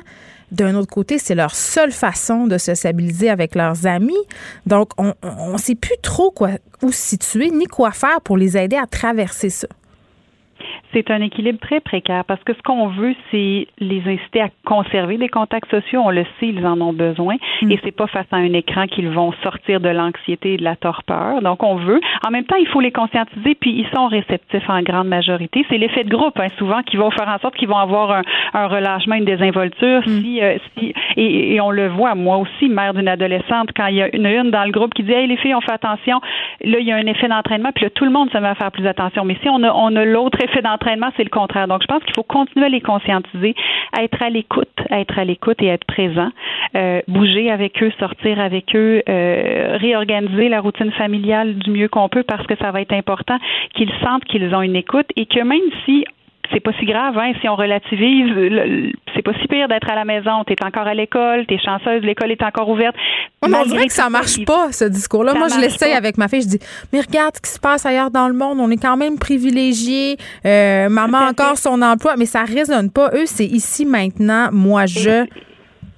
D'un 0.54 0.74
autre 0.76 0.90
côté, 0.90 1.20
c'est 1.20 1.36
leur 1.36 1.56
seule 1.56 1.92
façon 1.92 2.48
de 2.48 2.58
se 2.58 2.74
stabiliser 2.74 3.30
avec 3.30 3.54
leurs 3.56 3.86
amis. 3.86 4.16
Donc, 4.66 4.92
on 4.98 5.14
ne 5.52 5.58
sait 5.58 5.76
plus 5.76 5.98
trop 6.02 6.32
quoi, 6.32 6.52
où 6.82 6.94
se 6.94 7.02
situer 7.02 7.50
ni 7.50 7.66
quoi 7.66 7.92
faire 7.92 8.22
pour 8.22 8.38
les 8.38 8.56
aider 8.56 8.78
à 8.78 8.88
traverser 8.88 9.50
ça. 9.50 9.68
C'est 10.94 11.12
un 11.12 11.22
équilibre 11.22 11.60
très 11.60 11.80
précaire 11.80 12.24
parce 12.26 12.44
que 12.44 12.54
ce 12.54 12.62
qu'on 12.62 12.88
veut, 12.88 13.16
c'est 13.32 13.68
les 13.80 14.02
inciter 14.06 14.42
à 14.42 14.50
conserver 14.66 15.18
des 15.18 15.30
contacts 15.30 15.70
sociaux. 15.70 16.02
On 16.04 16.10
le 16.10 16.24
sait, 16.40 16.48
ils 16.48 16.66
en 16.66 16.80
ont 16.82 16.94
besoin 16.94 17.36
mm. 17.62 17.72
et 17.72 17.80
c'est 17.84 17.92
pas 17.92 18.08
face 18.08 18.26
à 18.32 18.38
un 18.38 18.54
écran 18.54 18.88
qu'ils 18.88 19.10
vont 19.10 19.34
sortir 19.44 19.80
de 19.80 19.90
l'anxiété 19.90 20.54
et 20.54 20.58
de 20.58 20.64
la 20.64 20.76
torpeur. 20.76 21.42
Donc, 21.42 21.64
on 21.64 21.76
veut. 21.76 22.00
En 22.26 22.32
même 22.32 22.46
temps, 22.46 22.56
il 22.56 22.68
faut 22.68 22.82
les 22.82 22.92
conscientiser 22.92 23.56
puis 23.56 23.72
ils 23.72 23.88
sont 23.96 24.08
réceptifs 24.08 24.70
en 24.70 24.82
grande 24.82 25.08
majorité. 25.08 25.66
C'est 25.70 25.78
l'effet 25.78 26.04
de 26.04 26.10
groupe, 26.10 26.40
hein, 26.40 26.48
souvent, 26.58 26.82
qui 26.84 26.98
vont 26.98 27.12
faire 27.12 27.28
en 27.28 27.40
sorte 27.40 27.56
qu'ils 27.56 27.68
vont 27.68 27.78
avoir 27.78 28.12
un, 28.12 28.22
un, 28.54 28.68
relâchement, 28.68 29.16
une 29.16 29.26
désinvolture. 29.26 30.02
Mm. 30.06 30.22
Si, 30.22 30.42
euh, 30.42 30.58
si 30.78 30.94
et, 31.16 31.60
on 31.62 31.72
le 31.72 31.88
voit, 31.88 32.16
moi 32.16 32.38
aussi, 32.38 32.70
mère 32.70 32.94
d'une 32.94 33.08
adolescente, 33.08 33.70
quand 33.76 33.88
il 33.88 33.96
y 33.96 34.02
a 34.02 34.16
une, 34.16 34.26
une 34.26 34.52
dans 34.52 34.64
le 34.64 34.72
groupe 34.72 34.94
qui 34.94 35.04
dit, 35.04 35.12
hey, 35.12 35.28
les 35.28 35.38
filles, 35.38 35.56
on 35.56 35.62
fait 35.62 35.72
attention. 35.72 36.22
Là, 36.64 36.80
il 36.80 36.86
y 36.86 36.92
a 36.92 36.96
un 36.96 37.06
effet 37.06 37.28
d'entraînement 37.28 37.72
puis 37.74 37.86
là, 37.86 37.90
tout 37.92 38.06
le 38.06 38.12
monde 38.12 38.32
se 38.32 38.38
met 38.38 38.48
à 38.48 38.56
faire 38.56 38.72
plus 38.72 38.88
attention. 38.88 39.26
Mais 39.26 39.38
si 39.42 39.50
on 39.50 39.62
a, 39.64 39.72
on 39.72 39.96
a 39.96 40.06
l'autre 40.06 40.40
effet 40.44 40.62
d'entraînement 40.62 40.76
c'est 41.15 41.23
le 41.23 41.30
contraire. 41.30 41.67
Donc, 41.67 41.82
je 41.82 41.88
pense 41.88 42.03
qu'il 42.03 42.13
faut 42.13 42.23
continuer 42.23 42.65
à 42.65 42.69
les 42.69 42.82
conscientiser, 42.82 43.55
à 43.97 44.03
être 44.03 44.21
à 44.21 44.30
l'écoute, 44.30 44.67
à 44.89 44.99
être 44.99 45.17
à 45.17 45.23
l'écoute 45.23 45.61
et 45.61 45.67
être 45.67 45.86
présent, 45.86 46.30
euh, 46.75 47.01
bouger 47.07 47.51
avec 47.51 47.82
eux, 47.84 47.91
sortir 47.99 48.39
avec 48.39 48.75
eux, 48.75 49.01
euh, 49.07 49.78
réorganiser 49.80 50.49
la 50.49 50.61
routine 50.61 50.91
familiale 50.91 51.55
du 51.55 51.71
mieux 51.71 51.88
qu'on 51.88 52.09
peut 52.09 52.23
parce 52.23 52.45
que 52.47 52.55
ça 52.57 52.71
va 52.71 52.82
être 52.82 52.93
important 52.93 53.38
qu'ils 53.73 53.91
sentent 54.03 54.25
qu'ils 54.25 54.53
ont 54.55 54.61
une 54.61 54.75
écoute 54.75 55.07
et 55.15 55.25
que 55.25 55.41
même 55.41 55.59
si 55.86 56.05
c'est 56.52 56.60
pas 56.60 56.72
si 56.80 56.86
grave, 56.86 57.18
hein, 57.18 57.34
si 57.41 57.50
on 57.50 57.56
relativise, 57.56 58.30
c'est 59.16 59.22
pas 59.22 59.34
si 59.41 59.48
pire 59.48 59.68
d'être 59.68 59.89
à 59.89 59.95
la 59.95 60.06
maison. 60.06 60.43
Tu 60.45 60.54
es 60.54 60.66
encore 60.66 60.88
à 60.88 60.93
l'école, 60.93 61.45
tu 61.48 61.56
es 61.56 61.60
chanceuse, 61.60 62.02
l'école 62.04 62.32
est 62.32 62.43
encore 62.43 62.70
ouverte. 62.70 62.95
on 63.41 63.48
dirait 63.66 63.88
que 63.88 63.93
ça 63.93 64.10
marche 64.10 64.43
pas, 64.45 64.72
ce 64.72 64.86
discours-là. 64.86 65.34
Moi, 65.34 65.48
je 65.50 65.60
l'essaye 65.60 65.93
avec 65.93 66.18
ma 66.18 66.28
fille. 66.28 66.41
Je 66.41 66.48
dis, 66.48 66.60
mais 66.93 67.02
regarde 67.02 67.36
ce 67.36 67.41
qui 67.41 67.52
se 67.52 67.60
passe 67.60 67.86
ailleurs 67.86 68.12
dans 68.12 68.28
le 68.28 68.34
monde. 68.34 68.60
On 68.60 68.70
est 68.72 68.82
quand 68.82 68.98
même 68.98 69.18
privilégiés. 69.18 70.18
Euh, 70.45 70.89
maman 70.89 71.20
a 71.20 71.30
encore 71.30 71.58
son 71.58 71.82
emploi, 71.82 72.16
mais 72.18 72.26
ça 72.26 72.43
résonne 72.43 72.91
pas. 72.91 73.10
Eux, 73.14 73.26
c'est 73.26 73.45
ici 73.45 73.86
maintenant. 73.86 74.50
Moi, 74.52 74.86
je. 74.86 75.26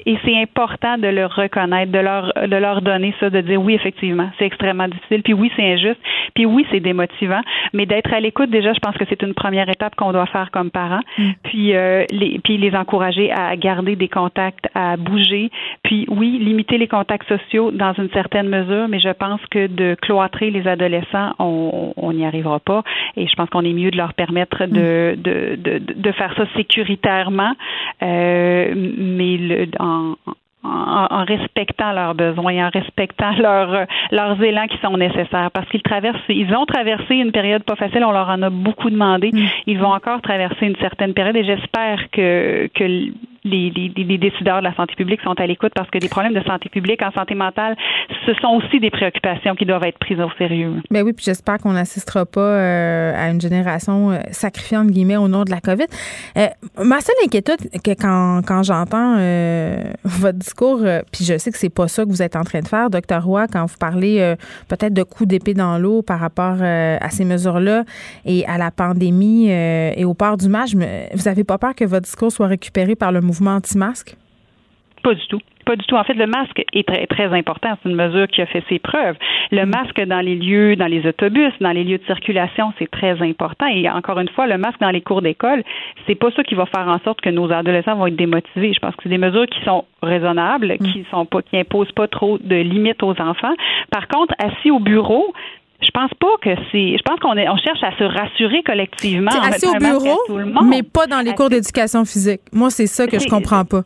Et 0.10 0.18
c'est 0.26 0.36
important 0.42 0.98
de 0.98 1.08
le 1.08 1.28
reconnaître, 1.28 1.92
de 1.92 2.00
leur, 2.00 2.34
de 2.36 2.56
leur 2.56 2.82
donner 2.82 3.14
ça, 3.20 3.30
de 3.30 3.42
dire 3.42 3.62
oui, 3.62 3.76
effectivement, 3.76 4.32
c'est 4.40 4.46
extrêmement 4.46 4.88
difficile, 4.88 5.22
puis 5.22 5.36
oui, 5.36 5.52
c'est 5.56 5.64
injuste, 5.64 6.00
puis 6.34 6.48
oui, 6.48 6.66
c'est 6.72 6.80
démotivant, 6.80 7.42
mais 7.74 7.86
d'être 7.86 8.12
à 8.12 8.20
l'écoute, 8.20 8.50
déjà, 8.50 8.74
je 8.74 8.80
pense 8.80 8.98
que 8.98 9.06
c'est 9.08 9.22
une 9.22 9.36
première 9.36 9.70
étape 9.70 9.96
qu'on 9.96 10.12
doit 10.12 10.26
faire 10.26 10.50
comme 10.50 10.72
parents, 10.72 11.02
mm. 11.20 11.30
puis, 11.44 11.76
euh, 11.76 12.06
les, 12.10 12.40
puis 12.44 12.58
les 12.58 12.76
encourager 12.76 13.32
à 13.32 13.56
garder 13.56 13.96
des 13.96 14.08
contacts, 14.08 14.68
à 14.74 14.98
bouger, 14.98 15.52
puis 15.84 16.08
oui, 16.10 16.40
limiter 16.40 16.80
les 16.80 16.88
contacts 16.88 17.28
sociaux 17.28 17.70
dans 17.70 17.94
une 17.94 18.10
certaine 18.10 18.50
mesure, 18.50 18.88
mais 18.88 19.00
je 19.00 19.10
pense 19.10 19.42
que 19.52 19.68
de 19.68 19.96
cloîtrer 20.02 20.50
les 20.50 20.68
adolescents, 20.68 21.34
on 21.38 22.14
n'y 22.14 22.26
arrivera 22.26 22.60
pas, 22.60 22.82
et 23.16 23.28
je 23.28 23.36
pense 23.36 23.48
qu'on 23.52 23.64
est 23.64 23.74
mieux 23.74 23.92
de 23.92 23.98
leur 23.98 24.16
permettre 24.16 24.66
de, 24.66 25.14
mm. 25.16 25.22
de, 25.22 25.56
de, 25.56 25.94
de, 25.94 26.12
faire 26.14 26.34
ça 26.36 26.46
sécuritairement, 26.56 27.54
euh, 28.02 28.74
mais 28.76 29.38
le, 29.38 29.68
en 29.80 29.99
en, 30.64 31.24
respectant 31.26 31.94
leurs 31.94 32.16
besoins, 32.16 32.68
en 32.68 32.70
respectant 32.70 33.32
leurs 33.38 33.86
leurs 34.12 34.42
élans 34.42 34.68
qui 34.68 34.78
sont 34.80 34.98
nécessaires, 34.98 35.52
parce 35.54 35.68
qu'ils 35.70 35.82
traversent, 35.82 36.20
ils 36.28 36.54
ont 36.54 36.66
traversé 36.66 37.16
une 37.16 37.32
période 37.32 37.64
pas 37.64 37.76
facile, 37.76 38.04
on 38.04 38.12
leur 38.12 38.30
en 38.30 38.42
a 38.42 38.50
beaucoup 38.50 38.90
demandé, 38.90 39.32
mm. 39.32 39.40
ils 39.68 39.80
vont 39.80 39.94
encore 39.94 40.22
traverser 40.22 40.66
une 40.66 40.76
certaine 40.78 41.14
période 41.14 41.36
et 41.36 41.46
j'espère 41.46 42.10
que 42.12 42.70
que 42.74 43.12
les, 43.44 44.18
décideurs 44.18 44.60
de 44.60 44.64
la 44.64 44.76
santé 44.76 44.96
publique 44.96 45.22
sont 45.22 45.40
à 45.40 45.46
l'écoute 45.46 45.72
parce 45.76 45.90
que 45.90 45.98
des 45.98 46.10
problèmes 46.10 46.34
de 46.34 46.44
santé 46.44 46.70
publique 46.70 47.02
en 47.02 47.12
santé 47.12 47.36
mentale, 47.36 47.76
ce 48.26 48.34
sont 48.36 48.60
aussi 48.62 48.80
des 48.80 48.90
préoccupations 48.90 49.56
qui 49.56 49.66
doivent 49.66 49.84
être 49.84 49.98
prises 50.00 50.20
au 50.20 50.30
sérieux. 50.38 50.82
Ben 50.92 51.04
oui, 51.04 51.14
puis 51.14 51.26
j'espère 51.26 51.58
qu'on 51.58 51.74
n'assistera 51.74 52.26
pas 52.26 52.42
euh, 52.42 53.14
à 53.16 53.30
une 53.30 53.42
génération 53.42 54.12
euh, 54.12 54.20
sacrifiée 54.32 54.78
entre 54.78 54.92
guillemets 54.92 55.18
au 55.18 55.28
nom 55.28 55.44
de 55.44 55.52
la 55.52 55.62
COVID. 55.62 55.86
Euh, 56.38 56.48
ma 56.84 57.02
seule 57.02 57.16
inquiétude 57.24 57.70
que 57.84 57.92
quand, 57.92 58.42
quand 58.46 58.64
j'entends 58.64 59.16
votre 60.04 60.38
discours, 60.38 60.80
puis 61.12 61.26
je 61.26 61.38
sais 61.38 61.52
que 61.52 61.58
c'est 61.58 61.74
pas 61.74 61.88
ça 61.88 62.04
que 62.04 62.10
vous 62.10 62.22
êtes 62.22 62.36
en 62.36 62.44
train 62.44 62.60
de 62.60 62.68
faire, 62.68 62.90
docteur 62.90 63.24
Roy, 63.24 63.48
quand 63.48 63.66
vous 63.66 63.78
parlez 63.80 64.36
peut-être 64.68 64.94
de 64.94 65.04
coups 65.04 65.28
d'épée 65.28 65.54
dans 65.54 65.78
l'eau 65.78 66.02
par 66.02 66.20
rapport 66.20 66.62
à 66.62 67.10
ces 67.10 67.26
mesures-là 67.26 67.84
et 68.26 68.46
à 68.46 68.58
la 68.58 68.72
pandémie 68.72 69.50
et 69.50 70.06
au 70.06 70.14
port 70.14 70.38
du 70.38 70.50
match, 70.50 70.72
vous 71.14 71.28
avez 71.28 71.44
pas 71.44 71.58
peur 71.58 71.76
que 71.76 71.86
votre 71.86 72.06
discours 72.06 72.32
soit 72.32 72.48
récupéré 72.48 72.96
par 72.96 73.12
le 73.12 73.22
mouvement 73.22 73.30
anti-masque? 73.48 74.16
Pas 75.04 75.14
du 75.14 75.26
tout. 75.28 75.40
Pas 75.66 75.76
du 75.76 75.86
tout. 75.86 75.96
En 75.96 76.04
fait, 76.04 76.16
le 76.16 76.26
masque 76.26 76.64
est 76.74 76.88
très, 76.88 77.06
très 77.06 77.26
important. 77.38 77.78
C'est 77.82 77.90
une 77.90 77.96
mesure 77.96 78.28
qui 78.28 78.42
a 78.42 78.46
fait 78.46 78.64
ses 78.70 78.80
preuves. 78.80 79.16
Le 79.52 79.66
mm. 79.66 79.70
masque 79.70 80.02
dans 80.02 80.20
les 80.20 80.36
lieux, 80.36 80.76
dans 80.76 80.88
les 80.88 81.06
autobus, 81.06 81.54
dans 81.62 81.72
les 81.72 81.84
lieux 81.84 82.00
de 82.00 82.06
circulation, 82.06 82.74
c'est 82.80 82.90
très 82.90 83.22
important. 83.22 83.68
Et 83.68 83.90
encore 83.90 84.20
une 84.20 84.30
fois, 84.30 84.48
le 84.48 84.58
masque 84.58 84.80
dans 84.80 84.90
les 84.90 85.02
cours 85.02 85.22
d'école, 85.22 85.64
c'est 86.08 86.16
pas 86.16 86.32
ça 86.32 86.44
qui 86.44 86.56
va 86.56 86.66
faire 86.66 86.88
en 86.88 87.00
sorte 87.00 87.22
que 87.22 87.30
nos 87.30 87.52
adolescents 87.52 87.96
vont 87.96 88.08
être 88.08 88.16
démotivés. 88.16 88.74
Je 88.74 88.80
pense 88.80 88.96
que 88.96 89.04
c'est 89.04 89.10
des 89.10 89.18
mesures 89.18 89.46
qui 89.46 89.64
sont 89.64 89.86
raisonnables, 90.02 90.76
mm. 90.80 90.92
qui 90.92 91.06
sont 91.12 91.26
pas, 91.26 91.42
qui 91.42 91.58
imposent 91.58 91.92
pas 91.92 92.08
trop 92.08 92.38
de 92.40 92.56
limites 92.56 93.04
aux 93.04 93.20
enfants. 93.22 93.54
Par 93.92 94.08
contre, 94.08 94.34
assis 94.40 94.72
au 94.72 94.80
bureau, 94.80 95.34
je 95.82 95.92
pense 95.92 96.12
pas 96.20 96.28
que 96.42 96.50
c'est. 96.72 96.98
Je 96.98 97.02
pense 97.04 97.20
qu'on 97.20 97.38
on 97.38 97.58
cherche 97.58 97.84
à 97.84 97.98
se 97.98 98.04
rassurer 98.04 98.64
collectivement. 98.64 99.32
Assis 99.44 99.66
au 99.68 99.76
bureau, 99.76 100.20
mais 100.66 100.84
pas 100.84 101.08
dans 101.08 101.22
les 101.22 101.34
cours 101.34 101.50
d'éducation 101.50 102.04
physique. 102.06 102.42
Moi, 102.52 102.70
c'est 102.70 102.88
ça 102.88 103.08
que 103.08 103.20
je 103.20 103.28
comprends 103.28 103.66
pas 103.66 103.84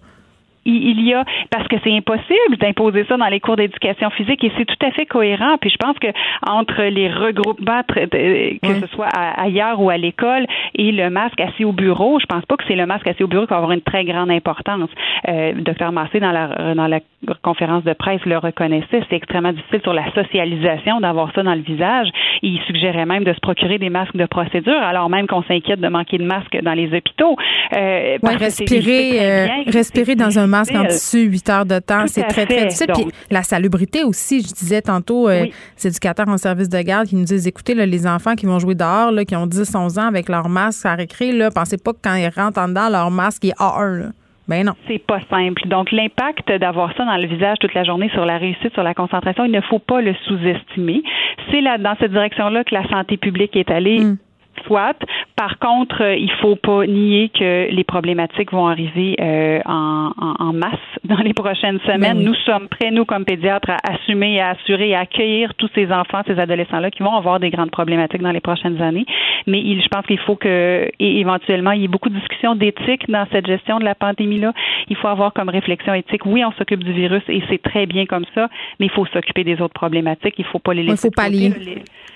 il 0.66 1.02
y 1.02 1.14
a 1.14 1.24
parce 1.50 1.68
que 1.68 1.76
c'est 1.84 1.96
impossible 1.96 2.58
d'imposer 2.60 3.06
ça 3.08 3.18
dans 3.18 3.28
les 3.28 3.40
cours 3.40 3.56
d'éducation 3.56 4.10
physique 4.12 4.44
et 4.44 4.52
c'est 4.58 4.66
tout 4.66 4.86
à 4.86 4.92
fait 4.92 5.06
cohérent. 5.06 5.58
Puis 5.60 5.70
je 5.70 5.78
pense 5.78 5.98
que 6.00 6.08
entre 6.48 6.84
les 6.84 7.10
regroupements, 7.10 7.84
que 7.84 8.80
ce 8.82 8.88
soit 8.88 9.08
ailleurs 9.08 9.82
ou 9.82 9.90
à 9.90 9.98
l'école, 9.98 10.46
et 10.76 10.92
le 10.92 11.10
masque 11.10 11.40
assis 11.40 11.66
au 11.66 11.72
bureau, 11.72 12.20
je 12.20 12.26
pense 12.26 12.46
pas 12.46 12.58
que 12.58 12.64
c'est 12.68 12.76
le 12.76 12.86
masque 12.86 13.08
assis 13.08 13.24
au 13.24 13.28
bureau 13.28 13.46
qui 13.46 13.52
va 13.52 13.58
avoir 13.58 13.72
une 13.72 13.82
très 13.82 14.06
grande 14.06 14.32
importance. 14.32 14.90
Euh, 15.28 15.54
docteur 15.54 15.92
Massé 15.92 16.20
dans 16.20 16.32
la 16.32 16.74
dans 16.76 16.88
la 16.88 17.00
conférence 17.42 17.84
de 17.84 17.94
presse 17.94 18.22
le 18.26 18.38
reconnaissait. 18.38 19.04
C'est 19.10 19.16
extrêmement 19.16 19.54
difficile 19.54 19.82
sur 19.84 19.94
la 19.94 20.12
socialisation 20.14 21.00
d'avoir 21.00 21.34
ça 21.34 21.44
dans 21.44 21.56
le 21.56 21.62
visage. 21.62 22.10
Il 22.42 22.60
suggérait 22.68 23.06
même 23.06 23.24
de 23.24 23.34
se 23.34 23.40
procurer 23.40 23.78
des 23.78 23.90
masques 23.90 24.16
de 24.16 24.26
procédure, 24.26 24.82
alors 24.82 25.10
même 25.10 25.28
qu'on 25.28 25.44
s'inquiète 25.44 25.80
de 25.80 25.88
manquer 25.88 26.18
de 26.18 26.26
masques 26.26 26.58
dans 26.62 26.74
les 26.74 26.94
hôpitaux. 26.94 27.36
Euh, 27.76 28.18
respirer, 28.22 29.20
euh, 29.22 29.48
respirer 29.68 30.16
dans 30.16 30.40
un 30.40 30.48
masque 30.54 30.76
en 30.76 30.86
tissu, 30.86 31.24
8 31.24 31.50
heures 31.50 31.66
de 31.66 31.80
temps, 31.80 32.06
c'est 32.08 32.24
très, 32.24 32.46
très 32.46 32.66
difficile. 32.66 32.88
Puis 32.94 33.06
la 33.30 33.44
salubrité 33.44 34.04
aussi, 34.04 34.42
je 34.42 34.54
disais 34.54 34.82
tantôt, 34.82 35.28
euh, 35.28 35.46
ces 35.76 35.90
éducateurs 35.90 36.28
en 36.30 36.38
service 36.38 36.70
de 36.70 36.82
garde 36.82 37.08
qui 37.08 37.16
nous 37.16 37.26
disent, 37.26 37.48
écoutez, 37.48 37.74
là, 37.74 37.86
les 37.86 38.06
enfants 38.08 38.36
qui 38.36 38.46
vont 38.46 38.60
jouer 38.60 38.76
dehors, 38.76 39.12
là, 39.12 39.26
qui 39.26 39.36
ont 39.36 39.48
10, 39.48 39.76
11 39.76 40.00
ans 40.00 40.08
avec 40.08 40.30
leur 40.30 40.50
masque 40.50 40.86
à 40.86 40.96
récré, 40.96 41.32
là, 41.32 41.50
pensez 41.52 41.78
pas 41.78 41.94
que 41.94 42.00
quand 42.04 42.16
ils 42.16 42.30
rentrent 42.30 42.60
en 42.60 42.68
dedans, 42.68 42.90
leur 42.90 43.12
masque 43.12 43.46
est 43.46 43.58
A1. 43.60 44.00
Là. 44.00 44.06
Ben 44.48 44.66
non. 44.66 44.74
C'est 44.88 45.00
pas 45.00 45.22
simple. 45.30 45.68
Donc, 45.68 45.92
l'impact 45.92 46.52
d'avoir 46.60 46.94
ça 46.98 47.06
dans 47.06 47.16
le 47.16 47.28
visage 47.28 47.58
toute 47.60 47.74
la 47.74 47.86
journée 47.86 48.10
sur 48.10 48.26
la 48.26 48.38
réussite, 48.38 48.74
sur 48.74 48.84
la 48.84 48.94
concentration, 48.94 49.46
il 49.46 49.52
ne 49.52 49.62
faut 49.62 49.80
pas 49.80 50.02
le 50.02 50.14
sous-estimer. 50.26 51.02
C'est 51.50 51.62
là, 51.62 51.78
dans 51.78 51.96
cette 52.00 52.12
direction-là 52.12 52.64
que 52.66 52.76
la 52.76 52.88
santé 52.90 53.18
publique 53.18 53.56
est 53.56 53.72
allée. 53.72 54.00
Mm 54.00 54.18
soit. 54.66 54.96
Par 55.36 55.60
contre, 55.60 56.02
euh, 56.02 56.16
il 56.16 56.32
faut 56.42 56.56
pas 56.56 56.86
nier 56.86 57.30
que 57.30 57.70
les 57.70 57.84
problématiques 57.84 58.52
vont 58.52 58.68
arriver 58.68 59.16
euh, 59.20 59.60
en, 59.66 60.12
en, 60.18 60.54
masse 60.54 60.74
dans 61.04 61.18
les 61.18 61.34
prochaines 61.34 61.80
semaines. 61.82 62.18
Ben 62.18 62.24
nous 62.24 62.36
sommes 62.46 62.68
prêts, 62.68 62.92
nous, 62.92 63.06
comme 63.06 63.26
pédiatres, 63.26 63.70
à 63.70 63.94
assumer, 63.94 64.40
à 64.40 64.50
assurer 64.52 64.90
et 64.90 64.96
à 64.96 65.02
accueillir 65.02 65.54
tous 65.56 65.70
ces 65.76 65.92
enfants, 65.92 66.22
ces 66.28 66.40
adolescents-là 66.40 66.92
qui 66.92 67.04
vont 67.04 67.16
avoir 67.16 67.40
des 67.40 67.50
grandes 67.50 67.72
problématiques 67.72 68.22
dans 68.22 68.32
les 68.32 68.42
prochaines 68.42 68.82
années. 68.82 69.06
Mais 69.48 69.60
il, 69.60 69.82
je 69.82 69.88
pense 69.88 70.06
qu'il 70.06 70.20
faut 70.20 70.36
que, 70.36 70.90
et 71.00 71.20
éventuellement, 71.20 71.72
il 71.72 71.82
y 71.82 71.86
ait 71.86 71.90
beaucoup 71.90 72.10
de 72.10 72.18
discussions 72.18 72.56
d'éthique 72.56 73.10
dans 73.10 73.26
cette 73.32 73.48
gestion 73.48 73.80
de 73.80 73.86
la 73.86 73.96
pandémie-là. 73.96 74.54
Il 74.90 74.96
faut 74.98 75.08
avoir 75.08 75.34
comme 75.34 75.50
réflexion 75.50 75.94
éthique, 75.94 76.26
oui, 76.26 76.44
on 76.44 76.52
s'occupe 76.54 76.84
du 76.84 76.94
virus 76.94 77.24
et 77.28 77.42
c'est 77.50 77.62
très 77.62 77.86
bien 77.86 78.06
comme 78.06 78.26
ça, 78.36 78.50
mais 78.80 78.88
il 78.88 78.92
faut 78.92 79.06
s'occuper 79.08 79.44
des 79.44 79.62
autres 79.62 79.74
problématiques. 79.74 80.36
Il 80.38 80.46
faut 80.46 80.60
pas 80.60 80.74
les 80.74 80.84
laisser. 80.84 81.08
Il 81.08 81.12
faut 81.12 81.22
pas 81.22 81.30
les... 81.30 81.54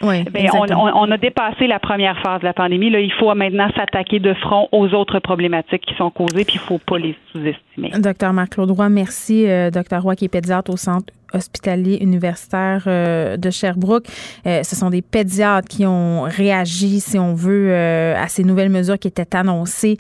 Oui, 0.02 0.24
ben, 0.24 0.48
on, 0.54 0.68
on, 0.70 1.12
a 1.12 1.18
dépassé 1.18 1.66
la 1.66 1.80
première 1.80 2.20
phase 2.20 2.42
de 2.42 2.46
la 2.46 2.54
pandémie. 2.54 2.90
Là, 2.90 3.00
il 3.00 3.12
faut 3.14 3.34
maintenant 3.34 3.70
s'attaquer 3.76 4.20
de 4.20 4.34
front 4.36 4.70
aux 4.72 4.94
autres 4.94 5.20
problématiques 5.20 5.86
qui 5.86 5.96
sont 5.96 6.12
causées, 6.12 6.46
puis 6.46 6.56
il 6.56 6.62
ne 6.62 6.68
faut 6.68 6.78
pas 6.78 7.00
les 7.00 7.16
sous-estimer. 7.32 7.92
Docteur 8.00 8.34
Marc-Claude 8.34 8.72
Roy, 8.72 8.90
merci. 8.90 9.48
Euh, 9.48 9.72
docteur 9.72 10.04
Roy, 10.04 10.16
qui 10.16 10.26
est 10.26 10.30
pédiatre 10.30 10.72
au 10.72 10.78
Centre 10.78 11.12
hospitalier 11.34 11.98
universitaire 12.02 12.84
euh, 12.88 13.38
de 13.38 13.50
Sherbrooke. 13.50 14.08
Euh, 14.46 14.64
ce 14.64 14.76
sont 14.76 14.90
des 14.90 15.02
pédiatres 15.02 15.68
qui 15.68 15.86
ont 15.86 16.24
réagi, 16.24 17.00
si 17.00 17.18
on 17.20 17.34
veut, 17.34 17.74
à 17.76 18.28
ces 18.28 18.44
nouvelles 18.44 18.70
mesures 18.70 19.00
qui 19.00 19.08
étaient 19.08 19.36
annoncées 19.36 19.98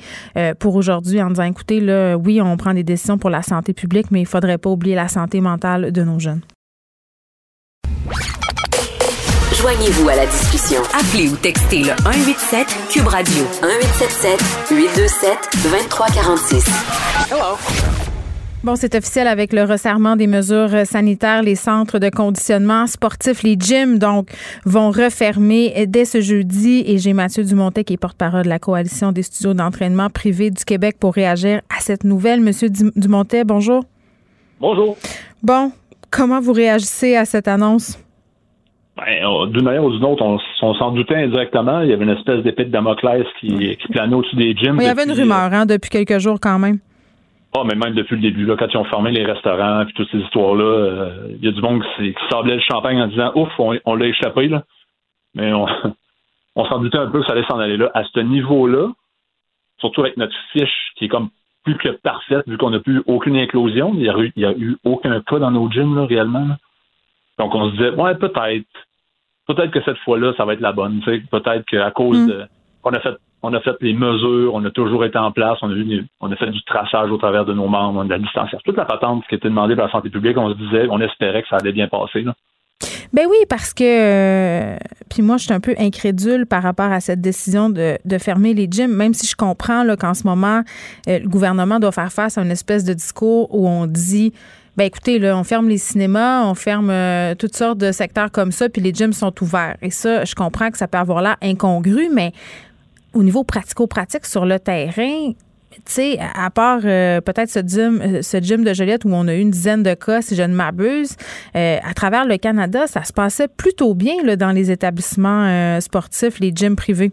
pour 0.59 0.75
aujourd'hui 0.75 1.21
en 1.21 1.29
disant, 1.29 1.43
écoutez, 1.43 1.79
là, 1.79 2.15
oui, 2.15 2.41
on 2.41 2.57
prend 2.57 2.73
des 2.73 2.83
décisions 2.83 3.17
pour 3.17 3.29
la 3.29 3.41
santé 3.41 3.73
publique, 3.73 4.07
mais 4.11 4.19
il 4.19 4.23
ne 4.23 4.27
faudrait 4.27 4.57
pas 4.57 4.69
oublier 4.69 4.95
la 4.95 5.07
santé 5.07 5.41
mentale 5.41 5.91
de 5.91 6.03
nos 6.03 6.19
jeunes. 6.19 6.41
Joignez-vous 9.59 10.07
à 10.09 10.15
la 10.15 10.25
discussion. 10.27 10.81
Appelez 10.93 11.29
ou 11.29 11.35
textez 11.35 11.79
le 11.79 11.93
187 12.03 12.67
Cube 12.91 13.07
Radio 13.07 13.43
1877 13.61 14.69
827 14.69 15.37
2346. 15.63 16.65
Hello. 17.31 18.16
Bon, 18.67 18.75
c'est 18.75 18.95
officiel 18.95 19.29
avec 19.29 19.53
le 19.53 19.63
resserrement 19.63 20.17
des 20.17 20.27
mesures 20.27 20.85
sanitaires. 20.85 21.41
Les 21.41 21.55
centres 21.55 21.99
de 21.99 22.09
conditionnement 22.09 22.85
sportif, 22.85 23.41
les 23.41 23.55
gyms, 23.57 23.97
donc, 23.97 24.27
vont 24.65 24.89
refermer 24.89 25.85
dès 25.87 26.03
ce 26.03 26.19
jeudi. 26.19 26.83
Et 26.85 26.97
j'ai 26.97 27.13
Mathieu 27.13 27.45
Dumontet, 27.45 27.85
qui 27.85 27.93
est 27.93 27.97
porte-parole 27.97 28.43
de 28.43 28.49
la 28.49 28.59
Coalition 28.59 29.13
des 29.13 29.23
studios 29.23 29.53
d'entraînement 29.53 30.09
privés 30.09 30.51
du 30.51 30.65
Québec, 30.65 30.97
pour 30.99 31.13
réagir 31.13 31.61
à 31.69 31.79
cette 31.79 32.03
nouvelle. 32.03 32.41
Monsieur 32.41 32.67
Dumontet, 32.69 33.45
bonjour. 33.45 33.85
Bonjour. 34.59 34.97
Bon, 35.41 35.71
comment 36.11 36.41
vous 36.41 36.51
réagissez 36.51 37.15
à 37.15 37.23
cette 37.23 37.47
annonce? 37.47 37.97
Ben, 38.97 39.49
d'une 39.49 39.63
manière 39.63 39.85
ou 39.85 39.91
d'une 39.91 40.03
autre, 40.03 40.25
on, 40.25 40.73
s'en 40.73 40.91
doutait 40.91 41.15
indirectement. 41.15 41.83
Il 41.83 41.89
y 41.89 41.93
avait 41.93 42.03
une 42.03 42.17
espèce 42.17 42.43
d'épée 42.43 42.65
de 42.65 42.71
Damoclès 42.71 43.25
qui, 43.39 43.77
qui 43.77 43.87
planait 43.93 44.13
au-dessus 44.13 44.35
des 44.35 44.53
gyms. 44.57 44.75
il 44.81 44.87
y 44.87 44.89
avait 44.89 45.05
une 45.05 45.13
rumeur 45.13 45.53
hein, 45.53 45.65
depuis 45.65 45.89
quelques 45.89 46.19
jours 46.19 46.39
quand 46.41 46.59
même. 46.59 46.79
Ah, 47.59 47.63
mais 47.65 47.75
même 47.75 47.93
depuis 47.93 48.15
le 48.15 48.21
début, 48.21 48.45
là, 48.45 48.55
quand 48.57 48.67
ils 48.67 48.77
ont 48.77 48.83
fermé 48.85 49.11
les 49.11 49.25
restaurants 49.25 49.81
et 49.81 49.91
toutes 49.93 50.09
ces 50.11 50.19
histoires-là, 50.19 50.63
euh, 50.63 51.27
il 51.31 51.45
y 51.45 51.47
a 51.47 51.51
du 51.51 51.61
monde 51.61 51.83
qui, 51.95 52.13
sablait 52.29 52.55
le 52.55 52.61
champagne 52.61 53.01
en 53.01 53.07
disant 53.07 53.31
Ouf, 53.35 53.49
on, 53.57 53.95
l'a 53.95 54.05
échappé, 54.05 54.47
là. 54.47 54.63
Mais 55.33 55.53
on, 55.53 55.65
on 56.55 56.65
s'en 56.65 56.79
doutait 56.79 56.97
un 56.97 57.07
peu 57.07 57.21
que 57.21 57.25
ça 57.25 57.33
allait 57.33 57.45
s'en 57.45 57.59
aller 57.59 57.77
là. 57.77 57.89
À 57.93 58.03
ce 58.03 58.19
niveau-là, 58.19 58.89
surtout 59.79 60.01
avec 60.01 60.17
notre 60.17 60.35
fiche 60.51 60.91
qui 60.97 61.05
est 61.05 61.07
comme 61.07 61.29
plus 61.63 61.77
que 61.77 61.89
parfaite, 61.89 62.47
vu 62.47 62.57
qu'on 62.57 62.69
n'a 62.69 62.79
plus 62.79 63.03
aucune 63.07 63.37
inclusion. 63.37 63.91
Il 63.93 64.01
n'y 64.01 64.09
a, 64.09 64.17
eu, 64.17 64.45
a 64.45 64.51
eu 64.53 64.77
aucun 64.85 65.19
cas 65.21 65.39
dans 65.39 65.51
nos 65.51 65.69
gyms, 65.69 65.95
là, 65.95 66.05
réellement. 66.05 66.47
Donc, 67.39 67.53
on 67.55 67.69
se 67.69 67.75
disait, 67.75 67.89
ouais, 67.91 68.15
peut-être. 68.15 68.65
Peut-être 69.47 69.71
que 69.71 69.81
cette 69.83 69.97
fois-là, 69.99 70.33
ça 70.35 70.45
va 70.45 70.53
être 70.53 70.61
la 70.61 70.73
bonne. 70.73 71.01
Peut-être 71.01 71.65
qu'à 71.65 71.91
cause 71.91 72.19
mm. 72.19 72.27
de. 72.27 72.45
On 72.83 72.91
a 72.91 72.99
fait 72.99 73.17
on 73.43 73.53
a 73.53 73.59
fait 73.61 73.75
les 73.81 73.93
mesures, 73.93 74.53
on 74.53 74.63
a 74.65 74.71
toujours 74.71 75.05
été 75.05 75.17
en 75.17 75.31
place, 75.31 75.57
on 75.61 75.69
a, 75.69 75.73
eu, 75.73 76.05
fait 76.37 76.49
du 76.49 76.63
traçage 76.63 77.11
au 77.11 77.17
travers 77.17 77.45
de 77.45 77.53
nos 77.53 77.67
membres, 77.67 78.03
de 78.03 78.09
la 78.09 78.19
distanciation. 78.19 78.59
Toute 78.65 78.77
la 78.77 78.85
patente 78.85 79.23
qui 79.27 79.35
était 79.35 79.49
demandée 79.49 79.75
par 79.75 79.85
la 79.85 79.91
santé 79.91 80.09
publique, 80.09 80.37
on 80.37 80.49
se 80.49 80.57
disait, 80.57 80.87
on 80.89 80.99
espérait 80.99 81.43
que 81.43 81.47
ça 81.49 81.57
allait 81.57 81.71
bien 81.71 81.87
passer. 81.87 82.21
Là. 82.21 82.33
Ben 83.13 83.25
oui, 83.29 83.37
parce 83.49 83.73
que 83.73 83.83
euh, 83.83 84.77
puis 85.09 85.21
moi, 85.21 85.37
je 85.37 85.45
suis 85.45 85.53
un 85.53 85.59
peu 85.59 85.75
incrédule 85.77 86.45
par 86.45 86.61
rapport 86.61 86.91
à 86.91 86.99
cette 86.99 87.21
décision 87.21 87.69
de, 87.69 87.97
fermer 88.19 88.53
les 88.53 88.67
gyms, 88.69 88.91
même 88.91 89.13
si 89.13 89.27
je 89.27 89.35
comprends 89.35 89.85
qu'en 89.95 90.13
ce 90.13 90.25
moment, 90.25 90.61
euh, 91.07 91.19
le 91.19 91.27
gouvernement 91.27 91.79
doit 91.79 91.91
faire 91.91 92.11
face 92.11 92.37
à 92.37 92.41
une 92.41 92.51
espèce 92.51 92.83
de 92.83 92.93
discours 92.93 93.53
où 93.55 93.67
on 93.67 93.87
dit 93.87 94.33
ben 94.75 94.83
écoutez, 94.83 95.19
on 95.31 95.43
ferme 95.43 95.69
les 95.69 95.79
cinémas, 95.79 96.43
on 96.43 96.53
ferme 96.53 96.91
euh, 96.91 97.33
toutes 97.33 97.55
sortes 97.55 97.79
de 97.79 97.91
secteurs 97.91 98.31
comme 98.31 98.51
ça, 98.51 98.69
puis 98.69 98.79
les 98.79 98.93
gyms 98.93 99.13
sont 99.13 99.33
ouverts. 99.41 99.75
Et 99.81 99.89
ça, 99.89 100.23
je 100.23 100.35
comprends 100.35 100.69
que 100.69 100.77
ça 100.77 100.87
peut 100.87 100.99
avoir 100.99 101.23
l'air 101.23 101.37
incongru, 101.41 102.09
mais 102.13 102.31
au 103.13 103.23
niveau 103.23 103.43
pratico-pratique 103.43 104.25
sur 104.25 104.45
le 104.45 104.59
terrain, 104.59 105.33
tu 105.77 105.81
sais, 105.85 106.19
à 106.19 106.49
part 106.49 106.79
euh, 106.85 107.21
peut-être 107.21 107.49
ce 107.49 107.59
gym, 107.59 108.01
euh, 108.01 108.21
ce 108.21 108.37
gym 108.37 108.63
de 108.63 108.73
Joliette 108.73 109.05
où 109.05 109.09
on 109.13 109.27
a 109.27 109.35
eu 109.35 109.39
une 109.39 109.51
dizaine 109.51 109.83
de 109.83 109.93
cas, 109.93 110.21
si 110.21 110.35
je 110.35 110.41
ne 110.41 110.53
m'abuse, 110.53 111.15
euh, 111.55 111.77
à 111.83 111.93
travers 111.93 112.25
le 112.25 112.37
Canada, 112.37 112.87
ça 112.87 113.03
se 113.03 113.13
passait 113.13 113.47
plutôt 113.47 113.93
bien 113.93 114.15
là, 114.23 114.35
dans 114.35 114.51
les 114.51 114.71
établissements 114.71 115.79
sportifs, 115.79 116.39
les 116.39 116.51
gyms 116.53 116.75
privés. 116.75 117.11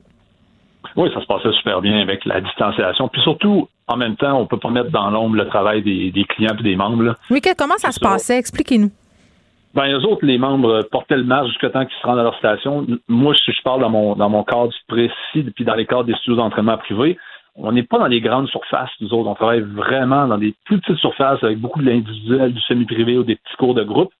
Oui, 0.96 1.10
ça 1.12 1.20
se 1.20 1.26
passait 1.26 1.52
super 1.52 1.80
bien 1.80 2.00
avec 2.00 2.24
la 2.24 2.40
distanciation. 2.40 3.08
Puis 3.08 3.20
surtout, 3.22 3.68
en 3.88 3.96
même 3.96 4.16
temps, 4.16 4.38
on 4.40 4.46
peut 4.46 4.58
pas 4.58 4.70
mettre 4.70 4.90
dans 4.90 5.10
l'ombre 5.10 5.36
le 5.36 5.46
travail 5.48 5.82
des, 5.82 6.24
clients 6.28 6.56
et 6.58 6.62
des 6.62 6.76
membres. 6.76 7.16
Oui, 7.30 7.40
comment 7.56 7.76
ça 7.78 7.90
se 7.90 8.00
passait? 8.00 8.38
Expliquez-nous. 8.38 8.90
Ben, 9.74 9.92
eux 9.92 10.06
autres, 10.06 10.24
les 10.24 10.38
membres 10.38 10.82
portaient 10.92 11.16
le 11.16 11.24
masque 11.24 11.48
jusqu'à 11.48 11.70
temps 11.70 11.84
qu'ils 11.84 11.98
se 12.00 12.06
rendent 12.06 12.20
à 12.20 12.22
leur 12.22 12.38
station. 12.38 12.86
Moi, 13.08 13.34
si 13.34 13.50
je 13.50 13.62
parle 13.62 13.80
dans 13.80 13.90
mon, 13.90 14.14
dans 14.14 14.30
mon 14.30 14.44
cadre 14.44 14.72
précis, 14.86 15.50
puis 15.54 15.64
dans 15.64 15.74
les 15.74 15.84
cadres 15.84 16.04
des 16.04 16.14
studios 16.14 16.36
d'entraînement 16.36 16.78
privés, 16.78 17.18
on 17.56 17.72
n'est 17.72 17.82
pas 17.82 17.98
dans 17.98 18.06
les 18.06 18.20
grandes 18.20 18.48
surfaces, 18.48 18.90
nous 19.00 19.12
autres. 19.12 19.28
On 19.28 19.34
travaille 19.34 19.60
vraiment 19.60 20.26
dans 20.26 20.38
des 20.38 20.54
plus 20.64 20.78
petites 20.80 20.98
surfaces 20.98 21.42
avec 21.42 21.58
beaucoup 21.58 21.80
de 21.80 21.86
l'individuel, 21.86 22.52
du 22.52 22.60
semi-privé 22.62 23.18
ou 23.18 23.24
des 23.24 23.36
petits 23.36 23.56
cours 23.56 23.74
de 23.74 23.82
groupe. 23.82 24.12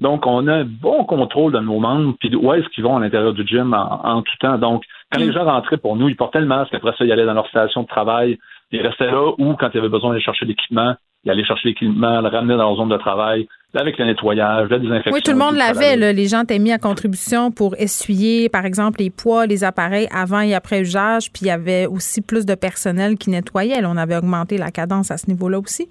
Donc, 0.00 0.26
on 0.26 0.46
a 0.48 0.54
un 0.54 0.64
bon 0.64 1.04
contrôle 1.04 1.52
de 1.52 1.58
nos 1.58 1.78
membres, 1.78 2.14
puis 2.18 2.34
où 2.34 2.52
est-ce 2.54 2.68
qu'ils 2.70 2.84
vont 2.84 2.96
à 2.96 3.00
l'intérieur 3.00 3.34
du 3.34 3.46
gym 3.46 3.74
en, 3.74 4.22
tout 4.22 4.36
temps. 4.40 4.56
Donc, 4.56 4.82
quand 5.12 5.20
les 5.20 5.30
gens 5.30 5.44
rentraient 5.44 5.76
pour 5.76 5.96
nous, 5.96 6.08
ils 6.08 6.16
portaient 6.16 6.40
le 6.40 6.46
masque, 6.46 6.72
après 6.72 6.92
ça, 6.96 7.04
ils 7.04 7.12
allaient 7.12 7.26
dans 7.26 7.34
leur 7.34 7.48
station 7.48 7.82
de 7.82 7.86
travail, 7.86 8.38
ils 8.72 8.80
restaient 8.80 9.10
là, 9.10 9.32
ou 9.36 9.54
quand 9.54 9.68
ils 9.74 9.78
avaient 9.78 9.90
besoin 9.90 10.10
d'aller 10.10 10.22
chercher 10.22 10.46
l'équipement, 10.46 10.94
ils 11.24 11.30
allaient 11.30 11.44
chercher 11.44 11.68
l'équipement, 11.68 12.22
le 12.22 12.28
ramener 12.28 12.56
dans 12.56 12.68
leur 12.68 12.76
zone 12.76 12.88
de 12.88 12.96
travail, 12.96 13.46
avec 13.74 13.98
le 13.98 14.06
nettoyage, 14.06 14.68
la 14.68 14.78
désinfection. 14.78 15.12
Oui, 15.12 15.20
tout 15.22 15.30
le 15.30 15.38
monde 15.38 15.56
l'avait. 15.56 16.12
Les 16.12 16.26
gens 16.26 16.42
étaient 16.42 16.58
mis 16.58 16.72
à 16.72 16.78
contribution 16.78 17.50
pour 17.50 17.74
essuyer, 17.76 18.48
par 18.48 18.64
exemple, 18.64 19.00
les 19.00 19.10
poids, 19.10 19.46
les 19.46 19.62
appareils 19.62 20.08
avant 20.14 20.40
et 20.40 20.54
après 20.54 20.80
usage. 20.80 21.32
Puis 21.32 21.42
il 21.42 21.48
y 21.48 21.50
avait 21.50 21.86
aussi 21.86 22.20
plus 22.20 22.46
de 22.46 22.54
personnel 22.54 23.16
qui 23.16 23.30
nettoyait. 23.30 23.84
on 23.84 23.96
avait 23.96 24.16
augmenté 24.16 24.58
la 24.58 24.70
cadence 24.70 25.10
à 25.10 25.16
ce 25.16 25.28
niveau-là 25.28 25.58
aussi. 25.58 25.88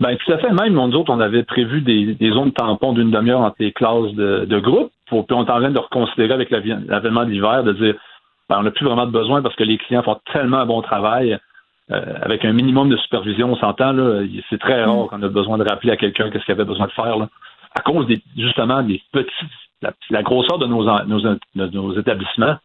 Bien, 0.00 0.14
tout 0.16 0.32
à 0.32 0.38
fait. 0.38 0.50
Même, 0.52 0.74
nous 0.74 0.96
autres, 0.96 1.12
on 1.12 1.20
avait 1.20 1.44
prévu 1.44 1.80
des, 1.80 2.30
zones 2.30 2.52
tampons 2.52 2.92
d'une 2.92 3.10
demi-heure 3.10 3.40
entre 3.40 3.56
les 3.60 3.72
classes 3.72 4.12
de, 4.12 4.58
groupe. 4.58 4.90
puis 5.06 5.16
on 5.16 5.24
est 5.24 5.32
en 5.32 5.44
train 5.44 5.70
de 5.70 5.78
reconsidérer 5.78 6.34
avec 6.34 6.50
l'avènement 6.50 7.24
de 7.24 7.30
l'hiver, 7.30 7.64
de 7.64 7.72
dire 7.72 7.94
ben, 8.48 8.58
on 8.60 8.62
n'a 8.62 8.70
plus 8.70 8.84
vraiment 8.84 9.06
de 9.06 9.12
besoin 9.12 9.42
parce 9.42 9.56
que 9.56 9.64
les 9.64 9.78
clients 9.78 10.02
font 10.02 10.18
tellement 10.32 10.58
un 10.58 10.66
bon 10.66 10.82
travail. 10.82 11.38
Euh, 11.92 12.14
avec 12.20 12.44
un 12.44 12.52
minimum 12.52 12.88
de 12.88 12.96
supervision, 12.96 13.52
on 13.52 13.56
s'entend, 13.56 13.92
là, 13.92 14.22
c'est 14.50 14.58
très 14.58 14.82
rare 14.82 15.04
mm. 15.04 15.08
qu'on 15.08 15.22
a 15.22 15.28
besoin 15.28 15.56
de 15.56 15.62
rappeler 15.62 15.92
à 15.92 15.96
quelqu'un 15.96 16.30
qu'est-ce 16.30 16.44
qu'il 16.44 16.52
avait 16.52 16.64
besoin 16.64 16.86
de 16.86 16.92
faire, 16.92 17.16
là, 17.16 17.28
à 17.76 17.82
cause 17.82 18.06
des, 18.06 18.20
justement 18.36 18.82
des 18.82 19.00
petits, 19.12 19.30
la, 20.10 20.22
grosseur 20.22 20.58
de 20.58 20.66
nos, 20.66 20.84
nos, 20.84 21.38
nos, 21.54 21.98
établissements, 21.98 22.56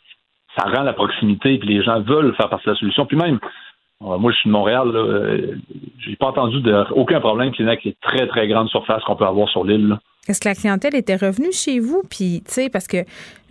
ça 0.58 0.70
rend 0.70 0.84
la 0.84 0.94
proximité, 0.94 1.60
puis 1.60 1.70
les 1.70 1.84
gens 1.84 2.02
veulent 2.02 2.34
faire 2.36 2.50
partie 2.50 2.66
de 2.66 2.72
la 2.72 2.78
solution. 2.78 3.06
Puis 3.06 3.18
même, 3.18 3.40
moi, 4.02 4.32
je 4.32 4.38
suis 4.38 4.50
de 4.50 4.54
Montréal, 4.54 4.88
euh, 4.96 5.56
j'ai 6.00 6.16
pas 6.16 6.28
entendu 6.28 6.62
de, 6.62 6.84
aucun 6.94 7.20
problème 7.20 7.52
qui 7.52 7.62
avec 7.62 7.84
les 7.84 7.96
très, 8.02 8.28
très 8.28 8.48
grandes 8.48 8.70
surfaces 8.70 9.04
qu'on 9.04 9.16
peut 9.16 9.26
avoir 9.26 9.48
sur 9.50 9.64
l'île. 9.64 9.98
Est-ce 10.28 10.40
que 10.40 10.50
la 10.50 10.56
clientèle 10.56 10.96
était 10.96 11.16
revenue 11.16 11.52
chez 11.52 11.80
vous? 11.80 12.04
Puis, 12.08 12.44
tu 12.46 12.52
sais, 12.52 12.70
parce 12.70 12.88
que 12.88 12.98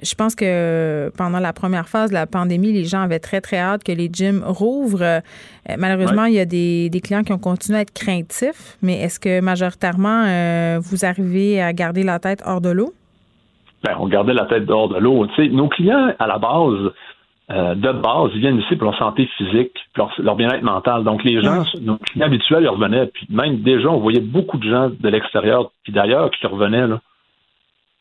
je 0.02 0.14
pense 0.14 0.36
que 0.36 1.10
pendant 1.16 1.40
la 1.40 1.52
première 1.52 1.88
phase 1.88 2.10
de 2.10 2.14
la 2.14 2.26
pandémie, 2.26 2.72
les 2.72 2.84
gens 2.84 3.00
avaient 3.00 3.18
très, 3.18 3.40
très 3.40 3.58
hâte 3.58 3.82
que 3.82 3.90
les 3.90 4.08
gyms 4.12 4.42
rouvrent. 4.44 5.02
Euh, 5.02 5.20
malheureusement, 5.78 6.26
il 6.26 6.34
y 6.34 6.40
a 6.40 6.44
des, 6.44 6.90
clients 7.02 7.22
qui 7.22 7.32
ont 7.32 7.38
continué 7.38 7.78
à 7.78 7.82
être 7.82 7.92
craintifs, 7.92 8.76
mais 8.82 9.00
est-ce 9.00 9.18
que 9.18 9.40
majoritairement, 9.40 10.24
euh, 10.26 10.78
vous 10.80 11.04
arrivez 11.04 11.60
à 11.60 11.72
garder 11.72 12.04
la 12.04 12.20
tête 12.20 12.42
hors 12.46 12.60
de 12.60 12.70
l'eau? 12.70 12.92
Bien, 13.82 13.96
on 13.98 14.08
gardait 14.08 14.34
la 14.34 14.44
tête 14.44 14.70
hors 14.70 14.88
de 14.88 14.98
l'eau. 14.98 15.26
Tu 15.28 15.34
sais, 15.36 15.48
nos 15.48 15.68
clients, 15.68 16.12
à 16.18 16.26
la 16.26 16.38
base, 16.38 16.92
euh, 17.50 17.74
de 17.74 17.92
base, 17.92 18.30
ils 18.34 18.40
viennent 18.40 18.58
ici 18.58 18.76
pour 18.76 18.84
leur 18.84 18.98
santé 18.98 19.28
physique, 19.36 19.72
pour 19.94 20.12
leur, 20.18 20.36
bien-être 20.36 20.62
mental. 20.62 21.02
Donc, 21.02 21.24
les 21.24 21.42
gens, 21.42 21.64
nos 21.82 21.96
clients 21.96 22.26
habituels, 22.26 22.62
ils 22.62 22.68
revenaient. 22.68 23.06
Puis 23.06 23.26
même 23.28 23.60
déjà, 23.62 23.88
on 23.88 23.98
voyait 23.98 24.20
beaucoup 24.20 24.58
de 24.58 24.68
gens 24.68 24.88
de 24.88 25.08
l'extérieur, 25.08 25.70
puis 25.82 25.92
d'ailleurs, 25.92 26.30
qui 26.30 26.46
revenaient. 26.46 26.86
Là. 26.86 27.00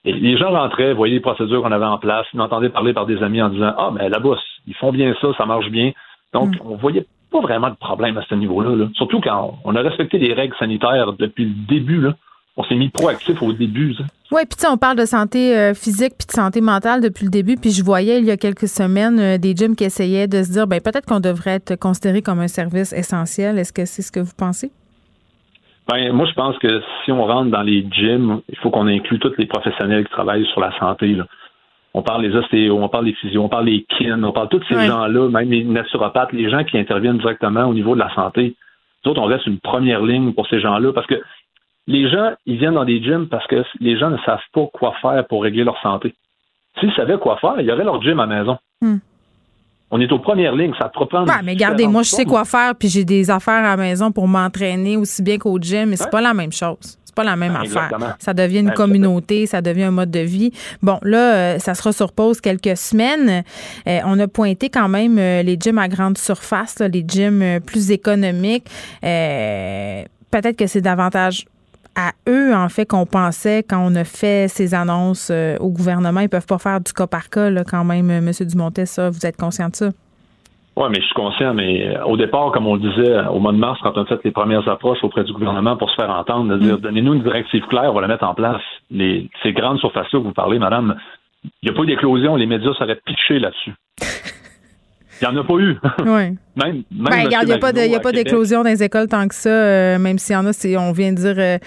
Et 0.06 0.14
les 0.14 0.38
gens 0.38 0.52
rentraient, 0.52 0.94
voyaient 0.94 1.16
les 1.16 1.20
procédures 1.20 1.64
qu'on 1.64 1.72
avait 1.72 1.86
en 1.86 1.98
place, 1.98 2.28
ils 2.34 2.42
entendaient 2.42 2.70
parler 2.70 2.94
par 2.94 3.06
des 3.06 3.22
amis 3.24 3.42
en 3.42 3.50
disant 3.50 3.74
Ah, 3.78 3.92
mais 3.94 4.08
là-bas, 4.08 4.36
ils 4.68 4.76
font 4.76 4.92
bien 4.92 5.16
ça, 5.20 5.30
ça 5.38 5.46
marche 5.46 5.70
bien. 5.70 5.94
Donc, 6.34 6.52
mm. 6.52 6.60
on 6.66 6.76
voyait 6.76 7.06
pas 7.32 7.42
vraiment 7.42 7.70
de 7.70 7.76
problème 7.76 8.18
à 8.18 8.24
ce 8.30 8.36
niveau-là. 8.36 8.76
Là. 8.76 8.86
Surtout 8.94 9.20
quand 9.20 9.60
on 9.64 9.76
a 9.76 9.82
respecté 9.82 10.20
les 10.20 10.34
règles 10.34 10.56
sanitaires 10.58 11.14
depuis 11.14 11.46
le 11.46 11.54
début. 11.68 12.02
Là 12.02 12.14
on 12.60 12.64
s'est 12.66 12.76
mis 12.76 12.90
proactif 12.90 13.42
au 13.42 13.54
début. 13.54 13.96
Oui, 14.32 14.42
puis 14.42 14.58
tu 14.58 14.60
sais, 14.60 14.68
on 14.68 14.78
parle 14.78 14.98
de 14.98 15.06
santé 15.06 15.58
euh, 15.58 15.74
physique 15.74 16.14
puis 16.20 16.28
de 16.28 16.34
santé 16.34 16.60
mentale 16.60 17.00
depuis 17.02 17.24
le 17.24 17.32
début. 17.32 17.56
Puis 17.56 17.72
je 17.72 17.82
voyais 17.82 18.20
il 18.20 18.26
y 18.26 18.32
a 18.32 18.38
quelques 18.38 18.68
semaines 18.68 19.18
euh, 19.18 19.38
des 19.38 19.56
gyms 19.56 19.78
qui 19.78 19.86
essayaient 19.86 20.28
de 20.28 20.44
se 20.44 20.52
dire, 20.52 20.68
ben 20.68 20.82
peut-être 20.82 21.06
qu'on 21.06 21.22
devrait 21.22 21.56
être 21.56 21.78
considéré 21.78 22.22
comme 22.22 22.40
un 22.40 22.50
service 22.50 22.92
essentiel. 22.92 23.58
Est-ce 23.58 23.72
que 23.72 23.86
c'est 23.86 24.02
ce 24.02 24.12
que 24.12 24.20
vous 24.20 24.34
pensez? 24.38 24.72
Ben, 25.88 26.12
moi, 26.12 26.28
je 26.28 26.34
pense 26.34 26.58
que 26.60 26.82
si 27.04 27.14
on 27.14 27.24
rentre 27.24 27.50
dans 27.50 27.64
les 27.64 27.88
gyms, 27.90 28.42
il 28.50 28.58
faut 28.58 28.70
qu'on 28.70 28.88
inclue 28.88 29.20
tous 29.20 29.34
les 29.38 29.46
professionnels 29.46 30.04
qui 30.04 30.12
travaillent 30.12 30.46
sur 30.48 30.60
la 30.60 30.78
santé. 30.78 31.18
On 31.94 32.02
parle 32.02 32.24
des 32.24 32.36
ostéos, 32.36 32.78
on 32.78 32.90
parle 32.90 33.06
des 33.06 33.14
physios, 33.14 33.42
on 33.42 33.50
parle 33.50 33.66
des 33.66 33.86
kin, 33.98 34.22
on 34.22 34.34
parle 34.34 34.50
de 34.50 34.58
tous 34.58 34.66
ces 34.68 34.86
gens-là, 34.86 35.30
même 35.30 35.50
les 35.50 35.64
naturopathes, 35.64 36.34
les 36.34 36.50
gens 36.50 36.66
qui 36.66 36.78
interviennent 36.78 37.18
directement 37.20 37.64
au 37.64 37.74
niveau 37.74 37.96
de 37.96 38.00
la 38.00 38.14
santé. 38.14 38.56
Nous 39.04 39.12
autres, 39.12 39.22
on 39.22 39.26
reste 39.26 39.48
une 39.48 39.60
première 39.60 40.04
ligne 40.04 40.34
pour 40.34 40.46
ces 40.48 40.60
gens-là 40.60 40.92
parce 40.92 41.08
que 41.08 41.16
les 41.90 42.08
gens, 42.08 42.34
ils 42.46 42.58
viennent 42.60 42.76
dans 42.76 42.86
des 42.86 43.02
gyms 43.02 43.28
parce 43.28 43.48
que 43.48 43.64
les 43.80 43.98
gens 43.98 44.12
ne 44.12 44.18
savent 44.20 44.38
pas 44.54 44.68
quoi 44.72 44.94
faire 45.02 45.26
pour 45.28 45.42
régler 45.42 45.64
leur 45.64 45.82
santé. 45.82 46.14
S'ils 46.80 46.94
savaient 46.94 47.18
quoi 47.18 47.38
faire, 47.38 47.56
il 47.58 47.66
y 47.66 47.72
aurait 47.72 47.84
leur 47.84 48.00
gym 48.02 48.20
à 48.20 48.28
la 48.28 48.40
maison. 48.40 48.58
Hmm. 48.80 48.98
On 49.90 50.00
est 50.00 50.12
aux 50.12 50.20
premières 50.20 50.56
lignes, 50.56 50.76
ça 50.78 50.88
te 50.88 51.04
prendre. 51.04 51.26
mais 51.44 51.54
regardez, 51.54 51.88
moi, 51.88 52.04
je 52.04 52.12
sais 52.12 52.26
quoi 52.26 52.46
faire, 52.46 52.76
puis 52.76 52.90
j'ai 52.90 53.04
des 53.04 53.32
affaires 53.32 53.66
à 53.66 53.76
la 53.76 53.78
maison 53.78 54.12
pour 54.12 54.28
m'entraîner 54.28 54.98
aussi 54.98 55.24
bien 55.24 55.40
qu'au 55.40 55.58
gym, 55.58 55.90
mais 55.90 55.96
c'est 55.96 56.12
pas 56.12 56.22
la 56.22 56.36
même 56.36 56.52
chose. 56.52 56.78
C'est 57.04 57.16
pas 57.16 57.24
la 57.24 57.36
même 57.36 57.54
ben, 57.54 57.62
affaire. 57.62 58.16
Ça 58.20 58.36
devient 58.36 58.60
une 58.60 58.74
communauté, 58.74 59.48
ça 59.48 59.64
devient 59.64 59.86
un 59.86 59.92
mode 59.92 60.12
de 60.12 60.20
vie. 60.20 60.52
Bon, 60.84 61.00
là, 61.02 61.34
euh, 61.34 61.58
ça 61.58 61.74
sera 61.74 61.92
sur 61.92 62.12
pause 62.12 62.40
quelques 62.40 62.78
semaines. 62.78 63.44
Euh, 63.88 64.00
on 64.06 64.20
a 64.20 64.28
pointé 64.28 64.70
quand 64.70 64.90
même 64.90 65.18
euh, 65.18 65.42
les 65.42 65.58
gyms 65.60 65.80
à 65.80 65.88
grande 65.88 66.20
surface, 66.20 66.78
les 66.82 67.04
gyms 67.08 67.60
plus 67.66 67.90
économiques. 67.90 68.66
Peut-être 69.02 70.56
que 70.56 70.68
c'est 70.68 70.82
davantage 70.82 71.46
à 71.96 72.12
eux, 72.28 72.54
en 72.56 72.70
fait, 72.70 72.86
qu'on 72.86 73.06
pensait 73.06 73.64
quand 73.64 73.80
on 73.80 73.96
a 73.96 74.04
fait 74.04 74.48
ces 74.48 74.74
annonces 74.74 75.30
euh, 75.32 75.58
au 75.60 75.70
gouvernement. 75.70 76.22
Ils 76.22 76.30
peuvent 76.30 76.48
pas 76.48 76.58
faire 76.58 76.80
du 76.82 76.94
cas 76.94 77.08
par 77.08 77.30
cas, 77.30 77.50
là, 77.50 77.64
quand 77.64 77.84
même, 77.84 78.10
euh, 78.10 78.18
M. 78.18 78.32
Dumontet, 78.48 78.86
ça, 78.86 79.10
vous 79.10 79.26
êtes 79.26 79.38
conscient 79.38 79.70
de 79.70 79.76
ça? 79.76 79.90
Oui, 80.76 80.88
mais 80.92 81.02
je 81.02 81.06
suis 81.06 81.14
conscient, 81.14 81.54
mais 81.54 81.88
euh, 81.88 82.06
au 82.06 82.16
départ, 82.16 82.52
comme 82.52 82.68
on 82.68 82.76
le 82.76 82.82
disait 82.90 83.20
au 83.28 83.40
mois 83.40 83.52
de 83.52 83.58
mars, 83.58 83.80
quand 83.84 83.98
on 83.98 84.04
a 84.04 84.06
fait 84.06 84.24
les 84.24 84.32
premières 84.32 84.68
approches 84.70 85.04
auprès 85.04 85.24
du 85.26 85.34
gouvernement 85.34 85.76
pour 85.76 85.90
se 85.90 85.96
faire 85.96 86.10
entendre, 86.10 86.56
de 86.56 86.58
dire 86.60 86.78
mm. 86.78 86.82
donnez-nous 86.82 87.14
une 87.16 87.24
directive 87.24 87.66
claire, 87.68 87.92
on 87.92 87.96
va 87.96 88.02
la 88.02 88.08
mettre 88.08 88.24
en 88.24 88.34
place. 88.34 88.62
Les, 88.90 89.30
ces 89.44 89.52
grandes 89.52 89.80
surfaces-là 89.80 90.20
que 90.20 90.26
vous 90.26 90.32
parlez, 90.32 90.58
madame, 90.58 90.96
il 91.44 91.70
n'y 91.70 91.70
a 91.70 91.74
pas 91.74 91.84
eu 91.84 91.88
d'éclosion, 91.88 92.36
les 92.36 92.46
médias 92.46 92.74
seraient 92.76 93.00
pitchés 93.06 93.40
là-dessus. 93.40 93.74
Il 95.22 95.28
n'y 95.28 95.36
en 95.36 95.42
a 95.42 95.44
pas 95.44 95.56
eu. 95.56 95.78
Oui. 96.06 96.38
Même, 96.66 96.84
ben, 96.92 97.18
il 97.24 97.30
n'y 97.30 97.36
a, 97.36 97.58
pas 97.58 97.70
a 97.70 98.00
pas 98.00 98.12
d'éclosion 98.12 98.64
dans 98.64 98.70
les 98.70 98.84
écoles 98.84 99.08
tant 99.08 99.28
que 99.28 99.36
ça, 99.36 99.50
euh, 99.50 100.00
même 100.00 100.18
s'il 100.20 100.34
y 100.34 100.36
en 100.36 100.46
a, 100.46 100.52
on 100.78 100.92
vient 100.92 101.12
de 101.12 101.18
dire 101.18 101.36
euh, 101.38 101.58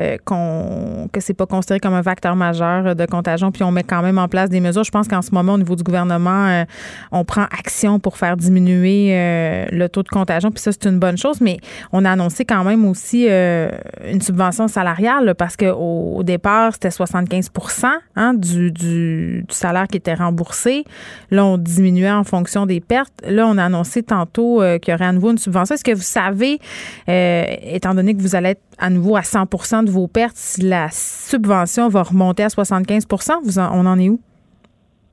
euh, 0.00 0.16
qu'on 0.24 1.08
que 1.12 1.20
c'est 1.20 1.34
pas 1.34 1.46
considéré 1.46 1.80
comme 1.80 1.94
un 1.94 2.02
facteur 2.02 2.36
majeur 2.36 2.94
de 2.94 3.06
contagion, 3.06 3.52
puis 3.52 3.62
on 3.62 3.70
met 3.70 3.82
quand 3.82 4.02
même 4.02 4.18
en 4.18 4.28
place 4.28 4.50
des 4.50 4.60
mesures. 4.60 4.84
Je 4.84 4.90
pense 4.90 5.08
qu'en 5.08 5.22
ce 5.22 5.30
moment, 5.32 5.54
au 5.54 5.58
niveau 5.58 5.76
du 5.76 5.82
gouvernement, 5.82 6.64
on 7.12 7.24
prend 7.24 7.44
action 7.44 7.98
pour 7.98 8.16
faire 8.16 8.36
diminuer 8.36 9.12
le 9.70 9.86
taux 9.88 10.02
de 10.02 10.08
contagion, 10.08 10.50
puis 10.50 10.60
ça, 10.60 10.72
c'est 10.72 10.88
une 10.88 10.98
bonne 10.98 11.16
chose, 11.16 11.40
mais 11.40 11.58
on 11.92 12.04
a 12.04 12.10
annoncé 12.10 12.44
quand 12.44 12.64
même 12.64 12.84
aussi 12.84 13.26
une 13.26 14.20
subvention 14.20 14.68
salariale, 14.68 15.34
parce 15.36 15.56
qu'au 15.56 16.04
au 16.14 16.22
départ, 16.22 16.72
c'était 16.72 16.90
75 16.90 17.50
hein, 18.16 18.34
du, 18.34 18.70
du, 18.70 19.44
du 19.48 19.54
salaire 19.54 19.86
qui 19.88 19.96
était 19.96 20.14
remboursé. 20.14 20.84
Là, 21.30 21.44
on 21.44 21.58
diminuait 21.58 22.10
en 22.10 22.24
fonction 22.24 22.66
des 22.66 22.80
pertes. 22.80 23.12
Là, 23.26 23.46
on 23.46 23.58
a 23.58 23.64
annoncé 23.64 24.02
tantôt 24.02 24.33
euh, 24.42 24.78
qu'il 24.78 24.92
y 24.92 24.94
aurait 24.94 25.06
à 25.06 25.12
nouveau 25.12 25.30
une 25.30 25.38
subvention. 25.38 25.74
Est-ce 25.74 25.84
que 25.84 25.94
vous 25.94 26.00
savez, 26.00 26.58
euh, 27.08 27.44
étant 27.62 27.94
donné 27.94 28.14
que 28.14 28.20
vous 28.20 28.34
allez 28.34 28.50
être 28.50 28.62
à 28.78 28.90
nouveau 28.90 29.16
à 29.16 29.20
100% 29.20 29.84
de 29.84 29.90
vos 29.90 30.08
pertes, 30.08 30.36
si 30.36 30.62
la 30.62 30.88
subvention 30.90 31.88
va 31.88 32.02
remonter 32.02 32.44
à 32.44 32.48
75 32.48 33.06
vous 33.44 33.58
on 33.58 33.86
en 33.86 33.98
est 33.98 34.08
où? 34.08 34.20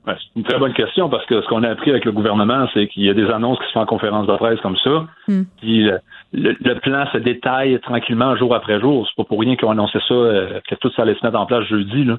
c'est 0.04 0.34
une 0.34 0.42
très 0.42 0.58
bonne 0.58 0.72
question 0.72 1.08
parce 1.08 1.24
que 1.26 1.40
ce 1.40 1.46
qu'on 1.46 1.62
a 1.62 1.70
appris 1.70 1.90
avec 1.90 2.04
le 2.04 2.10
gouvernement, 2.10 2.66
c'est 2.74 2.88
qu'il 2.88 3.04
y 3.04 3.08
a 3.08 3.14
des 3.14 3.30
annonces 3.30 3.60
qui 3.60 3.66
se 3.68 3.72
font 3.72 3.82
en 3.82 3.86
conférence 3.86 4.26
de 4.26 4.34
presse 4.34 4.60
comme 4.60 4.76
ça. 4.78 5.06
Hmm. 5.28 5.42
Puis 5.60 5.88
le, 6.32 6.74
plan 6.80 7.06
se 7.12 7.18
détaille 7.18 7.78
tranquillement 7.78 8.34
jour 8.34 8.52
après 8.52 8.80
jour. 8.80 9.06
C'est 9.06 9.14
pas 9.16 9.28
pour 9.28 9.38
rien 9.38 9.54
qu'ils 9.54 9.66
ont 9.66 9.70
annoncé 9.70 10.00
ça, 10.08 10.14
euh, 10.14 10.60
que 10.68 10.74
tout 10.74 10.90
ça 10.96 11.02
allait 11.02 11.14
se 11.14 11.24
mettre 11.24 11.38
en 11.38 11.46
place 11.46 11.64
jeudi. 11.68 12.02
Là. 12.02 12.18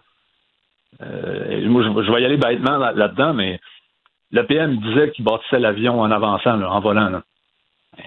moi, 1.02 1.84
je, 1.84 2.12
vais 2.14 2.22
y 2.22 2.26
aller 2.26 2.38
bêtement 2.38 2.78
là-dedans, 2.78 3.34
mais 3.34 3.60
le 4.34 4.46
PM 4.46 4.78
disait 4.78 5.12
qu'il 5.12 5.24
bâtissait 5.24 5.60
l'avion 5.60 6.02
en 6.02 6.12
avançant, 6.12 6.62
en 6.62 6.80
volant. 6.82 7.10
Là. 7.10 7.22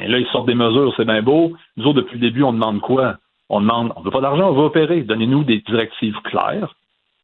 Et 0.01 0.09
là, 0.09 0.19
ils 0.19 0.27
sortent 0.27 0.49
des 0.49 0.55
mesures, 0.55 0.93
c'est 0.97 1.05
bien 1.05 1.23
beau. 1.23 1.53
Nous 1.77 1.87
autres, 1.87 2.03
depuis 2.03 2.19
le 2.19 2.21
début, 2.21 2.43
on 2.43 2.53
demande 2.53 2.81
quoi? 2.81 3.17
On 3.49 3.61
demande, 3.61 3.93
on 3.95 4.01
veut 4.01 4.11
pas 4.11 4.21
d'argent, 4.21 4.51
on 4.51 4.55
veut 4.55 4.65
opérer. 4.65 5.03
Donnez-nous 5.03 5.45
des 5.45 5.61
directives 5.61 6.17
claires 6.25 6.75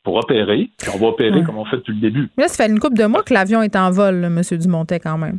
pour 0.05 0.16
opérer, 0.16 0.70
puis 0.78 0.90
on 0.94 0.98
va 0.98 1.09
opérer 1.09 1.42
comme 1.44 1.59
on 1.59 1.64
fait 1.64 1.76
depuis 1.76 1.94
le 1.94 2.00
début. 2.00 2.28
là, 2.36 2.48
ça 2.48 2.64
fait 2.64 2.70
une 2.70 2.80
couple 2.80 2.96
de 2.96 3.07
mois 3.07 3.22
que 3.22 3.34
l'avion 3.34 3.62
est 3.62 3.76
en 3.76 3.90
vol, 3.90 4.24
M. 4.24 4.40
Dumontet, 4.53 4.98
quand 4.98 5.18
même. 5.18 5.38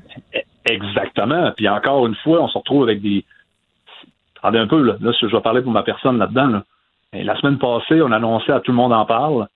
Exactement. 0.66 1.52
Puis 1.56 1.68
encore 1.68 2.06
une 2.08 2.16
fois, 2.16 2.42
on 2.42 2.48
se 2.48 2.58
retrouve 2.58 2.84
avec 2.84 3.02
des. 3.02 3.26
Attendez 4.38 4.60
un 4.60 4.68
peu, 4.68 4.82
là. 4.82 4.96
là 5.02 5.12
je 5.20 5.26
vais 5.26 5.42
parler 5.42 5.62
pour 5.62 5.72
ma 5.72 5.84
personne 5.84 6.18
là-dedans. 6.18 6.62
la 7.14 7.40
semaine 7.40 7.58
passée, 7.58 8.02
on 8.02 8.12
annonçait 8.12 8.54
à 8.54 8.60
tout 8.60 8.72
le 8.72 8.78
monde 8.78 8.94
en 8.94 9.06
parle 9.06 9.48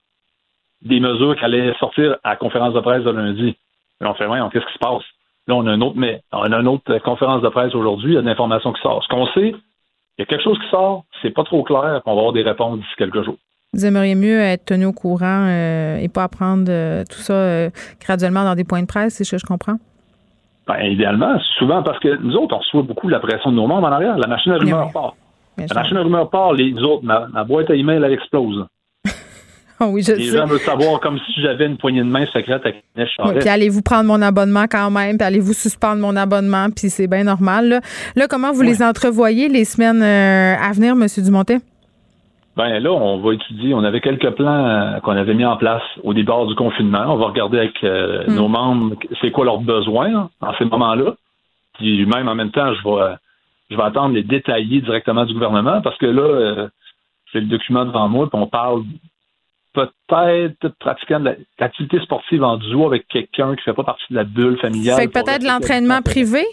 des 0.82 0.99
mesures 0.99 1.36
qui 1.36 1.43
allaient 1.43 1.74
sortir 1.80 2.18
à 2.24 2.32
la 2.32 2.36
conférence 2.36 2.74
de 2.74 2.80
presse 2.80 3.03
de 3.03 3.12
lundi. 3.12 3.58
Mais 4.02 4.08
on 4.08 4.14
fait, 4.14 4.28
ouais, 4.28 4.39
qu'est-ce 4.52 4.66
qui 4.66 4.74
se 4.74 4.80
passe? 4.80 5.04
Là, 5.48 5.56
on 5.56 5.66
a 5.66 5.72
un 5.72 5.82
autre, 5.82 5.95
mais 5.98 6.22
on 6.32 6.52
a 6.52 6.60
une 6.60 6.68
autre 6.68 6.98
conférence 7.00 7.41
de 7.41 7.50
presse 7.50 7.74
aujourd'hui, 7.74 8.12
il 8.12 8.16
y 8.16 8.18
a 8.18 8.22
de 8.22 8.28
l'information 8.28 8.74
qui 8.74 8.82
sort. 8.82 9.02
Ce 9.04 9.08
qu'on 9.08 9.28
sait, 9.28 9.56
il 10.18 10.20
y 10.20 10.22
a 10.24 10.26
quelque 10.26 10.43
chose 10.43 10.60
qui 10.60 10.70
sort, 10.70 11.06
c'est 11.22 11.32
pas 11.32 11.43
trop 11.43 11.64
clair, 11.64 12.02
on 12.06 12.14
va 12.14 12.20
avoir 12.20 12.34
des 12.34 12.43
réponses 12.43 12.80
d'ici 12.80 12.93
quelques 12.98 13.24
jours. 13.24 13.38
Vous 13.74 13.86
aimeriez 13.86 14.16
mieux 14.16 14.39
être 14.39 14.66
tenu 14.66 14.86
au 14.86 14.93
courant 14.93 15.45
euh, 15.48 15.98
et 15.98 16.10
pas 16.10 16.24
apprendre 16.24 16.66
euh, 16.70 17.04
tout 17.10 17.20
ça 17.20 17.34
euh, 17.34 17.70
graduellement 18.02 18.43
dans 18.43 18.56
des 18.56 18.64
points 18.64 18.82
de 18.82 18.88
presse, 18.88 19.16
c'est 19.16 19.24
ce 19.24 19.32
que 19.32 19.38
je 19.38 19.45
comprends? 19.45 19.78
Ben, 20.68 20.84
idéalement, 20.84 21.39
souvent 21.58 21.84
parce 21.84 22.00
que 22.00 22.18
nous 22.18 22.36
autres, 22.36 22.56
on 22.56 22.60
reçoit 22.60 22.82
beaucoup 22.82 23.08
la 23.08 23.20
pression 23.20 23.52
de 23.52 23.56
nos 23.56 23.68
membres 23.68 23.88
en 23.88 23.91
arrière. 23.91 24.18
La 24.18 24.28
machine 24.28 24.52
à 24.54 24.58
rumeur 24.58 24.91
part. 24.91 25.16
la 25.58 25.74
machine 25.74 25.98
à 25.98 26.02
rumeur 26.02 26.30
part, 26.30 26.54
les 26.54 26.74
autres, 26.82 27.06
ma, 27.06 27.28
ma 27.28 27.43
boîte 27.43 27.70
à 27.70 27.76
email, 27.76 28.02
elle 28.04 28.14
explose. 28.14 28.66
Oui, 29.82 30.01
je 30.03 30.13
Les 30.13 30.25
gens 30.25 30.45
veulent 30.45 30.59
savoir 30.59 30.99
comme 30.99 31.19
si 31.19 31.41
j'avais 31.41 31.65
une 31.65 31.78
poignée 31.78 32.01
de 32.01 32.05
main 32.05 32.25
secrète 32.28 32.65
avec 32.65 32.84
Inès 32.95 33.09
oui, 33.19 33.39
Puis 33.39 33.49
allez-vous 33.49 33.82
prendre 33.82 34.05
mon 34.05 34.21
abonnement 34.21 34.65
quand 34.69 34.89
même, 34.89 35.17
puis 35.17 35.28
allez-vous 35.28 35.53
suspendre 35.53 36.01
mon 36.01 36.15
abonnement, 36.15 36.67
puis 36.69 36.89
c'est 36.89 37.07
bien 37.07 37.23
normal. 37.23 37.82
Là, 38.15 38.28
comment 38.28 38.51
vous 38.51 38.63
les 38.63 38.82
entrevoyez 38.82 39.49
les 39.49 39.65
semaines 39.65 40.01
euh, 40.01 40.55
à 40.61 40.71
venir, 40.71 40.93
M. 40.93 41.05
Dumontet? 41.23 41.59
Ben 42.55 42.80
là, 42.80 42.91
on 42.91 43.19
va 43.19 43.36
étudier. 43.36 43.75
On 43.75 43.84
avait 43.84 44.01
quelques 44.01 44.32
plans 44.32 44.65
euh, 44.65 44.99
qu'on 45.01 45.15
avait 45.15 45.36
mis 45.36 45.45
en 45.45 45.57
place 45.57 45.84
au 46.03 46.15
départ 46.15 46.47
du 46.47 46.55
confinement. 46.55 47.05
On 47.07 47.17
va 47.17 47.28
regarder 47.28 47.59
avec 47.59 47.84
euh, 47.84 48.25
hmm. 48.28 48.34
nos 48.34 48.47
membres 48.47 48.95
c'est 49.21 49.30
quoi 49.30 49.45
leurs 49.45 49.59
besoins 49.59 50.30
en 50.41 50.53
ces 50.57 50.65
moments-là. 50.65 51.13
Puis 51.75 52.03
même 52.07 52.28
en 52.28 52.34
même 52.34 52.49
temps, 52.49 52.73
je 52.73 52.84
vais 52.84 53.15
je 53.69 53.75
vais 53.75 53.84
attendre 53.84 54.15
les 54.15 54.23
détailler 54.23 54.82
directement 54.82 55.25
du 55.25 55.34
gouvernement 55.34 55.82
parce 55.82 55.97
que 55.97 56.07
là, 56.07 56.69
c'est 57.32 57.41
le 57.41 57.47
document 57.47 57.86
devant 57.86 58.07
moi, 58.07 58.28
puis 58.28 58.39
on 58.41 58.47
parle 58.47 58.84
peut-être 59.78 60.69
pratiquant 60.80 61.19
de 61.19 61.38
l'activité 61.59 61.99
sportive 62.01 62.43
en 62.43 62.57
duo 62.57 62.88
avec 62.88 63.07
quelqu'un 63.07 63.55
qui 63.55 63.61
ne 63.61 63.63
fait 63.63 63.73
pas 63.73 63.84
partie 63.84 64.05
de 64.09 64.15
la 64.15 64.23
bulle 64.23 64.57
familiale. 64.59 64.97
Fait 64.97 65.07
peut-être 65.07 65.43
l'entraînement 65.43 66.01
privé? 66.01 66.43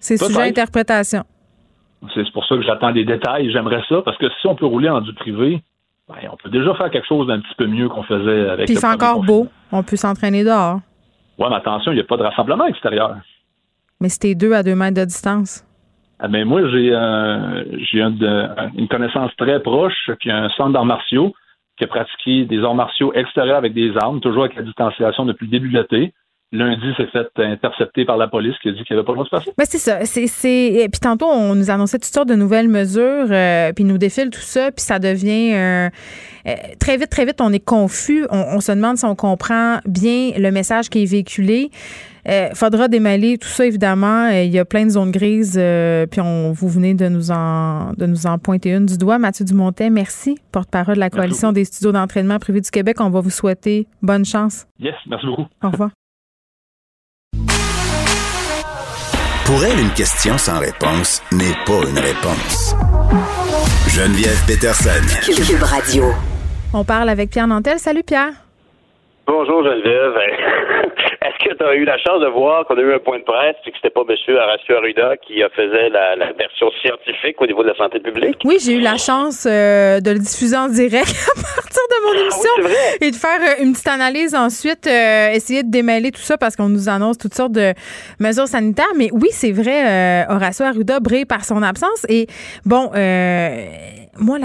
C'est 0.00 0.16
sujet 0.16 0.40
à 0.40 0.44
interprétation. 0.44 1.22
C'est 2.14 2.30
pour 2.32 2.46
ça 2.46 2.56
que 2.56 2.62
j'attends 2.62 2.92
des 2.92 3.04
détails. 3.04 3.50
J'aimerais 3.52 3.82
ça, 3.88 4.02
parce 4.04 4.16
que 4.18 4.26
si 4.40 4.46
on 4.46 4.54
peut 4.54 4.66
rouler 4.66 4.88
en 4.88 5.00
du 5.00 5.12
privé, 5.14 5.62
ben, 6.08 6.16
on 6.32 6.36
peut 6.36 6.50
déjà 6.50 6.74
faire 6.74 6.90
quelque 6.90 7.06
chose 7.06 7.26
d'un 7.26 7.40
petit 7.40 7.54
peu 7.56 7.66
mieux 7.66 7.88
qu'on 7.88 8.04
faisait 8.04 8.48
avec 8.48 8.66
Puis 8.66 8.76
c'est 8.76 8.86
encore 8.86 9.22
beau. 9.22 9.48
On 9.72 9.82
peut 9.82 9.96
s'entraîner 9.96 10.44
dehors. 10.44 10.80
Oui, 11.38 11.46
mais 11.50 11.56
attention, 11.56 11.92
il 11.92 11.96
n'y 11.96 12.00
a 12.00 12.04
pas 12.04 12.16
de 12.16 12.22
rassemblement 12.22 12.66
extérieur. 12.66 13.16
Mais 14.00 14.08
c'était 14.08 14.34
deux 14.34 14.52
à 14.52 14.62
deux 14.62 14.74
mètres 14.74 14.96
de 14.96 15.04
distance. 15.04 15.64
Ah 16.20 16.28
ben 16.28 16.44
moi, 16.44 16.62
j'ai 16.68 16.92
une 18.00 18.88
connaissance 18.88 19.30
très 19.36 19.60
proche 19.60 20.10
qui 20.20 20.30
a 20.30 20.44
un 20.44 20.48
centre 20.50 20.72
d'arts 20.72 20.84
martiaux 20.84 21.32
qui 21.78 21.84
a 21.84 21.86
pratiqué 21.86 22.44
des 22.44 22.62
arts 22.62 22.74
martiaux 22.74 23.12
extérieurs 23.14 23.56
avec 23.56 23.72
des 23.72 23.96
armes, 23.96 24.20
toujours 24.20 24.44
avec 24.44 24.56
la 24.56 24.62
distanciation 24.62 25.24
depuis 25.24 25.46
le 25.46 25.52
début 25.52 25.70
de. 25.70 26.12
Lundi, 26.50 26.86
s'est 26.96 27.06
fait 27.08 27.28
intercepter 27.36 28.06
par 28.06 28.16
la 28.16 28.26
police 28.26 28.54
qui 28.62 28.70
a 28.70 28.72
dit 28.72 28.82
qu'il 28.84 28.96
n'y 28.96 28.98
avait 28.98 29.04
pas 29.04 29.12
le 29.12 29.16
droit 29.16 29.24
de 29.24 29.28
se 29.28 29.36
passer. 29.36 29.52
Ben 29.58 29.64
c'est 29.68 29.76
ça. 29.78 30.04
C'est, 30.06 30.88
Puis 30.90 31.00
tantôt, 31.00 31.26
on 31.26 31.54
nous 31.54 31.70
annonçait 31.70 31.98
toutes 31.98 32.12
sortes 32.12 32.28
de 32.28 32.34
nouvelles 32.34 32.68
mesures, 32.68 33.26
euh, 33.30 33.72
puis 33.74 33.84
nous 33.84 33.98
défile 33.98 34.30
tout 34.30 34.40
ça, 34.40 34.72
puis 34.72 34.82
ça 34.82 34.98
devient 34.98 35.52
euh, 35.52 35.90
euh, 36.46 36.54
très 36.80 36.96
vite, 36.96 37.10
très 37.10 37.26
vite, 37.26 37.42
on 37.42 37.52
est 37.52 37.62
confus. 37.62 38.26
On, 38.30 38.60
se 38.60 38.72
demande 38.72 38.96
si 38.96 39.04
on 39.04 39.14
comprend 39.14 39.78
bien 39.84 40.30
le 40.38 40.50
message 40.50 40.88
qui 40.88 41.02
est 41.02 41.10
véhiculé. 41.10 41.70
Il 42.26 42.50
faudra 42.54 42.88
démêler 42.88 43.38
tout 43.38 43.48
ça, 43.48 43.64
évidemment. 43.64 44.28
Il 44.28 44.50
y 44.50 44.58
a 44.58 44.64
plein 44.66 44.84
de 44.84 44.90
zones 44.90 45.10
grises, 45.10 45.60
puis 46.10 46.20
on, 46.20 46.52
vous 46.52 46.68
venez 46.68 46.94
de 46.94 47.08
nous, 47.08 47.30
en, 47.30 47.92
de 47.96 48.06
nous 48.06 48.26
en 48.26 48.38
pointer 48.38 48.72
une 48.72 48.86
du 48.86 48.98
doigt. 48.98 49.18
Mathieu 49.18 49.44
Dumontet, 49.44 49.88
merci, 49.88 50.38
porte-parole 50.52 50.96
de 50.96 51.00
la 51.00 51.10
Coalition 51.10 51.52
des 51.52 51.64
studios 51.64 51.92
d'entraînement 51.92 52.38
privés 52.38 52.60
du 52.60 52.70
Québec. 52.70 53.00
On 53.00 53.10
va 53.10 53.20
vous 53.20 53.30
souhaiter 53.30 53.86
bonne 54.02 54.26
chance. 54.26 54.66
Yes, 54.78 54.94
merci 55.06 55.26
beaucoup. 55.26 55.46
Au 55.62 55.70
revoir. 55.70 55.90
Pour 59.48 59.64
elle, 59.64 59.80
une 59.80 59.94
question 59.94 60.36
sans 60.36 60.58
réponse 60.58 61.22
n'est 61.32 61.54
pas 61.64 61.80
une 61.88 61.98
réponse. 61.98 62.74
Geneviève 63.88 64.44
Peterson. 64.46 64.90
Cube 65.24 65.62
Radio. 65.62 66.12
On 66.74 66.84
parle 66.84 67.08
avec 67.08 67.30
Pierre 67.30 67.46
Nantel. 67.46 67.78
Salut 67.78 68.02
Pierre. 68.02 68.34
Bonjour 69.28 69.62
Geneviève. 69.62 70.14
Est-ce 71.20 71.44
que 71.44 71.54
tu 71.54 71.62
as 71.62 71.74
eu 71.74 71.84
la 71.84 71.98
chance 71.98 72.18
de 72.22 72.28
voir 72.28 72.64
qu'on 72.64 72.78
a 72.78 72.80
eu 72.80 72.94
un 72.94 72.98
point 72.98 73.18
de 73.18 73.24
presse 73.24 73.56
et 73.66 73.70
que 73.70 73.76
c'était 73.76 73.90
pas 73.90 74.00
M. 74.08 74.16
Horacio 74.34 74.76
Arruda 74.76 75.18
qui 75.18 75.42
faisait 75.54 75.90
la, 75.90 76.16
la, 76.16 76.32
version 76.32 76.70
scientifique 76.80 77.38
au 77.38 77.46
niveau 77.46 77.62
de 77.62 77.68
la 77.68 77.76
santé 77.76 78.00
publique? 78.00 78.38
Oui, 78.46 78.56
j'ai 78.58 78.72
eu 78.72 78.80
la 78.80 78.96
chance 78.96 79.46
euh, 79.46 80.00
de 80.00 80.12
le 80.12 80.18
diffuser 80.18 80.56
en 80.56 80.68
direct 80.68 81.08
à 81.36 81.42
partir 81.42 81.82
de 81.90 82.06
mon 82.06 82.12
ah 82.14 82.20
émission 82.22 82.80
et 83.02 83.10
de 83.10 83.16
faire 83.16 83.40
euh, 83.42 83.62
une 83.62 83.72
petite 83.72 83.88
analyse 83.88 84.34
ensuite, 84.34 84.86
euh, 84.86 85.32
essayer 85.32 85.62
de 85.62 85.70
démêler 85.70 86.10
tout 86.10 86.22
ça 86.22 86.38
parce 86.38 86.56
qu'on 86.56 86.70
nous 86.70 86.88
annonce 86.88 87.18
toutes 87.18 87.34
sortes 87.34 87.52
de 87.52 87.74
mesures 88.20 88.48
sanitaires. 88.48 88.94
Mais 88.96 89.10
oui, 89.12 89.28
c'est 89.30 89.52
vrai, 89.52 90.24
Horacio 90.30 90.64
Arruda 90.64 91.00
brille 91.00 91.26
par 91.26 91.44
son 91.44 91.62
absence. 91.62 92.06
Et 92.08 92.28
bon, 92.64 92.90
moi, 94.18 94.38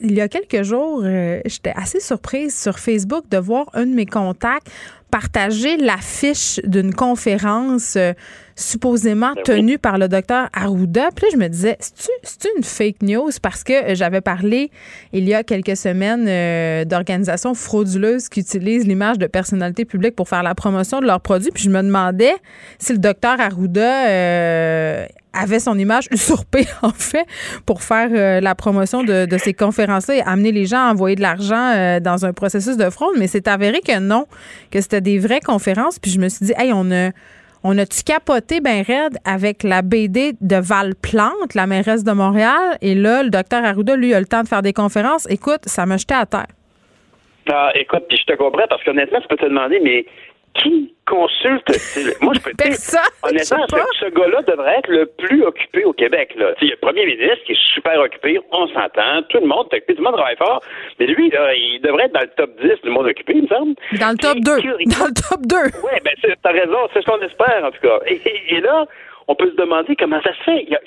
il 0.00 0.12
y 0.12 0.20
a 0.20 0.28
quelques 0.28 0.62
jours, 0.62 1.02
j'étais 1.02 1.72
assez 1.74 2.00
surprise 2.00 2.58
sur 2.58 2.78
Facebook 2.78 3.24
de 3.30 3.38
voir 3.38 3.66
un 3.74 3.86
de 3.86 3.94
mes 3.94 4.06
contacts 4.06 4.68
partager 5.10 5.76
l'affiche 5.78 6.60
d'une 6.64 6.94
conférence 6.94 7.96
euh, 7.96 8.12
supposément 8.56 9.32
ben 9.34 9.42
tenue 9.42 9.78
par 9.78 9.98
le 9.98 10.08
docteur 10.08 10.48
Arruda. 10.52 11.08
Puis 11.14 11.26
là, 11.26 11.30
je 11.32 11.36
me 11.38 11.48
disais, 11.48 11.76
c'est-tu 11.80 12.48
une 12.56 12.64
fake 12.64 13.02
news? 13.02 13.30
Parce 13.40 13.64
que 13.64 13.94
j'avais 13.94 14.20
parlé 14.20 14.70
il 15.12 15.26
y 15.26 15.34
a 15.34 15.42
quelques 15.44 15.76
semaines 15.76 16.26
euh, 16.28 16.84
d'organisations 16.84 17.54
frauduleuses 17.54 18.28
qui 18.28 18.40
utilisent 18.40 18.86
l'image 18.86 19.18
de 19.18 19.26
personnalités 19.26 19.84
publiques 19.84 20.16
pour 20.16 20.28
faire 20.28 20.42
la 20.42 20.54
promotion 20.54 21.00
de 21.00 21.06
leurs 21.06 21.20
produits. 21.20 21.50
Puis 21.52 21.64
je 21.64 21.70
me 21.70 21.82
demandais 21.82 22.34
si 22.78 22.92
le 22.92 22.98
docteur 22.98 23.40
Arruda 23.40 24.08
euh, 24.08 25.06
avait 25.32 25.60
son 25.60 25.78
image 25.78 26.06
usurpée, 26.10 26.66
en 26.82 26.90
fait, 26.90 27.26
pour 27.66 27.82
faire 27.82 28.08
euh, 28.12 28.40
la 28.40 28.54
promotion 28.54 29.02
de, 29.02 29.26
ces 29.38 29.54
conférences-là 29.54 30.16
et 30.16 30.22
amener 30.22 30.52
les 30.52 30.66
gens 30.66 30.88
à 30.88 30.92
envoyer 30.92 31.16
de 31.16 31.22
l'argent 31.22 31.72
euh, 31.74 32.00
dans 32.00 32.26
un 32.26 32.32
processus 32.32 32.76
de 32.76 32.90
fraude. 32.90 33.16
Mais 33.18 33.26
c'est 33.26 33.48
avéré 33.48 33.80
que 33.80 33.98
non, 33.98 34.26
que 34.70 34.80
c'était 34.80 35.00
des 35.00 35.18
vraies 35.18 35.40
conférences. 35.40 35.98
Puis 35.98 36.10
je 36.10 36.18
me 36.18 36.28
suis 36.28 36.46
dit, 36.46 36.52
hey, 36.56 36.72
on 36.72 36.90
a 36.90 37.10
On 37.64 37.76
a-tu 37.76 38.04
capoté 38.04 38.60
ben 38.60 38.82
raide 38.82 39.18
avec 39.24 39.64
la 39.64 39.82
BD 39.82 40.34
de 40.40 40.56
Val-Plante, 40.56 41.54
la 41.54 41.66
mairesse 41.66 42.04
de 42.04 42.12
Montréal? 42.12 42.78
Et 42.80 42.94
là, 42.94 43.24
le 43.24 43.30
docteur 43.30 43.64
Arruda, 43.64 43.96
lui, 43.96 44.14
a 44.14 44.20
le 44.20 44.26
temps 44.26 44.42
de 44.42 44.48
faire 44.48 44.62
des 44.62 44.72
conférences. 44.72 45.28
Écoute, 45.28 45.62
ça 45.66 45.84
m'a 45.84 45.96
jeté 45.96 46.14
à 46.14 46.24
terre. 46.24 46.46
Ah, 47.50 47.70
écoute, 47.74 48.04
puis 48.08 48.18
je 48.18 48.24
te 48.32 48.36
comprends 48.36 48.66
parce 48.68 48.82
qu'honnêtement, 48.84 49.20
tu 49.20 49.28
peux 49.28 49.36
te 49.36 49.46
demander, 49.46 49.80
mais 49.82 50.04
qui 50.58 50.94
consulte 51.06 51.66
Moi, 52.20 52.34
je 52.34 52.40
peux 52.40 52.52
dire, 52.52 52.76
honnêtement, 53.22 53.66
ce, 53.70 54.06
ce 54.06 54.10
gars-là 54.10 54.42
devrait 54.42 54.78
être 54.78 54.90
le 54.90 55.06
plus 55.06 55.42
occupé 55.44 55.84
au 55.84 55.92
Québec. 55.92 56.34
Là. 56.36 56.52
Il 56.60 56.68
y 56.68 56.70
a 56.70 56.74
le 56.74 56.86
premier 56.86 57.06
ministre 57.06 57.44
qui 57.46 57.52
est 57.52 57.74
super 57.74 57.98
occupé, 58.00 58.38
on 58.52 58.68
s'entend, 58.68 59.22
tout 59.28 59.38
le 59.38 59.46
monde 59.46 59.66
est 59.72 59.76
occupé, 59.76 59.94
tout 59.94 60.02
le 60.02 60.04
monde 60.04 60.16
travaille 60.16 60.36
fort, 60.36 60.62
mais 60.98 61.06
lui, 61.06 61.30
là, 61.30 61.54
il 61.54 61.80
devrait 61.80 62.04
être 62.04 62.14
dans 62.14 62.20
le 62.20 62.30
top 62.36 62.50
10 62.60 62.82
du 62.84 62.90
monde 62.90 63.06
occupé, 63.06 63.32
il 63.36 63.42
me 63.42 63.48
semble. 63.48 63.74
Dans 63.98 64.10
le 64.10 64.18
top 64.18 64.38
2. 64.38 64.42
Dans 64.44 65.06
le 65.06 65.14
top 65.14 65.40
2. 65.46 65.56
Oui, 65.84 65.98
ben 66.04 66.34
t'as 66.42 66.52
raison, 66.52 66.88
c'est 66.92 67.00
ce 67.00 67.06
qu'on 67.06 67.20
espère, 67.20 67.64
en 67.64 67.70
tout 67.70 67.80
cas. 67.80 68.00
Et, 68.06 68.60
là, 68.60 68.86
on 69.28 69.34
peut 69.34 69.50
se 69.50 69.56
demander 69.56 69.96
comment 69.96 70.20
ça 70.22 70.32
se 70.34 70.42
fait. 70.42 70.64
Il 70.64 70.70
y 70.70 70.76
a, 70.76 70.80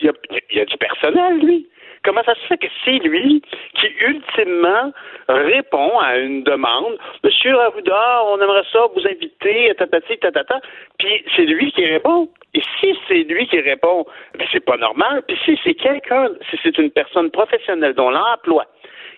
il 0.51 0.57
y 0.57 0.61
a 0.61 0.65
du 0.65 0.77
personnel, 0.77 1.39
lui. 1.39 1.67
Comment 2.03 2.23
ça 2.23 2.33
se 2.33 2.47
fait 2.47 2.57
que 2.57 2.67
c'est 2.83 2.99
lui 2.99 3.41
qui, 3.75 3.87
ultimement, 4.01 4.91
répond 5.27 5.99
à 5.99 6.17
une 6.17 6.43
demande? 6.43 6.97
Monsieur 7.23 7.57
Arruda, 7.59 8.23
on 8.25 8.41
aimerait 8.41 8.63
ça 8.71 8.79
vous 8.95 9.05
inviter, 9.05 9.73
tatati, 9.77 10.17
tatata. 10.17 10.59
Puis 10.97 11.23
c'est 11.35 11.45
lui 11.45 11.71
qui 11.71 11.85
répond. 11.85 12.29
Et 12.53 12.61
si 12.79 12.95
c'est 13.07 13.23
lui 13.23 13.47
qui 13.47 13.59
répond, 13.59 14.05
ben 14.37 14.47
c'est 14.51 14.65
pas 14.65 14.77
normal. 14.77 15.21
Puis 15.27 15.37
si 15.45 15.59
c'est 15.63 15.75
quelqu'un, 15.75 16.29
si 16.49 16.57
c'est 16.63 16.77
une 16.77 16.89
personne 16.91 17.29
professionnelle 17.29 17.93
dont 17.93 18.09
l'emploi 18.09 18.65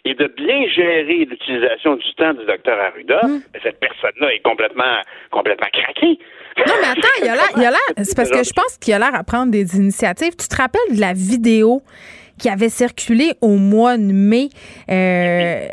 est 0.05 0.19
de 0.19 0.27
bien 0.27 0.67
gérer 0.67 1.25
l'utilisation 1.25 1.95
du 1.95 2.13
temps 2.15 2.33
du 2.33 2.45
docteur 2.45 2.77
Arruda, 2.77 3.21
hmm. 3.23 3.41
ben, 3.53 3.61
cette 3.63 3.79
personne-là 3.79 4.33
est 4.33 4.39
complètement, 4.39 4.97
complètement 5.31 5.67
craquée. 5.71 6.19
Non, 6.57 6.73
mais 6.81 6.87
attends, 6.89 7.15
il 7.21 7.25
y 7.25 7.29
a 7.29 7.35
l'air, 7.35 7.49
il 7.55 7.65
a 7.65 7.71
l'air, 7.71 8.03
c'est 8.03 8.15
parce 8.15 8.29
que 8.29 8.43
je 8.43 8.53
pense 8.53 8.77
qu'il 8.77 8.93
a 8.93 8.99
l'air 8.99 9.15
à 9.15 9.23
prendre 9.23 9.51
des 9.51 9.77
initiatives. 9.77 10.35
Tu 10.35 10.47
te 10.47 10.55
rappelles 10.55 10.95
de 10.95 10.99
la 10.99 11.13
vidéo 11.13 11.81
qui 12.43 12.49
avait 12.49 12.67
circulé 12.67 13.35
au 13.39 13.55
mois 13.55 13.95
de 13.95 14.11
mai 14.11 14.49
euh, 14.91 15.65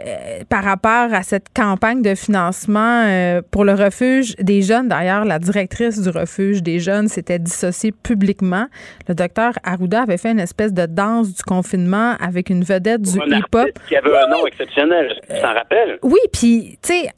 par 0.48 0.62
rapport 0.62 1.12
à 1.12 1.24
cette 1.24 1.46
campagne 1.52 2.00
de 2.00 2.14
financement 2.14 3.06
euh, 3.08 3.42
pour 3.50 3.64
le 3.64 3.74
refuge 3.74 4.36
des 4.36 4.62
jeunes. 4.62 4.86
D'ailleurs, 4.86 5.24
la 5.24 5.40
directrice 5.40 6.00
du 6.00 6.10
refuge 6.10 6.62
des 6.62 6.78
jeunes 6.78 7.08
s'était 7.08 7.40
dissociée 7.40 7.90
publiquement. 7.90 8.66
Le 9.08 9.16
docteur 9.16 9.54
Arruda 9.64 10.02
avait 10.02 10.16
fait 10.16 10.30
une 10.30 10.38
espèce 10.38 10.72
de 10.72 10.86
danse 10.86 11.34
du 11.34 11.42
confinement 11.42 12.14
avec 12.20 12.50
une 12.50 12.62
vedette 12.62 13.02
du 13.02 13.18
hip-hop. 13.18 13.70
Qui 13.88 13.96
avait 13.96 14.16
un 14.16 14.28
nom 14.28 14.46
exceptionnel, 14.46 15.12
tu 15.28 15.40
t'en 15.40 15.52
rappelles? 15.52 15.98
Oui, 16.04 16.20
puis, 16.32 16.78
tu 16.80 16.92
sais, 16.92 17.08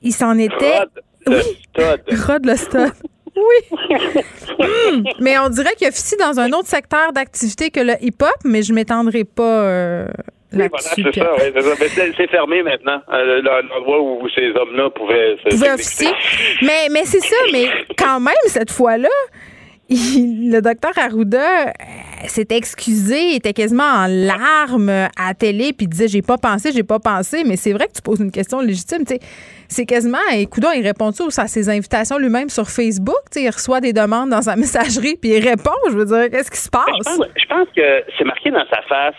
il 0.00 0.12
s'en 0.12 0.38
était... 0.38 0.78
Rod 0.78 0.88
le 1.26 1.36
oui. 1.36 2.16
Rod 2.26 2.46
le 2.46 2.56
Stud. 2.56 2.92
Oui. 3.36 3.78
Mais 5.20 5.38
on 5.38 5.48
dirait 5.48 5.74
qu'il 5.74 5.88
officie 5.88 6.16
dans 6.16 6.38
un 6.38 6.52
autre 6.52 6.68
secteur 6.68 7.12
d'activité 7.12 7.70
que 7.70 7.80
le 7.80 7.94
hip-hop, 8.00 8.34
mais 8.44 8.62
je 8.62 8.72
m'étendrai 8.72 9.24
pas 9.24 9.42
euh, 9.42 10.06
là-dessus. 10.52 11.04
c'est 11.14 11.20
ça, 11.20 12.02
c'est 12.16 12.30
fermé 12.30 12.62
maintenant, 12.62 13.00
euh, 13.12 13.40
l'endroit 13.42 14.00
où 14.02 14.28
ces 14.34 14.50
hommes-là 14.50 14.90
pouvaient, 14.90 15.36
pouvaient 15.48 15.72
officier. 15.72 16.10
Mais, 16.62 16.88
mais 16.90 17.04
c'est 17.04 17.20
ça, 17.20 17.36
mais 17.52 17.68
quand 17.96 18.20
même, 18.20 18.34
cette 18.46 18.70
fois-là, 18.70 19.08
le 19.92 20.60
docteur 20.60 20.92
Arruda 20.96 21.38
euh, 21.38 21.70
s'était 22.26 22.56
excusé, 22.56 23.34
était 23.34 23.52
quasiment 23.52 23.84
en 23.84 24.06
larmes 24.06 24.88
à 24.88 25.28
la 25.28 25.34
télé, 25.34 25.72
puis 25.72 25.86
disait 25.86 26.08
J'ai 26.08 26.22
pas 26.22 26.38
pensé, 26.38 26.72
j'ai 26.72 26.82
pas 26.82 26.98
pensé. 26.98 27.44
Mais 27.44 27.56
c'est 27.56 27.72
vrai 27.72 27.88
que 27.88 27.92
tu 27.92 28.02
poses 28.02 28.20
une 28.20 28.30
question 28.30 28.60
légitime. 28.60 29.04
C'est 29.68 29.86
quasiment, 29.86 30.18
écoute, 30.32 30.64
il 30.74 30.82
répond 30.82 31.12
tous 31.12 31.38
à 31.38 31.46
ses 31.46 31.68
invitations 31.68 32.18
lui-même 32.18 32.48
sur 32.48 32.68
Facebook. 32.68 33.22
il 33.36 33.48
reçoit 33.48 33.80
des 33.80 33.92
demandes 33.92 34.30
dans 34.30 34.42
sa 34.42 34.56
messagerie, 34.62 35.16
puis 35.20 35.30
il 35.30 35.48
répond. 35.48 35.70
Je 35.90 35.96
veux 35.96 36.04
dire, 36.04 36.30
qu'est-ce 36.30 36.50
qui 36.50 36.58
se 36.58 36.70
passe? 36.70 36.84
Je 37.36 37.46
pense, 37.46 37.68
que 37.74 38.04
c'est 38.18 38.24
marqué 38.24 38.50
dans 38.50 38.66
sa 38.70 38.82
face 38.82 39.14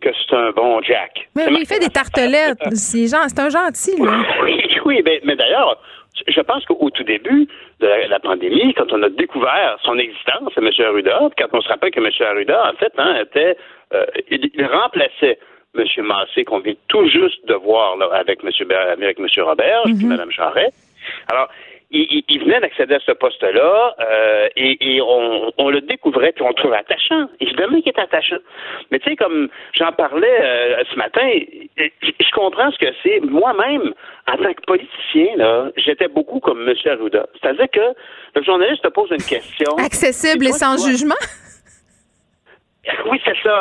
que 0.00 0.10
c'est 0.12 0.36
un 0.36 0.50
bon 0.52 0.80
Jack. 0.82 1.28
Mais 1.34 1.46
il 1.50 1.66
fait 1.66 1.78
des 1.78 1.88
tartelettes. 1.88 2.62
C'est 2.74 3.14
un 3.14 3.48
gentil, 3.48 3.96
là. 3.98 4.22
Oui, 4.42 4.60
oui, 4.84 5.02
mais, 5.04 5.20
mais 5.24 5.36
d'ailleurs, 5.36 5.80
je 6.26 6.40
pense 6.40 6.64
qu'au 6.64 6.90
tout 6.90 7.04
début 7.04 7.48
de 7.80 7.86
la, 8.08 8.18
pandémie, 8.18 8.74
quand 8.74 8.92
on 8.92 9.02
a 9.02 9.08
découvert 9.08 9.78
son 9.82 9.98
existence, 9.98 10.52
M. 10.56 10.70
Arruda, 10.86 11.28
quand 11.38 11.48
on 11.52 11.60
se 11.60 11.68
rappelle 11.68 11.90
que 11.90 12.00
M. 12.00 12.10
Arruda, 12.20 12.70
en 12.70 12.76
fait, 12.76 12.92
hein, 12.98 13.20
était, 13.20 13.56
euh, 13.94 14.06
il, 14.30 14.64
remplaçait 14.64 15.38
M. 15.76 15.84
Massé, 16.04 16.44
qu'on 16.44 16.60
vient 16.60 16.74
tout 16.88 17.06
juste 17.08 17.46
de 17.46 17.54
voir 17.54 17.96
là, 17.96 18.08
avec 18.12 18.40
M. 18.42 18.50
avec 18.70 19.18
M. 19.18 19.26
Robert 19.44 19.82
et 19.86 20.04
Mme 20.04 20.30
Charret. 20.30 20.70
Alors, 21.28 21.48
il, 21.90 22.40
venait 22.40 22.60
d'accéder 22.60 22.94
à 22.94 23.00
ce 23.00 23.12
poste-là 23.12 23.94
euh, 24.00 24.48
et, 24.56 25.00
on, 25.00 25.68
le 25.68 25.80
découvrait 25.80 26.32
puis 26.32 26.44
on 26.44 26.48
le 26.48 26.54
trouvait 26.54 26.76
attachant. 26.76 27.28
Évidemment 27.40 27.80
qu'il 27.80 27.92
est 27.92 27.98
attachant. 27.98 28.38
Mais 28.90 28.98
tu 28.98 29.10
sais, 29.10 29.16
comme 29.16 29.48
j'en 29.72 29.92
parlais 29.92 30.40
euh, 30.40 30.82
ce 30.90 30.96
matin, 30.96 31.28
je 31.76 32.30
comprends 32.34 32.70
ce 32.72 32.78
que 32.78 32.92
c'est. 33.02 33.20
Moi-même, 33.20 33.92
en 34.28 34.36
tant 34.36 34.52
que 34.52 34.62
politicien, 34.66 35.36
là, 35.36 35.70
j'étais 35.76 36.08
beaucoup 36.08 36.40
comme 36.40 36.68
M. 36.68 36.74
Arruda. 36.86 37.26
C'est-à-dire 37.40 37.68
que 37.72 37.94
le 38.34 38.42
journaliste 38.42 38.82
te 38.82 38.88
pose 38.88 39.10
une 39.10 39.18
question. 39.18 39.76
Accessible 39.78 40.46
et 40.46 40.52
sans 40.52 40.84
jugement? 40.84 41.14
Oui, 43.10 43.20
c'est 43.24 43.36
ça. 43.42 43.60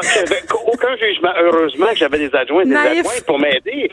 aucun 0.68 0.96
jugement. 0.98 1.32
Heureusement 1.38 1.88
que 1.88 1.98
j'avais 1.98 2.18
des 2.18 2.36
adjoints, 2.36 2.66
des 2.66 2.76
adjoints 2.76 3.22
pour 3.26 3.40
m'aider. 3.40 3.92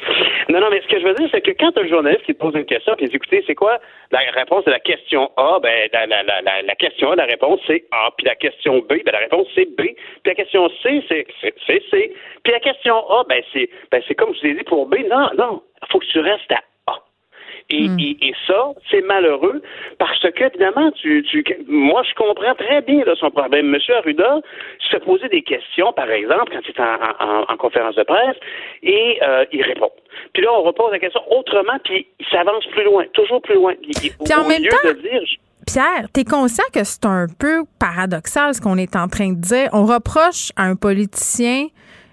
Non, 0.48 0.60
non, 0.60 0.68
mais 0.70 0.80
ce 0.80 0.88
que 0.88 0.98
je 1.00 1.04
veux 1.04 1.14
dire, 1.14 1.28
c'est 1.30 1.40
que 1.40 1.52
quand 1.52 1.76
un 1.76 1.86
journaliste 1.86 2.24
qui 2.24 2.34
te 2.34 2.38
pose 2.40 2.54
une 2.54 2.64
question, 2.64 2.94
puis 2.96 3.06
écoutez, 3.12 3.44
c'est 3.46 3.54
quoi 3.54 3.78
la 4.10 4.20
réponse 4.34 4.64
de 4.64 4.70
la 4.70 4.80
question 4.80 5.30
A? 5.36 5.58
Ben, 5.62 5.88
la, 5.92 6.06
la, 6.06 6.22
la, 6.22 6.62
la 6.62 6.74
question 6.74 7.12
A, 7.12 7.16
la 7.16 7.24
réponse 7.24 7.60
c'est 7.66 7.84
A. 7.90 8.10
Puis 8.16 8.26
la 8.26 8.34
question 8.34 8.78
B, 8.78 9.02
ben, 9.04 9.12
la 9.12 9.18
réponse 9.18 9.46
c'est 9.54 9.66
B. 9.76 9.82
Puis 9.82 9.96
la 10.26 10.34
question 10.34 10.68
C, 10.82 11.02
c'est 11.08 11.26
C. 11.66 12.14
Puis 12.42 12.52
la 12.52 12.60
question 12.60 12.96
A, 13.10 13.24
ben, 13.28 13.42
c'est 13.52 13.68
ben, 13.90 14.02
c'est 14.06 14.14
comme 14.14 14.34
je 14.34 14.40
vous 14.40 14.46
ai 14.46 14.54
dit 14.54 14.64
pour 14.64 14.86
B. 14.86 14.96
Non, 15.08 15.30
non. 15.36 15.62
Il 15.82 15.88
faut 15.90 15.98
que 15.98 16.06
tu 16.06 16.20
restes 16.20 16.50
à 16.52 16.60
Hmm. 17.70 17.98
Et, 17.98 18.16
et, 18.28 18.34
ça, 18.46 18.72
c'est 18.90 19.02
malheureux 19.02 19.62
parce 19.98 20.20
que, 20.20 20.44
évidemment, 20.44 20.90
tu, 20.92 21.22
tu, 21.22 21.44
moi, 21.68 22.02
je 22.08 22.14
comprends 22.14 22.54
très 22.54 22.82
bien 22.82 23.04
là, 23.04 23.14
son 23.18 23.30
problème. 23.30 23.66
Monsieur 23.68 23.94
Arruda 23.96 24.40
se 24.90 24.96
posait 24.98 25.28
des 25.28 25.42
questions, 25.42 25.92
par 25.92 26.10
exemple, 26.10 26.52
quand 26.52 26.60
il 26.64 26.70
est 26.70 26.80
en, 26.80 27.52
en, 27.52 27.56
conférence 27.56 27.94
de 27.94 28.02
presse, 28.02 28.36
et 28.82 29.18
euh, 29.22 29.44
il 29.52 29.62
répond. 29.62 29.90
Puis 30.34 30.42
là, 30.42 30.52
on 30.52 30.62
repose 30.62 30.90
la 30.92 30.98
question 30.98 31.20
autrement, 31.30 31.78
puis 31.84 32.06
il 32.18 32.26
s'avance 32.26 32.66
plus 32.72 32.84
loin, 32.84 33.04
toujours 33.14 33.40
plus 33.40 33.54
loin. 33.54 33.74
puis 33.80 34.12
en 34.34 34.46
même 34.46 34.62
temps, 34.64 34.88
de 34.88 35.00
dire, 35.00 35.22
Pierre, 35.66 36.06
tu 36.12 36.20
es 36.20 36.24
conscient 36.24 36.64
que 36.72 36.84
c'est 36.84 37.06
un 37.06 37.26
peu 37.38 37.62
paradoxal 37.78 38.54
ce 38.54 38.60
qu'on 38.60 38.76
est 38.76 38.96
en 38.96 39.08
train 39.08 39.30
de 39.30 39.40
dire. 39.40 39.68
On 39.72 39.84
reproche 39.84 40.50
à 40.56 40.64
un 40.64 40.74
politicien 40.74 41.68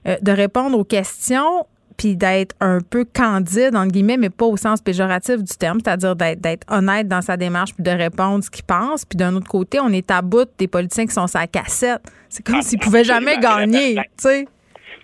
euh, 0.07 0.15
de 0.21 0.31
répondre 0.31 0.77
aux 0.77 0.83
questions 0.83 1.65
puis 1.99 2.15
d'être 2.15 2.55
un 2.61 2.79
peu 2.79 3.03
candide, 3.03 3.75
entre 3.75 3.91
guillemets, 3.91 4.15
mais 4.15 4.29
pas 4.29 4.45
au 4.45 4.55
sens 4.55 4.81
péjoratif 4.81 5.43
du 5.43 5.57
terme, 5.59 5.79
c'est-à-dire 5.83 6.15
d'être 6.15 6.65
honnête 6.71 7.09
dans 7.09 7.21
sa 7.21 7.35
démarche 7.35 7.75
puis 7.75 7.83
de 7.83 7.91
répondre 7.91 8.41
ce 8.41 8.49
qu'il 8.49 8.63
pense. 8.63 9.03
Puis 9.03 9.17
d'un 9.17 9.35
autre 9.35 9.49
côté, 9.49 9.79
on 9.81 9.89
est 9.89 10.09
à 10.09 10.21
bout 10.21 10.47
des 10.57 10.69
politiciens 10.69 11.05
qui 11.05 11.13
sont 11.13 11.27
sa 11.27 11.45
cassette. 11.45 12.01
C'est 12.29 12.45
comme 12.45 12.61
s'ils 12.61 12.79
pouvaient 12.79 13.03
jamais 13.03 13.37
gagner, 13.39 13.95
tu 13.95 14.03
sais. 14.17 14.45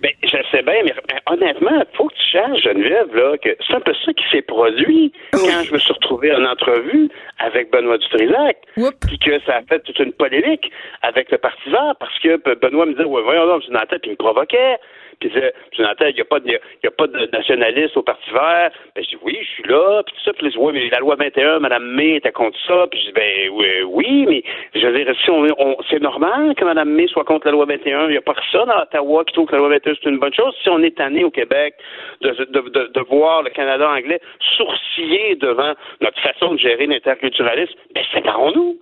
Ben, 0.02 0.12
je 0.24 0.38
sais 0.52 0.62
bien, 0.62 0.84
mais 0.84 0.94
honnêtement, 1.26 1.72
il 1.72 1.98
faut 1.98 2.08
que 2.08 2.14
tu 2.14 2.32
cherches, 2.32 2.62
Geneviève, 2.64 3.16
là, 3.16 3.38
que 3.38 3.50
c'est 3.66 3.76
un 3.76 3.80
peu 3.80 3.94
ça 4.06 4.14
qui 4.14 4.24
s'est 4.30 4.42
produit 4.42 5.12
quand 5.32 5.64
je 5.64 5.74
me 5.74 5.80
suis 5.80 5.94
retrouvé 5.94 6.34
en 6.34 6.46
entrevue 6.46 7.10
avec 7.40 7.72
Benoît 7.72 7.98
Dutrisac. 7.98 8.58
Puis 8.76 9.20
que 9.20 9.40
ça 9.46 9.58
a 9.58 9.62
fait 9.64 9.80
toute 9.80 10.00
une 10.00 10.14
polémique 10.14 10.72
avec 11.02 11.32
le 11.32 11.38
Parti 11.38 11.70
vert 11.70 11.96
parce 12.00 12.18
que 12.20 12.38
Benoît 12.56 12.86
me 12.86 12.92
disait, 12.92 13.06
ouais, 13.06 13.22
voyons 13.24 13.48
donc, 13.48 13.64
tête, 13.90 14.02
puis 14.02 14.12
il 14.12 14.12
me 14.12 14.16
provoquait. 14.18 14.78
Puis 15.20 15.30
il 15.30 15.34
disait, 15.34 15.54
Jonathan, 15.76 16.06
il 16.08 16.16
n'y 16.16 16.22
a, 16.22 16.26
pas 16.26 16.40
de, 16.40 16.50
y 16.50 16.88
a 16.88 16.92
pas 16.92 17.08
de 17.08 17.30
nationaliste 17.32 17.98
au 17.98 18.04
Parti 18.04 18.30
vert? 18.32 18.72
Ben, 18.96 19.04
je 19.04 19.10
dis, 19.10 19.18
oui, 19.24 19.38
je 19.42 19.48
suis 19.48 19.64
là. 19.64 20.04
Puis 20.04 20.16
tout 20.16 20.22
ça. 20.24 20.34
Puis 20.34 20.54
oui, 20.58 20.74
mais 20.74 20.90
la 20.90 21.00
loi 21.00 21.16
21, 21.16 21.60
Mme 21.60 21.86
May 21.86 22.16
était 22.16 22.32
contre 22.32 22.58
ça. 22.68 22.88
Puis 22.90 23.00
je 23.00 23.06
dis, 23.08 23.12
ben 23.14 23.50
oui, 23.52 23.66
oui 23.86 24.26
mais 24.28 24.44
je 24.74 24.86
veux 24.88 25.04
dire, 25.04 25.16
si 25.24 25.30
on, 25.30 25.78
c'est 25.90 26.02
normal 26.02 26.56
que 26.56 26.66
Mme 26.66 26.90
May 26.90 27.08
soit 27.08 27.24
contre 27.24 27.48
la 27.48 27.52
loi 27.54 27.66
21. 27.66 28.06
Il 28.06 28.12
n'y 28.12 28.18
a 28.18 28.22
personne 28.22 28.70
à 28.70 28.84
Ottawa 28.84 29.24
qui 29.26 29.34
trouve 29.34 29.48
que 29.48 29.54
la 29.54 29.60
loi 29.60 29.70
21, 29.70 29.94
c'est 30.02 30.10
une 30.10 30.20
bonne 30.20 30.34
chose. 30.34 30.54
Si 30.64 30.70
on 30.70 30.82
est 30.84 30.96
tanné 30.96 31.24
au 31.24 31.32
Québec 31.32 31.76
de, 32.22 32.30
de, 32.30 32.70
de, 32.70 32.92
de 32.94 33.02
voir 33.10 33.44
le 33.44 33.50
Canada 33.50 33.90
anglais 33.90 34.20
sourciller 34.58 35.36
devant 35.36 35.74
notre 36.02 36.20
façon 36.22 36.54
de 36.54 36.60
gérer 36.60 36.88
l'interculturalisme, 36.88 37.74
ben 37.94 38.04
séparons-nous. 38.14 38.78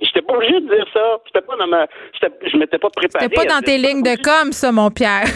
J'étais 0.00 0.22
pas 0.22 0.34
obligé 0.34 0.60
de 0.60 0.74
dire 0.74 0.86
ça. 0.92 1.18
J'étais 1.26 1.46
pas 1.46 1.56
dans 1.56 1.66
ma. 1.66 1.86
Je 2.20 2.56
m'étais 2.56 2.78
pas 2.78 2.90
préparé. 2.90 3.24
C'était 3.24 3.34
pas 3.34 3.44
dans 3.44 3.60
tes 3.60 3.78
lignes 3.78 4.02
de 4.02 4.16
com, 4.22 4.52
ça, 4.52 4.72
mon 4.72 4.90
Pierre. 4.90 5.26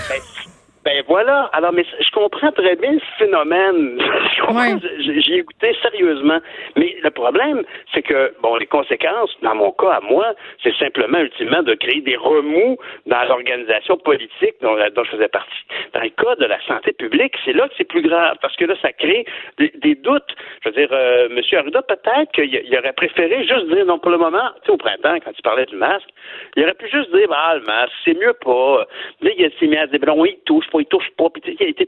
Ben 0.85 1.03
voilà. 1.09 1.49
Alors, 1.55 1.73
mais 1.73 1.85
je 1.99 2.11
comprends 2.11 2.53
très 2.53 2.77
bien 2.77 2.93
ce 2.93 3.25
phénomène. 3.25 3.99
J'ai 5.05 5.39
écouté 5.39 5.77
sérieusement. 5.83 6.41
Mais 6.77 6.97
le 7.03 7.11
problème, 7.11 7.63
c'est 7.93 8.03
que, 8.03 8.35
bon, 8.43 8.57
les 8.57 8.67
conséquences, 8.67 9.31
dans 9.43 9.55
mon 9.55 9.73
cas 9.73 9.93
à 9.93 10.01
moi, 10.01 10.35
c'est 10.63 10.75
simplement, 10.77 11.19
ultimement, 11.19 11.63
de 11.63 11.75
créer 11.75 12.01
des 12.01 12.17
remous 12.17 12.79
dans 13.07 13.23
l'organisation 13.25 13.97
politique 13.99 14.55
dont, 14.63 14.77
je 14.77 15.11
faisais 15.11 15.29
partie. 15.29 15.51
Dans 15.93 16.01
le 16.01 16.11
cas 16.11 16.35
de 16.37 16.47
la 16.47 16.61
santé 16.67 16.93
publique, 16.93 17.35
c'est 17.45 17.53
là 17.53 17.69
que 17.69 17.75
c'est 17.77 17.89
plus 17.89 18.03
grave, 18.03 18.37
parce 18.41 18.57
que 18.57 18.65
là, 18.65 18.75
ça 18.81 18.93
crée 18.93 19.25
des, 19.59 19.95
doutes. 19.95 20.35
Je 20.63 20.69
veux 20.69 20.75
dire, 20.75 20.89
euh, 20.93 21.29
M. 21.31 21.41
Arruda, 21.59 21.83
peut-être 21.83 22.33
qu'il 22.33 22.79
aurait 22.79 22.93
préféré 22.93 23.47
juste 23.47 23.67
dire, 23.69 23.87
non, 23.87 23.99
pour 23.99 24.11
le 24.11 24.19
moment, 24.19 24.51
tu 24.63 24.67
sais, 24.67 24.73
au 24.73 24.77
printemps, 24.77 25.17
quand 25.25 25.33
il 25.37 25.43
parlait 25.43 25.67
du 25.67 25.77
masque, 25.77 26.09
il 26.57 26.63
aurait 26.65 26.75
pu 26.75 26.89
juste 26.91 27.15
dire, 27.15 27.29
bah, 27.29 27.55
le 27.55 27.63
masque, 27.63 27.93
c'est 28.05 28.19
mieux 28.19 28.35
pas. 28.35 28.87
Là, 29.21 29.31
il 29.37 29.51
s'est 29.59 29.67
mis 29.67 29.77
à 29.77 29.87
dire, 29.87 30.01
bon, 30.01 30.25
il 30.25 30.39
touche 30.45 30.67
pas, 30.71 30.81
il 30.81 30.87
touche 30.87 31.11
pas. 31.17 31.29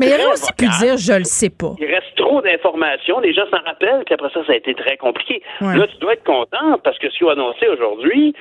Mais 0.00 0.06
il 0.06 0.14
aurait 0.14 0.32
aussi 0.32 0.52
pu 0.52 0.66
dire, 0.80 0.96
je 0.96 1.18
le 1.18 1.24
sais 1.24 1.50
pas. 1.50 1.74
Il 1.78 1.86
reste 1.86 2.14
trop 2.16 2.40
d'informations, 2.42 3.05
les 3.22 3.32
gens 3.32 3.44
s'en 3.50 3.62
rappellent, 3.64 4.04
puis 4.04 4.14
après 4.14 4.30
ça, 4.30 4.44
ça 4.46 4.52
a 4.52 4.56
été 4.56 4.74
très 4.74 4.96
compliqué. 4.96 5.42
Là, 5.60 5.86
tu 5.86 5.96
dois 5.98 6.14
être 6.14 6.24
content, 6.24 6.78
parce 6.82 6.98
que 6.98 7.10
ce 7.10 7.18
qu'ils 7.18 7.26
ont 7.26 7.30
annoncé 7.30 7.66
aujourd'hui, 7.68 8.34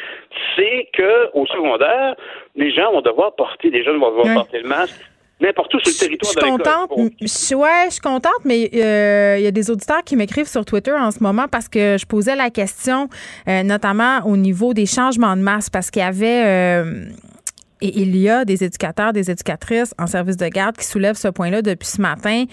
c'est 0.55 0.89
qu'au 0.95 1.45
secondaire, 1.47 2.15
les 2.55 2.71
gens 2.71 2.91
vont 2.91 3.01
devoir 3.01 3.35
porter, 3.35 3.69
les 3.69 3.83
jeunes 3.83 3.99
vont 3.99 4.09
devoir 4.09 4.33
porter 4.33 4.59
le 4.59 4.67
masque 4.67 4.99
n'importe 5.41 5.73
où 5.73 5.79
sur 5.79 5.91
le 5.91 5.99
territoire 5.99 6.33
je 6.33 6.39
suis 6.39 6.49
contente, 6.49 6.91
ouais, 6.97 7.85
je 7.87 7.91
suis 7.91 8.01
contente, 8.01 8.45
mais 8.45 8.69
euh, 8.73 9.37
il 9.37 9.43
y 9.43 9.47
a 9.47 9.51
des 9.51 9.69
auditeurs 9.69 10.03
qui 10.03 10.15
m'écrivent 10.15 10.47
sur 10.47 10.65
Twitter 10.65 10.93
en 10.93 11.11
ce 11.11 11.21
moment 11.21 11.47
parce 11.51 11.67
que 11.67 11.97
je 11.99 12.05
posais 12.05 12.35
la 12.35 12.49
question, 12.49 13.09
euh, 13.47 13.63
notamment 13.63 14.19
au 14.25 14.37
niveau 14.37 14.73
des 14.73 14.85
changements 14.85 15.35
de 15.35 15.41
masse, 15.41 15.69
parce 15.69 15.91
qu'il 15.91 16.01
y 16.01 16.05
avait 16.05 16.45
euh, 16.45 17.05
et 17.81 17.99
il 17.99 18.15
y 18.15 18.29
a 18.29 18.45
des 18.45 18.63
éducateurs, 18.63 19.11
des 19.11 19.29
éducatrices 19.29 19.93
en 19.99 20.07
service 20.07 20.37
de 20.37 20.47
garde 20.47 20.77
qui 20.77 20.85
soulèvent 20.85 21.17
ce 21.17 21.27
point-là 21.27 21.61
depuis 21.61 21.87
ce 21.87 22.01
matin. 22.01 22.45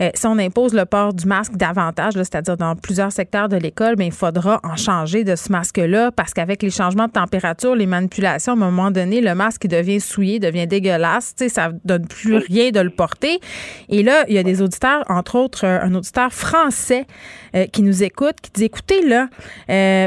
Euh, 0.00 0.10
si 0.14 0.26
on 0.26 0.38
impose 0.38 0.72
le 0.72 0.86
port 0.86 1.12
du 1.12 1.26
masque 1.26 1.56
davantage, 1.56 2.14
c'est-à-dire 2.14 2.56
dans 2.56 2.74
plusieurs 2.76 3.12
secteurs 3.12 3.48
de 3.48 3.56
l'école, 3.56 3.90
mais 3.98 4.04
ben, 4.04 4.06
il 4.06 4.12
faudra 4.12 4.60
en 4.64 4.76
changer 4.76 5.22
de 5.22 5.36
ce 5.36 5.52
masque-là 5.52 6.12
parce 6.12 6.32
qu'avec 6.32 6.62
les 6.62 6.70
changements 6.70 7.08
de 7.08 7.12
température, 7.12 7.74
les 7.74 7.86
manipulations, 7.86 8.52
à 8.52 8.56
un 8.56 8.58
moment 8.58 8.90
donné, 8.90 9.20
le 9.20 9.34
masque 9.34 9.66
devient 9.66 10.00
souillé, 10.00 10.38
devient 10.38 10.66
dégueulasse. 10.66 11.34
Tu 11.36 11.44
sais, 11.44 11.48
ça 11.50 11.70
donne 11.84 12.06
plus 12.06 12.36
rien 12.36 12.70
de 12.70 12.80
le 12.80 12.90
porter. 12.90 13.38
Et 13.90 14.02
là, 14.02 14.24
il 14.28 14.34
y 14.34 14.38
a 14.38 14.42
des 14.42 14.62
auditeurs, 14.62 15.04
entre 15.08 15.36
autres, 15.36 15.66
euh, 15.66 15.80
un 15.82 15.94
auditeur 15.94 16.32
français 16.32 17.06
euh, 17.54 17.66
qui 17.66 17.82
nous 17.82 18.02
écoute, 18.02 18.36
qui 18.42 18.50
dit 18.52 18.64
écoutez, 18.64 19.06
là, 19.06 19.28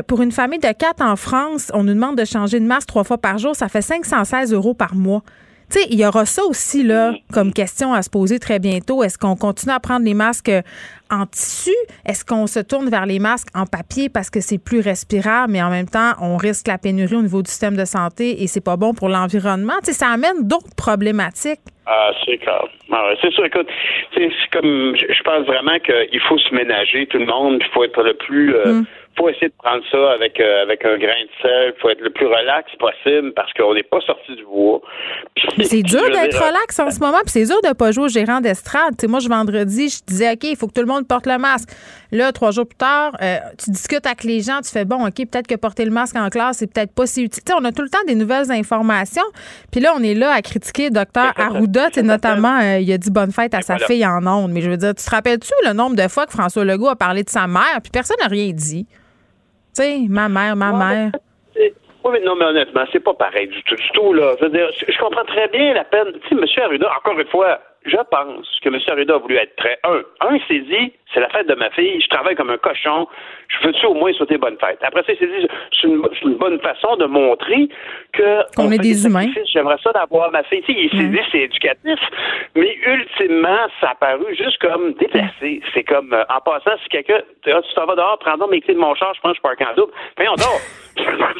pour 0.08 0.22
une 0.22 0.32
famille 0.32 0.60
de 0.60 0.72
quatre 0.72 1.02
en 1.02 1.16
France, 1.16 1.72
on 1.74 1.84
nous 1.84 1.94
demande 1.94 2.18
de 2.18 2.26
changer 2.26 2.60
de 2.60 2.66
masque 2.66 2.88
trois 2.88 3.04
fois 3.04 3.18
par 3.18 3.38
jour, 3.38 3.56
ça 3.56 3.68
fait 3.70 3.82
516 3.82 4.54
euros 4.54 4.73
par 4.74 4.96
mois. 4.96 5.22
Tu 5.72 5.80
sais, 5.80 5.88
il 5.90 6.00
y 6.00 6.06
aura 6.06 6.26
ça 6.26 6.44
aussi, 6.44 6.84
là, 6.84 7.14
comme 7.34 7.52
question 7.52 7.94
à 7.94 8.02
se 8.02 8.10
poser 8.10 8.38
très 8.38 8.60
bientôt. 8.60 9.02
Est-ce 9.02 9.18
qu'on 9.18 9.36
continue 9.36 9.74
à 9.74 9.80
prendre 9.80 10.06
les 10.06 10.14
masques 10.14 10.52
en 11.10 11.26
tissu? 11.26 11.74
Est-ce 12.06 12.24
qu'on 12.26 12.46
se 12.48 12.60
tourne 12.60 12.90
vers 12.90 13.06
les 13.06 13.18
masques 13.18 13.48
en 13.56 13.66
papier 13.66 14.10
parce 14.10 14.30
que 14.30 14.40
c'est 14.40 14.64
plus 14.64 14.82
respirable, 14.82 15.52
mais 15.52 15.64
en 15.64 15.70
même 15.70 15.88
temps, 15.88 16.12
on 16.22 16.38
risque 16.38 16.68
la 16.68 16.78
pénurie 16.78 17.16
au 17.16 17.22
niveau 17.22 17.42
du 17.42 17.50
système 17.50 17.76
de 17.76 17.86
santé 17.86 18.44
et 18.44 18.48
c'est 18.48 18.64
pas 18.64 18.78
bon 18.78 18.94
pour 18.94 19.10
l'environnement? 19.10 19.74
Tu 19.80 19.92
sais, 19.92 19.94
ça 19.94 20.10
amène 20.10 20.48
d'autres 20.48 20.76
problématiques. 20.78 21.62
Ah, 21.86 22.12
c'est 22.24 22.38
clair. 22.38 22.66
Ah 22.92 23.10
c'est 23.22 23.34
sûr, 23.34 23.44
écoute, 23.44 23.68
c'est 24.14 24.30
comme, 24.52 24.96
je 24.96 25.24
pense 25.24 25.46
vraiment 25.48 25.80
qu'il 25.80 26.22
faut 26.22 26.38
se 26.38 26.54
ménager, 26.54 27.08
tout 27.08 27.18
le 27.18 27.26
monde, 27.26 27.58
il 27.60 27.74
faut 27.74 27.84
être 27.84 28.04
le 28.04 28.14
plus. 28.14 28.56
Euh, 28.56 28.82
mm 28.82 28.86
faut 29.18 29.30
essayer 29.30 29.50
de 29.50 29.54
prendre 29.58 29.84
ça 29.92 30.12
avec 30.12 30.40
euh, 30.40 30.64
avec 30.64 30.84
un 30.86 30.98
grain 30.98 31.24
de 31.24 31.42
sel. 31.42 31.74
faut 31.82 31.90
être 31.90 32.02
le 32.02 32.10
plus 32.10 32.26
relax 32.26 32.72
possible 32.78 33.34
parce 33.34 33.52
qu'on 33.54 33.74
n'est 33.74 33.84
pas 33.84 34.00
sorti 34.02 34.36
du 34.36 34.44
bois. 34.46 34.82
c'est 35.62 35.82
dur 35.82 36.04
d'être 36.12 36.38
relax 36.38 36.80
en 36.80 36.90
ce 36.92 37.00
moment, 37.00 37.20
puis 37.20 37.32
c'est 37.32 37.46
dur 37.46 37.62
de 37.64 37.74
pas 37.74 37.92
jouer 37.92 38.06
au 38.06 38.08
gérant 38.08 38.42
d'estrade. 38.42 38.96
moi, 39.08 39.20
je 39.20 39.30
vendredi, 39.30 39.90
je 39.90 40.04
disais 40.06 40.32
OK, 40.34 40.44
il 40.44 40.56
faut 40.56 40.68
que 40.68 40.74
tout 40.74 40.82
le 40.82 40.88
monde 40.88 41.08
porte 41.08 41.28
le 41.28 41.38
masque. 41.38 41.70
Là, 42.12 42.32
trois 42.32 42.52
jours 42.52 42.68
plus 42.68 42.78
tard, 42.78 43.14
euh, 43.22 43.38
tu 43.64 43.72
discutes 43.72 44.06
avec 44.06 44.24
les 44.24 44.42
gens, 44.42 44.62
tu 44.62 44.70
fais 44.70 44.86
bon, 44.86 45.08
OK, 45.08 45.16
peut-être 45.16 45.48
que 45.48 45.56
porter 45.56 45.84
le 45.86 45.92
masque 45.92 46.16
en 46.16 46.30
classe, 46.30 46.58
c'est 46.58 46.72
peut-être 46.72 46.94
pas 46.94 47.08
si 47.08 47.24
utile. 47.24 47.44
on 47.60 47.66
a 47.66 47.72
tout 47.72 47.82
le 47.82 47.90
temps 47.90 48.04
des 48.08 48.16
nouvelles 48.16 48.52
informations. 48.52 49.24
Puis 49.72 49.82
là, 49.82 49.94
on 49.98 50.04
est 50.04 50.14
là 50.14 50.32
à 50.32 50.42
critiquer 50.42 50.90
docteur 50.90 51.34
Arruda, 51.38 51.90
notamment, 52.04 52.60
euh, 52.62 52.80
il 52.80 52.92
a 52.92 52.98
dit 52.98 53.10
bonne 53.10 53.32
fête 53.32 53.54
à 53.54 53.62
sa 53.62 53.78
fille 53.80 54.06
en 54.06 54.26
ondes. 54.28 54.52
Mais 54.52 54.62
je 54.62 54.70
veux 54.70 54.78
dire, 54.78 54.94
tu 54.94 55.04
te 55.04 55.10
rappelles-tu 55.10 55.54
le 55.66 55.74
nombre 55.74 55.96
de 55.96 56.08
fois 56.08 56.26
que 56.26 56.32
François 56.32 56.66
Legault 56.66 56.90
a 56.90 56.96
parlé 56.96 57.24
de 57.24 57.30
sa 57.30 57.48
mère, 57.48 57.80
puis 57.82 57.92
personne 57.92 58.18
n'a 58.22 58.28
rien 58.28 58.52
dit? 58.52 58.86
Tu 59.76 59.82
sais, 59.82 60.00
ma 60.08 60.30
mère, 60.30 60.56
ma 60.56 60.72
mère. 60.72 61.12
Oui, 61.56 62.12
mais 62.12 62.20
non, 62.20 62.36
mais 62.36 62.46
honnêtement, 62.46 62.84
c'est 62.92 63.00
pas 63.00 63.14
pareil 63.14 63.48
du 63.48 63.64
tout, 63.64 63.76
du 63.76 63.90
tout, 63.94 64.14
là. 64.14 64.36
Je 64.40 64.46
veux 64.46 64.52
dire, 64.52 64.68
je 64.88 65.00
comprends 65.00 65.24
très 65.24 65.48
bien 65.48 65.74
la 65.74 65.86
peine. 65.86 66.12
Tu 66.28 66.36
sais, 66.36 66.36
M. 66.36 66.66
Arruda, 66.66 66.92
encore 66.98 67.18
une 67.18 67.28
fois, 67.28 67.60
je 67.86 67.98
pense 68.10 68.48
que 68.62 68.70
M. 68.70 68.80
Arruda 68.88 69.16
a 69.16 69.18
voulu 69.18 69.36
être 69.36 69.56
très. 69.56 69.78
Un, 69.84 70.02
un, 70.22 70.36
il 70.36 70.42
s'est 70.48 70.60
dit, 70.60 70.94
c'est 71.14 71.20
la 71.20 71.30
fête 71.30 71.48
de 71.48 71.56
ma 71.56 71.70
fille, 71.72 72.02
je 72.02 72.08
travaille 72.08 72.36
comme 72.36 72.50
un 72.50 72.58
cochon, 72.58 73.08
je 73.48 73.68
veux-tu 73.68 73.86
au 73.86 73.94
moins 73.94 74.12
souhaiter 74.14 74.38
bonne 74.38 74.58
fête? 74.60 74.80
Après 74.82 75.04
ça, 75.04 75.14
il 75.14 75.20
s'est 75.20 75.28
dit, 75.28 75.48
c'est 75.80 75.88
une, 75.88 76.38
bonne 76.38 76.60
façon 76.60 76.96
de 76.96 77.06
montrer 77.06 77.70
que. 78.14 78.56
Qu'on 78.56 78.72
est 78.72 78.78
des, 78.78 79.06
humains. 79.06 79.32
J'aimerais 79.52 79.78
ça 79.84 79.92
d'avoir 79.92 80.32
ma 80.32 80.44
fille. 80.44 80.62
Tu 80.64 80.74
sais, 80.74 80.80
il 80.80 80.90
s'est 80.92 81.08
dit, 81.08 81.20
c'est 81.32 81.40
éducatif, 81.40 82.00
mais 82.56 82.76
ultimement, 82.86 83.68
ça 83.82 83.92
a 83.92 83.96
paru 83.96 84.36
juste 84.36 84.60
comme 84.60 84.94
déplacé. 84.94 85.62
C'est 85.74 85.84
comme, 85.84 86.14
euh, 86.14 86.24
en 86.30 86.42
passant, 86.42 86.78
si 86.84 86.90
quelqu'un, 86.90 87.22
tu 87.44 87.52
t'en 87.76 87.86
vas 87.86 87.96
dehors, 87.96 88.18
prends 88.20 88.38
donc 88.38 88.52
mes 88.52 88.62
clés 88.62 88.74
de 88.74 88.80
mon 88.80 88.96
char, 88.96 89.14
je 89.14 89.22
pense 89.22 89.34
que 89.34 89.38
je 89.38 89.42
parle 89.42 89.72
en 89.72 89.76
double. 89.76 89.94
on 90.20 90.36
dort. 90.36 90.62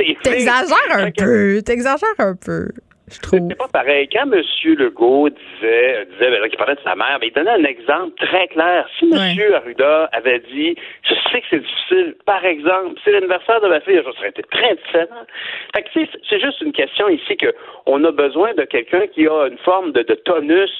T'exagères 0.22 0.76
un 0.90 1.10
peu. 1.10 1.62
T'exagères 1.62 2.08
un 2.18 2.34
peu. 2.34 2.68
C'est 3.10 3.58
pas 3.58 3.68
pareil. 3.68 4.08
Quand 4.12 4.30
M. 4.32 4.42
Legault 4.64 5.28
disait, 5.30 6.06
disait 6.12 6.30
ben, 6.30 6.48
qu'il 6.48 6.58
parlait 6.58 6.76
de 6.76 6.80
sa 6.84 6.94
mère, 6.94 7.18
mais 7.20 7.28
il 7.28 7.32
donnait 7.32 7.50
un 7.50 7.64
exemple 7.64 8.14
très 8.16 8.46
clair. 8.48 8.88
Si 8.98 9.04
M. 9.12 9.54
Arruda 9.54 10.08
avait 10.12 10.40
dit 10.52 10.76
Je 11.02 11.14
sais 11.30 11.40
que 11.40 11.46
c'est 11.50 11.60
difficile, 11.60 12.14
par 12.24 12.44
exemple, 12.44 12.98
c'est 13.04 13.12
l'anniversaire 13.12 13.60
de 13.60 13.68
ma 13.68 13.80
fille, 13.80 14.00
serait 14.16 14.28
été 14.28 14.42
très 14.44 14.76
différent. 14.76 15.26
Fait 15.74 15.82
que 15.82 15.88
c'est 16.28 16.40
juste 16.40 16.60
une 16.60 16.72
question 16.72 17.08
ici 17.08 17.36
qu'on 17.36 18.04
a 18.04 18.12
besoin 18.12 18.54
de 18.54 18.62
quelqu'un 18.62 19.06
qui 19.08 19.26
a 19.26 19.46
une 19.46 19.58
forme 19.58 19.92
de, 19.92 20.02
tonus. 20.02 20.70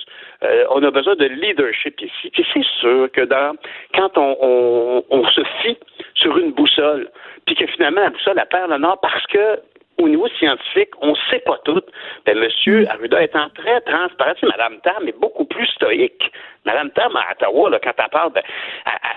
Euh, 0.42 0.64
on 0.70 0.82
a 0.82 0.90
besoin 0.90 1.16
de 1.16 1.26
leadership 1.26 2.00
ici. 2.00 2.30
Puis 2.32 2.46
c'est 2.54 2.64
sûr 2.80 3.10
que 3.12 3.22
dans 3.22 3.56
quand 3.94 4.16
on, 4.16 5.04
on 5.10 5.26
se 5.28 5.42
fie 5.62 5.76
sur 6.14 6.36
une 6.38 6.52
boussole, 6.52 7.08
puis 7.46 7.54
que 7.54 7.66
finalement 7.66 8.00
la 8.00 8.10
boussole 8.10 8.38
elle 8.38 8.48
perd 8.48 8.70
le 8.70 8.78
nord 8.78 8.98
parce 9.00 9.26
que 9.26 9.58
au 10.00 10.08
niveau 10.08 10.28
scientifique, 10.38 10.90
on 11.00 11.10
ne 11.10 11.16
sait 11.30 11.42
pas 11.44 11.58
tout. 11.64 11.82
Ben, 12.26 12.38
Monsieur 12.38 12.82
mm. 12.82 12.88
Arruda 12.88 13.22
étant 13.22 13.48
très 13.54 13.80
transparent, 13.82 14.32
Mme 14.42 14.80
Tam 14.82 15.06
est 15.06 15.18
beaucoup 15.18 15.44
plus 15.44 15.66
stoïque. 15.66 16.30
Mme 16.66 16.90
Tam 16.90 17.10
à 17.16 17.32
Ottawa, 17.32 17.78
quand 17.82 17.92
elle 17.96 18.10
parle, 18.10 18.32
ben, 18.32 18.42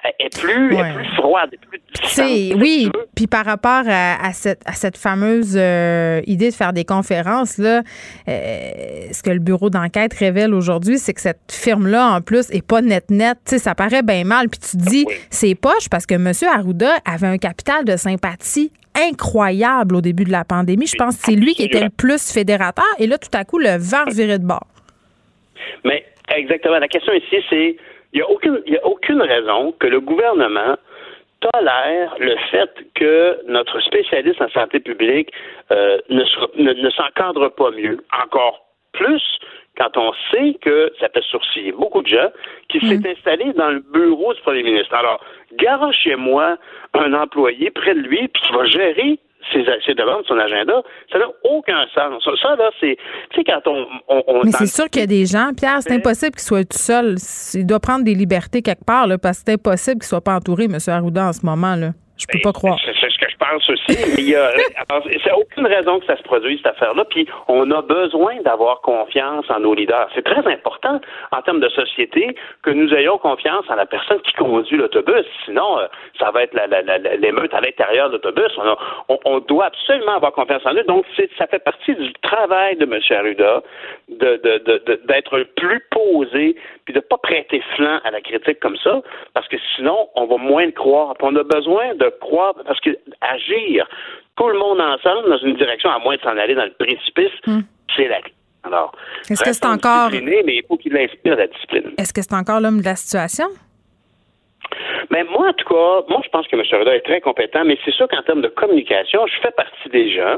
elle, 0.03 0.27
est 0.27 0.39
plus, 0.39 0.77
froide, 1.15 1.51
plus 1.69 1.81
Oui, 2.55 2.89
puis 3.15 3.27
par 3.27 3.45
rapport 3.45 3.83
à, 3.87 4.31
cette, 4.31 4.97
fameuse 4.97 5.57
euh, 5.57 6.21
idée 6.25 6.49
de 6.51 6.55
faire 6.55 6.71
des 6.71 6.85
conférences, 6.85 7.57
là, 7.57 7.81
euh, 8.27 8.71
ce 9.11 9.21
que 9.21 9.29
le 9.29 9.39
bureau 9.39 9.69
d'enquête 9.69 10.13
révèle 10.13 10.53
aujourd'hui, 10.53 10.97
c'est 10.97 11.13
que 11.13 11.21
cette 11.21 11.51
firme-là, 11.51 12.15
en 12.15 12.21
plus, 12.21 12.49
est 12.51 12.65
pas 12.65 12.81
net-net. 12.81 13.37
Ça 13.45 13.75
paraît 13.75 14.03
bien 14.03 14.23
mal. 14.23 14.47
Puis 14.49 14.59
tu 14.59 14.77
te 14.77 14.89
dis, 14.89 15.05
c'est 15.29 15.55
poche 15.55 15.89
parce 15.91 16.05
que 16.05 16.15
M. 16.15 16.31
Arruda 16.49 16.93
avait 17.05 17.27
un 17.27 17.37
capital 17.37 17.83
de 17.83 17.97
sympathie 17.97 18.71
incroyable 18.95 19.95
au 19.95 20.01
début 20.01 20.23
de 20.23 20.31
la 20.31 20.43
pandémie. 20.43 20.87
Je 20.87 20.95
pense 20.95 21.17
que 21.17 21.23
c'est 21.25 21.35
lui 21.35 21.53
qui 21.53 21.63
était 21.63 21.83
le 21.83 21.89
plus 21.89 22.31
fédérateur. 22.31 22.85
Et 22.99 23.07
là, 23.07 23.17
tout 23.17 23.35
à 23.37 23.43
coup, 23.43 23.59
le 23.59 23.77
vent 23.77 24.05
virait 24.11 24.39
de 24.39 24.45
bord. 24.45 24.67
Mais 25.83 26.05
exactement. 26.35 26.79
La 26.79 26.87
question 26.87 27.13
ici, 27.13 27.37
c'est 27.49 27.77
il 28.13 28.17
n'y 28.17 28.21
a, 28.21 28.29
aucune, 28.29 28.61
a 28.67 28.85
aucune 28.85 29.21
raison 29.21 29.73
que 29.79 29.87
le 29.87 29.99
gouvernement 29.99 30.77
tolère 31.39 32.15
le 32.19 32.35
fait 32.51 32.69
que 32.93 33.39
notre 33.47 33.79
spécialiste 33.81 34.41
en 34.41 34.49
santé 34.49 34.79
publique 34.79 35.31
euh, 35.71 35.97
ne, 36.09 36.23
ne 36.73 36.89
s'encadre 36.91 37.49
pas 37.49 37.71
mieux. 37.71 38.03
Encore 38.23 38.65
plus 38.93 39.21
quand 39.77 39.97
on 39.97 40.11
sait 40.31 40.55
que 40.61 40.91
ça 40.99 41.09
fait 41.09 41.23
sourciller 41.23 41.71
beaucoup 41.71 42.01
de 42.01 42.07
gens 42.07 42.29
qui 42.69 42.79
s'est 42.87 42.97
mm. 42.97 43.07
installé 43.17 43.53
dans 43.53 43.69
le 43.69 43.79
bureau 43.79 44.33
du 44.33 44.41
premier 44.41 44.63
ministre. 44.63 44.93
Alors, 44.93 45.19
chez 45.91 46.15
moi 46.15 46.57
un 46.93 47.13
employé 47.13 47.71
près 47.71 47.95
de 47.95 47.99
lui, 47.99 48.27
puis 48.27 48.43
qui 48.43 48.53
va 48.53 48.65
gérer 48.65 49.19
ses, 49.51 49.65
ses, 49.85 49.93
demandes, 49.93 50.23
son 50.25 50.37
agenda, 50.37 50.81
ça 51.11 51.19
n'a 51.19 51.25
aucun 51.43 51.85
sens. 51.93 52.23
Ça, 52.41 52.55
là, 52.55 52.69
c'est. 52.79 52.97
Tu 53.31 53.37
sais, 53.37 53.43
quand 53.43 53.61
on. 53.67 53.87
Mais 54.43 54.51
c'est 54.51 54.67
sûr 54.67 54.89
qu'il 54.89 55.01
y 55.01 55.03
a 55.03 55.07
des 55.07 55.25
gens, 55.25 55.51
Pierre, 55.57 55.81
c'est 55.81 55.93
impossible 55.93 56.31
qu'il 56.31 56.41
soit 56.41 56.63
tout 56.63 56.77
seul. 56.77 57.15
Il 57.53 57.65
doit 57.65 57.79
prendre 57.79 58.05
des 58.05 58.15
libertés 58.15 58.61
quelque 58.61 58.85
part, 58.85 59.07
là, 59.07 59.17
parce 59.17 59.39
que 59.39 59.43
c'est 59.47 59.53
impossible 59.53 59.99
qu'il 59.99 60.07
soit 60.07 60.23
pas 60.23 60.35
entouré, 60.35 60.65
M. 60.65 60.77
Arruda, 60.87 61.27
en 61.27 61.33
ce 61.33 61.45
moment, 61.45 61.75
là. 61.75 61.91
Je 62.17 62.25
peux 62.27 62.37
ben, 62.37 62.43
pas 62.43 62.53
croire. 62.53 62.79
C'est 62.85 62.93
ce 62.93 63.17
que 63.17 63.32
pense 63.43 63.69
aussi. 63.69 63.97
Il 64.17 64.29
y 64.29 64.35
a, 64.35 64.51
c'est 65.23 65.31
aucune 65.31 65.67
raison 65.67 65.99
que 65.99 66.05
ça 66.05 66.17
se 66.17 66.23
produise, 66.23 66.57
cette 66.57 66.73
affaire-là. 66.73 67.05
Puis, 67.05 67.27
on 67.47 67.69
a 67.71 67.81
besoin 67.81 68.41
d'avoir 68.41 68.81
confiance 68.81 69.45
en 69.49 69.59
nos 69.59 69.73
leaders. 69.73 70.07
C'est 70.15 70.23
très 70.23 70.45
important 70.51 70.99
en 71.31 71.41
termes 71.41 71.59
de 71.59 71.69
société 71.69 72.35
que 72.63 72.69
nous 72.69 72.93
ayons 72.93 73.17
confiance 73.17 73.65
en 73.69 73.75
la 73.75 73.85
personne 73.85 74.19
qui 74.21 74.33
conduit 74.33 74.77
l'autobus. 74.77 75.25
Sinon, 75.45 75.79
euh, 75.79 75.87
ça 76.19 76.31
va 76.31 76.43
être 76.43 76.57
l'émeute 77.19 77.53
à 77.53 77.61
l'intérieur 77.61 78.09
de 78.09 78.13
l'autobus. 78.13 78.51
On, 79.09 79.19
on, 79.25 79.39
doit 79.39 79.65
absolument 79.65 80.15
avoir 80.15 80.31
confiance 80.31 80.65
en 80.65 80.73
eux. 80.73 80.83
Donc, 80.83 81.05
ça 81.37 81.47
fait 81.47 81.63
partie 81.63 81.95
du 81.95 82.13
travail 82.21 82.77
de 82.77 82.85
M. 82.85 82.99
Arruda 83.09 83.61
d'être 84.09 85.37
de, 85.37 85.43
plus 85.55 85.81
posé 85.91 86.55
puis 86.85 86.93
de 86.93 86.99
ne 86.99 87.03
pas 87.03 87.17
prêter 87.17 87.61
flanc 87.75 87.99
à 88.03 88.11
la 88.11 88.21
critique 88.21 88.59
comme 88.59 88.77
ça, 88.77 89.01
parce 89.33 89.47
que 89.47 89.57
sinon, 89.75 90.09
on 90.15 90.25
va 90.25 90.37
moins 90.37 90.65
le 90.65 90.71
croire. 90.71 91.15
on 91.21 91.35
a 91.35 91.43
besoin 91.43 91.95
de 91.95 92.09
croire, 92.19 92.53
parce 92.65 92.79
que 92.81 92.89
agir 93.33 93.87
tout 94.35 94.47
le 94.47 94.57
monde 94.57 94.81
ensemble 94.81 95.29
dans 95.29 95.37
une 95.37 95.55
direction, 95.55 95.89
à 95.89 95.99
moins 95.99 96.15
de 96.15 96.21
s'en 96.21 96.37
aller 96.37 96.55
dans 96.55 96.65
le 96.65 96.73
précipice, 96.73 97.31
hmm. 97.45 97.61
c'est 97.95 98.07
la 98.07 98.19
alors, 98.65 98.93
est-ce 99.29 99.43
que 99.43 99.51
c'est 99.51 99.65
encore. 99.65 100.09
Mais 100.11 100.41
il 100.47 100.63
faut 100.65 100.77
qu'il 100.77 100.95
inspire 100.95 101.35
la 101.35 101.47
discipline. 101.47 101.91
Est-ce 101.97 102.13
que 102.13 102.21
c'est 102.21 102.33
encore 102.33 102.61
l'homme 102.61 102.79
de 102.79 102.85
la 102.85 102.95
situation? 102.95 103.47
Mais 105.11 105.23
moi, 105.25 105.49
en 105.49 105.53
tout 105.53 105.67
cas, 105.67 106.05
moi, 106.07 106.21
je 106.23 106.29
pense 106.29 106.47
que 106.47 106.55
M. 106.55 106.63
Reda 106.79 106.95
est 106.95 107.01
très 107.01 107.19
compétent, 107.21 107.63
mais 107.65 107.77
c'est 107.83 107.91
sûr 107.91 108.07
qu'en 108.07 108.21
termes 108.23 108.41
de 108.41 108.47
communication, 108.47 109.27
je 109.27 109.41
fais 109.41 109.51
partie 109.51 109.89
des 109.89 110.13
gens 110.15 110.37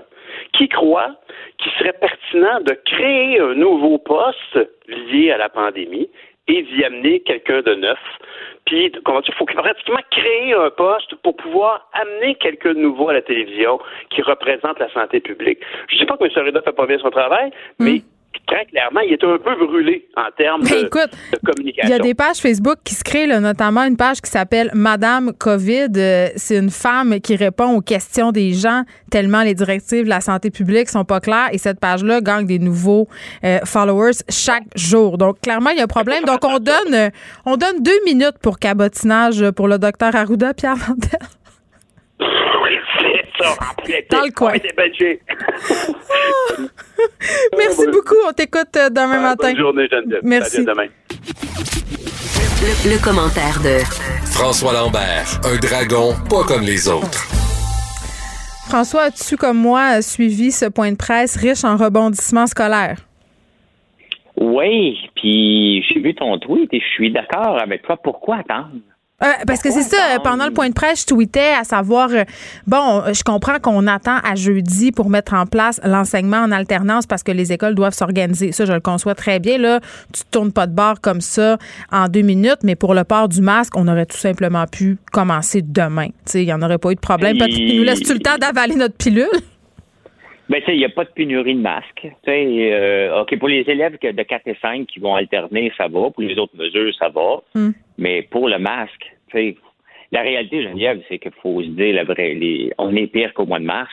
qui 0.54 0.68
croient 0.68 1.16
qu'il 1.60 1.72
serait 1.74 1.94
pertinent 1.94 2.62
de 2.62 2.74
créer 2.86 3.40
un 3.40 3.54
nouveau 3.54 4.00
poste 4.00 4.60
lié 4.88 5.32
à 5.32 5.38
la 5.38 5.50
pandémie 5.50 6.10
et 6.48 6.62
d'y 6.64 6.84
amener 6.84 7.22
quelqu'un 7.22 7.62
de 7.62 7.76
neuf. 7.76 8.00
Puis, 8.66 8.92
comment 9.04 9.22
il 9.22 9.34
faut 9.34 9.46
pratiquement 9.46 10.00
créer 10.12 10.54
un 10.54 10.70
poste 10.72 11.16
pour 11.16 11.36
pouvoir 11.36 11.90
amener 11.94 12.36
quelqu'un 12.36 12.74
de 12.74 12.80
nouveau 12.80 13.10
à 13.10 13.14
la 13.14 13.22
télévision 13.22 13.80
qui 14.10 14.22
représente 14.22 14.80
la 14.80 14.92
santé 14.92 15.20
publique. 15.20 15.60
Je 15.90 15.96
ne 15.96 16.00
dis 16.00 16.06
pas 16.06 16.18
que 16.18 16.24
M. 16.24 16.46
Reda 16.46 16.62
fait 16.62 16.72
pas 16.72 16.86
bien 16.86 16.98
son 17.00 17.12
travail, 17.12 17.52
mais 17.80 18.00
hmm 18.00 18.15
très 18.46 18.66
clairement, 18.66 19.02
il 19.02 19.14
est 19.14 19.24
un 19.24 19.38
peu 19.38 19.66
brûlé 19.66 20.08
en 20.16 20.30
termes 20.38 20.64
ben, 20.64 20.84
de, 20.84 20.90
communication. 20.90 21.84
Il 21.84 21.90
y 21.90 21.94
a 21.94 22.00
des 22.00 22.14
pages 22.14 22.38
Facebook 22.38 22.78
qui 22.84 22.94
se 22.94 23.04
créent, 23.04 23.28
notamment 23.40 23.84
une 23.84 23.98
page 23.98 24.22
qui 24.22 24.30
s'appelle 24.30 24.70
Madame 24.74 25.34
COVID. 25.38 25.90
Euh, 25.98 26.28
c'est 26.36 26.58
une 26.58 26.70
femme 26.70 27.20
qui 27.20 27.36
répond 27.36 27.76
aux 27.76 27.82
questions 27.82 28.32
des 28.32 28.54
gens 28.54 28.84
tellement 29.12 29.44
les 29.44 29.54
directives 29.54 30.06
de 30.06 30.10
la 30.10 30.22
santé 30.22 30.52
publique 30.52 30.90
sont 30.90 31.06
pas 31.06 31.20
claires 31.20 31.50
et 31.52 31.58
cette 31.58 31.80
page-là 31.80 32.22
gagne 32.22 32.46
des 32.46 32.60
nouveaux 32.60 33.08
euh, 33.44 33.60
followers 33.66 34.24
chaque 34.30 34.66
jour. 34.76 35.18
Donc, 35.18 35.42
clairement, 35.42 35.70
il 35.70 35.78
y 35.78 35.82
a 35.82 35.84
un 35.84 35.88
problème. 35.88 36.24
Donc, 36.26 36.44
on 36.44 36.60
donne, 36.60 36.94
euh, 36.94 37.10
on 37.46 37.58
donne 37.58 37.82
deux 37.82 38.04
minutes 38.06 38.38
pour 38.42 38.60
cabotinage 38.60 39.52
pour 39.52 39.68
le 39.68 39.78
docteur 39.78 40.16
Arruda 40.16 40.54
Pierre 40.54 40.76
Vandel. 40.76 41.20
Dans 44.10 44.24
le 44.24 44.32
coin. 44.32 44.54
Merci 47.58 47.88
beaucoup. 47.88 48.16
On 48.28 48.32
t'écoute 48.32 48.76
euh, 48.78 48.90
demain 48.90 49.20
matin. 49.20 49.52
Bonne 49.52 49.58
journée, 49.58 49.88
Geneviève. 49.90 50.22
Merci. 50.24 50.66
demain. 50.66 50.88
Le, 52.86 53.04
commentaire 53.04 53.60
de 53.64 53.78
François 54.32 54.74
Lambert, 54.74 55.40
un 55.44 55.58
dragon 55.58 56.14
pas 56.30 56.44
comme 56.44 56.64
les 56.64 56.88
autres. 56.88 57.28
François, 58.68 59.04
as-tu, 59.04 59.38
comme 59.38 59.58
moi, 59.58 60.02
suivi 60.02 60.52
ce 60.52 60.66
point 60.66 60.92
de 60.92 60.98
presse 60.98 61.36
riche 61.38 61.64
en 61.64 61.78
rebondissements 61.78 62.48
scolaires? 62.48 62.98
Oui, 64.38 64.98
puis 65.16 65.84
j'ai 65.84 66.00
vu 66.00 66.16
ton 66.16 66.40
tweet 66.40 66.74
et 66.74 66.80
je 66.80 66.88
suis 66.94 67.12
d'accord 67.12 67.62
avec 67.62 67.84
toi. 67.84 67.98
Pourquoi 67.98 68.38
attendre? 68.38 68.72
Euh, 69.24 69.28
parce 69.48 69.62
que 69.62 69.72
c'est 69.72 69.84
ça, 69.84 70.20
pendant 70.24 70.46
le 70.46 70.52
point 70.52 70.68
de 70.68 70.74
presse, 70.74 71.02
je 71.02 71.06
tweetais 71.06 71.54
à 71.58 71.64
savoir, 71.64 72.10
euh, 72.12 72.26
bon, 72.68 73.02
je 73.14 73.24
comprends 73.24 73.60
qu'on 73.60 73.88
attend 73.88 74.18
à 74.18 74.36
jeudi 74.36 74.92
pour 74.92 75.10
mettre 75.10 75.34
en 75.34 75.46
place 75.46 75.80
l'enseignement 75.86 76.40
en 76.40 76.52
alternance 76.52 77.06
parce 77.06 77.24
que 77.24 77.32
les 77.32 77.54
écoles 77.54 77.76
doivent 77.76 77.94
s'organiser. 77.94 78.52
Ça, 78.52 78.66
je 78.66 78.74
le 78.74 78.82
conçois 78.82 79.16
très 79.16 79.40
bien. 79.40 79.58
Là, 79.58 79.80
tu 80.12 80.24
ne 80.24 80.32
tournes 80.32 80.52
pas 80.52 80.68
de 80.68 80.74
bord 80.74 81.00
comme 81.00 81.22
ça 81.22 81.58
en 81.94 82.10
deux 82.10 82.24
minutes, 82.24 82.60
mais 82.64 82.76
pour 82.76 82.94
le 82.94 83.06
port 83.06 83.30
du 83.30 83.42
masque, 83.42 83.78
on 83.78 83.88
aurait 83.88 84.06
tout 84.06 84.18
simplement 84.18 84.66
pu 84.68 84.98
commencer 85.14 85.62
demain. 85.62 86.08
Il 86.34 86.44
n'y 86.44 86.54
en 86.54 86.62
aurait 86.62 86.78
pas 86.78 86.92
eu 86.92 86.96
de 86.96 87.00
problème. 87.00 87.38
Il 87.38 87.78
nous 87.78 87.84
laisse-tu 87.84 88.14
le 88.14 88.20
temps 88.20 88.38
d'avaler 88.38 88.76
notre 88.76 88.96
pilule? 88.96 89.30
Ben, 90.48 90.60
tu 90.60 90.66
sais, 90.66 90.76
il 90.76 90.80
n'y 90.80 90.86
a 90.86 90.90
pas 90.90 91.06
de 91.06 91.10
pénurie 91.10 91.56
de 91.56 91.62
masques. 91.62 92.08
Euh, 92.28 93.22
OK, 93.22 93.38
pour 93.40 93.48
les 93.48 93.62
élèves 93.68 93.98
de 94.00 94.24
4 94.24 94.48
et 94.48 94.58
5 94.62 94.86
qui 94.86 95.00
vont 95.00 95.16
alterner, 95.16 95.72
ça 95.76 95.88
va. 95.88 96.12
Pour 96.12 96.22
les 96.22 96.38
autres 96.38 96.56
mesures, 96.56 96.94
ça 97.00 97.10
va. 97.10 97.42
Hmm. 97.56 97.72
Mais 97.98 98.22
pour 98.22 98.48
le 98.48 98.60
masque, 98.60 99.12
tu 99.32 99.38
sais, 99.38 99.56
la 100.12 100.22
réalité, 100.22 100.64
Geneviève, 100.64 101.02
c'est 101.10 101.18
qu'il 101.18 101.32
faut 101.42 101.62
se 101.62 101.68
dire 101.68 101.96
la 101.96 102.04
vraie. 102.04 102.38
on 102.78 102.96
est 102.96 103.08
pire 103.08 103.34
qu'au 103.34 103.46
mois 103.46 103.60
de 103.60 103.66
mars. 103.66 103.92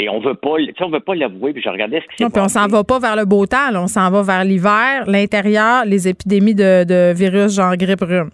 Et 0.00 0.08
on 0.08 0.20
veut 0.20 0.34
pas, 0.34 0.54
on 0.80 0.90
veut 0.90 1.00
pas 1.00 1.14
l'avouer. 1.14 1.52
Puis 1.52 1.62
je 1.62 1.68
regardais 1.68 2.00
ce 2.00 2.06
qui 2.06 2.16
s'est 2.18 2.24
Non, 2.24 2.30
puis 2.30 2.40
on 2.40 2.48
s'en 2.48 2.68
va 2.68 2.84
pas 2.84 3.00
vers 3.00 3.16
le 3.16 3.24
beau 3.24 3.46
temps. 3.46 3.74
on 3.74 3.88
s'en 3.88 4.10
va 4.10 4.22
vers 4.22 4.44
l'hiver, 4.44 5.04
l'intérieur, 5.06 5.84
les 5.86 6.06
épidémies 6.06 6.54
de, 6.54 7.12
virus 7.14 7.56
genre 7.56 7.76
grippe 7.76 8.02
rhume. 8.02 8.30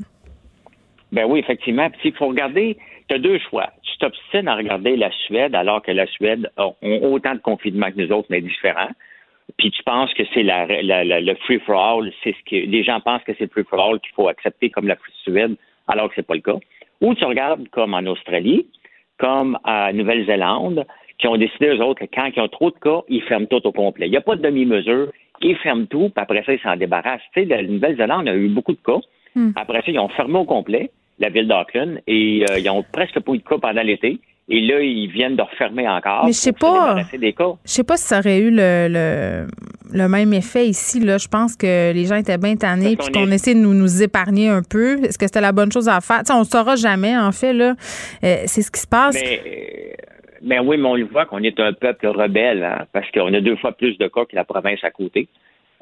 Ben 1.13 1.25
oui, 1.27 1.39
effectivement. 1.39 1.89
Puis 1.91 2.11
il 2.11 2.15
faut 2.15 2.27
regarder, 2.27 2.77
tu 3.09 3.15
as 3.15 3.19
deux 3.19 3.39
choix 3.49 3.71
tu 4.05 4.11
t'obstines 4.11 4.49
à 4.49 4.57
regarder 4.57 4.97
la 4.97 5.11
Suède 5.27 5.55
alors 5.55 5.83
que 5.83 5.91
la 5.91 6.07
Suède 6.07 6.51
a, 6.57 6.69
autant 7.03 7.35
de 7.35 7.41
confinement 7.41 7.91
que 7.91 8.01
nous 8.01 8.13
autres, 8.13 8.27
mais 8.31 8.41
différents. 8.41 8.91
Puis 9.59 9.71
tu 9.71 9.83
penses 9.83 10.13
que 10.15 10.23
c'est 10.33 10.43
la, 10.43 10.67
le 10.67 11.35
free 11.45 11.61
for 11.61 11.79
all, 11.79 12.13
c'est 12.23 12.33
ce 12.33 12.51
que 12.51 12.67
les 12.67 12.83
gens 12.83 13.01
pensent 13.01 13.23
que 13.25 13.33
c'est 13.39 13.45
le 13.45 13.51
free 13.51 13.65
for 13.65 13.81
all 13.81 14.01
qu'il 14.01 14.13
faut 14.15 14.29
accepter 14.29 14.71
comme 14.71 14.89
la 14.89 14.97
Suède, 15.23 15.57
alors 15.89 16.09
que 16.09 16.15
c'est 16.17 16.27
pas 16.27 16.35
le 16.35 16.41
cas. 16.41 16.57
Ou 17.01 17.15
tu 17.15 17.25
regardes 17.25 17.69
comme 17.69 17.95
en 17.95 18.05
Australie, 18.07 18.67
comme 19.19 19.59
à 19.65 19.93
Nouvelle-Zélande, 19.93 20.87
qui 21.19 21.29
ont 21.29 21.37
décidé 21.37 21.67
eux 21.69 21.83
autres 21.83 22.05
que 22.05 22.11
quand 22.13 22.31
ils 22.35 22.41
ont 22.41 22.49
trop 22.49 22.71
de 22.71 22.79
cas, 22.79 23.03
ils 23.09 23.23
ferment 23.23 23.47
tout 23.47 23.67
au 23.67 23.73
complet. 23.73 24.07
Il 24.07 24.11
n'y 24.11 24.17
a 24.17 24.23
pas 24.23 24.37
de 24.37 24.43
demi-mesure, 24.43 25.13
ils 25.41 25.57
ferment 25.57 25.87
tout, 25.87 26.11
puis 26.11 26.23
après 26.23 26.43
ça 26.45 26.53
ils 26.53 26.61
s'en 26.61 26.77
débarrassent. 26.77 27.23
Tu 27.35 27.43
sais, 27.43 27.47
la 27.47 27.63
Nouvelle-Zélande 27.63 28.29
a 28.29 28.35
eu 28.35 28.49
beaucoup 28.49 28.73
de 28.73 28.83
cas. 28.85 29.01
Hmm. 29.35 29.51
Après 29.57 29.83
ça 29.83 29.91
ils 29.91 29.99
ont 29.99 30.09
fermé 30.09 30.39
au 30.39 30.45
complet 30.45 30.91
la 31.19 31.29
ville 31.29 31.49
d'Auckland, 31.49 32.01
et 32.07 32.45
euh, 32.51 32.59
ils 32.59 32.69
ont 32.71 32.85
presque 32.93 33.21
pas 33.21 33.33
eu 33.33 33.39
de 33.39 33.43
cas 33.43 33.59
pendant 33.59 33.83
l'été. 33.83 34.19
Et 34.49 34.61
là, 34.61 34.81
ils 34.81 35.09
viennent 35.09 35.37
de 35.37 35.43
refermer 35.43 35.89
encore. 35.89 36.27
Mais 36.27 36.33
je 36.33 36.37
sais 36.37 36.53
pas. 36.53 36.97
Je 37.01 37.49
sais 37.65 37.85
pas 37.85 37.97
si 37.97 38.05
ça 38.05 38.19
aurait 38.19 38.41
eu 38.41 38.51
le, 38.51 39.47
le, 39.91 40.09
même 40.09 40.35
effet 40.35 40.67
ici. 40.67 41.01
Là. 41.01 41.17
Je 41.17 41.29
pense 41.29 41.57
que 41.57 41.93
les 41.93 42.05
gens 42.05 42.17
étaient 42.17 42.37
bien 42.37 42.55
tannés 42.55 42.97
puis 42.97 43.11
qu'on 43.11 43.31
essaie 43.31 43.55
de 43.55 43.61
nous, 43.61 43.73
nous 43.73 44.03
épargner 44.03 44.51
un 44.51 44.61
peu. 44.63 45.03
Est-ce 45.03 45.17
que 45.17 45.25
c'était 45.25 45.41
la 45.41 45.53
bonne 45.53 45.73
chose 45.73 45.89
à 45.89 46.03
faire? 46.03 46.21
on 46.31 46.41
ne 46.41 46.45
saura 46.45 46.77
jamais, 46.77 47.17
en 47.17 47.33
fait. 47.33 47.55
là. 47.55 47.75
Euh, 48.23 48.43
c'est 48.45 48.61
ce 48.61 48.71
qui 48.71 48.81
se 48.81 48.87
passe. 48.87 49.15
Mais, 49.15 49.97
ben 50.43 50.61
oui, 50.63 50.77
mais 50.77 50.89
on 50.89 50.95
le 50.95 51.07
voit 51.07 51.25
qu'on 51.25 51.43
est 51.43 51.59
un 51.59 51.73
peuple 51.73 52.09
rebelle, 52.09 52.63
hein, 52.65 52.85
parce 52.93 53.11
qu'on 53.13 53.33
a 53.33 53.41
deux 53.41 53.57
fois 53.57 53.73
plus 53.73 53.97
de 53.97 54.09
cas 54.09 54.27
que 54.27 54.37
la 54.37 54.45
province 54.45 54.85
à 54.85 54.91
côté. 54.91 55.27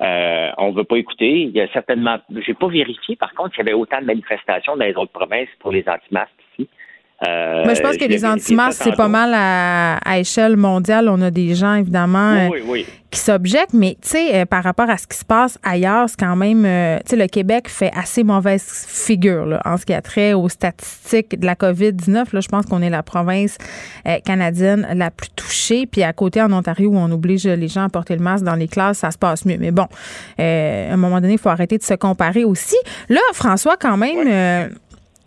Euh, 0.03 0.50
on 0.59 0.72
veut 0.72 0.84
pas 0.84 0.96
écouter. 0.96 1.42
Il 1.42 1.50
y 1.50 1.61
a 1.61 1.68
certainement, 1.68 2.18
j'ai 2.44 2.55
pas 2.55 2.68
vérifié, 2.68 3.16
par 3.16 3.32
contre, 3.34 3.55
s'il 3.55 3.64
y 3.64 3.68
avait 3.68 3.78
autant 3.78 4.00
de 4.00 4.07
manifestations 4.07 4.76
dans 4.76 4.84
les 4.84 4.96
autres 4.96 5.12
provinces 5.12 5.48
pour 5.61 5.70
les 5.70 5.84
anti-masques 5.88 6.32
ici. 6.59 6.68
Euh, 7.22 7.62
Mais 7.66 7.74
je 7.74 7.82
pense 7.82 7.96
que 7.96 8.04
les 8.04 8.24
anti-masques, 8.24 8.82
c'est 8.84 8.96
pas 8.96 9.08
mal 9.08 9.32
à, 9.34 10.18
échelle 10.18 10.56
mondiale. 10.56 11.08
On 11.08 11.20
a 11.22 11.30
des 11.30 11.54
gens, 11.54 11.74
évidemment, 11.74 12.32
euh, 12.32 12.48
qui 13.10 13.20
s'objectent. 13.20 13.74
Mais, 13.74 13.96
tu 14.02 14.10
sais, 14.10 14.34
euh, 14.34 14.44
par 14.44 14.64
rapport 14.64 14.90
à 14.90 14.96
ce 14.96 15.06
qui 15.06 15.16
se 15.16 15.24
passe 15.24 15.58
ailleurs, 15.62 16.08
c'est 16.08 16.18
quand 16.18 16.36
même, 16.36 16.62
tu 16.62 17.10
sais, 17.10 17.16
le 17.16 17.26
Québec 17.28 17.68
fait 17.68 17.92
assez 17.96 18.24
mauvaise 18.24 18.64
figure 18.88 19.46
là, 19.46 19.60
en 19.64 19.76
ce 19.76 19.86
qui 19.86 19.94
a 19.94 20.02
trait 20.02 20.32
aux 20.32 20.48
statistiques 20.48 21.38
de 21.38 21.46
la 21.46 21.54
COVID-19. 21.54 22.32
Là, 22.32 22.40
je 22.40 22.48
pense 22.48 22.66
qu'on 22.66 22.82
est 22.82 22.90
la 22.90 23.02
province 23.02 23.56
canadienne 24.24 24.86
la 24.94 25.10
plus 25.10 25.30
touchée. 25.30 25.86
Puis 25.86 26.02
à 26.02 26.12
côté, 26.12 26.42
en 26.42 26.52
Ontario, 26.52 26.90
où 26.90 26.96
on 26.96 27.10
oblige 27.10 27.46
les 27.46 27.68
gens 27.68 27.84
à 27.84 27.88
porter 27.88 28.16
le 28.16 28.22
masque 28.22 28.44
dans 28.44 28.56
les 28.56 28.68
classes, 28.68 28.98
ça 28.98 29.10
se 29.10 29.18
passe 29.18 29.44
mieux. 29.44 29.58
Mais 29.58 29.70
bon, 29.70 29.86
à 30.38 30.92
un 30.92 30.96
moment 30.96 31.20
donné, 31.20 31.34
il 31.34 31.38
faut 31.38 31.50
arrêter 31.50 31.78
de 31.78 31.84
se 31.84 31.94
comparer 31.94 32.44
aussi. 32.44 32.76
Là, 33.08 33.20
François, 33.32 33.76
quand 33.76 33.96
même... 33.96 34.70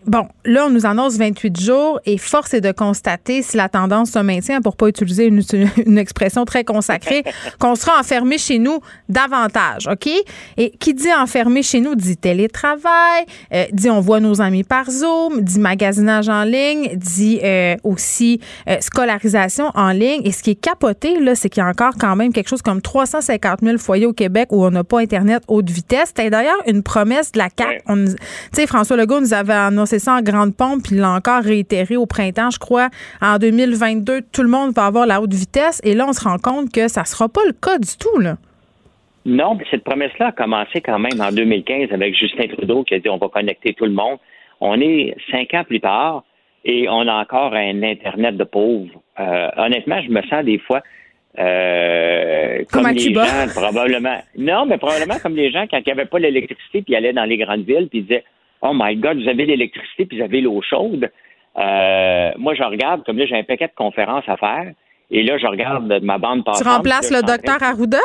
Bon, 0.08 0.28
là, 0.44 0.68
on 0.68 0.70
nous 0.70 0.86
annonce 0.86 1.18
28 1.18 1.60
jours 1.60 2.00
et 2.06 2.20
force 2.20 2.54
est 2.54 2.62
de 2.62 2.72
constater 2.72 3.42
si 3.42 3.58
la 3.58 3.70
tendance 3.70 4.12
se 4.12 4.20
maintient, 4.20 4.62
pour 4.62 4.76
pas 4.76 4.88
utiliser 4.88 5.26
une, 5.26 5.98
expression 5.98 6.46
très 6.46 6.64
consacrée, 6.64 7.24
qu'on 7.60 7.76
sera 7.76 8.00
enfermé 8.00 8.38
chez 8.38 8.60
nous 8.60 8.80
davantage, 9.10 9.88
OK? 9.88 10.08
Et 10.58 10.72
qui 10.78 10.94
dit 10.94 11.12
enfermé 11.12 11.64
chez 11.64 11.80
nous 11.80 11.96
dit 11.96 12.18
télétravail, 12.18 13.26
euh, 13.52 13.66
dit 13.72 13.90
on 13.90 14.00
voit 14.00 14.20
nos 14.20 14.42
amis 14.42 14.64
par 14.64 14.92
Zoom, 14.92 15.42
dit 15.42 15.60
magasinage 15.60 16.30
en 16.30 16.44
ligne, 16.44 16.96
dit 16.96 17.40
euh, 17.44 17.76
aussi 17.84 18.40
euh, 18.70 18.78
scolarisation 18.82 19.72
en 19.74 19.90
ligne. 19.90 20.22
Et 20.24 20.32
ce 20.32 20.44
qui 20.44 20.52
est 20.52 20.56
capoté, 20.56 21.20
là, 21.20 21.34
c'est 21.34 21.50
qu'il 21.50 21.62
y 21.62 21.66
a 21.66 21.70
encore 21.70 21.94
quand 22.00 22.16
même 22.16 22.32
quelque 22.32 22.50
chose 22.50 22.62
comme 22.62 22.82
350 22.82 23.62
000 23.64 23.78
foyers 23.80 24.06
au 24.06 24.14
Québec 24.14 24.50
où 24.52 24.64
on 24.64 24.70
n'a 24.70 24.84
pas 24.84 25.00
Internet 25.00 25.42
haute 25.48 25.70
vitesse. 25.72 26.10
C'était 26.10 26.30
d'ailleurs 26.30 26.62
une 26.68 26.84
promesse 26.84 27.32
de 27.32 27.40
la 27.40 27.50
CAQ. 27.58 27.82
Tu 27.88 28.16
sais, 28.54 28.68
François 28.68 28.98
Legault 28.98 29.20
nous 29.20 29.34
avait 29.34 29.54
annoncé 29.54 29.95
ça 30.00 30.16
en 30.16 30.22
grande 30.22 30.56
pompe, 30.56 30.84
puis 30.84 30.96
il 30.96 31.02
l'a 31.02 31.12
encore 31.12 31.44
réitéré 31.44 31.98
au 31.98 32.06
printemps, 32.06 32.50
je 32.50 32.60
crois. 32.60 32.90
En 33.22 33.38
2022, 33.38 34.22
tout 34.34 34.44
le 34.44 34.50
monde 34.50 34.74
va 34.74 34.86
avoir 34.86 35.06
la 35.06 35.22
haute 35.22 35.34
vitesse. 35.34 35.82
Et 35.84 35.94
là, 35.94 36.06
on 36.08 36.14
se 36.14 36.24
rend 36.24 36.38
compte 36.38 36.72
que 36.72 36.88
ça 36.88 37.02
ne 37.02 37.06
sera 37.06 37.30
pas 37.30 37.42
le 37.46 37.54
cas 37.54 37.78
du 37.78 37.98
tout, 37.98 38.20
là. 38.20 38.36
Non, 39.26 39.58
puis 39.58 39.66
cette 39.72 39.84
promesse-là 39.84 40.28
a 40.28 40.32
commencé 40.32 40.82
quand 40.82 41.00
même 41.00 41.20
en 41.20 41.32
2015 41.32 41.92
avec 41.92 42.16
Justin 42.16 42.48
Trudeau 42.48 42.84
qui 42.84 42.94
a 42.94 43.00
dit 43.00 43.10
on 43.10 43.18
va 43.18 43.28
connecter 43.28 43.74
tout 43.74 43.86
le 43.86 43.92
monde. 43.92 44.20
On 44.62 44.80
est 44.80 45.16
cinq 45.32 45.54
ans 45.56 45.64
plus 45.64 45.82
tard 45.82 46.24
et 46.64 46.88
on 46.90 47.08
a 47.08 47.14
encore 47.14 47.54
un 47.56 47.82
Internet 47.82 48.38
de 48.38 48.44
pauvres. 48.44 49.02
Euh, 49.20 49.50
honnêtement, 49.58 50.00
je 50.02 50.12
me 50.12 50.22
sens 50.24 50.46
des 50.46 50.60
fois 50.60 50.82
euh, 51.40 52.64
comme, 52.72 52.88
les 52.88 53.14
gens, 53.14 53.48
probablement. 53.54 54.20
Non, 54.38 54.66
mais 54.66 54.78
probablement 54.78 55.18
comme 55.22 55.36
les 55.36 55.52
gens 55.52 55.66
quand 55.70 55.80
il 55.80 55.86
n'y 55.86 55.92
avait 55.92 56.06
pas 56.06 56.20
l'électricité, 56.20 56.82
puis 56.82 56.94
ils 56.94 56.96
allaient 56.96 57.14
dans 57.14 57.26
les 57.26 57.38
grandes 57.38 57.66
villes, 57.66 57.88
puis 57.90 58.00
ils 58.00 58.06
disaient 58.06 58.24
Oh 58.62 58.72
my 58.74 58.96
God, 58.96 59.22
vous 59.22 59.30
avez 59.30 59.46
l'électricité, 59.46 60.06
puis 60.06 60.18
vous 60.18 60.24
avez 60.24 60.42
l'eau 60.42 60.62
chaude. 60.62 61.10
Euh, 61.58 62.32
moi, 62.38 62.54
je 62.56 62.64
regarde, 62.64 63.04
comme 63.06 63.18
là, 63.18 63.26
j'ai 63.26 63.38
un 63.38 63.44
paquet 63.44 63.68
de 63.68 63.74
conférences 63.76 64.28
à 64.28 64.38
faire, 64.38 64.72
et 65.12 65.24
là, 65.24 65.38
je 65.38 65.48
regarde 65.48 66.00
ma 66.02 66.18
bande 66.18 66.44
passante. 66.44 66.64
Tu 66.64 66.70
remplaces 66.70 67.12
le 67.12 67.22
docteur 67.22 67.62
Arruda? 67.62 68.00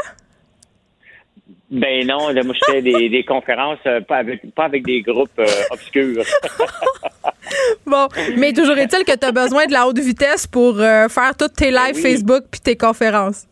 Ben 1.71 2.05
non, 2.05 2.33
moi 2.35 2.55
je 2.55 2.73
fais 2.73 2.83
des, 3.09 3.25
conférences 3.25 3.79
euh, 3.87 4.01
pas 4.01 4.17
avec 4.17 4.53
pas 4.57 4.65
avec 4.65 4.85
des 4.85 5.03
groupes 5.03 5.39
euh, 5.39 5.47
obscurs. 5.71 6.25
bon, 7.87 8.09
mais 8.37 8.53
toujours 8.53 8.77
est-il 8.77 9.05
que 9.05 9.17
tu 9.17 9.25
as 9.25 9.31
besoin 9.31 9.67
de 9.67 9.73
la 9.73 9.87
haute 9.87 10.01
vitesse 10.01 10.49
pour 10.49 10.79
faire 10.79 11.37
toutes 11.39 11.55
tes 11.55 11.71
lives 11.71 11.95
ben 11.95 12.03
Facebook 12.03 12.43
puis 12.51 12.61
tes 12.61 12.77
conférences. 12.77 13.47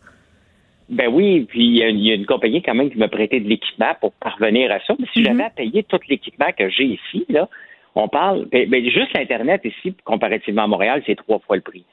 Ben 0.89 1.09
oui, 1.13 1.47
puis 1.49 1.65
il 1.65 1.77
y, 1.77 2.11
a 2.11 2.15
une 2.15 2.27
compagnie 2.27 2.63
quand 2.63 2.75
même 2.75 2.91
qui 2.91 2.99
m'a 2.99 3.09
prêté 3.09 3.41
de 3.41 3.49
l'équipement 3.49 3.95
pour 4.01 4.13
parvenir 4.13 4.73
à 4.73 4.81
ça. 4.81 4.95
Mais 4.99 5.07
si 5.13 5.21
mm-hmm. 5.21 5.25
j'avais 5.25 5.45
à 5.45 5.51
payer 5.51 5.83
tout 5.83 5.99
l'équipement 6.09 6.51
que 6.57 6.71
j'ai 6.71 6.85
ici, 6.85 7.27
là, 7.29 7.49
on 7.95 8.09
parle, 8.09 8.47
ben, 8.51 8.69
ben 8.69 8.83
juste 8.85 9.17
l'Internet 9.17 9.63
ici, 9.65 9.95
comparativement 10.05 10.65
à 10.65 10.67
Montréal, 10.67 11.03
c'est 11.07 11.17
trois 11.17 11.41
fois 11.41 11.57
le 11.57 11.63
prix. 11.63 11.85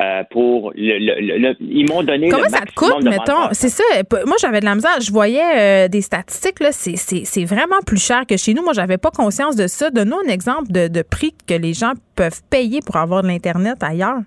Euh, 0.00 0.24
pour 0.28 0.72
le, 0.74 1.54
ils 1.60 1.88
m'ont 1.88 2.02
donné 2.02 2.28
comment 2.28 2.48
ça 2.48 2.62
te 2.62 2.74
coûte 2.74 3.04
mettons? 3.04 3.52
c'est 3.52 3.68
ça 3.68 3.84
moi 4.26 4.34
j'avais 4.40 4.58
de 4.58 4.64
la 4.64 4.74
misère 4.74 5.00
je 5.00 5.12
voyais 5.12 5.84
euh, 5.84 5.86
des 5.86 6.00
statistiques 6.00 6.58
là 6.58 6.72
c'est 6.72 7.44
vraiment 7.44 7.78
plus 7.86 8.04
cher 8.04 8.26
que 8.28 8.36
chez 8.36 8.54
nous 8.54 8.64
moi 8.64 8.72
j'avais 8.72 8.98
pas 8.98 9.12
conscience 9.12 9.54
de 9.54 9.68
ça 9.68 9.92
donne-nous 9.92 10.16
un 10.26 10.32
exemple 10.32 10.72
de, 10.72 11.02
prix 11.02 11.32
que 11.46 11.54
les 11.54 11.74
gens 11.74 11.92
peuvent 12.16 12.40
payer 12.50 12.80
pour 12.84 12.96
avoir 12.96 13.22
de 13.22 13.28
l'internet 13.28 13.84
ailleurs 13.84 14.18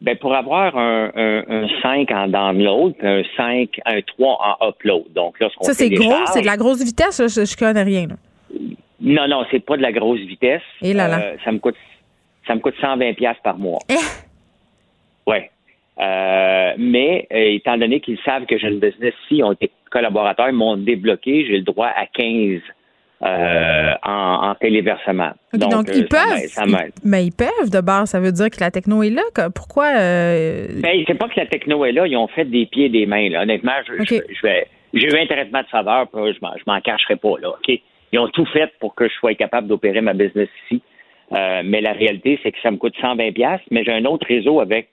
ben 0.00 0.16
pour 0.16 0.34
avoir 0.34 0.76
un, 0.76 1.66
5 1.82 2.10
en 2.10 2.28
download, 2.28 2.94
un 3.02 3.22
5, 3.36 3.80
un 3.84 4.00
3 4.00 4.56
en 4.60 4.68
upload. 4.68 5.12
Donc 5.14 5.38
là, 5.40 5.48
Ça, 5.60 5.74
c'est 5.74 5.90
gros, 5.90 6.26
c'est 6.26 6.40
de 6.40 6.46
la 6.46 6.56
grosse 6.56 6.82
vitesse, 6.82 7.20
je, 7.22 7.44
je 7.44 7.56
connais 7.56 7.82
rien. 7.82 8.06
Non, 9.00 9.28
non, 9.28 9.44
c'est 9.50 9.64
pas 9.64 9.76
de 9.76 9.82
la 9.82 9.92
grosse 9.92 10.20
vitesse. 10.20 10.62
Et 10.82 10.92
là, 10.92 11.08
là. 11.08 11.20
Euh, 11.20 11.36
ça 11.44 11.52
me 11.52 11.58
coûte 11.58 11.76
ça 12.46 12.54
me 12.54 12.60
coûte 12.60 12.74
120 12.80 13.12
par 13.42 13.58
mois. 13.58 13.78
Eh! 13.88 13.94
Oui. 15.26 15.36
Euh, 16.00 16.72
mais 16.78 17.28
euh, 17.32 17.54
étant 17.54 17.76
donné 17.76 18.00
qu'ils 18.00 18.18
savent 18.24 18.46
que 18.46 18.58
j'ai 18.58 18.68
une 18.68 18.80
business, 18.80 19.14
si 19.28 19.42
ont 19.42 19.52
été 19.52 19.70
collaborateurs, 19.90 20.48
ils 20.48 20.54
m'ont 20.54 20.76
débloqué, 20.76 21.46
j'ai 21.46 21.58
le 21.58 21.62
droit 21.62 21.88
à 21.88 22.06
15 22.06 22.60
euh, 23.22 23.92
en, 24.02 24.54
téléversement. 24.54 25.30
donc, 25.52 25.88
ils 25.94 26.06
peuvent. 26.06 26.88
mais 27.04 27.26
ils 27.26 27.32
peuvent 27.32 27.70
de 27.70 27.80
base, 27.80 28.10
ça 28.10 28.20
veut 28.20 28.32
dire 28.32 28.50
que 28.50 28.60
la 28.60 28.70
techno 28.70 29.02
est 29.02 29.10
là. 29.10 29.22
Pourquoi 29.54 29.92
Ben, 29.92 31.04
c'est 31.06 31.18
pas 31.18 31.28
que 31.28 31.38
la 31.38 31.46
techno 31.46 31.84
est 31.84 31.92
là, 31.92 32.06
ils 32.06 32.16
ont 32.16 32.28
fait 32.28 32.44
des 32.44 32.66
pieds 32.66 32.86
et 32.86 32.88
des 32.88 33.06
mains. 33.06 33.30
Honnêtement, 33.40 33.72
je, 33.86 34.42
vais. 34.42 34.66
J'ai 34.94 35.06
eu 35.06 35.18
un 35.18 35.26
traitement 35.26 35.60
de 35.60 35.68
saveur, 35.70 36.08
je 36.14 36.38
m'en, 36.42 36.52
m'en 36.66 36.80
cacherai 36.80 37.16
pas 37.16 37.38
là. 37.40 37.50
Ok, 37.50 37.78
ils 38.12 38.18
ont 38.18 38.28
tout 38.28 38.46
fait 38.46 38.72
pour 38.80 38.94
que 38.94 39.08
je 39.08 39.14
sois 39.14 39.34
capable 39.34 39.68
d'opérer 39.68 40.00
ma 40.00 40.14
business 40.14 40.48
ici. 40.64 40.82
mais 41.30 41.80
la 41.80 41.92
réalité, 41.92 42.40
c'est 42.42 42.52
que 42.52 42.58
ça 42.62 42.70
me 42.70 42.76
coûte 42.76 42.94
120 43.00 43.32
pièces, 43.32 43.60
mais 43.70 43.84
j'ai 43.84 43.92
un 43.92 44.04
autre 44.06 44.26
réseau 44.26 44.60
avec 44.60 44.88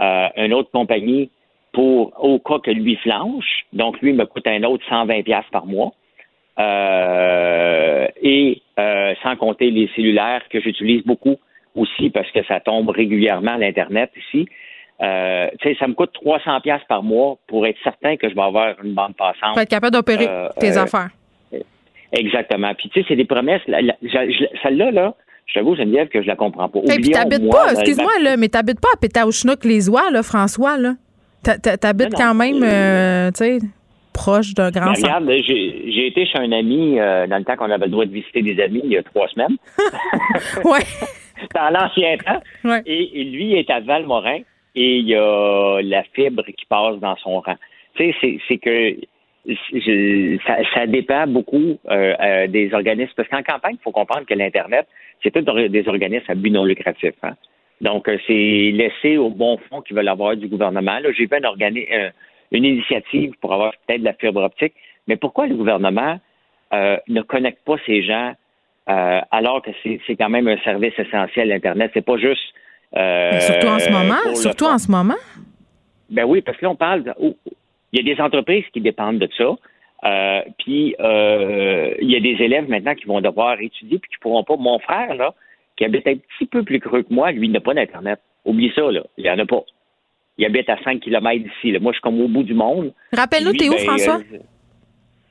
euh, 0.00 0.28
une 0.36 0.54
autre 0.54 0.70
compagnie 0.70 1.30
pour 1.72 2.12
au 2.22 2.38
cas 2.38 2.58
que 2.58 2.70
lui 2.70 2.96
flanche. 2.96 3.66
Donc, 3.72 4.00
lui 4.00 4.12
me 4.12 4.24
coûte 4.24 4.46
un 4.46 4.62
autre 4.64 4.84
120 4.88 5.22
pièces 5.22 5.44
par 5.50 5.66
mois. 5.66 5.92
Euh, 6.58 8.08
et 8.22 8.62
euh, 8.78 9.14
sans 9.22 9.36
compter 9.36 9.70
les 9.70 9.88
cellulaires 9.96 10.42
que 10.50 10.60
j'utilise 10.60 11.02
beaucoup 11.04 11.36
aussi 11.74 12.10
parce 12.10 12.30
que 12.30 12.44
ça 12.44 12.60
tombe 12.60 12.90
régulièrement 12.90 13.54
à 13.54 13.58
l'Internet 13.58 14.10
ici. 14.16 14.46
Euh, 15.02 15.48
ça 15.78 15.88
me 15.88 15.94
coûte 15.94 16.12
300 16.12 16.60
pièces 16.60 16.82
par 16.88 17.02
mois 17.02 17.38
pour 17.46 17.66
être 17.66 17.78
certain 17.82 18.16
que 18.16 18.28
je 18.28 18.34
vais 18.34 18.42
avoir 18.42 18.74
une 18.84 18.92
bande 18.92 19.16
passante. 19.16 19.54
Pour 19.54 19.60
être 19.60 19.70
capable 19.70 19.94
d'opérer 19.94 20.28
tes 20.60 20.76
affaires. 20.76 21.08
Exactement. 22.12 22.74
Puis 22.74 22.90
tu 22.90 23.00
sais, 23.00 23.06
c'est 23.08 23.16
des 23.16 23.24
promesses. 23.24 23.62
Celle-là, 23.66 24.90
là, 24.90 25.14
je 25.46 25.54
t'avoue, 25.54 25.74
Geneviève, 25.74 26.08
que 26.08 26.20
je 26.20 26.26
la 26.26 26.36
comprends 26.36 26.68
pas. 26.68 26.80
Et 26.80 27.00
puis 27.00 27.10
t'habites 27.10 27.50
pas, 27.50 27.72
excuse-moi, 27.72 28.12
là, 28.22 28.36
mais 28.36 28.48
t'habites 28.48 28.80
pas 28.80 28.90
à 28.94 28.98
Pétaouchnouk, 29.00 29.64
les 29.64 29.88
oies, 29.88 30.10
là, 30.10 30.22
François, 30.22 30.76
là. 30.76 30.94
T'habites 31.42 32.14
quand 32.14 32.34
même, 32.34 32.60
tu 32.60 33.38
sais, 33.38 33.58
proche 34.12 34.54
d'un 34.54 34.70
grand 34.70 34.94
centre? 34.94 35.06
Regarde, 35.06 35.30
j'ai 35.46 36.06
été 36.06 36.26
chez 36.26 36.38
un 36.38 36.52
ami 36.52 36.98
euh, 36.98 37.26
dans 37.26 37.38
le 37.38 37.44
temps 37.44 37.56
qu'on 37.56 37.70
avait 37.70 37.86
le 37.86 37.90
droit 37.90 38.04
de 38.04 38.12
visiter 38.12 38.42
des 38.42 38.60
amis 38.62 38.80
il 38.84 38.90
y 38.90 38.96
a 38.96 39.02
trois 39.02 39.28
semaines. 39.28 39.56
ouais. 40.64 40.84
dans 41.54 41.70
l'ancien 41.70 42.16
temps. 42.18 42.42
Ouais. 42.64 42.82
Et, 42.86 43.24
lui 43.24 43.54
est 43.54 43.70
à 43.70 43.80
Valmorin 43.80 44.40
et 44.74 44.96
il 44.98 45.08
y 45.08 45.14
a 45.14 45.80
la 45.82 46.02
fibre 46.14 46.44
qui 46.44 46.66
passe 46.66 46.98
dans 46.98 47.16
son 47.16 47.40
rang. 47.40 47.56
Tu 47.94 48.12
sais, 48.20 48.38
c'est 48.48 48.58
que 48.58 48.96
ça, 50.46 50.56
ça, 50.74 50.86
dépend 50.86 51.26
beaucoup 51.26 51.78
euh, 51.90 52.14
euh, 52.20 52.46
des 52.46 52.72
organismes. 52.72 53.12
Parce 53.16 53.28
qu'en 53.28 53.42
campagne, 53.42 53.76
il 53.78 53.82
faut 53.82 53.90
comprendre 53.90 54.26
que 54.26 54.34
l'Internet, 54.34 54.86
c'est 55.22 55.30
tout 55.30 55.42
des 55.42 55.88
organismes 55.88 56.24
à 56.28 56.34
but 56.34 56.50
non 56.50 56.64
lucratif. 56.64 57.14
Hein. 57.22 57.34
Donc, 57.80 58.08
c'est 58.26 58.70
laissé 58.72 59.16
au 59.16 59.30
bon 59.30 59.58
fond 59.68 59.80
qui 59.80 59.92
veulent 59.92 60.08
avoir 60.08 60.36
du 60.36 60.46
gouvernement. 60.46 60.98
Là, 61.00 61.10
j'ai 61.12 61.26
vu 61.26 61.30
un 61.32 61.42
euh, 61.42 62.10
une 62.52 62.64
initiative 62.64 63.32
pour 63.40 63.52
avoir 63.52 63.72
peut-être 63.86 64.00
de 64.00 64.04
la 64.04 64.14
fibre 64.14 64.42
optique. 64.42 64.74
Mais 65.08 65.16
pourquoi 65.16 65.46
le 65.46 65.54
gouvernement 65.54 66.18
ne 66.72 67.22
connecte 67.22 67.64
pas 67.64 67.76
ces 67.84 68.02
gens 68.02 68.32
alors 68.86 69.62
que 69.62 69.70
c'est 69.84 70.16
quand 70.16 70.30
même 70.30 70.48
un 70.48 70.58
service 70.58 70.94
essentiel, 70.98 71.48
l'Internet? 71.48 71.90
C'est 71.94 72.04
pas 72.04 72.16
juste. 72.16 72.54
surtout 72.92 73.66
en 73.66 73.78
ce 73.78 73.90
moment. 73.90 74.34
Surtout 74.34 74.66
en 74.66 74.78
ce 74.78 74.90
moment. 74.90 75.18
Ben 76.10 76.24
oui, 76.24 76.42
parce 76.42 76.58
que 76.58 76.64
là, 76.64 76.70
on 76.70 76.76
parle. 76.76 77.14
Il 77.20 77.34
y 77.92 78.10
a 78.10 78.14
des 78.14 78.20
entreprises 78.20 78.64
qui 78.72 78.80
dépendent 78.80 79.18
de 79.18 79.28
ça. 79.36 79.54
Euh, 80.04 80.42
puis 80.58 80.96
euh, 80.98 81.94
il 82.00 82.10
y 82.10 82.16
a 82.16 82.20
des 82.20 82.42
élèves 82.42 82.68
maintenant 82.68 82.94
qui 82.94 83.06
vont 83.06 83.20
devoir 83.20 83.60
étudier 83.60 83.98
puis 83.98 84.10
qui 84.10 84.18
pourront 84.18 84.42
pas. 84.42 84.56
Mon 84.56 84.78
frère, 84.78 85.14
là, 85.14 85.34
qui 85.76 85.84
habite 85.84 86.06
un 86.06 86.16
petit 86.16 86.46
peu 86.46 86.64
plus 86.64 86.80
creux 86.80 87.02
que 87.02 87.12
moi, 87.12 87.30
lui, 87.32 87.46
il 87.46 87.52
n'a 87.52 87.60
pas 87.60 87.74
d'Internet. 87.74 88.20
Oublie 88.44 88.72
ça, 88.74 88.90
là. 88.90 89.02
Il 89.16 89.24
n'y 89.24 89.30
en 89.30 89.38
a 89.38 89.46
pas. 89.46 89.62
Il 90.42 90.46
habite 90.46 90.68
à 90.68 90.76
5 90.82 90.98
km 90.98 91.44
d'ici. 91.44 91.78
Moi, 91.78 91.92
je 91.92 91.98
suis 91.98 92.02
comme 92.02 92.20
au 92.20 92.26
bout 92.26 92.42
du 92.42 92.52
monde. 92.52 92.92
Rappelle-nous, 93.12 93.52
t'es 93.52 93.68
où, 93.68 93.74
ben, 93.74 93.78
François? 93.78 94.16
Euh, 94.16 94.38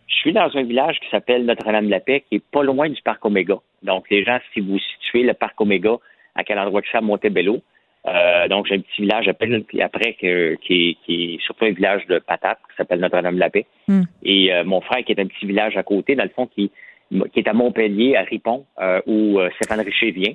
je 0.07 0.15
suis 0.15 0.31
dans 0.31 0.49
un 0.55 0.63
village 0.63 1.01
qui 1.01 1.09
s'appelle 1.09 1.43
Notre-Dame-de-la-Paix, 1.43 2.23
qui 2.29 2.35
est 2.35 2.43
pas 2.49 2.63
loin 2.63 2.87
du 2.87 3.01
parc 3.01 3.25
Oméga. 3.25 3.55
Donc, 3.83 4.09
les 4.09 4.23
gens, 4.23 4.39
si 4.53 4.61
vous 4.61 4.79
situez 4.79 5.23
le 5.23 5.33
parc 5.33 5.59
Oméga, 5.59 5.97
à 6.35 6.45
quel 6.45 6.57
endroit 6.59 6.81
que 6.81 6.87
c'est 6.89 6.97
à 6.97 7.01
Montebello, 7.01 7.61
euh, 8.07 8.47
donc, 8.47 8.67
j'ai 8.67 8.75
un 8.75 8.79
petit 8.79 9.01
village 9.01 9.27
après, 9.27 9.49
après 9.81 10.13
que, 10.13 10.55
qui, 10.65 10.97
est 11.09 11.41
surtout 11.41 11.65
un 11.65 11.71
village 11.71 12.07
de 12.07 12.19
patates 12.19 12.59
qui 12.69 12.77
s'appelle 12.77 13.01
Notre-Dame-la-Paix. 13.01 13.65
Hmm. 13.89 14.03
Et 14.23 14.53
euh, 14.53 14.63
mon 14.63 14.79
frère 14.79 15.03
qui 15.03 15.11
est 15.11 15.19
un 15.19 15.27
petit 15.27 15.45
village 15.45 15.75
à 15.75 15.83
côté, 15.83 16.15
dans 16.15 16.23
le 16.23 16.29
fond, 16.29 16.47
qui, 16.47 16.71
qui 17.11 17.39
est 17.39 17.47
à 17.49 17.53
Montpellier, 17.53 18.15
à 18.15 18.21
Ripon, 18.21 18.65
euh, 18.79 19.01
où 19.07 19.39
Stéphane 19.57 19.81
Richer 19.81 20.11
vient. 20.11 20.33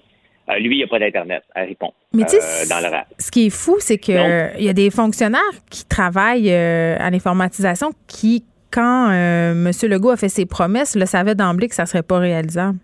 Lui, 0.59 0.77
il 0.77 0.79
n'y 0.79 0.85
a 0.85 0.87
pas 0.87 0.99
d'Internet 0.99 1.43
à 1.55 1.63
Ripon. 1.63 1.93
Mais 2.13 2.25
tu 2.25 2.37
sais, 2.37 2.41
ce 3.19 3.31
qui 3.31 3.47
est 3.47 3.51
fou, 3.51 3.77
c'est 3.79 3.99
qu'il 3.99 4.15
y 4.15 4.69
a 4.69 4.73
des 4.73 4.91
fonctionnaires 4.91 5.41
qui 5.71 5.87
travaillent 5.87 6.53
à 6.53 7.11
l'informatisation 7.11 7.91
qui, 8.07 8.45
quand 8.71 9.11
M. 9.11 9.71
Legault 9.83 10.11
a 10.11 10.17
fait 10.17 10.29
ses 10.29 10.47
promesses, 10.47 10.97
le 10.97 11.07
savaient 11.07 11.35
d'emblée 11.35 11.69
que 11.69 11.75
ça 11.75 11.83
ne 11.83 11.89
serait 11.89 12.03
pas 12.03 12.19
réalisable. 12.19 12.79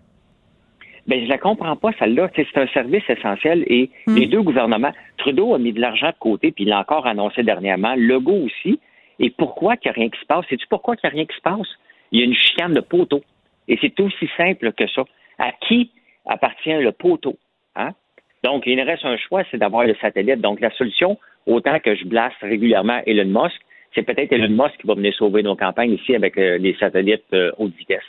Ben, 1.07 1.21
je 1.21 1.27
la 1.27 1.37
comprends 1.37 1.75
pas, 1.75 1.91
celle-là. 1.99 2.29
C'est 2.35 2.57
un 2.57 2.67
service 2.67 3.03
essentiel 3.09 3.63
et 3.67 3.89
hmm. 4.07 4.15
les 4.15 4.27
deux 4.27 4.41
gouvernements, 4.41 4.93
Trudeau 5.17 5.53
a 5.53 5.59
mis 5.59 5.73
de 5.73 5.81
l'argent 5.81 6.07
de 6.07 6.19
côté, 6.19 6.51
puis 6.51 6.63
il 6.63 6.69
l'a 6.69 6.79
encore 6.79 7.05
annoncé 7.07 7.43
dernièrement, 7.43 7.93
Legault 7.97 8.45
aussi. 8.45 8.79
Et 9.19 9.29
pourquoi 9.29 9.75
qu'il 9.75 9.91
n'y 9.91 9.95
a 9.95 9.99
rien 9.99 10.09
qui 10.09 10.19
se 10.19 10.25
passe? 10.25 10.45
Sais-tu 10.49 10.65
pourquoi 10.69 10.95
qu'il 10.95 11.09
n'y 11.09 11.13
a 11.13 11.15
rien 11.15 11.25
qui 11.25 11.35
se 11.35 11.41
passe? 11.41 11.67
Il 12.11 12.19
y 12.19 12.23
a 12.23 12.25
une 12.25 12.33
chicane 12.33 12.73
de 12.73 12.79
poteau. 12.79 13.21
Et 13.67 13.77
c'est 13.81 13.99
aussi 13.99 14.29
simple 14.37 14.71
que 14.73 14.87
ça. 14.87 15.03
À 15.39 15.51
qui 15.67 15.91
appartient 16.25 16.73
le 16.73 16.91
poteau? 16.91 17.37
Donc, 18.43 18.63
il 18.65 18.79
reste 18.81 19.05
un 19.05 19.17
choix, 19.17 19.43
c'est 19.49 19.57
d'avoir 19.57 19.85
le 19.85 19.95
satellite. 19.95 20.41
Donc, 20.41 20.59
la 20.59 20.71
solution, 20.71 21.17
autant 21.47 21.79
que 21.79 21.95
je 21.95 22.05
blasse 22.05 22.33
régulièrement 22.41 23.01
Elon 23.05 23.43
Musk, 23.43 23.59
c'est 23.95 24.03
peut-être 24.03 24.31
Elon 24.33 24.49
Musk 24.49 24.77
qui 24.79 24.87
va 24.87 24.95
venir 24.95 25.13
sauver 25.13 25.43
nos 25.43 25.55
campagnes 25.55 25.93
ici 25.93 26.15
avec 26.15 26.37
euh, 26.37 26.57
les 26.57 26.75
satellites 26.75 27.23
euh, 27.33 27.51
haute 27.57 27.75
vitesse. 27.75 28.03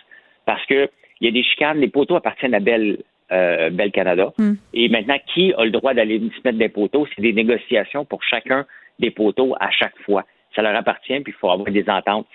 Parce 0.45 0.65
que 0.67 0.89
il 1.21 1.27
y 1.27 1.29
a 1.29 1.33
des 1.33 1.45
chicanes, 1.45 1.79
les 1.79 1.89
poteaux 1.89 2.17
appartiennent 2.17 2.55
à 2.55 2.61
Bell, 2.61 2.99
euh, 3.33 3.89
Canada. 3.93 4.33
Hmm. 4.37 4.55
Et 4.73 4.89
maintenant, 4.89 5.17
qui 5.33 5.55
a 5.57 5.65
le 5.65 5.71
droit 5.71 5.95
d'aller 5.95 6.19
se 6.19 6.41
mettre 6.45 6.59
des 6.59 6.69
poteaux? 6.69 7.07
C'est 7.15 7.23
des 7.23 7.33
négociations 7.33 8.05
pour 8.05 8.23
chacun 8.23 8.67
des 8.99 9.11
poteaux 9.11 9.55
à 9.61 9.71
chaque 9.71 9.97
fois. 10.05 10.25
Ça 10.55 10.63
leur 10.63 10.75
appartient, 10.75 11.19
puis 11.21 11.33
il 11.33 11.39
faut 11.39 11.51
avoir 11.51 11.71
des 11.71 11.89
ententes. 11.89 12.27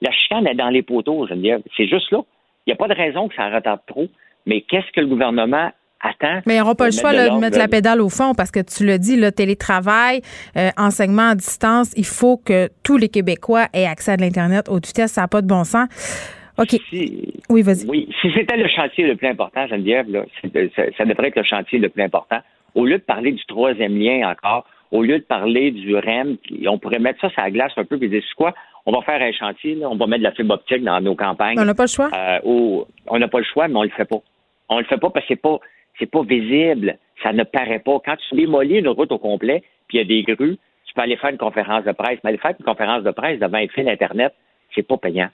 la 0.00 0.10
chicane 0.10 0.46
est 0.46 0.54
dans 0.54 0.70
les 0.70 0.82
poteaux, 0.82 1.26
je 1.26 1.34
veux 1.34 1.40
dire. 1.40 1.58
C'est 1.76 1.86
juste 1.86 2.10
là. 2.10 2.20
Il 2.66 2.70
n'y 2.70 2.72
a 2.72 2.76
pas 2.76 2.88
de 2.88 2.94
raison 2.94 3.28
que 3.28 3.34
ça 3.34 3.48
retarde 3.48 3.80
trop. 3.86 4.08
Mais 4.46 4.62
qu'est-ce 4.62 4.90
que 4.92 5.00
le 5.00 5.06
gouvernement 5.06 5.70
Mais 6.46 6.56
ils 6.56 6.58
n'auront 6.58 6.74
pas 6.74 6.86
le 6.86 6.92
choix 6.92 7.12
de, 7.12 7.38
mettre 7.38 7.58
la 7.58 7.68
pédale 7.68 8.00
au 8.00 8.08
fond 8.08 8.34
parce 8.34 8.50
que 8.50 8.60
tu 8.60 8.84
le 8.84 8.98
dis, 8.98 9.16
le 9.16 9.32
télétravail, 9.32 10.20
euh, 10.56 10.70
enseignement 10.76 11.30
à 11.30 11.34
distance, 11.34 11.92
il 11.96 12.04
faut 12.04 12.36
que 12.36 12.68
tous 12.82 12.96
les 12.96 13.08
Québécois 13.08 13.66
aient 13.72 13.86
accès 13.86 14.12
à 14.12 14.16
l'Internet 14.16 14.68
haute 14.68 14.86
vitesse. 14.86 15.12
Ça 15.12 15.22
n'a 15.22 15.28
pas 15.28 15.42
de 15.42 15.46
bon 15.46 15.64
sens. 15.64 15.88
OK. 16.58 16.76
oui, 17.48 17.62
vas-y. 17.62 17.86
Oui, 17.88 18.08
si 18.20 18.30
c'était 18.34 18.56
le 18.56 18.68
chantier 18.68 19.06
le 19.06 19.16
plus 19.16 19.28
important, 19.28 19.66
Geneviève, 19.68 20.10
là, 20.10 20.24
ça, 20.42 20.82
ça 20.98 21.04
devrait 21.04 21.28
être 21.28 21.36
le 21.36 21.44
chantier 21.44 21.78
le 21.78 21.88
plus 21.88 22.02
important. 22.02 22.40
au 22.74 22.84
lieu 22.84 22.98
de 22.98 23.02
parler 23.02 23.32
du 23.32 23.44
troisième 23.46 23.98
lien 23.98 24.30
encore, 24.30 24.66
au 24.90 25.02
lieu 25.02 25.18
de 25.18 25.24
parler 25.24 25.70
du 25.70 25.96
REM, 25.96 26.36
on 26.66 26.78
pourrait 26.78 26.98
mettre 26.98 27.20
ça 27.20 27.30
sur 27.30 27.42
la 27.42 27.50
glace 27.50 27.72
un 27.76 27.84
peu 27.84 27.98
et 28.00 28.08
dire, 28.08 28.22
quoi, 28.36 28.54
on 28.84 28.92
va 28.92 29.00
faire 29.02 29.20
un 29.20 29.32
chantier, 29.32 29.78
on 29.84 29.96
va 29.96 30.06
mettre 30.06 30.20
de 30.20 30.28
la 30.28 30.32
fibre 30.32 30.54
optique 30.54 30.84
dans 30.84 31.00
nos 31.00 31.14
campagnes. 31.14 31.58
On 31.58 31.64
n'a 31.64 31.74
pas 31.74 31.84
le 31.84 31.88
choix. 31.88 32.10
Euh, 32.14 32.38
on 32.44 33.18
n'a 33.18 33.28
pas 33.28 33.38
le 33.38 33.44
choix, 33.44 33.68
mais 33.68 33.76
on 33.76 33.82
le 33.84 33.90
fait 33.90 34.04
pas. 34.04 34.20
On 34.68 34.78
le 34.78 34.84
fait 34.84 34.98
pas 34.98 35.10
parce 35.10 35.24
que 35.26 35.34
c'est 35.34 35.40
pas, 35.40 35.58
c'est 36.02 36.10
pas 36.10 36.22
visible. 36.22 36.98
Ça 37.22 37.32
ne 37.32 37.44
paraît 37.44 37.78
pas. 37.78 38.00
Quand 38.04 38.16
tu 38.28 38.34
démolis 38.34 38.78
une 38.78 38.88
route 38.88 39.12
au 39.12 39.18
complet, 39.18 39.62
puis 39.86 39.98
il 39.98 40.00
y 40.00 40.04
a 40.04 40.04
des 40.04 40.34
grues, 40.34 40.58
tu 40.86 40.94
peux 40.94 41.00
aller 41.00 41.16
faire 41.16 41.30
une 41.30 41.38
conférence 41.38 41.84
de 41.84 41.92
presse. 41.92 42.18
Mais 42.24 42.30
aller 42.30 42.38
faire 42.38 42.54
une 42.58 42.64
conférence 42.64 43.04
de 43.04 43.10
presse 43.12 43.38
devant 43.38 43.58
un 43.58 43.68
fil 43.68 43.88
Internet, 43.88 44.34
c'est 44.74 44.86
pas 44.86 44.96
payant. 44.96 45.28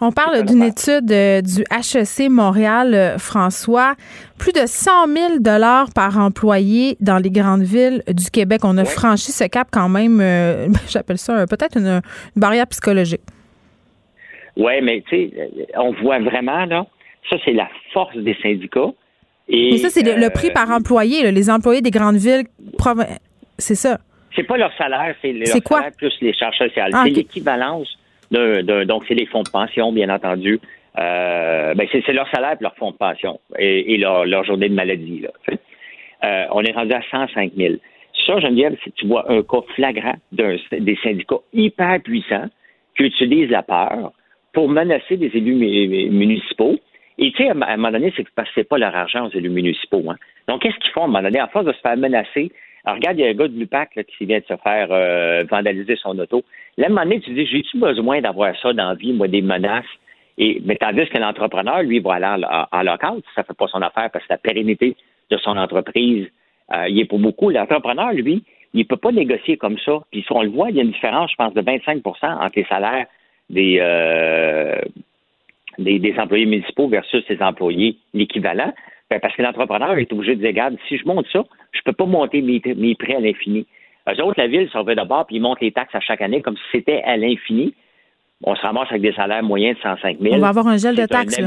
On 0.00 0.10
parle 0.10 0.44
d'une 0.44 0.64
étude 0.64 1.12
euh, 1.12 1.40
du 1.40 1.62
HEC 1.70 2.28
Montréal, 2.28 2.92
euh, 2.92 3.18
François. 3.18 3.94
Plus 4.36 4.52
de 4.52 4.66
100 4.66 5.06
000 5.06 5.38
dollars 5.38 5.90
par 5.94 6.18
employé 6.18 6.96
dans 6.98 7.18
les 7.18 7.30
grandes 7.30 7.62
villes 7.62 8.02
du 8.08 8.28
Québec. 8.28 8.62
On 8.64 8.76
a 8.78 8.84
franchi 8.84 9.30
ce 9.30 9.44
cap 9.44 9.68
quand 9.70 9.88
même, 9.88 10.18
euh, 10.20 10.66
j'appelle 10.88 11.18
ça 11.18 11.46
peut-être 11.46 11.78
une, 11.78 12.00
barrière 12.34 12.66
psychologique. 12.66 13.20
Oui, 14.56 14.72
mais 14.82 15.04
tu 15.08 15.30
sais, 15.30 15.50
on 15.76 15.92
voit 15.92 16.18
vraiment, 16.18 16.64
là, 16.64 16.84
ça, 17.30 17.36
c'est 17.44 17.52
la 17.52 17.68
force 17.92 18.16
des 18.16 18.36
syndicats. 18.42 18.90
Et, 19.48 19.72
mais 19.72 19.78
ça, 19.78 19.90
c'est 19.90 20.02
le, 20.02 20.30
prix 20.30 20.50
par 20.50 20.70
employé. 20.70 21.30
les 21.30 21.50
employés 21.50 21.82
des 21.82 21.90
grandes 21.90 22.16
villes, 22.16 22.44
c'est 23.58 23.74
ça. 23.74 23.98
C'est 24.34 24.44
pas 24.44 24.56
leur 24.56 24.72
salaire, 24.76 25.14
c'est 25.20 25.32
leur 25.32 25.46
salaire 25.46 25.90
plus 25.96 26.14
les 26.20 26.32
charges 26.32 26.56
sociales. 26.56 26.90
Ah, 26.94 27.02
c'est 27.04 27.10
l'équivalence 27.10 27.98
donc 28.32 29.04
c'est 29.06 29.14
les 29.14 29.26
fonds 29.26 29.42
de 29.42 29.50
pension, 29.50 29.92
bien 29.92 30.08
entendu. 30.08 30.60
Euh, 30.98 31.74
ben 31.74 31.86
c'est 31.90 32.12
leur 32.12 32.28
salaire 32.30 32.52
et 32.52 32.62
leur 32.62 32.74
fonds 32.76 32.90
de 32.90 32.96
pension 32.96 33.40
et, 33.58 33.96
leur, 33.96 34.44
journée 34.44 34.68
de 34.68 34.74
maladie. 34.74 35.20
Là, 35.20 35.30
euh, 36.24 36.44
on 36.52 36.62
est 36.62 36.72
rendu 36.72 36.92
à 36.92 37.00
105 37.10 37.52
000. 37.56 37.74
Ça, 38.26 38.38
Geneviève, 38.40 38.76
si 38.84 38.92
tu 38.92 39.06
vois 39.06 39.30
un 39.32 39.42
cas 39.42 39.62
flagrant 39.74 40.14
des 40.32 40.98
syndicats 41.02 41.40
hyper 41.52 42.00
puissants 42.02 42.46
qui 42.96 43.04
utilisent 43.04 43.50
la 43.50 43.62
peur 43.62 44.12
pour 44.52 44.68
menacer 44.68 45.16
des 45.16 45.30
élus 45.34 45.54
municipaux. 46.10 46.78
Et 47.22 47.30
tu 47.30 47.44
sais, 47.44 47.50
à 47.50 47.52
un 47.52 47.76
moment 47.76 47.92
donné, 47.92 48.12
c'est 48.16 48.24
que 48.24 48.30
c'est 48.52 48.68
pas 48.68 48.78
leur 48.78 48.96
argent 48.96 49.28
aux 49.28 49.30
élus 49.30 49.48
municipaux. 49.48 50.02
Hein. 50.10 50.16
Donc, 50.48 50.62
qu'est-ce 50.62 50.76
qu'ils 50.78 50.90
font 50.90 51.02
à 51.02 51.04
un 51.04 51.06
moment 51.06 51.22
donné? 51.22 51.38
À 51.38 51.46
force 51.46 51.64
de 51.64 51.72
se 51.72 51.78
faire 51.78 51.96
menacer, 51.96 52.50
alors, 52.84 52.96
regarde, 52.96 53.16
il 53.16 53.24
y 53.24 53.28
a 53.28 53.30
un 53.30 53.34
gars 53.34 53.46
de 53.46 53.56
l'UPAC 53.56 54.04
qui 54.18 54.26
vient 54.26 54.40
de 54.40 54.44
se 54.44 54.56
faire 54.56 54.88
euh, 54.90 55.44
vandaliser 55.48 55.94
son 55.94 56.18
auto. 56.18 56.42
Là, 56.76 56.86
à 56.86 56.90
un 56.90 56.90
moment 56.90 57.04
donné, 57.04 57.20
tu 57.20 57.30
dis, 57.32 57.46
j'ai-tu 57.46 57.78
besoin 57.78 58.20
d'avoir 58.20 58.58
ça 58.60 58.72
dans 58.72 58.88
la 58.88 58.94
vie, 58.94 59.12
moi, 59.12 59.28
des 59.28 59.40
menaces? 59.40 59.84
Et, 60.36 60.60
mais 60.64 60.74
tandis 60.74 61.06
que 61.08 61.18
l'entrepreneur, 61.18 61.82
lui, 61.82 62.00
va 62.00 62.14
aller 62.14 62.44
en, 62.44 62.66
en 62.72 62.82
local, 62.82 63.20
ça 63.36 63.44
fait 63.44 63.56
pas 63.56 63.68
son 63.68 63.82
affaire 63.82 64.10
parce 64.10 64.24
que 64.24 64.32
la 64.32 64.38
pérennité 64.38 64.96
de 65.30 65.36
son 65.36 65.56
entreprise, 65.56 66.26
euh, 66.74 66.88
il 66.88 66.98
est 66.98 67.04
pour 67.04 67.20
beaucoup. 67.20 67.50
L'entrepreneur, 67.50 68.12
lui, 68.14 68.42
il 68.74 68.80
ne 68.80 68.84
peut 68.84 68.96
pas 68.96 69.12
négocier 69.12 69.56
comme 69.58 69.78
ça. 69.78 70.00
Puis 70.10 70.22
si 70.22 70.32
on 70.32 70.42
le 70.42 70.48
voit, 70.48 70.70
il 70.70 70.76
y 70.76 70.80
a 70.80 70.82
une 70.82 70.90
différence, 70.90 71.30
je 71.30 71.36
pense, 71.36 71.54
de 71.54 71.62
25% 71.62 72.02
entre 72.24 72.52
les 72.56 72.64
salaires 72.64 73.06
des, 73.48 73.78
euh, 73.80 74.80
des, 75.78 75.98
des, 75.98 76.14
employés 76.18 76.46
municipaux 76.46 76.88
versus 76.88 77.24
ses 77.26 77.40
employés 77.42 77.96
l'équivalent. 78.14 78.72
Ben, 79.10 79.20
parce 79.20 79.34
que 79.36 79.42
l'entrepreneur 79.42 79.98
est 79.98 80.12
obligé 80.12 80.34
de 80.34 80.40
dire, 80.40 80.48
regarde, 80.48 80.76
si 80.88 80.96
je 80.96 81.06
monte 81.06 81.26
ça, 81.32 81.44
je 81.72 81.80
ne 81.80 81.82
peux 81.84 81.92
pas 81.92 82.06
monter 82.06 82.40
mes, 82.40 82.62
mes 82.76 82.94
prêts 82.94 83.16
à 83.16 83.20
l'infini. 83.20 83.66
Eux 84.08 84.22
autres, 84.22 84.40
la 84.40 84.48
ville, 84.48 84.68
s'en 84.70 84.82
va 84.82 84.94
d'abord, 84.94 85.26
puis 85.26 85.36
ils 85.36 85.40
montent 85.40 85.60
les 85.60 85.72
taxes 85.72 85.94
à 85.94 86.00
chaque 86.00 86.22
année 86.22 86.42
comme 86.42 86.56
si 86.56 86.62
c'était 86.72 87.02
à 87.02 87.16
l'infini. 87.16 87.74
On 88.44 88.56
se 88.56 88.62
ramasse 88.62 88.88
avec 88.90 89.02
des 89.02 89.12
salaires 89.12 89.42
moyens 89.42 89.76
de 89.76 89.82
105 89.82 90.18
000. 90.20 90.34
On 90.34 90.38
va 90.38 90.48
avoir 90.48 90.66
un 90.66 90.76
gel 90.76 90.96
de 90.96 91.06
taxes 91.06 91.38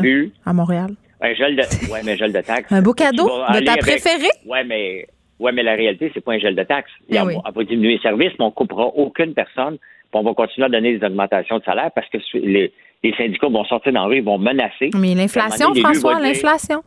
à 0.45 0.53
Montréal. 0.53 0.91
Un 1.21 1.33
gel 1.33 1.55
de, 1.55 1.91
ouais, 1.91 2.01
mais 2.05 2.13
un 2.13 2.15
gel 2.15 2.31
de 2.31 2.41
taxes. 2.41 2.71
un 2.71 2.81
beau 2.81 2.93
cadeau 2.93 3.25
de 3.25 3.65
ta 3.65 3.75
préférée? 3.77 4.29
Oui, 4.45 4.59
mais, 4.65 5.07
ouais, 5.39 5.51
mais 5.51 5.63
la 5.63 5.73
réalité, 5.73 6.11
c'est 6.13 6.23
pas 6.23 6.33
un 6.33 6.39
gel 6.39 6.55
de 6.55 6.63
taxes. 6.63 6.91
Eh 7.09 7.19
on, 7.19 7.25
va 7.25 7.63
diminuer 7.63 7.93
les 7.93 7.99
services, 7.99 8.31
mais 8.39 8.45
on 8.45 8.51
coupera 8.51 8.85
aucune 8.85 9.33
personne. 9.33 9.77
Puis 10.15 10.21
on 10.23 10.29
va 10.29 10.33
continuer 10.33 10.65
à 10.67 10.69
donner 10.69 10.97
des 10.97 11.05
augmentations 11.05 11.59
de 11.59 11.63
salaire 11.65 11.91
parce 11.93 12.07
que 12.07 12.17
les, 12.37 12.71
syndicats 13.17 13.49
vont 13.49 13.65
sortir 13.65 13.91
dans 13.91 14.03
la 14.03 14.07
rue, 14.07 14.17
ils 14.19 14.23
vont 14.23 14.37
menacer. 14.37 14.89
Mais 14.95 15.13
l'inflation, 15.13 15.75
François, 15.75 16.21
l'inflation. 16.21 16.81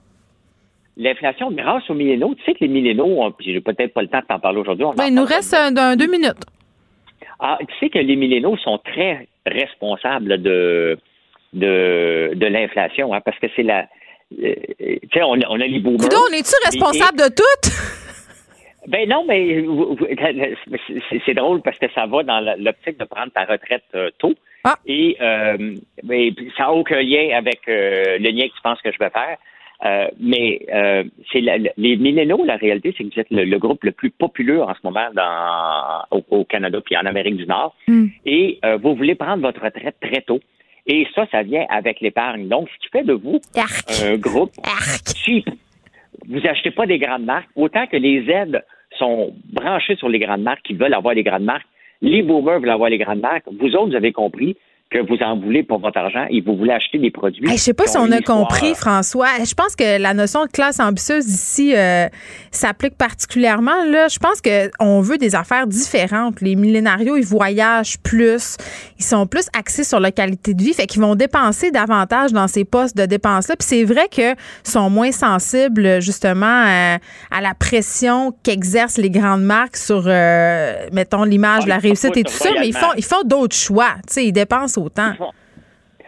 L'inflation, 0.96 1.50
grâce 1.52 1.88
aux 1.90 1.94
millénaux, 1.94 2.34
tu 2.36 2.44
sais 2.44 2.54
que 2.54 2.60
les 2.60 2.68
millénaux, 2.68 3.34
j'ai 3.40 3.60
peut-être 3.60 3.92
pas 3.92 4.00
le 4.00 4.08
temps 4.08 4.20
de 4.20 4.24
t'en 4.24 4.38
parler 4.38 4.60
aujourd'hui. 4.60 4.86
Ben, 4.96 5.08
il 5.08 5.14
nous 5.14 5.26
reste 5.26 5.54
un, 5.54 5.94
deux 5.94 6.10
minutes. 6.10 6.42
Ah, 7.38 7.58
tu 7.60 7.74
sais 7.78 7.90
que 7.90 7.98
les 7.98 8.16
millénaux 8.16 8.56
sont 8.56 8.78
très 8.78 9.28
responsables 9.46 10.42
de, 10.42 10.98
de, 11.52 12.32
de 12.34 12.46
l'inflation, 12.46 13.12
hein, 13.12 13.20
parce 13.22 13.38
que 13.38 13.46
c'est 13.54 13.62
la. 13.62 13.86
Euh, 14.42 14.54
tu 14.80 15.08
sais, 15.12 15.22
on, 15.22 15.38
on, 15.48 15.60
a 15.60 15.66
les 15.66 15.80
boomers. 15.80 16.00
on 16.00 16.32
est-tu 16.32 16.54
responsable 16.64 17.18
de 17.18 17.34
tout? 17.34 18.07
Ben 18.88 19.08
non, 19.08 19.24
mais 19.26 19.64
c'est 21.26 21.34
drôle 21.34 21.62
parce 21.62 21.78
que 21.78 21.90
ça 21.94 22.06
va 22.06 22.22
dans 22.22 22.40
l'optique 22.58 22.98
de 22.98 23.04
prendre 23.04 23.32
ta 23.32 23.44
retraite 23.44 23.84
euh, 23.94 24.10
tôt. 24.18 24.34
Ah. 24.64 24.76
Et 24.86 25.16
euh, 25.20 25.74
mais 26.02 26.32
ça 26.56 26.64
n'a 26.64 26.72
aucun 26.72 27.00
lien 27.00 27.36
avec 27.36 27.60
le 27.66 28.30
lien 28.30 28.48
que 28.48 28.54
tu 28.54 28.62
penses 28.62 28.82
que 28.82 28.90
je 28.90 28.98
vais 28.98 29.10
faire. 29.10 29.38
Euh, 29.84 30.08
mais 30.18 30.60
euh, 30.74 31.04
c'est 31.32 31.40
les 31.40 31.96
millénaux, 31.96 32.44
la 32.44 32.56
réalité, 32.56 32.92
c'est 32.96 33.04
que 33.04 33.14
vous 33.14 33.20
êtes 33.20 33.30
le, 33.30 33.58
groupe 33.58 33.84
le 33.84 33.92
plus 33.92 34.10
populaire 34.10 34.68
en 34.68 34.74
ce 34.74 34.80
moment 34.82 35.08
dans, 35.14 36.24
au, 36.30 36.44
Canada 36.44 36.80
puis 36.84 36.96
en 36.96 37.06
Amérique 37.06 37.36
du 37.36 37.46
Nord. 37.46 37.76
Hmm. 37.86 38.06
Et 38.26 38.58
euh, 38.64 38.76
vous 38.76 38.96
voulez 38.96 39.14
prendre 39.14 39.42
votre 39.42 39.62
retraite 39.62 39.96
très 40.00 40.22
tôt. 40.22 40.40
Et 40.86 41.06
ça, 41.14 41.26
ça 41.30 41.42
vient 41.42 41.64
avec 41.68 42.00
l'épargne. 42.00 42.48
Donc, 42.48 42.68
ce 42.70 42.78
qui 42.78 42.88
fait 42.90 43.04
de 43.04 43.12
vous 43.12 43.40
un 44.02 44.16
groupe 44.16 44.52
cheap. 45.14 45.48
Vous 46.28 46.44
achetez 46.46 46.70
pas 46.70 46.86
des 46.86 46.98
grandes 46.98 47.24
marques. 47.24 47.50
Autant 47.54 47.86
que 47.86 47.96
les 47.96 48.28
aides 48.30 48.64
sont 48.98 49.34
branchées 49.52 49.96
sur 49.96 50.08
les 50.08 50.18
grandes 50.18 50.42
marques 50.42 50.62
qui 50.62 50.74
veulent 50.74 50.94
avoir 50.94 51.14
les 51.14 51.22
grandes 51.22 51.44
marques, 51.44 51.66
les 52.00 52.22
boomers 52.22 52.60
veulent 52.60 52.70
avoir 52.70 52.90
les 52.90 52.98
grandes 52.98 53.20
marques. 53.20 53.44
Vous 53.46 53.74
autres, 53.74 53.90
vous 53.90 53.96
avez 53.96 54.12
compris, 54.12 54.56
que 54.90 54.98
vous 55.06 55.22
en 55.22 55.38
voulez 55.38 55.62
pour 55.62 55.80
votre 55.80 55.98
argent 55.98 56.26
et 56.30 56.40
vous 56.40 56.56
voulez 56.56 56.72
acheter 56.72 56.98
des 56.98 57.10
produits. 57.10 57.46
Je 57.46 57.52
je 57.52 57.58
sais 57.58 57.74
pas 57.74 57.86
si 57.86 57.98
on 57.98 58.10
a 58.10 58.22
compris, 58.22 58.74
François. 58.74 59.28
Je 59.44 59.52
pense 59.52 59.76
que 59.76 60.00
la 60.00 60.14
notion 60.14 60.46
de 60.46 60.50
classe 60.50 60.80
ambitieuse 60.80 61.26
ici 61.26 61.74
euh, 61.76 62.06
s'applique 62.50 62.96
particulièrement. 62.96 63.84
Là, 63.84 64.08
je 64.08 64.18
pense 64.18 64.40
qu'on 64.40 65.00
veut 65.02 65.18
des 65.18 65.34
affaires 65.34 65.66
différentes. 65.66 66.40
Les 66.40 66.56
millénarios, 66.56 67.16
ils 67.18 67.26
voyagent 67.26 67.98
plus, 67.98 68.56
ils 68.98 69.04
sont 69.04 69.26
plus 69.26 69.48
axés 69.54 69.84
sur 69.84 70.00
la 70.00 70.10
qualité 70.10 70.54
de 70.54 70.62
vie, 70.62 70.72
fait 70.72 70.86
qu'ils 70.86 71.02
vont 71.02 71.16
dépenser 71.16 71.70
davantage 71.70 72.32
dans 72.32 72.48
ces 72.48 72.64
postes 72.64 72.96
de 72.96 73.04
dépenses-là. 73.04 73.56
Puis 73.56 73.68
c'est 73.68 73.84
vrai 73.84 74.08
que 74.10 74.34
sont 74.64 74.88
moins 74.88 75.12
sensibles 75.12 76.00
justement 76.00 76.46
à, 76.46 76.94
euh, 76.94 76.98
à 77.30 77.42
la 77.42 77.52
pression 77.52 78.32
qu'exercent 78.42 78.96
les 78.96 79.10
grandes 79.10 79.42
marques 79.42 79.76
sur, 79.76 80.04
euh, 80.06 80.86
mettons, 80.92 81.24
l'image, 81.24 81.64
ah, 81.66 81.68
la 81.68 81.78
réussite 81.78 82.16
et 82.16 82.22
tout 82.22 82.32
ça, 82.32 82.48
mais 82.58 82.68
ils 82.68 82.76
font, 82.76 82.94
ils 82.96 83.04
font 83.04 83.22
d'autres 83.26 83.56
choix. 83.56 83.96
Ils 84.16 84.32
dépensent 84.32 84.77
autant. 84.78 85.12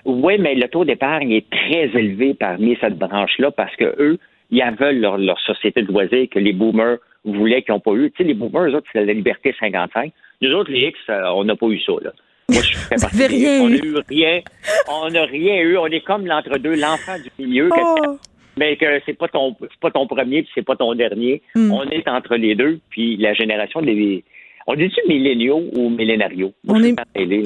Oui, 0.04 0.38
mais 0.38 0.54
le 0.54 0.68
taux 0.68 0.84
d'épargne 0.84 1.32
est 1.32 1.48
très 1.50 1.90
élevé 1.98 2.34
parmi 2.34 2.76
cette 2.80 2.98
branche-là 2.98 3.50
parce 3.50 3.74
que 3.76 3.94
eux, 3.98 4.18
ils 4.50 4.64
veulent 4.78 5.00
leur, 5.00 5.38
société 5.40 5.82
de 5.82 5.92
loisirs 5.92 6.28
que 6.30 6.38
les 6.38 6.52
boomers 6.52 6.98
voulaient 7.24 7.62
qu'ils 7.62 7.74
n'ont 7.74 7.80
pas 7.80 7.92
eu. 7.92 8.10
Tu 8.10 8.18
sais, 8.18 8.24
les 8.24 8.34
boomers, 8.34 8.70
eux 8.70 8.74
autres, 8.74 8.88
c'est 8.92 9.04
la 9.04 9.12
liberté 9.12 9.54
55. 9.58 10.12
Nous 10.40 10.52
autres, 10.52 10.70
les 10.70 10.88
X, 10.88 10.98
euh, 11.10 11.20
on 11.34 11.44
n'a 11.44 11.54
pas 11.54 11.66
eu 11.66 11.78
ça, 11.80 11.92
là. 12.02 12.12
Moi, 12.48 12.62
je 12.62 12.76
fais 12.76 12.96
partie 13.00 13.26
rien 13.26 13.60
On 13.60 13.68
n'a 13.68 13.76
eu 13.76 13.94
rien. 14.08 14.40
On 14.88 15.10
n'a 15.10 15.24
rien 15.24 15.60
eu. 15.60 15.76
On 15.76 15.86
est 15.86 16.00
comme 16.00 16.26
l'entre-deux, 16.26 16.74
l'enfant 16.74 17.16
du 17.18 17.30
milieu. 17.38 17.68
Oh. 17.72 18.16
Mais 18.56 18.76
que 18.76 19.00
c'est 19.06 19.16
pas 19.16 19.28
ton 19.28 19.56
pas 19.80 19.90
ton 19.90 20.06
premier 20.06 20.42
puis 20.42 20.50
c'est 20.54 20.64
pas 20.64 20.76
ton 20.76 20.94
dernier. 20.94 21.40
Hmm. 21.54 21.70
On 21.70 21.88
est 21.88 22.08
entre 22.08 22.36
les 22.36 22.54
deux. 22.56 22.80
Puis 22.90 23.16
la 23.16 23.32
génération 23.34 23.80
des 23.80 24.24
on 24.70 24.74
dit-tu 24.76 25.00
milléniaux 25.08 25.62
ou 25.74 25.90
millénarios? 25.90 26.52
on, 26.68 26.82
est, 26.82 26.94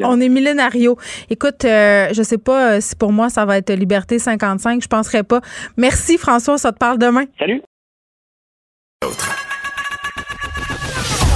on 0.05 0.21
est 0.21 0.29
millénarios. 0.29 0.97
Écoute, 1.31 1.65
euh, 1.65 2.09
je 2.13 2.23
sais 2.23 2.37
pas 2.39 2.75
euh, 2.75 2.81
si 2.81 2.95
pour 2.97 3.13
moi 3.13 3.31
ça 3.31 3.47
va 3.47 3.57
être 3.57 3.73
Liberté 3.73 4.19
55, 4.19 4.83
je 4.83 4.89
penserais 4.89 5.23
pas. 5.23 5.41
Merci 5.79 6.19
François, 6.19 6.59
ça 6.59 6.73
te 6.73 6.79
parle 6.79 6.99
demain. 6.99 7.25
Salut. 7.39 7.63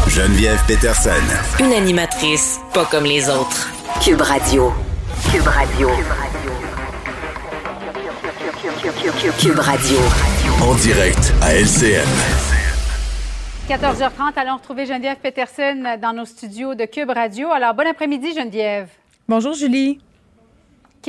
Geneviève 0.08 0.60
Peterson. 0.66 1.10
Une 1.60 1.72
animatrice 1.72 2.60
pas 2.74 2.84
comme 2.84 3.04
les 3.04 3.28
autres. 3.30 3.70
Cube 4.04 4.20
Radio. 4.20 4.72
Cube 5.32 5.46
Radio. 5.46 5.88
Cube 9.40 9.58
Radio. 9.58 9.98
En 10.62 10.74
direct 10.74 11.32
à 11.40 11.54
LCN. 11.54 12.47
14h30, 13.68 14.32
allons 14.36 14.56
retrouver 14.56 14.86
Geneviève 14.86 15.18
Peterson 15.18 15.98
dans 16.00 16.14
nos 16.14 16.24
studios 16.24 16.74
de 16.74 16.86
Cube 16.86 17.10
Radio. 17.10 17.50
Alors, 17.50 17.74
bon 17.74 17.86
après-midi, 17.86 18.32
Geneviève. 18.32 18.88
Bonjour, 19.28 19.52
Julie. 19.52 19.98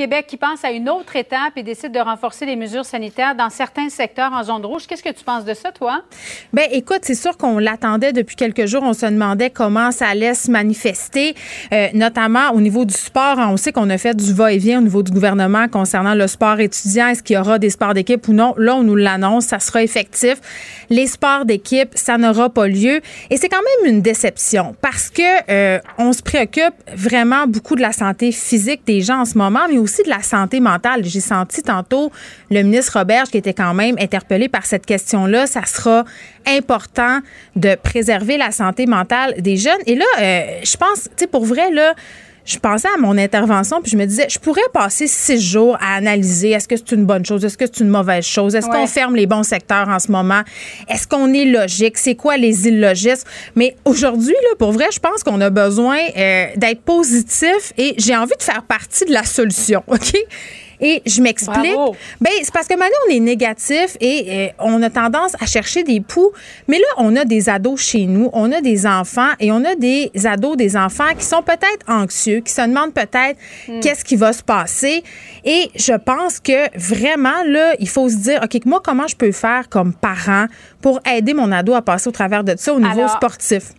Québec 0.00 0.24
qui 0.26 0.38
pense 0.38 0.64
à 0.64 0.70
une 0.70 0.88
autre 0.88 1.14
étape 1.14 1.52
et 1.56 1.62
décide 1.62 1.92
de 1.92 1.98
renforcer 1.98 2.46
les 2.46 2.56
mesures 2.56 2.86
sanitaires 2.86 3.34
dans 3.34 3.50
certains 3.50 3.90
secteurs 3.90 4.32
en 4.32 4.42
zone 4.42 4.64
rouge. 4.64 4.86
Qu'est-ce 4.86 5.02
que 5.02 5.12
tu 5.12 5.22
penses 5.22 5.44
de 5.44 5.52
ça, 5.52 5.72
toi? 5.72 6.00
Bien, 6.54 6.64
écoute, 6.72 7.00
c'est 7.02 7.14
sûr 7.14 7.36
qu'on 7.36 7.58
l'attendait 7.58 8.14
depuis 8.14 8.34
quelques 8.34 8.64
jours. 8.64 8.82
On 8.82 8.94
se 8.94 9.04
demandait 9.04 9.50
comment 9.50 9.90
ça 9.90 10.06
allait 10.06 10.32
se 10.32 10.50
manifester, 10.50 11.34
euh, 11.74 11.88
notamment 11.92 12.52
au 12.54 12.62
niveau 12.62 12.86
du 12.86 12.94
sport. 12.94 13.36
On 13.40 13.58
sait 13.58 13.72
qu'on 13.72 13.90
a 13.90 13.98
fait 13.98 14.16
du 14.16 14.32
va-et-vient 14.32 14.78
au 14.78 14.84
niveau 14.84 15.02
du 15.02 15.12
gouvernement 15.12 15.68
concernant 15.68 16.14
le 16.14 16.26
sport 16.28 16.58
étudiant. 16.60 17.08
Est-ce 17.08 17.22
qu'il 17.22 17.36
y 17.36 17.38
aura 17.38 17.58
des 17.58 17.68
sports 17.68 17.92
d'équipe 17.92 18.26
ou 18.26 18.32
non? 18.32 18.54
Là, 18.56 18.76
on 18.76 18.82
nous 18.82 18.96
l'annonce, 18.96 19.44
ça 19.48 19.58
sera 19.58 19.82
effectif. 19.82 20.38
Les 20.88 21.08
sports 21.08 21.44
d'équipe, 21.44 21.90
ça 21.94 22.16
n'aura 22.16 22.48
pas 22.48 22.68
lieu. 22.68 23.02
Et 23.28 23.36
c'est 23.36 23.50
quand 23.50 23.60
même 23.84 23.92
une 23.92 24.00
déception 24.00 24.74
parce 24.80 25.10
que 25.10 25.50
euh, 25.50 25.78
on 25.98 26.14
se 26.14 26.22
préoccupe 26.22 26.72
vraiment 26.96 27.46
beaucoup 27.46 27.76
de 27.76 27.82
la 27.82 27.92
santé 27.92 28.32
physique 28.32 28.80
des 28.86 29.02
gens 29.02 29.20
en 29.20 29.24
ce 29.26 29.36
moment, 29.36 29.66
mais 29.68 29.76
aussi 29.76 29.89
de 29.98 30.08
la 30.08 30.22
santé 30.22 30.60
mentale. 30.60 31.04
J'ai 31.04 31.20
senti 31.20 31.62
tantôt 31.62 32.10
le 32.50 32.62
ministre 32.62 32.98
Robert 32.98 33.24
qui 33.24 33.38
était 33.38 33.54
quand 33.54 33.74
même 33.74 33.96
interpellé 33.98 34.48
par 34.48 34.66
cette 34.66 34.86
question-là. 34.86 35.46
Ça 35.46 35.64
sera 35.66 36.04
important 36.46 37.20
de 37.56 37.74
préserver 37.74 38.36
la 38.38 38.50
santé 38.50 38.86
mentale 38.86 39.34
des 39.40 39.56
jeunes. 39.56 39.80
Et 39.86 39.94
là, 39.94 40.04
euh, 40.20 40.60
je 40.62 40.76
pense, 40.76 41.04
tu 41.04 41.10
sais, 41.16 41.26
pour 41.26 41.44
vrai, 41.44 41.70
là, 41.70 41.94
je 42.50 42.58
pensais 42.58 42.88
à 42.88 42.98
mon 42.98 43.16
intervention, 43.16 43.80
puis 43.80 43.92
je 43.92 43.96
me 43.96 44.04
disais, 44.04 44.26
je 44.28 44.38
pourrais 44.38 44.60
passer 44.72 45.06
six 45.06 45.40
jours 45.40 45.76
à 45.80 45.94
analyser 45.94 46.50
est-ce 46.50 46.66
que 46.66 46.76
c'est 46.76 46.92
une 46.92 47.04
bonne 47.04 47.24
chose, 47.24 47.44
est-ce 47.44 47.56
que 47.56 47.66
c'est 47.66 47.80
une 47.80 47.88
mauvaise 47.88 48.24
chose, 48.24 48.54
est-ce 48.54 48.66
qu'on 48.66 48.86
ferme 48.86 49.14
les 49.14 49.26
bons 49.26 49.44
secteurs 49.44 49.88
en 49.88 49.98
ce 49.98 50.10
moment, 50.10 50.42
est-ce 50.88 51.06
qu'on 51.06 51.32
est 51.32 51.44
logique, 51.44 51.96
c'est 51.96 52.16
quoi 52.16 52.36
les 52.36 52.66
illogismes? 52.66 53.28
Mais 53.54 53.76
aujourd'hui, 53.84 54.34
là, 54.34 54.56
pour 54.58 54.72
vrai, 54.72 54.86
je 54.92 54.98
pense 54.98 55.22
qu'on 55.22 55.40
a 55.40 55.50
besoin 55.50 55.98
euh, 56.16 56.46
d'être 56.56 56.82
positif 56.82 57.72
et 57.78 57.94
j'ai 57.98 58.16
envie 58.16 58.36
de 58.36 58.42
faire 58.42 58.62
partie 58.62 59.04
de 59.04 59.12
la 59.12 59.24
solution, 59.24 59.84
OK? 59.88 60.12
Et 60.80 61.02
je 61.06 61.20
m'explique. 61.20 61.76
Ben, 62.20 62.32
c'est 62.42 62.52
parce 62.52 62.66
que 62.66 62.74
maintenant, 62.74 62.96
on 63.08 63.12
est 63.12 63.20
négatif 63.20 63.96
et 64.00 64.26
euh, 64.28 64.48
on 64.58 64.82
a 64.82 64.90
tendance 64.90 65.34
à 65.40 65.46
chercher 65.46 65.82
des 65.82 66.00
poux. 66.00 66.30
Mais 66.68 66.78
là, 66.78 66.86
on 66.96 67.14
a 67.16 67.24
des 67.24 67.48
ados 67.48 67.80
chez 67.80 68.06
nous, 68.06 68.30
on 68.32 68.50
a 68.52 68.60
des 68.60 68.86
enfants 68.86 69.30
et 69.38 69.52
on 69.52 69.64
a 69.64 69.74
des 69.74 70.10
ados, 70.24 70.56
des 70.56 70.76
enfants 70.76 71.12
qui 71.18 71.24
sont 71.24 71.42
peut-être 71.42 71.84
anxieux, 71.88 72.40
qui 72.40 72.52
se 72.52 72.62
demandent 72.62 72.94
peut-être 72.94 73.38
hmm. 73.68 73.80
qu'est-ce 73.80 74.04
qui 74.04 74.16
va 74.16 74.32
se 74.32 74.42
passer. 74.42 75.02
Et 75.44 75.70
je 75.76 75.92
pense 75.92 76.40
que 76.40 76.76
vraiment, 76.78 77.42
là, 77.46 77.74
il 77.78 77.88
faut 77.88 78.08
se 78.08 78.16
dire, 78.16 78.40
OK, 78.42 78.64
moi, 78.64 78.80
comment 78.82 79.06
je 79.06 79.16
peux 79.16 79.32
faire 79.32 79.68
comme 79.68 79.92
parent 79.92 80.46
pour 80.80 81.00
aider 81.10 81.34
mon 81.34 81.52
ado 81.52 81.74
à 81.74 81.82
passer 81.82 82.08
au 82.08 82.12
travers 82.12 82.44
de 82.44 82.54
ça 82.56 82.72
au 82.72 82.80
niveau 82.80 83.06
sportif? 83.08 83.74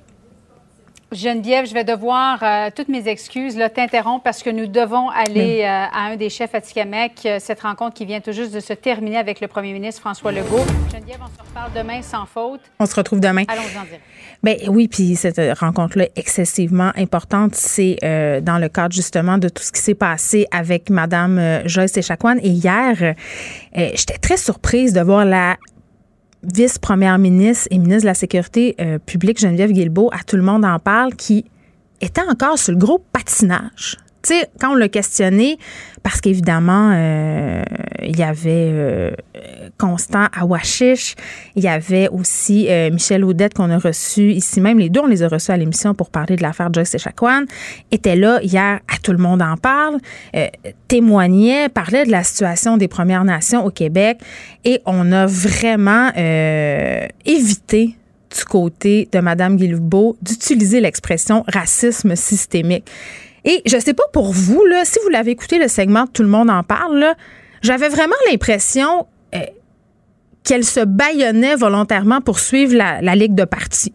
Geneviève, 1.11 1.65
je 1.65 1.73
vais 1.73 1.83
devoir, 1.83 2.41
euh, 2.41 2.69
toutes 2.73 2.87
mes 2.87 3.09
excuses, 3.09 3.57
t'interrompre 3.75 4.23
parce 4.23 4.41
que 4.41 4.49
nous 4.49 4.65
devons 4.65 5.09
aller 5.09 5.59
euh, 5.59 5.65
à 5.67 6.05
un 6.05 6.15
des 6.15 6.29
chefs 6.29 6.55
à 6.55 6.61
Tikamek, 6.61 7.25
euh, 7.25 7.37
cette 7.37 7.59
rencontre 7.59 7.95
qui 7.95 8.05
vient 8.05 8.21
tout 8.21 8.31
juste 8.31 8.53
de 8.53 8.61
se 8.61 8.71
terminer 8.71 9.17
avec 9.17 9.41
le 9.41 9.49
premier 9.49 9.73
ministre 9.73 9.99
François 9.99 10.31
Legault. 10.31 10.63
Geneviève, 10.89 11.19
on 11.21 11.27
se 11.27 11.49
reparle 11.49 11.73
demain 11.75 12.01
sans 12.01 12.25
faute. 12.25 12.61
On 12.79 12.85
se 12.85 12.95
retrouve 12.95 13.19
demain. 13.19 13.43
Allons-y 13.49 13.77
en 13.77 13.83
dire. 13.83 13.99
Ben 14.41 14.57
oui, 14.69 14.87
puis 14.87 15.17
cette 15.17 15.41
rencontre-là 15.59 16.05
excessivement 16.15 16.93
importante, 16.95 17.55
c'est 17.55 17.97
dans 18.41 18.57
le 18.57 18.69
cadre 18.69 18.93
justement 18.95 19.37
de 19.37 19.49
tout 19.49 19.63
ce 19.63 19.71
qui 19.71 19.81
s'est 19.81 19.93
passé 19.93 20.47
avec 20.51 20.89
Madame 20.89 21.61
Joyce 21.65 21.97
Echaquan. 21.97 22.37
Et 22.41 22.49
hier, 22.49 23.13
j'étais 23.75 24.17
très 24.17 24.37
surprise 24.37 24.93
de 24.93 25.01
voir 25.01 25.25
la 25.25 25.57
vice-première 26.43 27.17
ministre 27.17 27.67
et 27.71 27.77
ministre 27.77 28.03
de 28.03 28.07
la 28.07 28.13
Sécurité 28.13 28.75
euh, 28.79 28.99
publique, 28.99 29.39
Geneviève 29.39 29.71
Guilbeault, 29.71 30.09
à 30.11 30.23
Tout 30.23 30.37
le 30.37 30.43
monde 30.43 30.65
en 30.65 30.79
parle, 30.79 31.13
qui 31.15 31.45
était 32.01 32.21
encore 32.21 32.57
sur 32.57 32.73
le 32.73 32.79
gros 32.79 32.99
patinage. 33.11 33.97
Tu 34.23 34.33
sais, 34.35 34.49
quand 34.59 34.71
on 34.71 34.75
l'a 34.75 34.87
questionné, 34.87 35.57
parce 36.03 36.21
qu'évidemment, 36.21 36.91
euh, 36.93 37.63
il 38.03 38.17
y 38.17 38.23
avait 38.23 38.69
euh, 38.71 39.11
Constant 39.77 40.27
Awashish, 40.33 41.15
il 41.55 41.63
y 41.63 41.67
avait 41.67 42.07
aussi 42.09 42.67
euh, 42.69 42.91
Michel 42.91 43.23
Audette 43.23 43.53
qu'on 43.53 43.69
a 43.69 43.77
reçu 43.77 44.31
ici 44.31 44.61
même. 44.61 44.79
Les 44.79 44.89
deux, 44.89 45.01
on 45.01 45.07
les 45.07 45.23
a 45.23 45.27
reçus 45.27 45.51
à 45.51 45.57
l'émission 45.57 45.93
pour 45.93 46.09
parler 46.09 46.35
de 46.35 46.43
l'affaire 46.43 46.71
Joyce 46.71 46.93
Echaquan. 46.93 47.45
Était 47.91 48.15
là 48.15 48.39
hier 48.41 48.79
à 48.87 48.97
Tout 49.01 49.11
le 49.11 49.17
monde 49.17 49.41
en 49.41 49.57
parle, 49.57 49.97
témoignait, 50.87 51.69
parlait 51.69 52.05
de 52.05 52.11
la 52.11 52.23
situation 52.23 52.77
des 52.77 52.87
Premières 52.87 53.23
Nations 53.23 53.65
au 53.65 53.71
Québec 53.71 54.19
et 54.63 54.79
on 54.85 55.11
a 55.11 55.25
vraiment 55.25 56.11
évité 57.25 57.95
du 58.35 58.45
côté 58.45 59.09
de 59.11 59.19
Mme 59.19 59.57
Guilbeault 59.57 60.17
d'utiliser 60.21 60.79
l'expression 60.79 61.43
racisme 61.47 62.15
systémique. 62.15 62.89
Et 63.45 63.61
je 63.65 63.77
sais 63.77 63.93
pas 63.93 64.03
pour 64.13 64.31
vous, 64.31 64.65
là, 64.65 64.85
si 64.85 64.99
vous 65.03 65.09
l'avez 65.09 65.31
écouté 65.31 65.57
le 65.57 65.67
segment 65.67 66.05
Tout 66.07 66.21
le 66.21 66.29
monde 66.29 66.49
en 66.49 66.63
parle, 66.63 67.05
j'avais 67.61 67.89
vraiment 67.89 68.15
l'impression 68.29 69.07
euh, 69.35 69.39
qu'elle 70.43 70.63
se 70.63 70.81
baillonnait 70.81 71.55
volontairement 71.55 72.21
pour 72.21 72.39
suivre 72.39 72.75
la, 72.75 73.15
Ligue 73.15 73.35
de 73.35 73.45
parti. 73.45 73.93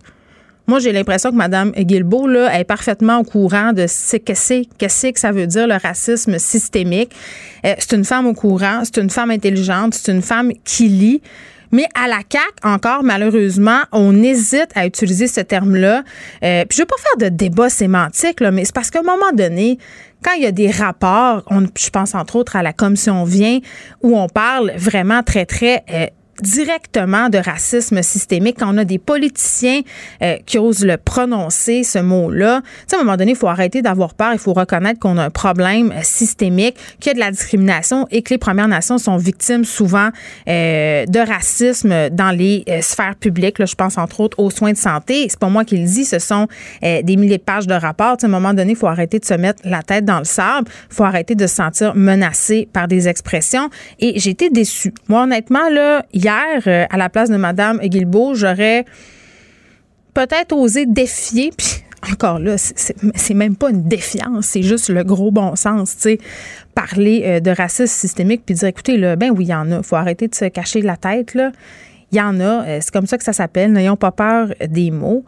Moi, 0.68 0.80
j'ai 0.80 0.90
l'impression 0.90 1.30
que 1.30 1.36
Mme 1.36 1.70
Guilbeault 1.70 2.26
là, 2.26 2.58
est 2.58 2.64
parfaitement 2.64 3.18
au 3.18 3.22
courant 3.22 3.72
de 3.72 3.86
ce 3.86 4.16
que 4.16 4.34
c'est, 4.34 4.64
que 4.78 5.10
que 5.12 5.20
ça 5.20 5.30
veut 5.30 5.46
dire 5.46 5.68
le 5.68 5.76
racisme 5.76 6.38
systémique. 6.40 7.12
Euh, 7.64 7.74
c'est 7.78 7.92
une 7.92 8.04
femme 8.04 8.26
au 8.26 8.34
courant, 8.34 8.82
c'est 8.82 9.00
une 9.00 9.10
femme 9.10 9.30
intelligente, 9.30 9.94
c'est 9.94 10.10
une 10.10 10.22
femme 10.22 10.52
qui 10.64 10.88
lit. 10.88 11.22
Mais 11.72 11.86
à 11.94 12.08
la 12.08 12.22
CAC, 12.22 12.42
encore 12.62 13.02
malheureusement, 13.02 13.80
on 13.92 14.22
hésite 14.22 14.68
à 14.74 14.86
utiliser 14.86 15.26
ce 15.26 15.40
terme-là. 15.40 16.02
Euh, 16.42 16.64
puis 16.64 16.76
je 16.76 16.82
veux 16.82 16.86
pas 16.86 16.96
faire 16.98 17.30
de 17.30 17.34
débat 17.34 17.68
sémantique, 17.68 18.40
là, 18.40 18.50
mais 18.50 18.64
c'est 18.64 18.74
parce 18.74 18.90
qu'à 18.90 19.00
un 19.00 19.02
moment 19.02 19.32
donné, 19.32 19.78
quand 20.24 20.32
il 20.32 20.42
y 20.42 20.46
a 20.46 20.52
des 20.52 20.70
rapports, 20.70 21.42
on, 21.48 21.66
je 21.76 21.90
pense 21.90 22.14
entre 22.14 22.36
autres 22.36 22.56
à 22.56 22.62
la 22.62 22.72
commission 22.72 23.24
vient, 23.24 23.60
où 24.02 24.18
on 24.18 24.28
parle 24.28 24.72
vraiment 24.76 25.22
très, 25.22 25.46
très 25.46 25.84
euh, 25.92 26.06
directement 26.42 27.28
de 27.28 27.38
racisme 27.38 28.02
systémique 28.02 28.56
quand 28.58 28.74
on 28.74 28.78
a 28.78 28.84
des 28.84 28.98
politiciens 28.98 29.80
euh, 30.22 30.36
qui 30.46 30.58
osent 30.58 30.84
le 30.84 30.96
prononcer, 30.96 31.82
ce 31.82 31.98
mot-là. 31.98 32.62
à 32.92 32.96
un 32.96 32.98
moment 32.98 33.16
donné, 33.16 33.32
il 33.32 33.36
faut 33.36 33.48
arrêter 33.48 33.82
d'avoir 33.82 34.14
peur. 34.14 34.32
Il 34.32 34.38
faut 34.38 34.52
reconnaître 34.52 35.00
qu'on 35.00 35.18
a 35.18 35.24
un 35.24 35.30
problème 35.30 35.92
euh, 35.92 36.00
systémique, 36.02 36.76
qu'il 37.00 37.10
y 37.10 37.12
a 37.12 37.14
de 37.14 37.20
la 37.20 37.30
discrimination 37.30 38.06
et 38.10 38.22
que 38.22 38.34
les 38.34 38.38
Premières 38.38 38.68
Nations 38.68 38.98
sont 38.98 39.16
victimes 39.16 39.64
souvent 39.64 40.10
euh, 40.48 41.06
de 41.06 41.18
racisme 41.18 42.10
dans 42.10 42.30
les 42.30 42.64
sphères 42.80 43.16
publiques. 43.16 43.58
Là, 43.58 43.66
je 43.66 43.74
pense 43.74 43.98
entre 43.98 44.20
autres 44.20 44.38
aux 44.38 44.50
soins 44.50 44.72
de 44.72 44.76
santé. 44.76 45.26
C'est 45.28 45.38
pas 45.38 45.48
moi 45.48 45.64
qui 45.64 45.76
le 45.78 45.86
dis, 45.86 46.04
ce 46.04 46.18
sont 46.18 46.46
des 46.82 47.16
milliers 47.16 47.38
de 47.38 47.42
pages 47.42 47.66
de 47.66 47.74
rapports. 47.74 48.16
à 48.22 48.26
un 48.26 48.28
moment 48.28 48.54
donné, 48.54 48.72
il 48.72 48.76
faut 48.76 48.86
arrêter 48.86 49.18
de 49.18 49.24
se 49.24 49.34
mettre 49.34 49.62
la 49.64 49.82
tête 49.82 50.04
dans 50.04 50.18
le 50.18 50.24
sable. 50.24 50.68
Il 50.90 50.94
faut 50.94 51.04
arrêter 51.04 51.34
de 51.34 51.46
se 51.46 51.54
sentir 51.54 51.94
menacé 51.94 52.68
par 52.72 52.88
des 52.88 53.08
expressions. 53.08 53.70
Et 53.98 54.18
été 54.28 54.50
déçue. 54.50 54.92
Moi, 55.08 55.22
honnêtement, 55.22 55.68
là, 55.70 56.04
hier, 56.26 56.62
euh, 56.66 56.86
à 56.90 56.96
la 56.96 57.08
place 57.08 57.30
de 57.30 57.36
Mme 57.36 57.78
Guilbeault, 57.78 58.34
j'aurais 58.34 58.84
peut-être 60.14 60.52
osé 60.52 60.86
défier, 60.86 61.50
puis 61.56 61.84
encore 62.12 62.38
là, 62.38 62.56
c'est 62.58 63.34
même 63.34 63.56
pas 63.56 63.70
une 63.70 63.84
défiance, 63.84 64.46
c'est 64.46 64.62
juste 64.62 64.88
le 64.88 65.04
gros 65.04 65.30
bon 65.30 65.56
sens, 65.56 65.96
tu 65.96 66.02
sais, 66.02 66.18
parler 66.74 67.22
euh, 67.24 67.40
de 67.40 67.50
racisme 67.50 67.86
systémique 67.86 68.42
puis 68.44 68.54
dire, 68.54 68.68
écoutez, 68.68 68.96
là, 68.96 69.16
ben 69.16 69.30
oui, 69.30 69.44
il 69.44 69.50
y 69.50 69.54
en 69.54 69.70
a, 69.70 69.82
faut 69.82 69.96
arrêter 69.96 70.28
de 70.28 70.34
se 70.34 70.46
cacher 70.46 70.82
la 70.82 70.96
tête, 70.96 71.34
là. 71.34 71.52
Il 72.16 72.20
y 72.20 72.22
en 72.22 72.40
a, 72.40 72.64
euh, 72.64 72.78
c'est 72.80 72.90
comme 72.90 73.06
ça 73.06 73.18
que 73.18 73.24
ça 73.24 73.34
s'appelle. 73.34 73.72
N'ayons 73.72 73.96
pas 73.96 74.10
peur 74.10 74.48
des 74.66 74.90
mots. 74.90 75.22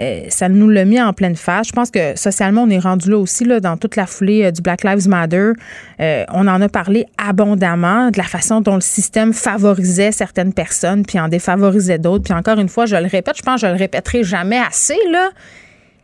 Euh, 0.00 0.24
ça 0.28 0.48
nous 0.48 0.68
l'a 0.68 0.84
mis 0.84 1.00
en 1.00 1.12
pleine 1.12 1.36
face. 1.36 1.68
Je 1.68 1.72
pense 1.72 1.92
que 1.92 2.18
socialement, 2.18 2.64
on 2.64 2.70
est 2.70 2.80
rendu 2.80 3.12
là 3.12 3.18
aussi, 3.18 3.44
là, 3.44 3.60
dans 3.60 3.76
toute 3.76 3.94
la 3.94 4.06
foulée 4.06 4.46
euh, 4.46 4.50
du 4.50 4.60
Black 4.60 4.82
Lives 4.82 5.08
Matter. 5.08 5.52
on 6.00 6.48
en 6.48 6.60
a 6.60 6.68
parlé 6.68 7.06
abondamment 7.16 8.10
de 8.10 8.18
la 8.18 8.24
façon 8.24 8.60
dont 8.60 8.74
le 8.74 8.80
système 8.80 9.32
favorisait 9.32 10.10
certaines 10.10 10.52
personnes, 10.52 11.06
puis 11.06 11.20
en 11.20 11.28
défavorisait 11.28 12.00
d'autres. 12.00 12.24
Puis 12.24 12.34
encore 12.34 12.58
une 12.58 12.68
fois, 12.68 12.86
je 12.86 12.96
le 12.96 13.06
répète, 13.06 13.36
je 13.36 13.42
pense 13.42 13.60
que 13.60 13.68
je 13.68 13.72
le 13.72 13.78
répéterai 13.78 14.24
jamais 14.24 14.58
assez. 14.58 14.98
Là. 15.12 15.30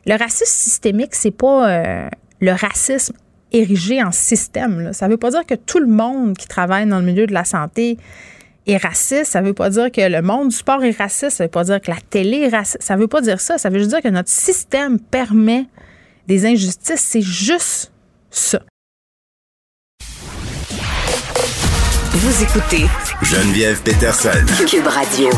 Le 0.07 0.17
racisme 0.17 0.45
systémique, 0.47 1.17
c'est 1.17 1.33
pas 1.33 2.09
le 2.41 2.53
racisme 2.53 3.17
érigé 3.51 4.05
en 4.05 4.13
système. 4.13 4.83
Là. 4.83 4.93
Ça 4.93 5.09
veut 5.09 5.17
pas 5.17 5.31
dire 5.31 5.45
que 5.45 5.57
tout 5.57 5.81
le 5.81 5.89
monde 5.89 6.37
qui 6.37 6.47
travaille 6.47 6.87
dans 6.87 7.01
le 7.01 7.07
milieu 7.07 7.27
de 7.27 7.35
la 7.35 7.45
santé 7.45 7.99
est 8.69 8.77
raciste, 8.77 9.33
ça 9.33 9.41
veut 9.41 9.55
pas 9.55 9.71
dire 9.71 9.91
que 9.91 10.01
le 10.01 10.23
monde 10.23 10.51
du 10.51 10.57
sport 10.57 10.85
est 10.85 10.97
raciste, 10.97 11.39
ça 11.39 11.45
veut 11.45 11.51
pas 11.51 11.65
dire 11.65 11.81
que 11.81 11.91
la 11.91 11.99
télé 12.11 12.43
est 12.43 12.49
raciste, 12.49 12.83
ça 12.83 12.97
veut 12.97 13.09
pas 13.09 13.21
dire 13.21 13.41
ça, 13.41 13.59
ça 13.59 13.71
veut 13.71 13.79
juste 13.79 13.91
dire 13.91 14.03
que 14.03 14.09
notre 14.09 14.29
système 14.29 15.01
permet 15.01 15.67
des 16.27 16.47
injustices, 16.47 17.01
c'est 17.01 17.23
juste 17.23 17.91
ça. 18.31 18.61
Vous 22.13 22.43
écoutez 22.43 22.87
Geneviève 23.23 23.81
Peterson. 23.83 24.45
Cube 24.67 24.87
Radio. 24.87 25.31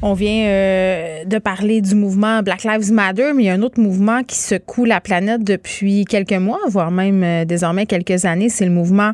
On 0.00 0.12
vient 0.12 0.46
euh, 0.46 1.24
de 1.24 1.38
parler 1.38 1.80
du 1.80 1.96
mouvement 1.96 2.40
Black 2.40 2.62
Lives 2.62 2.92
Matter, 2.92 3.32
mais 3.34 3.42
il 3.42 3.46
y 3.46 3.50
a 3.50 3.54
un 3.54 3.62
autre 3.62 3.80
mouvement 3.80 4.22
qui 4.22 4.36
secoue 4.36 4.84
la 4.84 5.00
planète 5.00 5.42
depuis 5.42 6.04
quelques 6.04 6.34
mois, 6.34 6.60
voire 6.68 6.92
même 6.92 7.24
euh, 7.24 7.44
désormais 7.44 7.84
quelques 7.84 8.24
années. 8.24 8.48
C'est 8.48 8.64
le 8.64 8.70
mouvement 8.70 9.10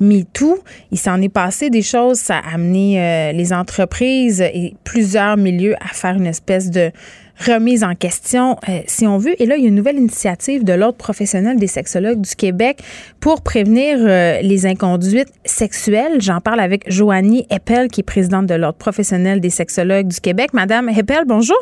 MeToo. 0.00 0.58
Il 0.90 0.98
s'en 0.98 1.22
est 1.22 1.28
passé 1.28 1.70
des 1.70 1.82
choses. 1.82 2.18
Ça 2.18 2.38
a 2.38 2.54
amené 2.54 3.00
euh, 3.00 3.30
les 3.30 3.52
entreprises 3.52 4.40
et 4.40 4.74
plusieurs 4.82 5.36
milieux 5.36 5.76
à 5.76 5.94
faire 5.94 6.16
une 6.16 6.26
espèce 6.26 6.68
de 6.68 6.90
remise 7.38 7.84
en 7.84 7.94
question, 7.94 8.56
euh, 8.68 8.80
si 8.86 9.06
on 9.06 9.18
veut. 9.18 9.40
Et 9.42 9.46
là, 9.46 9.56
il 9.56 9.62
y 9.62 9.66
a 9.66 9.68
une 9.68 9.74
nouvelle 9.74 9.98
initiative 9.98 10.64
de 10.64 10.72
l'Ordre 10.72 10.96
professionnel 10.96 11.58
des 11.58 11.66
sexologues 11.66 12.20
du 12.20 12.34
Québec 12.34 12.80
pour 13.20 13.42
prévenir 13.42 13.98
euh, 14.00 14.40
les 14.40 14.66
inconduites 14.66 15.32
sexuelles. 15.44 16.20
J'en 16.20 16.40
parle 16.40 16.60
avec 16.60 16.90
Joanie 16.90 17.46
Eppel, 17.50 17.88
qui 17.88 18.00
est 18.00 18.04
présidente 18.04 18.46
de 18.46 18.54
l'Ordre 18.54 18.78
professionnel 18.78 19.40
des 19.40 19.50
sexologues 19.50 20.08
du 20.08 20.20
Québec. 20.20 20.50
Madame 20.52 20.88
Eppel, 20.88 21.24
bonjour. 21.26 21.58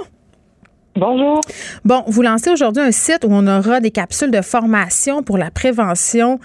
Bonjour. 0.95 1.41
Bon, 1.87 2.05
vous 2.07 2.21
lancez 2.21 2.51
aujourd'hui 2.51 2.83
un 2.83 2.93
site 2.93 3.25
où 3.25 3.29
on 3.31 3.47
aura 3.47 3.81
des 3.81 3.91
capsules 3.91 4.31
de 4.31 4.43
formation 4.43 5.23
pour 5.23 5.39
la 5.39 5.51
prévention 5.51 6.39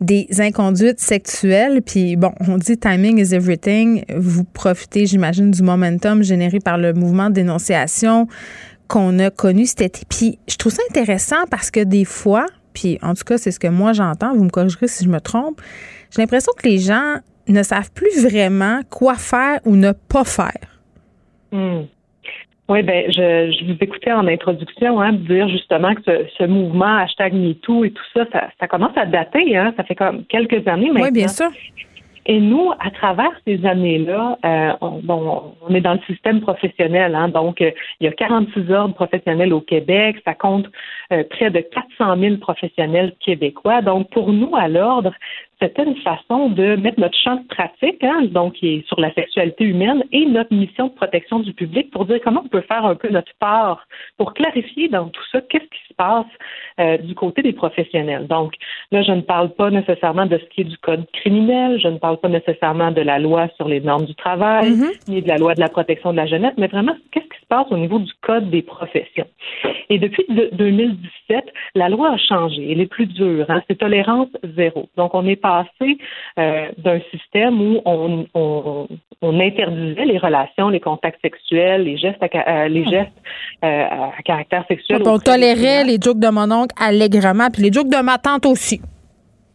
des 0.00 0.26
inconduites 0.38 1.00
sexuelles. 1.00 1.82
Puis 1.82 2.16
bon, 2.16 2.32
on 2.48 2.56
dit 2.56 2.78
timing 2.78 3.18
is 3.18 3.34
everything. 3.34 4.04
Vous 4.16 4.44
profitez, 4.44 5.06
j'imagine, 5.06 5.50
du 5.50 5.62
momentum 5.62 6.22
généré 6.22 6.58
par 6.60 6.78
le 6.78 6.94
mouvement 6.94 7.28
de 7.28 7.34
dénonciation 7.34 8.26
qu'on 8.90 9.18
a 9.20 9.30
connu 9.30 9.66
cet 9.66 9.82
été. 9.82 10.00
Puis 10.10 10.38
je 10.48 10.56
trouve 10.56 10.72
ça 10.72 10.82
intéressant 10.90 11.44
parce 11.50 11.70
que 11.70 11.82
des 11.82 12.04
fois, 12.04 12.46
puis 12.74 12.98
en 13.02 13.14
tout 13.14 13.24
cas, 13.24 13.38
c'est 13.38 13.52
ce 13.52 13.60
que 13.60 13.68
moi 13.68 13.92
j'entends, 13.92 14.34
vous 14.34 14.44
me 14.44 14.50
corrigerez 14.50 14.88
si 14.88 15.04
je 15.04 15.08
me 15.08 15.20
trompe, 15.20 15.60
j'ai 16.10 16.20
l'impression 16.20 16.52
que 16.60 16.68
les 16.68 16.78
gens 16.78 17.18
ne 17.48 17.62
savent 17.62 17.90
plus 17.92 18.22
vraiment 18.22 18.80
quoi 18.90 19.14
faire 19.14 19.60
ou 19.64 19.76
ne 19.76 19.92
pas 19.92 20.24
faire. 20.24 20.80
Hmm. 21.52 21.82
Oui, 22.68 22.82
ben 22.84 23.06
je, 23.08 23.50
je 23.58 23.64
vous 23.64 23.76
écoutais 23.80 24.12
en 24.12 24.28
introduction, 24.28 25.00
hein, 25.00 25.12
dire 25.12 25.48
justement 25.48 25.92
que 25.94 26.02
ce, 26.06 26.26
ce, 26.38 26.44
mouvement 26.44 26.98
hashtag 26.98 27.32
MeToo 27.32 27.84
et 27.84 27.90
tout 27.90 28.02
ça, 28.14 28.24
ça, 28.32 28.48
ça 28.60 28.68
commence 28.68 28.96
à 28.96 29.06
dater, 29.06 29.56
hein, 29.56 29.74
ça 29.76 29.82
fait 29.82 29.96
comme 29.96 30.24
quelques 30.26 30.66
années 30.68 30.86
maintenant. 30.86 31.02
Oui, 31.02 31.10
bien 31.10 31.26
sûr. 31.26 31.50
Et 32.30 32.38
nous, 32.38 32.70
à 32.78 32.92
travers 32.92 33.32
ces 33.44 33.66
années-là, 33.66 34.38
euh, 34.44 34.72
on, 34.80 35.00
bon, 35.02 35.52
on 35.68 35.74
est 35.74 35.80
dans 35.80 35.94
le 35.94 36.00
système 36.06 36.40
professionnel, 36.40 37.16
hein, 37.16 37.28
donc 37.28 37.60
euh, 37.60 37.72
il 37.98 38.04
y 38.04 38.08
a 38.08 38.12
46 38.12 38.70
ordres 38.70 38.94
professionnels 38.94 39.52
au 39.52 39.60
Québec, 39.60 40.14
ça 40.24 40.34
compte 40.34 40.66
euh, 41.12 41.24
près 41.28 41.50
de 41.50 41.60
400 41.60 42.16
000 42.20 42.36
professionnels 42.36 43.14
québécois. 43.20 43.82
Donc 43.82 44.10
pour 44.10 44.32
nous, 44.32 44.54
à 44.56 44.68
l'ordre, 44.68 45.12
c'était 45.60 45.84
une 45.84 45.96
façon 45.96 46.48
de 46.48 46.76
mettre 46.76 46.98
notre 46.98 47.18
champ 47.18 47.36
de 47.36 47.46
pratique, 47.46 48.02
hein, 48.02 48.22
donc 48.30 48.54
qui 48.54 48.68
est 48.68 48.86
sur 48.86 48.98
la 48.98 49.12
sexualité 49.12 49.64
humaine, 49.64 50.02
et 50.10 50.24
notre 50.24 50.54
mission 50.54 50.86
de 50.86 50.92
protection 50.92 51.40
du 51.40 51.52
public 51.52 51.90
pour 51.90 52.06
dire 52.06 52.18
comment 52.24 52.42
on 52.44 52.48
peut 52.48 52.62
faire 52.62 52.84
un 52.84 52.94
peu 52.94 53.10
notre 53.10 53.32
part 53.38 53.86
pour 54.16 54.32
clarifier 54.32 54.88
dans 54.88 55.08
tout 55.08 55.22
ça 55.30 55.40
qu'est-ce 55.42 55.64
qui 55.64 55.88
se 55.88 55.94
passe 55.94 56.26
euh, 56.78 56.96
du 56.98 57.14
côté 57.14 57.42
des 57.42 57.52
professionnels. 57.52 58.26
Donc 58.26 58.54
là, 58.90 59.02
je 59.02 59.12
ne 59.12 59.20
parle 59.20 59.50
pas 59.50 59.70
nécessairement 59.70 60.26
de 60.26 60.38
ce 60.38 60.44
qui 60.46 60.62
est 60.62 60.64
du 60.64 60.78
code 60.78 61.04
criminel, 61.12 61.78
je 61.78 61.88
ne 61.88 61.98
parle 61.98 62.16
pas 62.18 62.28
nécessairement 62.28 62.90
de 62.90 63.02
la 63.02 63.18
loi 63.18 63.48
sur 63.56 63.68
les 63.68 63.80
normes 63.80 64.06
du 64.06 64.14
travail, 64.14 64.70
mm-hmm. 64.70 65.10
ni 65.10 65.22
de 65.22 65.28
la 65.28 65.36
loi 65.36 65.54
de 65.54 65.60
la 65.60 65.68
protection 65.68 66.12
de 66.12 66.16
la 66.16 66.26
jeunesse, 66.26 66.54
mais 66.56 66.68
vraiment 66.68 66.96
qu'est-ce 67.12 67.26
qui 67.26 67.40
se 67.40 67.46
passe 67.46 67.66
au 67.70 67.76
niveau 67.76 67.98
du 67.98 68.12
code 68.22 68.48
des 68.48 68.62
professions? 68.62 69.26
Et 69.90 69.98
depuis 69.98 70.24
2017, 71.00 71.44
la 71.74 71.88
loi 71.88 72.12
a 72.12 72.16
changé, 72.16 72.72
elle 72.72 72.80
est 72.80 72.86
plus 72.86 73.06
dure, 73.06 73.46
hein, 73.48 73.62
c'est 73.68 73.78
tolérance 73.78 74.28
zéro. 74.56 74.88
Donc 74.96 75.14
on 75.14 75.26
est 75.26 75.36
pas 75.36 75.50
passé 75.50 75.98
euh, 76.38 76.68
d'un 76.78 77.00
système 77.10 77.60
où 77.60 77.80
on, 77.84 78.26
on, 78.34 79.40
interdisait 79.40 80.04
les 80.04 80.18
relations, 80.18 80.68
les 80.68 80.80
contacts 80.80 81.20
sexuels, 81.22 81.84
les 81.84 81.96
gestes 81.96 82.22
à, 82.22 82.26
euh, 82.26 82.68
les 82.68 82.84
ah. 82.86 82.90
gestes 82.90 83.22
euh, 83.64 83.84
à 84.18 84.22
caractère 84.24 84.64
sexuel. 84.68 85.02
on 85.04 85.18
tolérait 85.18 85.84
les 85.84 85.98
jokes 86.00 86.20
de 86.20 86.28
mon 86.28 86.50
oncle 86.50 86.74
allègrement, 86.78 87.48
puis 87.52 87.62
les 87.62 87.72
jokes 87.72 87.88
de 87.88 88.02
ma 88.02 88.18
tante 88.18 88.46
aussi. 88.46 88.80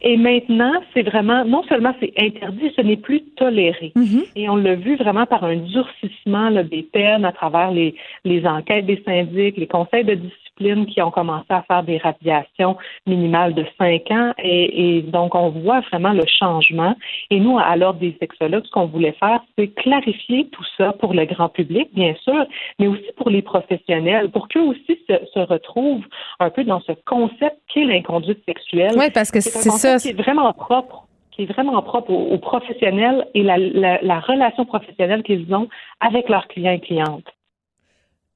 Et 0.02 0.18
maintenant, 0.18 0.74
c'est 0.94 1.02
vraiment, 1.02 1.46
non 1.46 1.64
seulement 1.64 1.96
c'est 2.00 2.14
interdit, 2.18 2.72
ce 2.76 2.82
n'est 2.82 2.98
plus 2.98 3.22
toléré. 3.38 3.92
Mm-hmm. 3.96 4.24
Et 4.36 4.50
on 4.50 4.56
l'a 4.56 4.76
vu 4.76 4.98
vraiment 4.98 5.26
par 5.26 5.44
un 5.44 5.56
durcissement 5.56 6.52
des 6.52 6.84
peines 6.84 7.26
à 7.26 7.32
travers 7.32 7.72
les, 7.72 7.96
les 8.24 8.46
enquêtes 8.46 8.86
des 8.86 9.02
syndics, 9.04 9.58
les 9.58 9.68
conseils 9.68 10.04
de 10.04 10.14
discipline 10.14 10.45
qui 10.58 11.02
ont 11.02 11.12
commencé 11.12 11.46
à 11.50 11.62
faire 11.64 11.84
des 11.84 11.98
radiations 11.98 12.78
minimales 13.06 13.54
de 13.54 13.66
5 13.78 14.12
ans. 14.12 14.34
Et, 14.42 15.04
donc, 15.08 15.36
on 15.36 15.50
voit 15.50 15.82
vraiment 15.82 16.14
le 16.14 16.24
changement. 16.26 16.96
Et 17.30 17.40
nous, 17.40 17.60
à 17.60 17.76
l'ordre 17.76 18.00
des 18.00 18.16
sexologues, 18.20 18.66
ce 18.66 18.72
qu'on 18.72 18.88
voulait 18.88 19.16
faire, 19.20 19.42
c'est 19.58 19.68
clarifier 19.68 20.48
tout 20.52 20.64
ça 20.78 20.94
pour 20.94 21.14
le 21.14 21.26
grand 21.26 21.50
public, 21.50 21.90
bien 21.94 22.14
sûr, 22.24 22.46
mais 22.80 22.88
aussi 22.88 23.12
pour 23.18 23.30
les 23.30 23.42
professionnels, 23.42 24.30
pour 24.32 24.48
qu'eux 24.48 24.62
aussi 24.62 25.00
se, 25.08 25.40
retrouvent 25.40 26.06
un 26.40 26.50
peu 26.50 26.64
dans 26.64 26.80
ce 26.82 26.94
concept 27.06 27.58
qu'est 27.74 27.84
l'inconduite 27.84 28.40
sexuelle. 28.46 28.94
Oui, 28.98 29.12
parce 29.14 29.32
que 29.32 29.42
c'est 29.42 29.70
ça. 29.70 29.98
Qui 29.98 30.10
est 30.10 30.22
vraiment 30.22 30.52
propre 30.54 31.08
qui 31.32 31.44
est 31.44 31.52
vraiment 31.52 31.82
propre 31.82 32.12
aux, 32.12 32.38
professionnels 32.38 33.28
et 33.34 33.44
la, 33.44 33.58
la 33.58 34.20
relation 34.22 34.64
professionnelle 34.64 35.22
qu'ils 35.22 35.54
ont 35.54 35.68
avec 36.00 36.30
leurs 36.30 36.48
clients 36.48 36.72
et 36.72 36.80
clientes. 36.80 37.35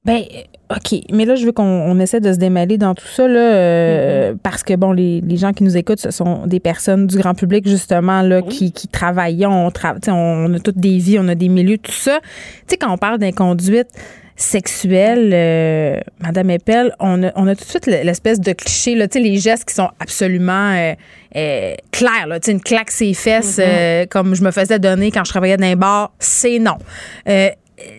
Ben, 0.06 0.22
OK. 0.70 0.98
Mais 1.12 1.26
là, 1.26 1.34
je 1.34 1.44
veux 1.44 1.52
qu'on 1.52 2.00
essaie 2.00 2.20
de 2.20 2.32
se 2.32 2.38
démêler 2.38 2.78
dans 2.78 2.94
tout 2.94 3.06
ça, 3.06 3.28
là, 3.28 3.38
euh, 3.38 4.32
mm-hmm. 4.32 4.38
parce 4.38 4.62
que, 4.62 4.74
bon, 4.74 4.92
les, 4.92 5.20
les, 5.20 5.36
gens 5.36 5.52
qui 5.52 5.62
nous 5.62 5.76
écoutent, 5.76 6.00
ce 6.00 6.10
sont 6.10 6.46
des 6.46 6.58
personnes 6.58 7.06
du 7.06 7.18
grand 7.18 7.34
public, 7.34 7.68
justement, 7.68 8.22
là, 8.22 8.40
qui, 8.40 8.72
qui 8.72 8.88
travaillent. 8.88 9.44
On, 9.44 9.70
on 10.08 10.54
a 10.54 10.58
toutes 10.58 10.78
des 10.78 10.96
vies, 10.96 11.18
on 11.18 11.28
a 11.28 11.34
des 11.34 11.48
milieux, 11.48 11.76
tout 11.76 11.92
ça. 11.92 12.20
Tu 12.22 12.64
sais, 12.68 12.76
quand 12.78 12.90
on 12.90 12.96
parle 12.96 13.18
d'inconduite 13.18 13.88
sexuelle, 14.36 15.32
euh, 15.34 16.00
Madame 16.20 16.48
Eppel, 16.48 16.94
on 16.98 17.22
a, 17.22 17.32
on 17.36 17.46
a 17.46 17.54
tout 17.54 17.64
de 17.64 17.68
suite 17.68 17.84
l'espèce 17.84 18.40
de 18.40 18.52
cliché, 18.52 18.94
là, 18.94 19.06
tu 19.06 19.18
sais, 19.18 19.24
les 19.24 19.36
gestes 19.36 19.68
qui 19.68 19.74
sont 19.74 19.90
absolument 20.00 20.72
euh, 20.72 20.94
euh 21.36 21.74
clairs, 21.90 22.26
là, 22.26 22.40
tu 22.40 22.46
sais, 22.46 22.52
une 22.52 22.62
claque 22.62 22.90
ses 22.90 23.12
fesses, 23.12 23.58
mm-hmm. 23.58 24.08
comme 24.08 24.34
je 24.34 24.42
me 24.42 24.50
faisais 24.50 24.78
donner 24.78 25.10
quand 25.10 25.24
je 25.24 25.30
travaillais 25.30 25.58
dans 25.58 25.66
un 25.66 25.76
bar, 25.76 26.12
c'est 26.18 26.58
non 26.58 26.78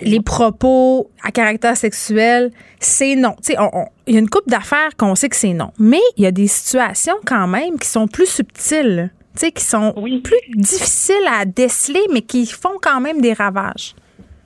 les 0.01 0.21
propos 0.21 1.09
à 1.23 1.31
caractère 1.31 1.77
sexuel, 1.77 2.51
c'est 2.79 3.15
non. 3.15 3.35
Il 4.07 4.13
y 4.13 4.17
a 4.17 4.19
une 4.19 4.29
coupe 4.29 4.47
d'affaires 4.47 4.95
qu'on 4.97 5.15
sait 5.15 5.29
que 5.29 5.35
c'est 5.35 5.53
non. 5.53 5.71
Mais 5.79 6.01
il 6.17 6.23
y 6.23 6.27
a 6.27 6.31
des 6.31 6.47
situations 6.47 7.15
quand 7.25 7.47
même 7.47 7.77
qui 7.79 7.87
sont 7.87 8.07
plus 8.07 8.27
subtiles, 8.27 9.11
qui 9.37 9.63
sont 9.63 9.93
plus 10.23 10.39
difficiles 10.55 11.15
à 11.31 11.45
déceler, 11.45 12.01
mais 12.11 12.21
qui 12.21 12.45
font 12.45 12.77
quand 12.81 12.99
même 13.01 13.21
des 13.21 13.33
ravages. 13.33 13.95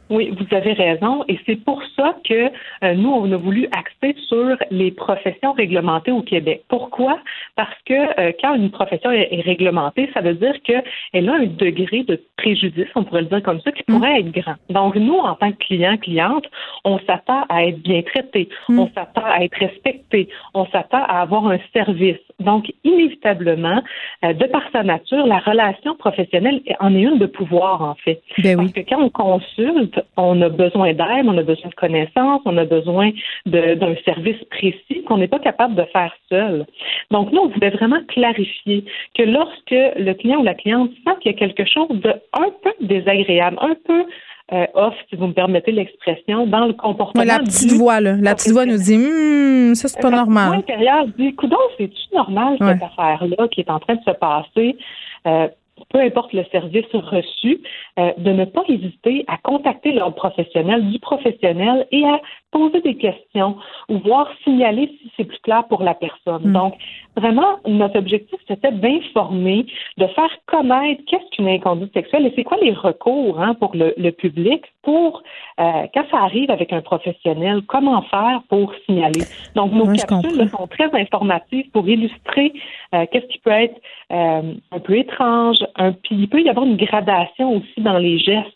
Oui, 0.10 0.32
vous 0.38 0.56
avez 0.56 0.74
raison. 0.74 1.24
Et 1.28 1.40
c'est 1.46 1.56
pour 1.56 1.82
ça 1.96 2.16
que 2.28 2.52
euh, 2.84 2.94
nous, 2.94 3.10
on 3.10 3.32
a 3.32 3.38
voulu 3.38 3.68
axer 3.72 4.16
sur 4.28 4.56
les 4.70 4.92
professions 4.92 5.54
réglementées 5.54 6.12
au 6.12 6.22
Québec. 6.22 6.64
Pourquoi? 6.68 7.20
Parce 7.56 7.76
que 7.86 7.94
euh, 7.94 8.32
quand 8.42 8.54
une 8.56 8.70
profession 8.70 9.12
est, 9.12 9.42
réglementée, 9.42 10.10
ça 10.14 10.22
veut 10.22 10.36
dire 10.36 10.56
qu'elle 10.64 11.30
a 11.30 11.34
un 11.34 11.46
degré 11.46 12.04
de 12.04 12.22
préjudice, 12.38 12.88
on 12.96 13.04
pourrait 13.04 13.22
le 13.22 13.28
dire 13.28 13.44
comme 13.44 13.60
ça, 13.62 13.72
qui 13.72 13.84
mm. 13.88 13.94
pourrait 13.94 14.20
être 14.20 14.32
grand. 14.32 14.56
Donc, 14.70 14.96
nous, 14.96 15.18
en 15.18 15.36
tant 15.36 15.52
que 15.52 15.58
client, 15.58 15.98
cliente, 15.98 16.46
on 16.84 17.00
s'attend 17.00 17.44
à 17.50 17.66
être 17.66 17.82
bien 17.82 18.02
traité, 18.04 18.50
mm. 18.70 18.80
on 18.80 18.90
s'attend 18.94 19.26
à 19.26 19.44
être 19.44 19.58
respecté, 19.58 20.30
on 20.54 20.66
s'attend 20.68 21.04
à 21.04 21.22
avoir 21.22 21.48
un 21.48 21.60
service. 21.74 22.18
Donc, 22.40 22.72
inévitablement, 22.84 23.82
euh, 24.24 24.34
de 24.34 24.46
par 24.46 24.64
sa 24.72 24.84
nature, 24.84 25.26
la 25.26 25.40
relation 25.40 25.96
professionnelle 25.96 26.62
en 26.80 26.94
est 26.94 27.02
une 27.02 27.18
de 27.18 27.26
pouvoir, 27.26 27.82
en 27.82 27.96
fait. 27.96 28.22
Ben 28.44 28.58
Parce 28.58 28.72
que 28.72 28.82
quand 28.82 29.02
on 29.02 29.10
consulte, 29.10 29.95
on 30.18 30.42
a 30.42 30.50
besoin 30.50 30.94
d'aide, 30.94 31.26
on 31.26 31.38
a 31.38 31.44
besoin 31.44 31.70
de 31.70 31.76
connaissances, 31.76 32.42
on 32.46 32.58
a 32.58 32.66
besoin 32.66 33.12
d'un 33.46 33.96
service 34.06 34.44
précis 34.50 35.04
qu'on 35.08 35.18
n'est 35.18 35.28
pas 35.28 35.40
capable 35.40 35.76
de 35.76 35.84
faire 35.94 36.14
seul. 36.30 36.66
Donc, 37.12 37.32
nous, 37.32 37.42
on 37.42 37.48
voulait 37.50 37.70
vraiment 37.70 38.02
clarifier 38.08 38.86
que 39.18 39.24
lorsque 39.24 39.72
le 39.72 40.14
client 40.14 40.40
ou 40.40 40.44
la 40.44 40.56
cliente 40.56 40.92
sent 41.06 41.16
qu'il 41.22 41.32
y 41.32 41.36
a 41.36 41.38
quelque 41.38 41.66
chose 41.66 41.90
de 41.90 42.14
un 42.34 42.50
peu 42.64 42.74
désagréable, 42.82 43.58
un 43.62 43.76
peu 43.86 44.06
euh, 44.54 44.68
off, 44.76 44.94
si 45.10 45.16
vous 45.16 45.26
me 45.26 45.34
permettez 45.34 45.72
l'expression, 45.72 46.46
dans 46.46 46.68
le 46.68 46.74
comportement. 46.74 47.24
la 47.24 47.40
petite 47.40 47.72
voix, 47.72 48.00
là. 48.00 48.16
La 48.22 48.36
petite 48.36 48.52
voix 48.52 48.66
nous 48.66 48.78
dit, 48.78 48.96
hum, 48.96 49.74
ça, 49.74 49.88
c'est 49.88 50.00
pas 50.00 50.12
normal. 50.12 50.52
L'intérieur 50.52 51.08
dit, 51.18 51.34
coudon, 51.34 51.58
c'est-tu 51.78 52.16
normal, 52.16 52.58
cette 52.60 52.84
affaire-là 52.84 53.48
qui 53.48 53.62
est 53.62 53.70
en 53.72 53.80
train 53.80 53.96
de 53.96 54.04
se 54.04 54.12
passer? 54.12 54.78
Euh, 55.26 55.48
peu 55.90 56.00
importe 56.00 56.34
le 56.34 56.44
service 56.52 56.86
reçu, 56.94 57.62
euh, 58.00 58.12
de 58.18 58.32
ne 58.32 58.46
pas 58.46 58.64
hésiter 58.68 59.26
à 59.28 59.38
contacter 59.38 59.92
l'ordre 59.92 60.16
professionnel 60.16 60.90
du 60.90 61.00
professionnel 61.00 61.88
et 61.92 62.04
à 62.06 62.22
poser 62.56 62.80
des 62.80 62.96
questions 62.96 63.58
ou 63.90 63.98
voir 64.00 64.30
signaler 64.46 64.88
si 64.88 65.12
c'est 65.18 65.26
plus 65.26 65.40
clair 65.40 65.66
pour 65.68 65.84
la 65.84 65.94
personne. 65.94 66.50
Mm. 66.50 66.54
Donc, 66.54 66.74
vraiment, 67.18 67.60
notre 67.68 68.00
objectif, 68.00 68.40
c'était 68.48 68.72
d'informer, 68.72 69.66
de 69.98 70.08
faire 70.08 70.32
connaître 70.46 71.02
qu'est-ce 71.06 71.30
qu'une 71.36 71.50
inconduite 71.50 71.94
sexuelle 71.94 72.26
et 72.26 72.34
c'est 72.36 72.46
quoi 72.46 72.58
les 72.62 72.72
recours 72.72 73.42
hein, 73.42 73.56
pour 73.56 73.72
le, 73.76 74.12
public 74.12 74.62
pour, 74.84 75.22
euh, 75.60 75.88
quand 75.94 76.06
ça 76.12 76.20
arrive 76.20 76.50
avec 76.50 76.72
un 76.72 76.82
professionnel, 76.82 77.62
comment 77.68 78.02
faire 78.04 78.42
pour 78.48 78.72
signaler. 78.86 79.24
Donc, 79.56 79.74
nos 79.74 79.88
capsules 79.88 80.50
sont 80.50 80.68
très 80.68 80.90
informatives 80.94 81.70
pour 81.72 81.90
illustrer 81.90 82.54
euh, 82.94 83.06
qu'est-ce 83.12 83.28
qui 83.28 83.40
peut 83.40 83.50
être 83.50 83.76
euh, 84.14 84.54
un 84.72 84.80
peu 84.80 84.98
étrange, 84.98 85.58
un, 85.76 85.92
puis 85.92 86.16
il 86.16 86.30
peut 86.30 86.42
y 86.42 86.50
avoir 86.50 86.66
une 86.66 86.78
gradation 86.78 87.58
aussi 87.58 87.82
dans 87.82 87.98
les 87.98 88.18
gestes. 88.18 88.55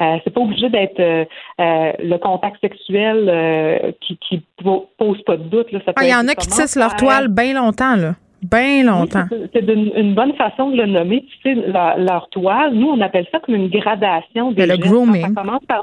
Euh, 0.00 0.16
c'est 0.22 0.30
pas 0.32 0.40
obligé 0.40 0.68
d'être 0.68 1.00
euh, 1.00 1.24
euh, 1.60 1.92
le 1.98 2.16
contact 2.18 2.60
sexuel 2.60 3.94
qui, 4.00 4.16
qui 4.18 4.42
pose 4.62 5.22
pas 5.22 5.36
de 5.36 5.42
doute. 5.44 5.66
Ah, 5.86 5.92
il 6.02 6.10
y 6.10 6.14
en 6.14 6.28
a 6.28 6.34
qui 6.34 6.46
tissent 6.46 6.76
leur 6.76 6.96
toile 6.96 7.28
bien 7.28 7.54
longtemps, 7.54 7.96
là. 7.96 8.14
Bien 8.40 8.84
longtemps. 8.84 9.24
c'est 9.52 9.68
une, 9.68 10.14
bonne 10.14 10.32
façon 10.34 10.70
de 10.70 10.76
le 10.76 10.86
nommer. 10.86 11.24
Tu 11.24 11.38
sais, 11.42 11.54
leur 11.56 12.28
toile, 12.30 12.72
nous, 12.72 12.86
on 12.86 13.00
appelle 13.00 13.26
ça 13.32 13.40
comme 13.40 13.56
une 13.56 13.68
gradation 13.68 14.52
des 14.52 14.64
Le 14.64 14.76
grooming. 14.76 15.34
commence 15.34 15.64
par, 15.66 15.82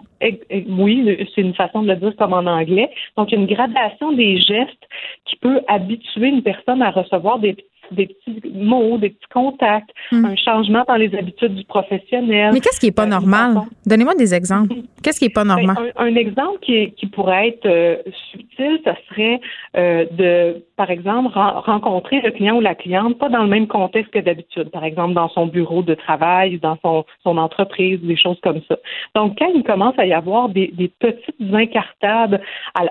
oui, 0.70 1.28
c'est 1.36 1.42
une 1.42 1.54
façon 1.54 1.84
de 1.84 1.90
le 1.90 1.98
dire 1.98 2.16
comme 2.18 2.32
en 2.32 2.46
anglais. 2.46 2.90
Donc, 3.18 3.34
une 3.34 3.46
gradation 3.46 4.14
des 4.14 4.38
gestes 4.38 4.88
qui 5.26 5.36
peut 5.36 5.60
habituer 5.68 6.30
une 6.30 6.44
personne 6.44 6.82
à 6.82 6.92
recevoir 6.92 7.40
des 7.40 7.58
des 7.92 8.08
petits 8.08 8.42
mots, 8.54 8.98
des 8.98 9.10
petits 9.10 9.28
contacts, 9.34 9.90
hmm. 10.12 10.26
un 10.26 10.36
changement 10.36 10.84
dans 10.88 10.96
les 10.96 11.14
habitudes 11.16 11.56
du 11.56 11.66
professionnel. 11.66 12.52
Mais 12.54 12.60
qu'est-ce 12.60 12.80
qui 12.80 12.88
n'est 12.88 12.92
pas 12.92 13.04
euh, 13.04 13.08
normal? 13.08 13.58
Donnez-moi 13.86 14.16
des 14.16 14.34
exemples. 14.34 14.76
Qu'est-ce 15.04 15.20
qui 15.20 15.26
n'est 15.26 15.34
pas 15.34 15.44
ben, 15.44 15.56
normal? 15.56 15.94
un, 15.98 16.16
exemple 16.16 16.58
qui, 16.62 16.92
qui 16.94 17.06
pourrait 17.06 17.50
être 17.50 17.68
euh, 17.68 17.98
subtil, 18.32 18.80
ce 18.84 18.92
serait 19.10 19.40
euh, 19.78 20.06
de, 20.12 20.64
par 20.78 20.90
exemple, 20.90 21.30
rencontrer 21.38 22.22
le 22.22 22.32
client 22.32 22.56
ou 22.58 22.62
la 22.62 22.74
cliente 22.74 23.20
pas 23.20 23.30
dans 23.30 23.44
le 23.44 23.50
même 23.50 23.68
contexte 23.68 24.12
que 24.12 24.20
d'habitude, 24.20 24.70
par 24.72 24.84
exemple 24.84 25.14
dans 25.14 25.30
son 25.30 25.46
bureau 25.46 25.84
de 25.84 25.94
travail, 25.94 26.60
dans 26.60 26.78
son, 26.84 27.06
son 27.24 27.38
entreprise, 27.38 28.00
des 28.02 28.18
choses 28.18 28.40
comme 28.42 28.62
ça. 28.68 28.78
Donc, 29.14 29.38
quand 29.38 29.50
il 29.54 29.64
commence 29.64 29.94
à 30.00 30.06
y 30.06 30.14
avoir 30.14 30.50
des, 30.50 30.74
des 30.74 30.88
petites 30.88 31.54
incartades 31.54 32.42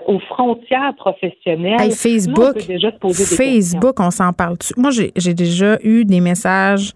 aux 0.07 0.19
frontières 0.19 0.95
professionnelles, 0.95 1.91
Facebook, 1.91 2.49
on 2.49 2.53
peut 2.53 2.67
déjà 2.67 2.91
se 2.91 2.97
poser 2.97 3.23
des 3.23 3.35
Facebook, 3.35 3.99
on 3.99 4.11
s'en 4.11 4.31
parle-tu? 4.31 4.73
Moi, 4.85 4.91
j'ai 5.15 5.33
déjà 5.33 5.77
eu 5.83 6.05
des 6.05 6.21
messages 6.21 6.93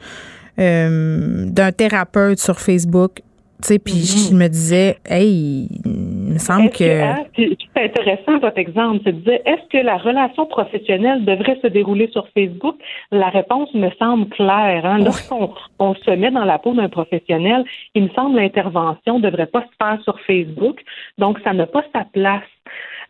euh, 0.60 1.46
d'un 1.48 1.72
thérapeute 1.72 2.40
sur 2.40 2.60
Facebook 2.60 3.22
tu 3.62 3.68
sais, 3.68 3.80
puis 3.80 4.06
je 4.06 4.34
mhm. 4.34 4.40
me 4.40 4.48
disais, 4.48 5.00
hey, 5.06 5.68
il 5.84 6.34
me 6.34 6.38
semble 6.38 6.70
que. 6.70 7.02
Hein, 7.02 7.26
c'est 7.36 7.84
intéressant 7.84 8.40
votre 8.40 8.58
exemple. 8.58 9.02
C'est 9.04 9.12
de 9.12 9.20
dire, 9.20 9.40
est-ce 9.46 9.68
que 9.70 9.84
la 9.84 9.98
relation 9.98 10.46
professionnelle 10.46 11.26
devrait 11.26 11.60
se 11.62 11.68
dérouler 11.68 12.08
sur 12.14 12.26
Facebook? 12.30 12.78
La 13.12 13.28
réponse 13.28 13.74
me 13.74 13.90
semble 14.00 14.30
claire. 14.30 14.86
Hein? 14.86 15.00
Lorsqu'on 15.00 15.52
on 15.78 15.94
se 15.94 16.12
met 16.12 16.32
dans 16.32 16.46
la 16.46 16.58
peau 16.58 16.74
d'un 16.74 16.88
professionnel, 16.88 17.66
il 17.96 18.04
me 18.04 18.10
semble 18.16 18.38
l'intervention 18.38 19.20
ne 19.20 19.30
devrait 19.30 19.48
pas 19.48 19.64
se 19.64 19.76
faire 19.78 20.02
sur 20.04 20.18
Facebook. 20.22 20.80
Donc, 21.18 21.38
ça 21.44 21.52
n'a 21.52 21.68
pas 21.68 21.84
sa 21.94 22.06
place. 22.06 22.44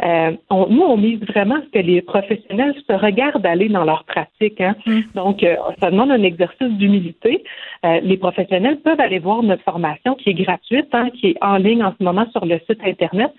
Euh, 0.03 0.31
nous, 0.51 0.81
on 0.81 0.97
mise 0.97 1.19
vraiment 1.21 1.57
ce 1.61 1.79
que 1.79 1.85
les 1.85 2.01
professionnels 2.01 2.73
se 2.87 2.93
regardent 2.93 3.45
aller 3.45 3.67
dans 3.67 3.83
leur 3.83 4.05
pratique. 4.05 4.61
Hein. 4.61 4.75
Mm. 4.85 4.99
Donc, 5.15 5.43
euh, 5.43 5.55
ça 5.79 5.91
demande 5.91 6.11
un 6.11 6.23
exercice 6.23 6.69
d'humilité. 6.69 7.43
Euh, 7.85 7.99
les 8.01 8.17
professionnels 8.17 8.79
peuvent 8.79 8.99
aller 8.99 9.19
voir 9.19 9.43
notre 9.43 9.63
formation 9.63 10.15
qui 10.15 10.29
est 10.29 10.33
gratuite, 10.33 10.87
hein, 10.93 11.09
qui 11.09 11.31
est 11.31 11.37
en 11.41 11.57
ligne 11.57 11.83
en 11.83 11.93
ce 11.97 12.03
moment 12.03 12.25
sur 12.31 12.45
le 12.45 12.59
site 12.69 12.79
Internet. 12.83 13.31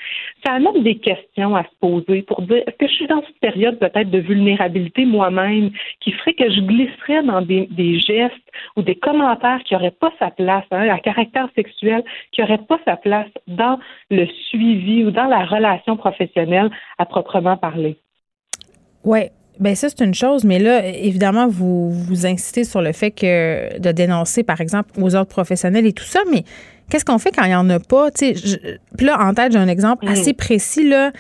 Ça 0.45 0.55
amène 0.55 0.83
des 0.83 0.97
questions 0.97 1.57
à 1.57 1.63
se 1.63 1.75
poser 1.81 2.23
pour 2.23 2.43
dire 2.43 2.63
est-ce 2.67 2.77
que 2.77 2.87
je 2.87 2.93
suis 2.93 3.07
dans 3.07 3.23
cette 3.23 3.41
période 3.41 3.79
peut-être 3.79 4.11
de 4.11 4.19
vulnérabilité 4.19 5.05
moi-même 5.07 5.71
qui 6.01 6.13
ferait 6.13 6.35
que 6.35 6.51
je 6.51 6.61
glisserais 6.61 7.23
dans 7.23 7.41
des, 7.41 7.69
gestes 7.99 8.35
ou 8.77 8.83
des 8.83 8.97
commentaires 8.97 9.61
qui 9.65 9.75
n'auraient 9.75 9.91
pas 9.91 10.13
sa 10.19 10.31
place, 10.31 10.65
hein, 10.71 10.89
à 10.89 10.99
caractère 10.99 11.49
sexuel, 11.55 12.03
qui 12.33 12.41
n'auraient 12.41 12.65
pas 12.69 12.79
sa 12.85 12.97
place 12.97 13.31
dans 13.47 13.79
le 14.11 14.27
suivi 14.49 15.05
ou 15.05 15.11
dans 15.11 15.27
la 15.27 15.45
relation 15.45 15.97
professionnelle 15.97 16.71
à 16.99 17.07
proprement 17.07 17.57
parler. 17.57 17.99
Oui. 19.05 19.21
Ben 19.59 19.75
ça, 19.75 19.91
c'est 19.91 20.03
une 20.03 20.15
chose, 20.15 20.45
mais 20.45 20.59
là, 20.59 20.87
évidemment, 20.87 21.47
vous 21.47 21.91
vous 21.91 22.27
incitez 22.27 22.65
sur 22.65 22.81
le 22.81 22.93
fait 22.93 23.11
que 23.11 23.79
de 23.79 23.93
dénoncer, 23.93 24.43
par 24.43 24.63
exemple, 24.63 24.91
aux 24.99 25.15
autres 25.15 25.29
professionnels 25.29 25.85
et 25.85 25.93
tout 25.93 26.05
ça, 26.05 26.21
mais 26.31 26.45
qu'est-ce 26.89 27.05
qu'on 27.05 27.19
fait 27.19 27.31
quand 27.31 27.45
il 27.45 27.49
n'y 27.49 27.55
en 27.55 27.69
a 27.69 27.79
pas? 27.79 28.11
Puis 28.11 29.07
là, 29.07 29.19
en 29.21 29.35
tête, 29.35 29.53
j'ai 29.53 29.59
un 29.59 29.69
exemple 29.69 30.07
mm. 30.07 30.09
assez 30.09 30.33
précis. 30.33 30.89
Là. 30.89 31.13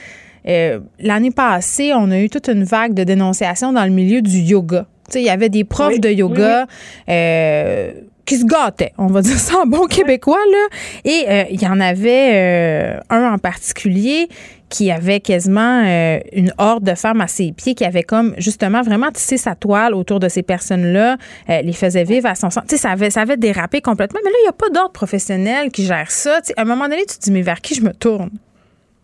Euh, 0.48 0.80
l'année 0.98 1.30
passée, 1.30 1.92
on 1.94 2.10
a 2.10 2.18
eu 2.18 2.30
toute 2.30 2.48
une 2.48 2.64
vague 2.64 2.94
de 2.94 3.04
dénonciations 3.04 3.72
dans 3.72 3.84
le 3.84 3.90
milieu 3.90 4.22
du 4.22 4.38
yoga. 4.38 4.86
Il 5.14 5.22
y 5.22 5.30
avait 5.30 5.48
des 5.48 5.64
profs 5.64 6.00
de 6.00 6.10
yoga. 6.10 6.66
Euh, 7.08 7.92
qui 8.26 8.36
se 8.36 8.44
gâtaient, 8.44 8.92
on 8.96 9.08
va 9.08 9.22
dire 9.28 9.38
ça 9.38 9.58
en 9.58 9.66
bon 9.66 9.86
québécois, 9.88 10.38
là. 10.52 10.68
Et 11.04 11.24
euh, 11.28 11.44
il 11.50 11.60
y 11.60 11.66
en 11.66 11.80
avait 11.80 13.00
un 13.10 13.32
en 13.32 13.38
particulier 13.38 14.28
qui 14.70 14.90
avait 14.90 15.20
quasiment 15.20 15.84
euh, 15.84 16.20
une 16.32 16.54
horde 16.56 16.84
de 16.84 16.94
femmes 16.94 17.20
à 17.20 17.26
ses 17.26 17.52
pieds, 17.52 17.74
qui 17.74 17.84
avait 17.84 18.04
comme 18.04 18.34
justement 18.38 18.82
vraiment 18.82 19.10
tissé 19.10 19.36
sa 19.36 19.54
toile 19.54 19.94
autour 19.94 20.20
de 20.20 20.28
ces 20.28 20.42
personnes-là, 20.42 21.18
euh, 21.50 21.62
les 21.62 21.72
faisait 21.72 22.04
vivre 22.04 22.28
à 22.28 22.36
son 22.36 22.48
sens. 22.48 22.64
Tu 22.66 22.76
sais, 22.76 22.82
ça 22.82 22.90
avait, 22.90 23.10
ça 23.10 23.22
avait 23.22 23.36
dérapé 23.36 23.82
complètement. 23.82 24.20
Mais 24.24 24.30
là, 24.30 24.36
il 24.40 24.44
n'y 24.44 24.48
a 24.48 24.52
pas 24.52 24.70
d'ordre 24.70 24.92
professionnel 24.92 25.70
qui 25.70 25.84
gère 25.84 26.10
ça. 26.10 26.40
à 26.56 26.62
un 26.62 26.64
moment 26.64 26.88
donné, 26.88 27.04
tu 27.06 27.18
te 27.18 27.24
dis, 27.24 27.32
mais 27.32 27.42
vers 27.42 27.60
qui 27.60 27.74
je 27.74 27.82
me 27.82 27.92
tourne? 27.92 28.30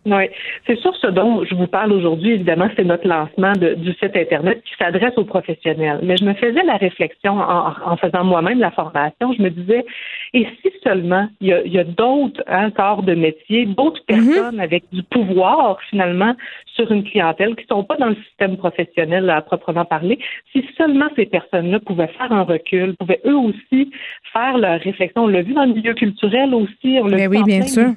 Oui, 0.09 0.29
c'est 0.65 0.77
sûr 0.79 0.95
ce 0.95 1.07
dont 1.07 1.43
je 1.43 1.53
vous 1.53 1.67
parle 1.67 1.91
aujourd'hui, 1.91 2.31
évidemment, 2.31 2.69
c'est 2.77 2.85
notre 2.85 3.05
lancement 3.05 3.51
du 3.51 3.91
site 3.93 4.15
Internet 4.15 4.63
qui 4.63 4.73
s'adresse 4.79 5.17
aux 5.17 5.25
professionnels. 5.25 5.99
Mais 6.01 6.15
je 6.15 6.23
me 6.23 6.33
faisais 6.33 6.63
la 6.63 6.77
réflexion 6.77 7.37
en, 7.37 7.97
faisant 7.97 8.23
moi-même 8.23 8.59
la 8.59 8.71
formation, 8.71 9.33
je 9.37 9.41
me 9.41 9.49
disais, 9.49 9.85
et 10.33 10.47
si 10.61 10.71
seulement 10.81 11.27
il 11.41 11.49
y 11.65 11.79
a, 11.79 11.83
d'autres 11.83 12.41
hein, 12.47 12.71
corps 12.71 13.03
de 13.03 13.15
métier, 13.15 13.65
d'autres 13.65 14.01
mhm. 14.09 14.33
personnes 14.33 14.59
avec 14.61 14.85
du 14.93 15.03
pouvoir 15.03 15.77
finalement 15.89 16.35
sur 16.75 16.89
une 16.89 17.03
clientèle 17.03 17.55
qui 17.55 17.63
ne 17.63 17.75
sont 17.75 17.83
pas 17.83 17.97
dans 17.97 18.09
le 18.09 18.15
système 18.27 18.55
professionnel 18.55 19.29
à 19.29 19.41
proprement 19.41 19.83
parler, 19.83 20.19
si 20.53 20.65
seulement 20.77 21.07
ces 21.17 21.25
personnes-là 21.25 21.79
pouvaient 21.81 22.07
faire 22.17 22.31
un 22.31 22.43
recul, 22.43 22.95
pouvaient 22.95 23.21
eux 23.25 23.35
aussi 23.35 23.91
faire 24.31 24.57
leur 24.57 24.79
réflexion. 24.79 25.23
On 25.23 25.27
l'a 25.27 25.41
vu 25.41 25.53
dans 25.53 25.65
le 25.65 25.73
milieu 25.73 25.93
culturel 25.95 26.53
aussi, 26.53 26.99
on 27.01 27.07
l'a 27.07 27.17
vu 27.17 27.27
oui, 27.27 27.39
dans 27.39 27.45
bien 27.45 27.63
sûr. 27.63 27.89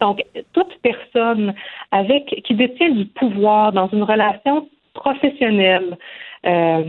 Donc, 0.00 0.22
toute 0.52 0.78
personne 0.82 1.37
avec 1.90 2.42
qui 2.44 2.54
détient 2.54 2.90
du 2.90 3.06
pouvoir 3.06 3.72
dans 3.72 3.88
une 3.88 4.02
relation 4.02 4.68
professionnelle, 4.94 5.96
euh, 6.46 6.82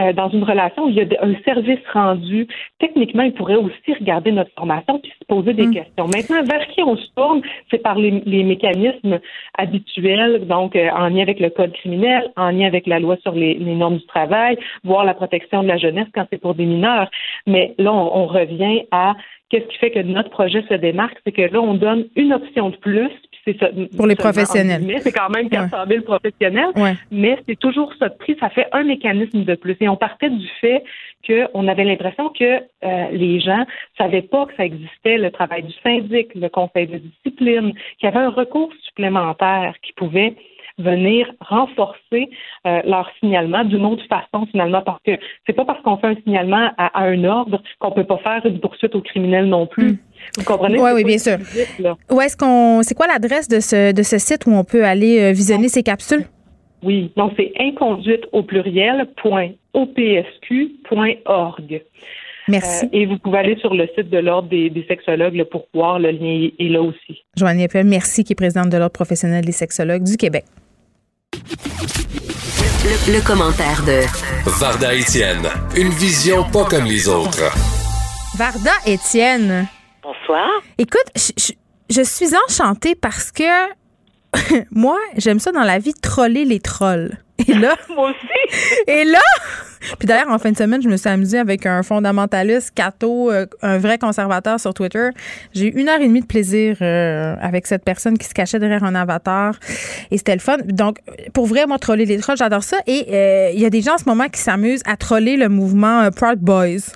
euh, 0.00 0.12
dans 0.12 0.28
une 0.30 0.44
relation 0.44 0.84
où 0.84 0.88
il 0.88 0.96
y 0.96 1.00
a 1.00 1.06
un 1.22 1.34
service 1.44 1.78
rendu, 1.92 2.48
techniquement, 2.78 3.22
il 3.22 3.32
pourrait 3.32 3.56
aussi 3.56 3.92
regarder 3.98 4.32
notre 4.32 4.50
formation 4.54 4.98
puis 4.98 5.12
se 5.20 5.24
poser 5.26 5.52
des 5.52 5.66
mm. 5.66 5.74
questions. 5.74 6.06
Maintenant, 6.06 6.42
vers 6.42 6.66
qui 6.68 6.82
on 6.82 6.96
se 6.96 7.06
tourne, 7.14 7.42
c'est 7.70 7.78
par 7.78 7.96
les, 7.96 8.10
mécanismes 8.44 9.20
habituels, 9.56 10.46
donc 10.46 10.74
euh, 10.74 10.88
en 10.90 11.08
lien 11.08 11.22
avec 11.22 11.38
le 11.38 11.50
code 11.50 11.72
criminel, 11.72 12.32
en 12.36 12.50
lien 12.50 12.66
avec 12.66 12.86
la 12.86 12.98
loi 12.98 13.16
sur 13.22 13.32
les, 13.32 13.56
normes 13.56 13.98
du 13.98 14.06
travail, 14.06 14.58
voire 14.84 15.04
la 15.04 15.14
protection 15.14 15.62
de 15.62 15.68
la 15.68 15.76
jeunesse 15.76 16.08
quand 16.14 16.26
c'est 16.30 16.40
pour 16.40 16.54
des 16.54 16.66
mineurs. 16.66 17.10
Mais 17.46 17.74
là, 17.78 17.92
on 17.92 18.26
revient 18.26 18.82
à 18.90 19.14
qu'est-ce 19.50 19.66
qui 19.66 19.78
fait 19.78 19.90
que 19.90 20.00
notre 20.00 20.30
projet 20.30 20.64
se 20.68 20.74
démarque, 20.74 21.18
c'est 21.24 21.32
que 21.32 21.42
là, 21.42 21.60
on 21.60 21.74
donne 21.74 22.06
une 22.16 22.32
option 22.32 22.70
de 22.70 22.76
plus, 22.76 23.12
pour 23.96 24.06
les 24.06 24.14
professionnels. 24.14 24.82
C'est 25.00 25.12
quand 25.12 25.30
même 25.30 25.48
400 25.48 25.76
000 25.88 26.02
professionnels, 26.02 26.72
mais 27.10 27.38
c'est 27.46 27.58
toujours 27.58 27.92
ça 27.98 28.08
de 28.08 28.14
prix. 28.14 28.36
Ça 28.40 28.50
fait 28.50 28.66
un 28.72 28.84
mécanisme 28.84 29.44
de 29.44 29.54
plus. 29.54 29.76
Et 29.80 29.88
on 29.88 29.96
partait 29.96 30.30
du 30.30 30.48
fait 30.60 30.82
qu'on 31.26 31.68
avait 31.68 31.84
l'impression 31.84 32.28
que 32.30 32.44
euh, 32.44 33.08
les 33.12 33.40
gens 33.40 33.64
savaient 33.96 34.22
pas 34.22 34.46
que 34.46 34.54
ça 34.56 34.64
existait, 34.64 35.18
le 35.18 35.30
travail 35.30 35.62
du 35.62 35.72
syndic, 35.82 36.34
le 36.34 36.48
conseil 36.48 36.86
de 36.86 36.98
discipline, 36.98 37.72
qu'il 37.98 38.04
y 38.04 38.06
avait 38.06 38.24
un 38.24 38.30
recours 38.30 38.70
supplémentaire 38.84 39.74
qui 39.82 39.92
pouvait 39.94 40.34
venir 40.78 41.30
renforcer 41.40 42.30
euh, 42.66 42.82
leur 42.84 43.08
signalement 43.20 43.64
d'une 43.64 43.84
autre 43.86 44.04
façon 44.08 44.46
finalement 44.46 44.82
parce 44.82 45.00
que 45.04 45.12
c'est 45.46 45.52
pas 45.52 45.64
parce 45.64 45.80
qu'on 45.82 45.96
fait 45.98 46.08
un 46.08 46.16
signalement 46.16 46.70
à, 46.76 47.04
un 47.04 47.22
ordre 47.24 47.62
qu'on 47.78 47.92
peut 47.92 48.04
pas 48.04 48.18
faire 48.18 48.44
une 48.44 48.58
poursuite 48.58 48.94
au 48.94 49.00
criminel 49.00 49.46
non 49.46 49.66
plus. 49.66 49.92
Hmm. 49.92 49.98
Vous 50.38 50.44
comprenez? 50.44 50.78
Oui, 50.78 50.90
oui, 50.94 51.04
bien 51.04 51.18
sûr. 51.18 51.38
Où 52.10 52.20
est-ce 52.20 52.36
qu'on 52.36 52.82
c'est 52.82 52.94
quoi 52.94 53.06
l'adresse 53.06 53.48
de 53.48 53.60
ce, 53.60 53.92
de 53.92 54.02
ce 54.02 54.18
site 54.18 54.46
où 54.46 54.52
on 54.52 54.64
peut 54.64 54.84
aller 54.84 55.20
euh, 55.20 55.32
visionner 55.32 55.68
ces 55.68 55.82
capsules? 55.82 56.24
Oui, 56.82 57.12
donc 57.16 57.32
c'est 57.36 57.52
inconduite 57.58 58.24
au 58.32 58.42
pluriel 58.42 59.08
.opsq.org. 59.74 61.82
Merci. 62.46 62.84
Euh, 62.84 62.88
et 62.92 63.06
vous 63.06 63.18
pouvez 63.18 63.38
aller 63.38 63.56
sur 63.58 63.74
le 63.74 63.88
site 63.96 64.10
de 64.10 64.18
l'Ordre 64.18 64.50
des, 64.50 64.84
sexologues 64.86 65.42
pour 65.44 65.66
voir, 65.72 65.98
le 65.98 66.10
lien 66.10 66.50
est 66.58 66.68
là 66.68 66.82
aussi. 66.82 67.24
Joanne 67.36 67.60
Eppel, 67.60 67.86
merci, 67.86 68.22
qui 68.22 68.34
est 68.34 68.36
présidente 68.36 68.68
de 68.68 68.76
l'Ordre 68.76 68.92
professionnel 68.92 69.44
des 69.44 69.52
sexologues 69.52 70.04
du 70.04 70.16
Québec. 70.16 70.44
Le, 73.08 73.26
commentaire 73.26 73.82
de 73.86 74.02
Varda 74.60 74.94
Étienne, 74.94 75.48
une 75.76 75.88
vision 75.88 76.44
pas 76.52 76.64
comme 76.64 76.84
les 76.84 77.08
autres. 77.08 77.50
Varda 78.36 78.72
Étienne. 78.86 79.66
Bonsoir. 80.04 80.50
Écoute, 80.76 81.06
je, 81.88 82.02
suis 82.02 82.30
enchantée 82.46 82.94
parce 82.94 83.32
que 83.32 83.42
moi, 84.70 84.98
j'aime 85.16 85.38
ça 85.38 85.50
dans 85.50 85.62
la 85.62 85.78
vie, 85.78 85.94
troller 85.94 86.44
les 86.44 86.60
trolls. 86.60 87.16
Et 87.48 87.54
là. 87.54 87.74
Moi 87.88 88.10
aussi. 88.10 88.86
Et 88.86 89.04
là. 89.04 89.22
Puis 89.98 90.06
d'ailleurs, 90.06 90.28
en 90.28 90.38
fin 90.38 90.52
de 90.52 90.58
semaine, 90.58 90.82
je 90.82 90.90
me 90.90 90.98
suis 90.98 91.08
amusée 91.08 91.38
avec 91.38 91.64
un 91.64 91.82
fondamentaliste, 91.82 92.74
Cato, 92.74 93.30
euh, 93.30 93.46
un 93.62 93.78
vrai 93.78 93.96
conservateur 93.96 94.60
sur 94.60 94.74
Twitter. 94.74 95.08
J'ai 95.54 95.68
eu 95.68 95.80
une 95.80 95.88
heure 95.88 96.00
et 96.00 96.06
demie 96.06 96.20
de 96.20 96.26
plaisir 96.26 96.76
euh, 96.82 97.34
avec 97.40 97.66
cette 97.66 97.82
personne 97.82 98.18
qui 98.18 98.26
se 98.26 98.34
cachait 98.34 98.58
derrière 98.58 98.84
un 98.84 98.94
avatar. 98.94 99.54
Et 100.10 100.18
c'était 100.18 100.34
le 100.34 100.40
fun. 100.40 100.58
Donc, 100.66 100.98
pour 101.32 101.46
vrai, 101.46 101.64
moi, 101.66 101.78
troller 101.78 102.04
les 102.04 102.18
trolls, 102.18 102.36
j'adore 102.36 102.62
ça. 102.62 102.76
Et 102.86 103.06
euh, 103.10 103.50
il 103.54 103.60
y 103.60 103.64
a 103.64 103.70
des 103.70 103.80
gens 103.80 103.94
en 103.94 103.98
ce 103.98 104.06
moment 104.06 104.28
qui 104.28 104.40
s'amusent 104.40 104.82
à 104.84 104.98
troller 104.98 105.38
le 105.38 105.48
mouvement 105.48 106.10
Proud 106.10 106.40
Boys. 106.40 106.92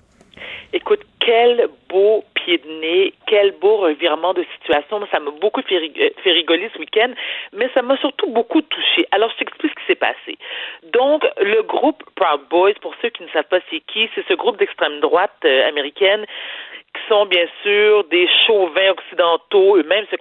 Écoute, 0.74 1.00
quel 1.28 1.68
beau 1.90 2.24
pied 2.32 2.56
de 2.56 2.80
nez, 2.80 3.12
quel 3.26 3.50
beau 3.60 3.76
revirement 3.76 4.32
de 4.32 4.42
situation. 4.54 5.06
Ça 5.10 5.20
m'a 5.20 5.30
beaucoup 5.30 5.60
fait, 5.60 5.76
rigoler 6.24 6.70
ce 6.72 6.78
week-end, 6.78 7.10
mais 7.52 7.68
ça 7.74 7.82
m'a 7.82 7.98
surtout 7.98 8.28
beaucoup 8.28 8.62
touché. 8.62 9.06
Alors, 9.10 9.30
je 9.32 9.36
t'explique 9.36 9.72
ce 9.72 9.80
qui 9.80 9.86
s'est 9.88 9.94
passé. 9.94 10.38
Donc, 10.84 11.26
le 11.42 11.60
groupe 11.62 12.02
Proud 12.16 12.40
Boys, 12.48 12.72
pour 12.80 12.94
ceux 13.02 13.10
qui 13.10 13.24
ne 13.24 13.28
savent 13.28 13.48
pas 13.50 13.58
c'est 13.70 13.80
qui, 13.80 14.08
c'est 14.14 14.26
ce 14.26 14.32
groupe 14.32 14.56
d'extrême 14.56 15.00
droite 15.00 15.36
euh, 15.44 15.68
américaine 15.68 16.24
qui 16.94 17.02
sont 17.08 17.26
bien 17.26 17.46
sûr 17.62 18.04
des 18.04 18.26
chauvins 18.46 18.90
occidentaux, 18.90 19.76
eux-mêmes 19.76 20.06
se, 20.10 20.16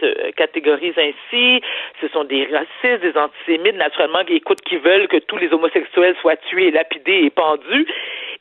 se, 0.00 0.30
catégorisent 0.32 0.98
ainsi. 0.98 1.62
Ce 2.00 2.08
sont 2.08 2.24
des 2.24 2.46
racistes, 2.46 3.02
des 3.02 3.16
antisémites, 3.16 3.76
naturellement, 3.76 4.24
qui 4.24 4.34
écoutent, 4.34 4.60
qui 4.62 4.76
veulent 4.76 5.06
que 5.06 5.18
tous 5.18 5.36
les 5.36 5.52
homosexuels 5.52 6.16
soient 6.20 6.36
tués, 6.36 6.72
lapidés 6.72 7.22
et 7.26 7.30
pendus. 7.30 7.86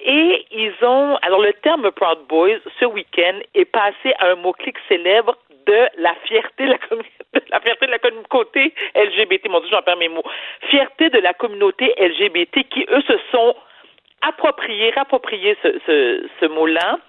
Et 0.01 0.45
ils 0.51 0.73
ont, 0.81 1.17
alors 1.21 1.41
le 1.41 1.53
terme 1.53 1.91
Proud 1.91 2.19
Boys, 2.27 2.59
ce 2.79 2.85
week-end, 2.85 3.39
est 3.53 3.65
passé 3.65 4.13
à 4.19 4.31
un 4.31 4.35
mot-clic 4.35 4.77
célèbre 4.87 5.37
de 5.65 5.87
la 5.97 6.15
fierté 6.25 6.65
de 6.65 6.71
la, 6.71 6.77
la 7.49 7.59
fierté 7.59 7.85
de 7.85 7.91
la 7.91 7.99
communauté 7.99 8.73
LGBT. 8.95 9.49
Mon 9.49 9.59
Dieu, 9.59 9.69
j'en 9.71 9.81
perds 9.81 9.97
mes 9.97 10.07
mots. 10.07 10.23
Fierté 10.69 11.09
de 11.09 11.19
la 11.19 11.33
communauté 11.33 11.93
LGBT 11.99 12.67
qui, 12.69 12.85
eux, 12.89 13.01
se 13.01 13.17
sont 13.31 13.55
appropriés, 14.21 14.91
rappropriés 14.91 15.57
ce, 15.61 15.79
ce, 15.85 16.27
ce 16.39 16.45
mot-là. 16.45 16.99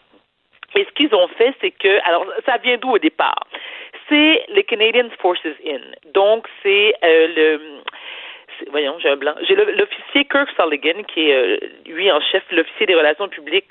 Et 0.77 0.85
ce 0.85 0.91
qu'ils 0.91 1.15
ont 1.15 1.29
fait, 1.29 1.55
c'est 1.61 1.73
que, 1.73 2.09
alors, 2.09 2.25
ça 2.47 2.57
vient 2.59 2.77
d'où 2.77 2.91
au 2.91 2.99
départ? 2.99 3.47
C'est 4.09 4.45
les 4.49 4.65
Canadian 4.65 5.09
Forces 5.21 5.47
In. 5.67 5.81
Donc, 6.15 6.47
c'est 6.63 6.95
euh, 7.05 7.27
le, 7.37 7.61
voyons, 8.71 8.99
j'ai 8.99 9.09
un 9.09 9.17
blanc. 9.17 9.35
J'ai 9.43 9.55
l'officier 9.55 10.25
Kirk 10.25 10.49
Sulligan, 10.57 11.03
qui 11.05 11.31
est, 11.31 11.35
euh, 11.35 11.59
lui, 11.87 12.11
en 12.11 12.21
chef, 12.21 12.43
l'officier 12.51 12.87
des 12.87 12.95
relations 12.95 13.29
publiques 13.29 13.71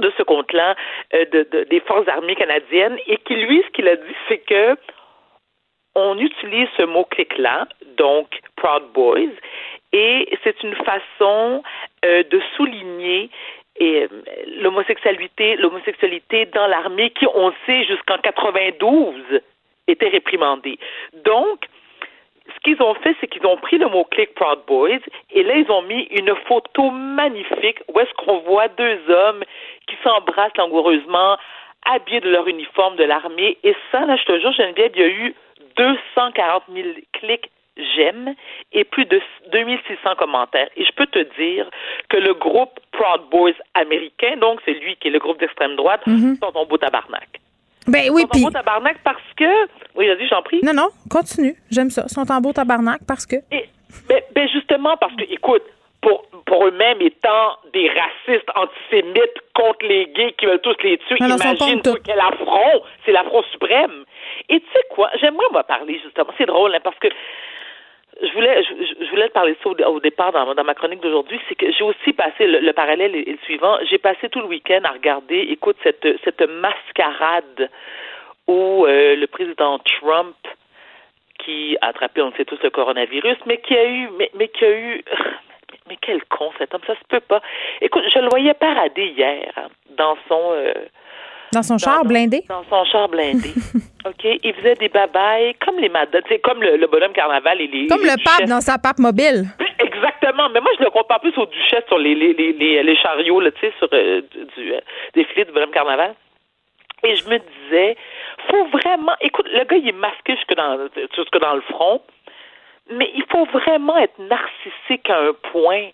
de 0.00 0.12
ce 0.16 0.22
compte-là 0.22 0.74
euh, 1.14 1.24
de, 1.26 1.64
des 1.64 1.80
forces 1.80 2.08
armées 2.08 2.36
canadiennes, 2.36 2.98
et 3.06 3.16
qui, 3.18 3.34
lui, 3.36 3.62
ce 3.66 3.70
qu'il 3.72 3.88
a 3.88 3.96
dit, 3.96 4.16
c'est 4.28 4.38
que 4.38 4.76
on 5.96 6.18
utilise 6.18 6.68
ce 6.76 6.82
mot-clic-là, 6.82 7.68
donc 7.96 8.26
Proud 8.56 8.82
Boys, 8.92 9.30
et 9.92 10.28
c'est 10.42 10.60
une 10.64 10.74
façon 10.74 11.62
euh, 12.04 12.24
de 12.24 12.40
souligner 12.56 13.30
l'homosexualité, 14.60 15.56
l'homosexualité 15.56 16.46
dans 16.46 16.66
l'armée 16.66 17.10
qui, 17.10 17.26
on 17.26 17.52
sait, 17.66 17.84
jusqu'en 17.84 18.18
92 18.18 19.40
était 19.88 20.08
réprimandée. 20.08 20.78
Donc, 21.24 21.66
ce 22.54 22.60
qu'ils 22.60 22.82
ont 22.82 22.94
fait, 22.94 23.16
c'est 23.20 23.26
qu'ils 23.26 23.46
ont 23.46 23.56
pris 23.56 23.78
le 23.78 23.88
mot-clic 23.88 24.34
Proud 24.34 24.60
Boys 24.66 25.00
et 25.30 25.42
là, 25.42 25.56
ils 25.56 25.70
ont 25.70 25.82
mis 25.82 26.02
une 26.10 26.34
photo 26.46 26.90
magnifique 26.90 27.78
où 27.88 28.00
est-ce 28.00 28.12
qu'on 28.14 28.38
voit 28.40 28.68
deux 28.68 29.00
hommes 29.08 29.44
qui 29.86 29.96
s'embrassent 30.02 30.56
langoureusement, 30.56 31.36
habillés 31.84 32.20
de 32.20 32.30
leur 32.30 32.46
uniforme 32.48 32.96
de 32.96 33.04
l'armée. 33.04 33.58
Et 33.62 33.74
ça, 33.92 34.06
là, 34.06 34.16
je 34.16 34.24
te 34.24 34.38
jure, 34.38 34.52
Geneviève, 34.52 34.92
il 34.94 35.00
y 35.00 35.04
a 35.04 35.08
eu 35.08 35.34
240 35.76 36.64
000 36.72 36.88
clics 37.12 37.50
j'aime 37.76 38.34
et 38.72 38.84
plus 38.84 39.04
de 39.04 39.20
2600 39.52 40.14
commentaires. 40.16 40.68
Et 40.76 40.84
je 40.84 40.92
peux 40.92 41.06
te 41.06 41.18
dire 41.40 41.68
que 42.08 42.16
le 42.16 42.34
groupe 42.34 42.78
Proud 42.92 43.22
Boys 43.30 43.52
américain, 43.74 44.36
donc 44.36 44.60
c'est 44.64 44.74
lui 44.74 44.96
qui 44.96 45.08
est 45.08 45.10
le 45.10 45.18
groupe 45.18 45.40
d'extrême 45.40 45.76
droite, 45.76 46.02
mm-hmm. 46.06 46.38
sont 46.38 46.56
en 46.56 46.66
beau 46.66 46.78
tabarnak. 46.78 47.40
Ben 47.86 48.10
oui, 48.10 48.24
puis. 48.30 48.40
Ils 48.40 48.42
sont 48.42 48.48
en 48.48 48.50
beau 48.50 48.52
tabarnak 48.52 48.96
parce 49.04 49.22
que. 49.36 49.66
Oui, 49.94 50.06
vas-y, 50.06 50.26
j'en 50.28 50.42
prie. 50.42 50.60
Non, 50.62 50.72
non, 50.72 50.88
continue. 51.10 51.54
J'aime 51.70 51.90
ça. 51.90 52.04
Ils 52.08 52.12
sont 52.12 52.30
en 52.30 52.40
beau 52.40 52.52
tabarnak 52.52 53.00
parce 53.06 53.26
que. 53.26 53.36
ben, 54.08 54.20
ben, 54.34 54.48
justement, 54.48 54.96
parce 54.96 55.14
que, 55.16 55.24
écoute, 55.30 55.62
pour, 56.00 56.26
pour 56.46 56.66
eux-mêmes 56.66 57.00
étant 57.00 57.56
des 57.72 57.88
racistes 57.88 58.48
antisémites 58.54 59.38
contre 59.54 59.86
les 59.86 60.06
gays 60.14 60.34
qui 60.38 60.46
veulent 60.46 60.60
tous 60.60 60.76
les 60.82 60.98
tuer, 60.98 61.16
imagine 61.20 61.80
quel 62.04 62.20
affront. 62.20 62.82
C'est 63.04 63.12
l'affront 63.12 63.42
suprême. 63.52 64.04
Et 64.48 64.60
tu 64.60 64.66
sais 64.72 64.84
quoi? 64.90 65.10
J'aimerais, 65.20 65.46
moi, 65.52 65.64
parler, 65.64 66.00
justement. 66.02 66.32
C'est 66.36 66.46
drôle, 66.46 66.74
hein, 66.74 66.80
parce 66.82 66.98
que 66.98 67.08
je 68.22 68.32
voulais, 68.32 68.62
je, 68.62 69.10
voulais 69.10 69.28
te 69.28 69.32
parler 69.32 69.56
ça 69.62 69.70
au, 69.88 70.00
départ 70.00 70.32
dans, 70.32 70.54
dans, 70.54 70.64
ma 70.64 70.74
chronique 70.74 71.00
d'aujourd'hui, 71.00 71.40
c'est 71.48 71.54
que 71.54 71.70
j'ai 71.72 71.84
aussi 71.84 72.12
passé 72.12 72.46
le, 72.46 72.72
parallèle 72.72 73.14
est, 73.14 73.28
le 73.28 73.38
suivant. 73.44 73.78
J'ai 73.90 73.98
passé 73.98 74.28
tout 74.28 74.40
le 74.40 74.46
week-end 74.46 74.80
à 74.84 74.92
regarder, 74.92 75.38
écoute, 75.50 75.76
cette, 75.82 76.06
cette 76.24 76.42
mascarade 76.42 77.70
où 78.46 78.86
euh, 78.86 79.16
le 79.16 79.26
président 79.26 79.78
Trump, 79.78 80.36
qui 81.38 81.76
a 81.80 81.88
attrapé, 81.88 82.22
on 82.22 82.26
le 82.26 82.32
sait 82.36 82.44
tous, 82.44 82.62
le 82.62 82.70
coronavirus, 82.70 83.36
mais 83.46 83.58
qui 83.58 83.76
a 83.76 83.86
eu, 83.86 84.08
mais, 84.16 84.30
mais 84.34 84.48
qui 84.48 84.64
a 84.64 84.70
eu, 84.70 85.04
mais 85.88 85.96
quel 86.00 86.24
con 86.24 86.52
cet 86.58 86.74
homme, 86.74 86.82
ça 86.86 86.94
se 86.94 87.04
peut 87.08 87.20
pas. 87.20 87.42
Écoute, 87.80 88.04
je 88.12 88.18
le 88.18 88.28
voyais 88.28 88.54
parader 88.54 89.08
hier 89.16 89.50
hein, 89.56 89.68
dans 89.96 90.16
son 90.28 90.52
euh, 90.52 90.72
dans 91.54 91.62
son 91.62 91.78
char 91.78 92.04
blindé? 92.04 92.42
Dans 92.48 92.64
son 92.68 92.84
char 92.84 93.08
blindé. 93.08 93.50
OK? 94.06 94.38
Il 94.42 94.54
faisait 94.54 94.74
des 94.74 94.88
babayes 94.88 95.54
comme 95.64 95.78
les 95.78 95.90
comme 96.42 96.62
le, 96.62 96.86
bonhomme 96.86 97.12
carnaval 97.12 97.60
et 97.60 97.66
les. 97.66 97.86
Comme 97.86 98.02
le 98.02 98.22
pape 98.22 98.48
dans 98.48 98.60
sa 98.60 98.78
pape 98.78 98.98
mobile. 98.98 99.44
Exactement. 99.78 100.48
Mais 100.50 100.60
moi, 100.60 100.70
je 100.78 100.84
le 100.84 100.90
compare 100.90 101.20
plus 101.20 101.36
aux 101.38 101.46
duchesses 101.46 101.86
sur 101.88 101.98
les, 101.98 102.14
les, 102.14 102.34
les, 102.34 102.82
les 102.82 102.96
chariots, 102.96 103.40
tu 103.50 103.60
sais, 103.60 103.72
sur 103.78 103.88
euh, 103.92 104.22
du 104.56 104.72
euh, 104.72 104.80
défilé 105.14 105.44
du 105.44 105.52
bonhomme 105.52 105.70
carnaval. 105.70 106.14
Et 107.04 107.16
je 107.16 107.28
me 107.28 107.38
disais, 107.38 107.96
faut 108.50 108.64
vraiment. 108.66 109.12
Écoute, 109.20 109.46
le 109.52 109.64
gars, 109.64 109.76
il 109.76 109.88
est 109.88 109.92
masqué 109.92 110.34
jusque 110.36 110.54
dans, 110.54 110.88
jusque 111.14 111.38
dans 111.38 111.54
le 111.54 111.60
front 111.62 112.00
mais 112.90 113.10
il 113.14 113.24
faut 113.30 113.46
vraiment 113.46 113.96
être 113.96 114.18
narcissique 114.18 115.08
à 115.08 115.18
un 115.18 115.32
point 115.52 115.88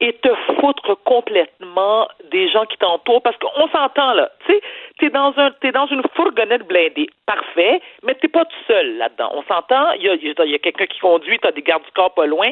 et 0.00 0.12
te 0.12 0.28
foutre 0.60 0.94
complètement 1.04 2.06
des 2.30 2.48
gens 2.50 2.66
qui 2.66 2.76
t'entourent 2.76 3.22
parce 3.22 3.36
qu'on 3.38 3.68
s'entend 3.68 4.12
là. 4.12 4.30
Tu 4.46 4.52
sais, 4.52 4.60
t'es 4.98 5.10
dans 5.10 5.32
un, 5.38 5.50
t'es 5.52 5.72
dans 5.72 5.86
une 5.86 6.02
fourgonnette 6.14 6.66
blindée, 6.66 7.08
parfait, 7.26 7.80
mais 8.02 8.14
t'es 8.16 8.28
pas 8.28 8.44
tout 8.44 8.64
seul 8.66 8.98
là-dedans. 8.98 9.30
On 9.34 9.42
s'entend. 9.44 9.92
Il 9.92 10.02
y 10.02 10.10
a, 10.10 10.44
y 10.44 10.54
a 10.54 10.58
quelqu'un 10.58 10.86
qui 10.86 10.98
conduit, 10.98 11.38
t'as 11.38 11.52
des 11.52 11.62
gardes 11.62 11.84
du 11.84 11.90
corps 11.92 12.12
pas 12.12 12.26
loin. 12.26 12.50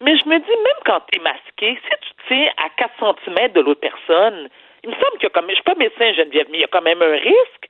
Mais 0.00 0.16
je 0.16 0.28
me 0.28 0.38
dis 0.38 0.48
même 0.48 0.82
quand 0.84 1.00
t'es 1.12 1.20
masqué, 1.20 1.78
si 1.84 2.08
tu 2.08 2.12
tiens 2.26 2.48
à 2.56 2.68
4 2.70 2.94
cm 3.24 3.52
de 3.52 3.60
l'autre 3.60 3.80
personne, 3.80 4.48
il 4.82 4.90
me 4.90 4.94
semble 4.94 5.18
qu'il 5.18 5.24
y 5.24 5.26
a 5.26 5.30
comme, 5.30 5.48
je 5.48 5.54
suis 5.54 5.62
pas 5.62 5.74
médecin 5.74 6.12
Geneviève, 6.14 6.46
mais 6.50 6.58
il 6.58 6.60
y 6.62 6.64
a 6.64 6.68
quand 6.68 6.82
même 6.82 7.02
un 7.02 7.16
risque. 7.16 7.68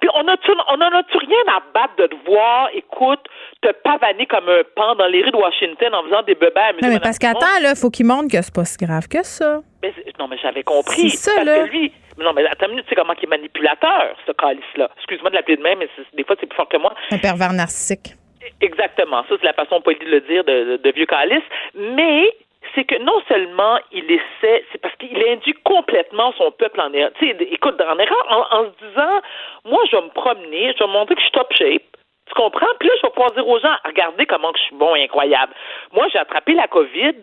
Puis 0.00 0.08
on 0.14 0.26
a-tu, 0.28 0.50
on 0.52 0.80
en 0.80 0.92
a-tu 0.98 1.16
rien 1.18 1.54
à 1.56 1.62
battre 1.74 1.96
de 1.98 2.06
te 2.06 2.14
voir, 2.26 2.68
écoute, 2.74 3.20
te 3.62 3.72
pavaner 3.84 4.26
comme 4.26 4.48
un 4.48 4.62
pan 4.74 4.94
dans 4.94 5.06
les 5.06 5.22
rues 5.22 5.30
de 5.30 5.36
Washington 5.36 5.94
en 5.94 6.04
faisant 6.04 6.22
des 6.22 6.34
bébés 6.34 6.60
à 6.60 6.72
Non, 6.72 6.88
mais 6.88 7.00
parce 7.00 7.18
qu'attends, 7.18 7.60
là, 7.62 7.74
faut 7.74 7.90
qu'il 7.90 8.06
montre 8.06 8.30
que 8.30 8.40
c'est 8.42 8.54
pas 8.54 8.64
si 8.64 8.76
grave 8.76 9.08
que 9.08 9.22
ça. 9.22 9.60
Mais, 9.82 9.92
non, 10.18 10.28
mais 10.28 10.38
j'avais 10.38 10.62
compris. 10.62 11.10
C'est 11.10 11.30
ça, 11.30 11.44
parce 11.44 11.46
Que 11.46 11.70
lui, 11.70 11.92
non, 12.18 12.32
mais 12.32 12.44
attends 12.46 12.66
une 12.66 12.72
minute, 12.72 12.86
tu 12.86 12.90
sais 12.90 12.96
comment 12.96 13.14
il 13.16 13.24
est 13.24 13.28
manipulateur, 13.28 14.16
ce 14.26 14.32
calice-là. 14.32 14.90
Excuse-moi 14.98 15.30
de 15.30 15.36
l'appeler 15.36 15.56
de 15.56 15.62
même, 15.62 15.78
mais 15.78 15.88
des 16.14 16.24
fois, 16.24 16.36
c'est 16.40 16.46
plus 16.46 16.56
fort 16.56 16.68
que 16.68 16.76
moi. 16.76 16.94
Un 17.10 17.18
pervers 17.18 17.52
narcissique. 17.52 18.14
Exactement. 18.60 19.22
Ça, 19.28 19.34
c'est 19.40 19.46
la 19.46 19.52
façon 19.52 19.80
polie 19.80 19.98
de 19.98 20.04
le 20.10 20.20
dire 20.22 20.44
de, 20.44 20.76
de 20.82 20.92
vieux 20.92 21.06
calice. 21.06 21.42
Mais 21.74 22.32
c'est 22.74 22.84
que 22.84 22.96
non 23.02 23.20
seulement 23.28 23.78
il 23.92 24.04
essaie, 24.10 24.64
c'est 24.72 24.78
parce 24.80 24.94
qu'il 24.96 25.22
induit 25.28 25.54
complètement 25.64 26.32
son 26.32 26.50
peuple 26.52 26.80
en 26.80 26.92
erreur. 26.92 27.10
Tu 27.18 27.28
sais, 27.28 27.36
écoute, 27.50 27.80
en 27.80 27.98
erreur, 27.98 28.48
en, 28.50 28.64
se 28.64 28.86
disant, 28.86 29.20
moi, 29.64 29.82
je 29.90 29.96
vais 29.96 30.02
me 30.02 30.10
promener, 30.10 30.72
je 30.78 30.84
vais 30.84 30.90
montrer 30.90 31.14
que 31.14 31.20
je 31.20 31.26
suis 31.26 31.32
top 31.32 31.52
shape. 31.52 31.82
Tu 32.26 32.34
comprends? 32.34 32.66
Puis 32.78 32.88
là, 32.88 32.94
je 33.00 33.06
vais 33.06 33.12
pouvoir 33.12 33.32
dire 33.32 33.48
aux 33.48 33.58
gens, 33.58 33.74
regardez 33.84 34.26
comment 34.26 34.52
je 34.54 34.62
suis 34.62 34.76
bon 34.76 34.94
et 34.94 35.04
incroyable. 35.04 35.54
Moi, 35.92 36.06
j'ai 36.12 36.18
attrapé 36.18 36.52
la 36.54 36.68
COVID, 36.68 37.14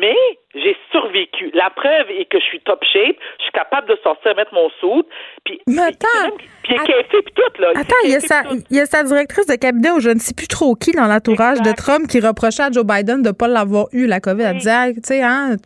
mais 0.00 0.16
j'ai 0.54 0.76
survécu. 0.90 1.50
La 1.54 1.70
preuve 1.70 2.10
est 2.10 2.24
que 2.26 2.38
je 2.38 2.44
suis 2.44 2.60
top 2.60 2.82
shape, 2.92 3.16
je 3.38 3.42
suis 3.44 3.52
capable 3.52 3.88
de 3.88 3.96
sortir, 4.02 4.34
mettre 4.36 4.52
mon 4.54 4.68
soude, 4.80 5.06
puis 5.44 5.60
puis 5.66 6.74
puis 7.08 7.32
tout 7.34 7.60
là. 7.62 7.70
Attends, 7.74 7.94
il 8.04 8.10
y, 8.10 8.14
a 8.16 8.20
sa, 8.20 8.42
il 8.70 8.76
y 8.76 8.80
a 8.80 8.86
sa 8.86 9.04
directrice 9.04 9.46
de 9.46 9.54
cabinet 9.54 9.90
ou 9.90 10.00
je 10.00 10.10
ne 10.10 10.18
sais 10.18 10.34
plus 10.34 10.48
trop 10.48 10.74
qui 10.74 10.92
dans 10.92 11.06
l'entourage 11.06 11.60
de 11.62 11.72
Trump 11.72 12.08
qui 12.08 12.20
reprochait 12.20 12.64
à 12.64 12.70
Joe 12.70 12.84
Biden 12.84 13.22
de 13.22 13.28
ne 13.28 13.32
pas 13.32 13.48
l'avoir 13.48 13.86
eu 13.92 14.06
la 14.06 14.20
COVID. 14.20 14.42
Elle 14.42 14.58
disait, 14.58 14.94
tu 14.94 15.00
sais, 15.04 15.22
hein, 15.22 15.56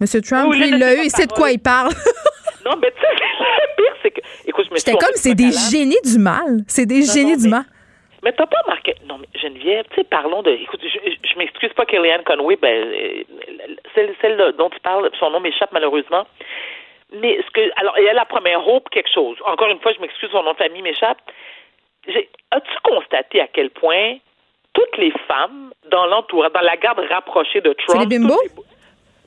M. 0.00 0.22
Trump, 0.22 0.52
lui, 0.54 0.68
il 0.68 0.78
l'a 0.78 0.94
eu, 0.94 1.00
il 1.04 1.10
sait 1.10 1.26
de 1.26 1.32
quoi 1.32 1.50
il 1.50 1.58
parle. 1.58 1.90
non, 2.64 2.76
mais 2.80 2.90
tu 2.92 3.00
sais, 3.00 3.08
le 3.12 3.82
pire, 3.82 3.96
c'est 4.02 4.10
que, 4.10 4.20
écoute, 4.46 4.66
je 4.68 4.70
me 4.70 4.76
J'étais 4.76 4.92
comme, 4.92 5.14
c'est 5.14 5.34
des 5.34 5.50
génies 5.50 6.00
du 6.04 6.18
mal. 6.18 6.58
C'est 6.68 6.86
des 6.86 7.02
génies 7.02 7.36
du 7.36 7.48
mal. 7.48 7.64
Mais 8.24 8.32
t'as 8.32 8.46
pas 8.46 8.62
marqué. 8.66 8.94
Non, 9.06 9.18
mais 9.18 9.28
Geneviève, 9.38 9.84
tu 9.90 9.96
sais, 9.96 10.04
parlons 10.04 10.42
de. 10.42 10.50
Écoute, 10.50 10.80
je, 10.82 10.98
je 11.10 11.38
m'excuse 11.38 11.72
pas, 11.74 11.84
Kellyanne 11.84 12.24
Conway, 12.24 12.56
ben, 12.56 12.74
euh, 12.74 13.22
celle, 13.94 14.14
celle 14.22 14.54
dont 14.56 14.70
tu 14.70 14.80
parles, 14.80 15.10
son 15.20 15.30
nom 15.30 15.40
m'échappe 15.40 15.72
malheureusement. 15.72 16.26
Mais 17.12 17.38
ce 17.46 17.50
que. 17.50 17.60
Alors, 17.78 17.94
il 17.98 18.04
y 18.04 18.08
a 18.08 18.14
la 18.14 18.24
première 18.24 18.66
hope 18.66 18.88
quelque 18.88 19.12
chose. 19.12 19.36
Encore 19.44 19.68
une 19.68 19.78
fois, 19.80 19.92
je 19.92 20.00
m'excuse, 20.00 20.30
son 20.30 20.42
nom 20.42 20.52
de 20.52 20.56
famille 20.56 20.80
m'échappe. 20.80 21.18
As-tu 22.06 22.72
constaté 22.82 23.40
à 23.40 23.46
quel 23.46 23.70
point 23.70 24.16
toutes 24.72 24.96
les 24.96 25.12
femmes 25.28 25.72
dans 25.90 26.06
l'entourage, 26.06 26.52
dans 26.52 26.60
la 26.60 26.76
garde 26.76 27.00
rapprochée 27.10 27.60
de 27.60 27.72
Trump. 27.74 28.00
C'est 28.00 28.08
les 28.08 28.18
bimbos? 28.18 28.40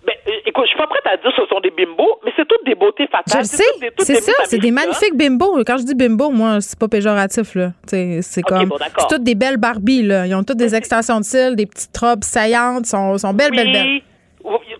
Ben, 0.07 0.15
euh, 0.25 0.31
écoute, 0.45 0.63
je 0.63 0.69
suis 0.69 0.77
pas 0.77 0.87
prête 0.87 1.05
à 1.05 1.17
dire 1.17 1.35
que 1.35 1.41
ce 1.41 1.47
sont 1.49 1.59
des 1.59 1.69
bimbos, 1.69 2.19
mais 2.23 2.31
c'est 2.37 2.47
toutes 2.47 2.63
des 2.65 2.75
beautés 2.75 3.07
fatales. 3.07 3.43
Je 3.43 3.47
sais, 3.47 3.91
c'est 3.97 4.21
ça, 4.21 4.31
c'est 4.45 4.57
des 4.57 4.71
magnifiques 4.71 5.15
bimbos. 5.15 5.61
Quand 5.65 5.77
je 5.77 5.83
dis 5.83 5.95
bimbo, 5.95 6.29
moi, 6.29 6.61
c'est 6.61 6.79
pas 6.79 6.87
péjoratif, 6.87 7.55
là. 7.55 7.71
C'est 7.85 8.41
comme. 8.43 8.71
c'est 8.97 9.07
toutes 9.09 9.23
des 9.23 9.35
belles 9.35 9.57
Barbies, 9.57 10.03
là. 10.03 10.25
Ils 10.25 10.33
ont 10.33 10.43
toutes 10.43 10.57
des 10.57 10.75
extensions 10.75 11.19
de 11.19 11.25
cils, 11.25 11.57
des 11.57 11.65
petites 11.65 11.97
robes 11.97 12.23
saillantes, 12.23 12.85
sont, 12.85 13.17
sont 13.17 13.33
belles, 13.33 13.51
belles, 13.51 13.73
belles. 13.73 14.01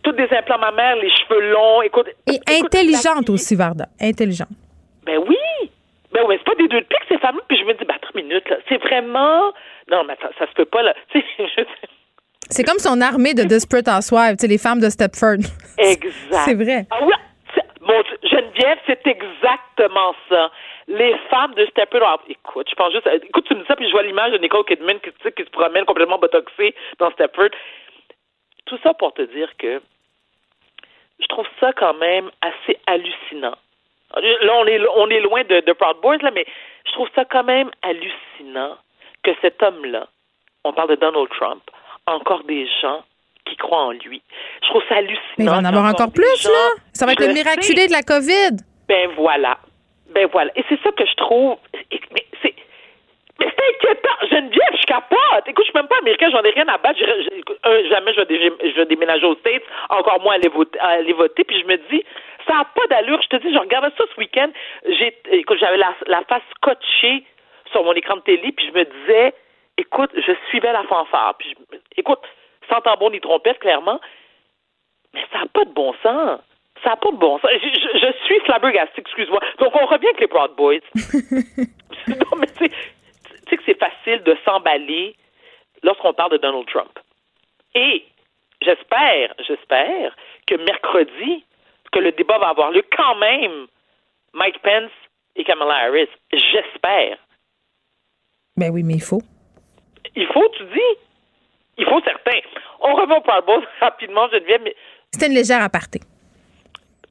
toutes 0.02 0.16
des 0.16 0.30
implants 0.32 0.60
mammaires, 0.60 0.95
les 0.95 1.10
cheveux 1.10 1.52
longs. 1.52 1.82
Écoute, 1.82 2.08
Et 2.26 2.40
intelligente 2.64 3.30
aussi, 3.30 3.56
Varda. 3.56 3.88
Intelligente. 3.99 4.48
Ben 5.06 5.20
oui. 5.28 5.36
Ben 6.14 6.22
oui, 6.26 6.36
c'est 6.38 6.45
pas 6.45 6.56
des 6.56 6.70
deux 6.70 6.80
de 6.80 6.86
pique, 6.86 7.04
ces 7.10 7.18
femmes 7.18 7.40
Puis 7.49 7.58
je 7.58 7.66
me 7.66 7.74
dis, 7.74 7.84
ben, 7.84 7.95
attends 7.95 8.08
une 8.16 8.28
minute, 8.28 8.49
là. 8.49 8.56
C'est 8.70 8.82
vraiment. 8.82 9.52
Non, 9.91 10.06
mais 10.08 10.16
ça, 10.22 10.30
ça 10.40 10.48
se 10.48 10.54
peut 10.54 10.66
pas, 10.66 10.84
là. 10.84 10.94
C'est 12.49 12.64
comme 12.64 12.80
son 12.80 13.02
armée 13.02 13.34
de 13.34 13.44
Desperate 13.44 13.88
Housewives, 13.88 14.38
les 14.48 14.57
femmes 14.57 14.80
de 14.80 14.90
Stepford. 14.90 15.44
Exact. 15.78 16.44
c'est 16.45 16.56
vrai. 16.56 16.86
Ah 16.91 16.99
oui, 17.03 17.14
mon 17.82 18.03
Geneviève, 18.24 18.80
c'est 18.86 19.06
exactement 19.07 20.14
ça. 20.30 20.52
Les 20.88 21.15
femmes 21.30 21.53
de 21.56 21.65
Stepford. 21.68 22.22
écoute, 22.30 22.68
je 22.69 22.76
pense 22.76 22.94
juste. 22.94 23.07
Écoute, 23.24 23.45
tu 23.48 23.56
me 23.56 23.61
dis 23.61 23.68
ça, 23.68 23.76
puis 23.76 23.88
je 23.88 23.91
vois 23.91 24.03
l'image 24.03 24.32
de 24.32 24.38
Nicole 24.38 24.65
Kidman 24.65 24.99
qui, 24.99 25.11
qui 25.11 25.44
se 25.44 25.49
promène 25.49 25.86
complètement 25.86 26.18
botoxée 26.18 26.76
dans 26.99 27.11
Stepford. 27.11 27.49
Tout 28.65 28.78
ça 28.84 28.94
pour 28.94 29.14
te 29.14 29.22
dire 29.22 29.49
que 29.57 29.82
je 31.19 31.28
trouve 31.28 31.48
ça 31.60 31.72
quand 31.74 31.94
même 31.94 32.30
assez 32.41 32.78
hallucinant. 32.88 33.56
Là, 34.15 34.53
on 34.60 34.65
est, 34.65 34.82
on 34.95 35.10
est 35.10 35.19
loin 35.19 35.44
de, 35.44 35.60
de 35.61 35.74
Proud 35.74 35.98
Boys, 36.02 36.18
là, 36.18 36.32
mais 36.32 36.45
je 36.86 36.91
trouve 36.94 37.10
ça 37.15 37.26
quand 37.26 37.44
même 37.44 37.72
hallucinant 37.82 38.78
que 39.24 39.32
cet 39.41 39.61
homme-là, 39.61 40.07
on 40.64 40.74
parle 40.74 40.90
de 40.90 40.95
Donald 40.95 41.28
Trump, 41.30 41.61
encore 42.08 42.44
des 42.44 42.68
gens 42.82 43.04
qui 43.46 43.56
croient 43.56 43.86
en 43.86 43.92
lui. 43.92 44.22
Je 44.64 44.68
trouve 44.68 44.84
ça 44.90 44.96
hallucinant. 44.96 45.22
Mais 45.38 45.46
il 45.46 45.50
va 45.50 45.58
en 45.58 45.66
avoir 45.66 45.86
encore 45.86 46.12
plus, 46.12 46.44
là. 46.46 46.70
Ça 46.94 47.06
va 47.06 47.14
être 47.14 47.26
le 47.26 47.34
miraculé 47.34 47.88
de 47.88 47.92
la 47.92 48.02
COVID. 48.02 48.58
Ben 48.88 49.10
voilà. 49.16 49.58
Ben 50.14 50.28
voilà. 50.32 50.52
Et 50.56 50.64
c'est 50.70 50.80
ça 50.82 50.92
que 50.92 51.06
je 51.06 51.16
trouve. 51.16 51.58
Mais 51.92 52.26
c'est. 52.42 52.56
Mais 53.40 53.48
c'est 53.56 53.76
inquiétant. 53.76 54.28
Geneviève, 54.32 54.76
je 54.82 54.86
capote. 54.86 55.48
Écoute, 55.48 55.66
je 55.66 55.70
suis 55.70 55.78
même 55.78 55.88
pas 55.88 56.00
américain, 56.00 56.30
j'en 56.32 56.42
ai 56.42 56.50
rien 56.50 56.68
à 56.68 56.78
battre. 56.78 57.00
jamais 57.00 58.14
je 58.14 58.22
vais, 58.22 58.72
je 58.72 58.76
vais, 58.76 58.86
déménager 58.86 59.26
aux 59.26 59.36
States, 59.36 59.62
encore 59.90 60.22
moins 60.22 60.34
aller 60.36 60.50
voter, 60.50 60.80
aller 60.80 61.14
voter. 61.14 61.44
Puis 61.44 61.62
je 61.62 61.68
me 61.68 61.78
dis, 61.90 62.04
ça 62.48 62.56
n'a 62.56 62.66
pas 62.66 62.88
d'allure. 62.90 63.22
Je 63.22 63.28
te 63.28 63.36
dis, 63.38 63.54
je 63.54 63.60
regardais 63.60 63.92
ça 63.98 64.06
ce 64.14 64.20
week-end. 64.20 64.50
Écoute, 65.32 65.58
j'avais 65.60 65.78
la, 65.78 65.94
la 66.08 66.22
face 66.24 66.42
scotchée 66.56 67.24
sur 67.72 67.84
mon 67.84 67.94
écran 67.94 68.16
de 68.16 68.22
télé, 68.22 68.52
puis 68.52 68.66
je 68.68 68.80
me 68.80 68.86
disais, 68.86 69.34
écoute, 69.78 70.12
je 70.16 70.34
suivais 70.49 70.72
la 70.72 70.84
fanfare. 70.84 71.36
Puis, 71.38 71.56
écoute, 71.95 72.20
sans 72.70 72.82
tambour 72.82 73.12
ni 73.12 73.22
trompette, 73.22 73.60
clairement, 73.60 73.99
mais 75.14 75.24
ça 75.32 75.40
n'a 75.40 75.45
pas 75.48 75.66
de 75.66 75.72
bon 75.72 75.94
sens. 76.04 76.40
Ça 76.84 76.91
n'a 76.91 76.95
pas 76.98 77.12
de 77.12 77.18
bon 77.18 77.40
sens. 77.40 77.49
Je, 77.52 77.99
je, 77.99 78.26
suis 78.26 78.40
flabbergasté, 78.41 79.02
excuse-moi. 79.02 79.40
Donc, 79.60 79.76
on 79.76 79.86
revient 79.86 80.08
avec 80.08 80.20
les 80.20 80.28
Proud 80.28 80.52
Boys. 80.56 80.80
non, 82.08 82.38
mais 82.38 82.48
tu 82.48 82.70
sais 83.49 83.58
que 83.58 83.64
c'est 83.66 83.80
facile 83.80 84.24
de 84.24 84.38
s'emballer 84.45 85.16
lorsqu'on 85.84 86.14
parle 86.14 86.32
de 86.32 86.38
Donald 86.38 86.68
Trump. 86.68 86.99
Et 87.74 88.06
j'espère, 88.62 89.34
j'espère 89.48 90.16
que 90.45 90.56
mercredi, 90.56 91.44
que 91.91 91.99
le 91.99 92.12
débat 92.12 92.38
va 92.38 92.49
avoir 92.49 92.72
lieu 92.72 92.84
quand 92.95 93.16
même, 93.16 93.68
Mike 94.34 94.62
Pence 94.62 94.91
et 95.36 95.44
Kamala 95.44 95.76
Harris. 95.86 96.10
J'espère. 96.32 97.18
Ben 98.56 98.72
oui, 98.72 98.84
mais 98.84 98.95
il 98.95 99.02
faut. 99.02 99.22
Il 100.18 100.26
faut, 100.26 100.49
tu 100.57 100.64
dis? 100.64 100.94
Il 101.77 101.85
faut 101.85 102.02
certain. 102.02 102.39
On 102.81 102.95
revient 102.95 103.18
au 103.18 103.22
Powerball 103.22 103.61
rapidement, 103.80 104.27
Geneviève. 104.30 104.61
Mais... 104.64 104.76
C'était 105.11 105.27
une 105.27 105.35
légère 105.35 105.61
aparté. 105.61 105.99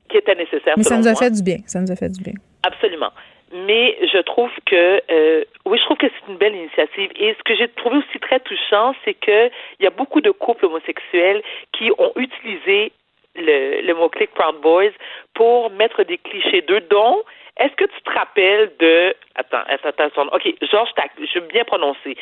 Qui 0.08 0.16
était 0.18 0.34
nécessaire. 0.34 0.74
Mais 0.76 0.82
ça 0.82 0.98
nous 0.98 1.06
a 1.06 1.14
fait 1.14 1.30
du 1.30 1.42
bien. 1.42 1.58
Ça 1.66 1.80
nous 1.80 1.90
a 1.90 1.94
fait 1.94 2.08
du 2.08 2.20
bien. 2.20 2.34
Absolument. 2.64 3.12
Mais 3.52 3.96
je 4.12 4.18
trouve 4.22 4.50
que 4.66 5.00
euh, 5.08 5.44
oui, 5.64 5.78
je 5.78 5.84
trouve 5.84 5.98
que 5.98 6.08
c'est 6.08 6.32
une 6.32 6.36
belle 6.36 6.56
initiative. 6.56 7.10
Et 7.14 7.34
ce 7.34 7.42
que 7.44 7.54
j'ai 7.54 7.68
trouvé 7.68 7.98
aussi 7.98 8.18
très 8.18 8.40
touchant, 8.40 8.92
c'est 9.04 9.14
que 9.14 9.46
il 9.78 9.84
y 9.84 9.86
a 9.86 9.90
beaucoup 9.90 10.20
de 10.20 10.32
couples 10.32 10.66
homosexuels 10.66 11.42
qui 11.72 11.92
ont 11.98 12.12
utilisé 12.16 12.90
le, 13.36 13.82
le 13.82 13.94
mot-clic 13.94 14.32
Proud 14.34 14.60
Boys 14.62 14.90
pour 15.34 15.70
mettre 15.70 16.02
des 16.02 16.18
clichés 16.18 16.62
d'eux, 16.62 16.80
dont 16.90 17.22
est-ce 17.58 17.74
que 17.74 17.84
tu 17.84 18.02
te 18.02 18.10
rappelles 18.10 18.72
de 18.80 19.14
attends, 19.36 19.62
attends, 19.68 20.04
attends, 20.04 20.26
ok, 20.32 20.54
Georges, 20.70 20.90
je 21.20 21.38
vais 21.38 21.46
bien 21.46 21.64
prononcer. 21.64 22.16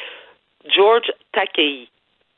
George 0.74 1.10
Takei. 1.32 1.88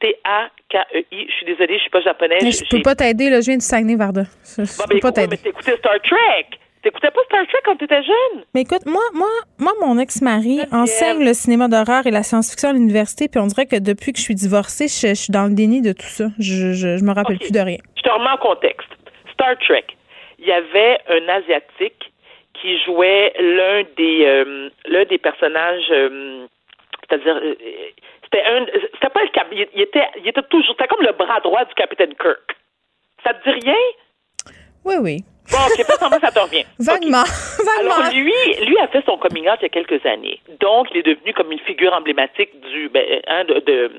T-A-K-E-I. 0.01 1.27
Je 1.28 1.32
suis 1.32 1.47
désolée, 1.47 1.77
je 1.77 1.81
suis 1.81 1.90
pas 1.90 2.03
japonaise. 2.03 2.43
Mais 2.43 2.53
je 2.53 2.65
peux 2.69 2.82
pas 2.82 2.94
t'aider, 2.94 3.31
là. 3.31 3.40
Je 3.40 3.47
viens 3.47 3.57
du 3.57 3.65
Saguenay, 3.65 3.97
Varda. 3.97 4.24
Je, 4.44 4.65
je 4.65 4.78
bon, 4.78 4.85
peux 4.90 5.01
pas 5.01 5.12
t'aider. 5.12 5.39
Mais 5.43 5.51
t'écoutais 5.51 5.77
Star 5.78 5.98
Trek. 6.03 6.47
T'écoutais 6.82 7.11
pas 7.11 7.23
Star 7.24 7.47
Trek 7.47 7.61
quand 7.65 7.77
t'étais 7.77 8.03
jeune? 8.03 8.44
Mais 8.55 8.61
écoute, 8.61 8.85
moi, 8.85 9.03
moi, 9.15 9.31
moi 9.59 9.73
mon 9.81 9.98
ex-mari 9.98 10.61
enseigne 10.70 11.24
le 11.24 11.32
cinéma 11.32 11.69
d'horreur 11.69 12.07
et 12.07 12.11
la 12.11 12.23
science-fiction 12.23 12.69
à 12.69 12.73
l'université, 12.74 13.28
puis 13.28 13.40
on 13.40 13.47
dirait 13.47 13.66
que 13.66 13.77
depuis 13.77 14.12
que 14.12 14.19
je 14.19 14.24
suis 14.24 14.35
divorcée, 14.35 14.86
je, 14.86 15.15
suis 15.15 15.32
dans 15.32 15.44
le 15.44 15.55
déni 15.55 15.81
de 15.81 15.93
tout 15.93 16.07
ça. 16.07 16.27
Je, 16.39 16.74
je, 16.74 16.98
je 16.98 17.05
me 17.05 17.12
rappelle 17.12 17.39
plus 17.39 17.53
de 17.53 17.61
rien. 17.61 17.78
Je 17.97 18.03
te 18.03 18.11
remets 18.11 18.31
en 18.31 18.36
contexte. 18.36 18.89
Star 19.32 19.57
Trek. 19.66 19.86
Il 20.39 20.47
y 20.47 20.53
avait 20.53 20.98
un 21.09 21.28
Asiatique 21.28 22.12
qui 22.61 22.78
jouait 22.85 23.32
l'un 23.39 23.82
des, 23.97 24.24
euh, 24.24 24.70
l'un 24.86 25.05
des 25.05 25.19
personnages, 25.19 25.90
euh, 25.90 26.47
c'est-à-dire 27.09 27.36
euh, 27.43 27.55
c'était 28.27 28.44
un. 28.44 28.66
C'était 28.94 29.09
pas 29.09 29.23
le 29.23 29.28
cap. 29.31 29.47
Il, 29.53 29.81
était, 29.81 30.07
il 30.16 30.28
était 30.28 30.43
toujours. 30.51 30.74
C'était 30.77 30.89
comme 30.89 31.05
le 31.05 31.12
bras 31.12 31.40
droit 31.40 31.65
du 31.65 31.74
capitaine 31.74 32.15
Kirk. 32.15 32.57
Ça 33.24 33.35
te 33.35 33.48
dit 33.48 33.65
rien? 33.65 33.74
Oui, 34.85 34.97
oui. 35.01 35.24
Bon, 35.51 35.59
ok, 35.59 35.86
pas 35.86 35.94
semblant, 35.94 36.18
ça 36.20 36.31
te 36.31 36.39
revient. 36.39 36.64
Vaguement. 36.78 37.24
Vaguement. 37.64 37.94
Alors, 37.94 38.12
lui, 38.12 38.32
lui 38.66 38.78
a 38.78 38.89
fait 38.89 39.05
son 39.05 39.16
coming 39.18 39.48
out 39.48 39.59
il 39.60 39.64
y 39.64 39.66
a 39.66 39.68
quelques 39.68 40.05
années. 40.06 40.40
Donc, 40.60 40.89
il 40.90 40.98
est 40.98 41.06
devenu 41.06 41.32
comme 41.35 41.52
une 41.52 41.60
figure 41.60 41.93
emblématique 41.93 42.51
du, 42.60 42.89
ben, 42.89 43.05
hein, 43.27 43.44
de, 43.44 43.60
de, 43.60 43.90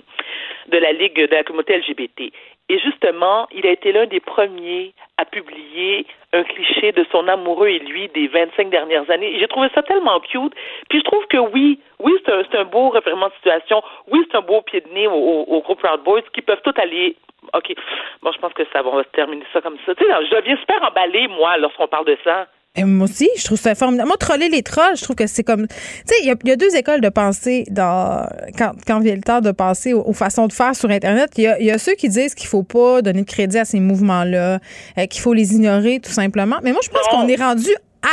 de 0.67 0.77
la 0.77 0.91
Ligue 0.91 1.15
de 1.15 1.35
la 1.35 1.43
communauté 1.43 1.77
LGBT. 1.77 2.31
Et 2.69 2.79
justement, 2.79 3.47
il 3.55 3.65
a 3.65 3.71
été 3.71 3.93
l'un 3.93 4.07
des 4.07 4.19
premiers 4.19 4.93
à 5.17 5.23
publier 5.23 6.05
un 6.33 6.43
cliché 6.43 6.91
de 6.91 7.05
son 7.11 7.27
amoureux 7.27 7.69
et 7.69 7.79
lui 7.79 8.09
des 8.09 8.27
25 8.27 8.69
dernières 8.69 9.09
années. 9.09 9.39
J'ai 9.39 9.47
trouvé 9.47 9.69
ça 9.73 9.81
tellement 9.83 10.19
cute. 10.19 10.53
Puis 10.89 10.99
je 10.99 11.03
trouve 11.05 11.25
que 11.27 11.37
oui, 11.37 11.79
oui, 11.99 12.13
c'est 12.25 12.33
un, 12.33 12.59
un, 12.59 12.65
beau 12.65 12.89
référent 12.89 13.29
de 13.29 13.33
situation. 13.35 13.81
Oui, 14.11 14.19
c'est 14.29 14.37
un 14.37 14.41
beau 14.41 14.61
pied 14.61 14.81
de 14.81 14.89
nez 14.89 15.07
au, 15.07 15.13
au, 15.13 15.61
groupe 15.61 15.81
Proud 15.81 16.03
Boys 16.03 16.21
qui 16.33 16.41
peuvent 16.41 16.61
tout 16.61 16.73
aller 16.75 17.15
OK. 17.53 17.73
Bon, 18.21 18.31
je 18.33 18.39
pense 18.39 18.53
que 18.53 18.63
ça 18.73 18.81
va, 18.81 18.89
on 18.89 18.97
va 18.97 19.03
terminer 19.05 19.45
ça 19.53 19.61
comme 19.61 19.77
ça. 19.85 19.95
Tu 19.95 20.03
sais, 20.03 20.11
je 20.29 20.35
deviens 20.35 20.57
super 20.57 20.83
emballée, 20.83 21.27
moi, 21.37 21.57
lorsqu'on 21.57 21.87
parle 21.87 22.05
de 22.05 22.17
ça. 22.23 22.47
Et 22.77 22.83
moi 22.83 23.05
aussi, 23.05 23.27
je 23.35 23.43
trouve 23.43 23.57
ça 23.57 23.73
formidable. 23.73 24.07
Moi, 24.07 24.17
troller 24.17 24.49
les 24.49 24.61
trolls, 24.61 24.95
je 24.95 25.03
trouve 25.03 25.15
que 25.15 25.25
c'est 25.25 25.43
comme. 25.43 25.67
Tu 25.67 25.75
sais, 26.05 26.15
il 26.21 26.27
y, 26.27 26.51
a 26.51 26.55
deux 26.55 26.75
écoles 26.75 27.01
de 27.01 27.09
pensée 27.09 27.65
dans, 27.71 28.27
quand, 28.55 28.73
quand 28.85 28.99
vient 28.99 29.15
le 29.15 29.21
temps 29.21 29.41
de 29.41 29.49
passer 29.51 29.93
aux, 29.93 30.13
façons 30.13 30.45
de 30.45 30.53
faire 30.53 30.75
sur 30.75 30.91
Internet. 30.91 31.31
Il 31.37 31.43
y 31.43 31.71
a, 31.71 31.77
ceux 31.79 31.95
qui 31.95 32.07
disent 32.07 32.35
qu'il 32.35 32.47
faut 32.47 32.61
pas 32.61 33.01
donner 33.01 33.21
de 33.21 33.27
crédit 33.27 33.57
à 33.57 33.65
ces 33.65 33.79
mouvements-là, 33.79 34.59
euh, 34.97 35.05
qu'il 35.07 35.21
faut 35.21 35.33
les 35.33 35.55
ignorer 35.55 35.99
tout 35.99 36.11
simplement. 36.11 36.57
Mais 36.61 36.71
moi, 36.71 36.81
je 36.83 36.89
pense 36.89 37.07
qu'on 37.07 37.27
est 37.27 37.41
rendu 37.41 37.69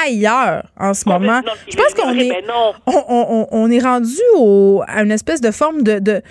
ailleurs 0.06 0.64
en 0.80 0.94
ce 0.94 1.06
moment. 1.08 1.42
je 1.68 1.76
pense 1.76 1.92
qu'on 1.92 2.18
est, 2.18 2.32
on, 2.86 3.04
on, 3.08 3.46
on, 3.50 3.70
est 3.70 3.80
rendu 3.80 4.16
au, 4.36 4.82
à 4.86 5.02
une 5.02 5.12
espèce 5.12 5.42
de 5.42 5.50
forme 5.50 5.82
de, 5.82 5.98
de 5.98 6.22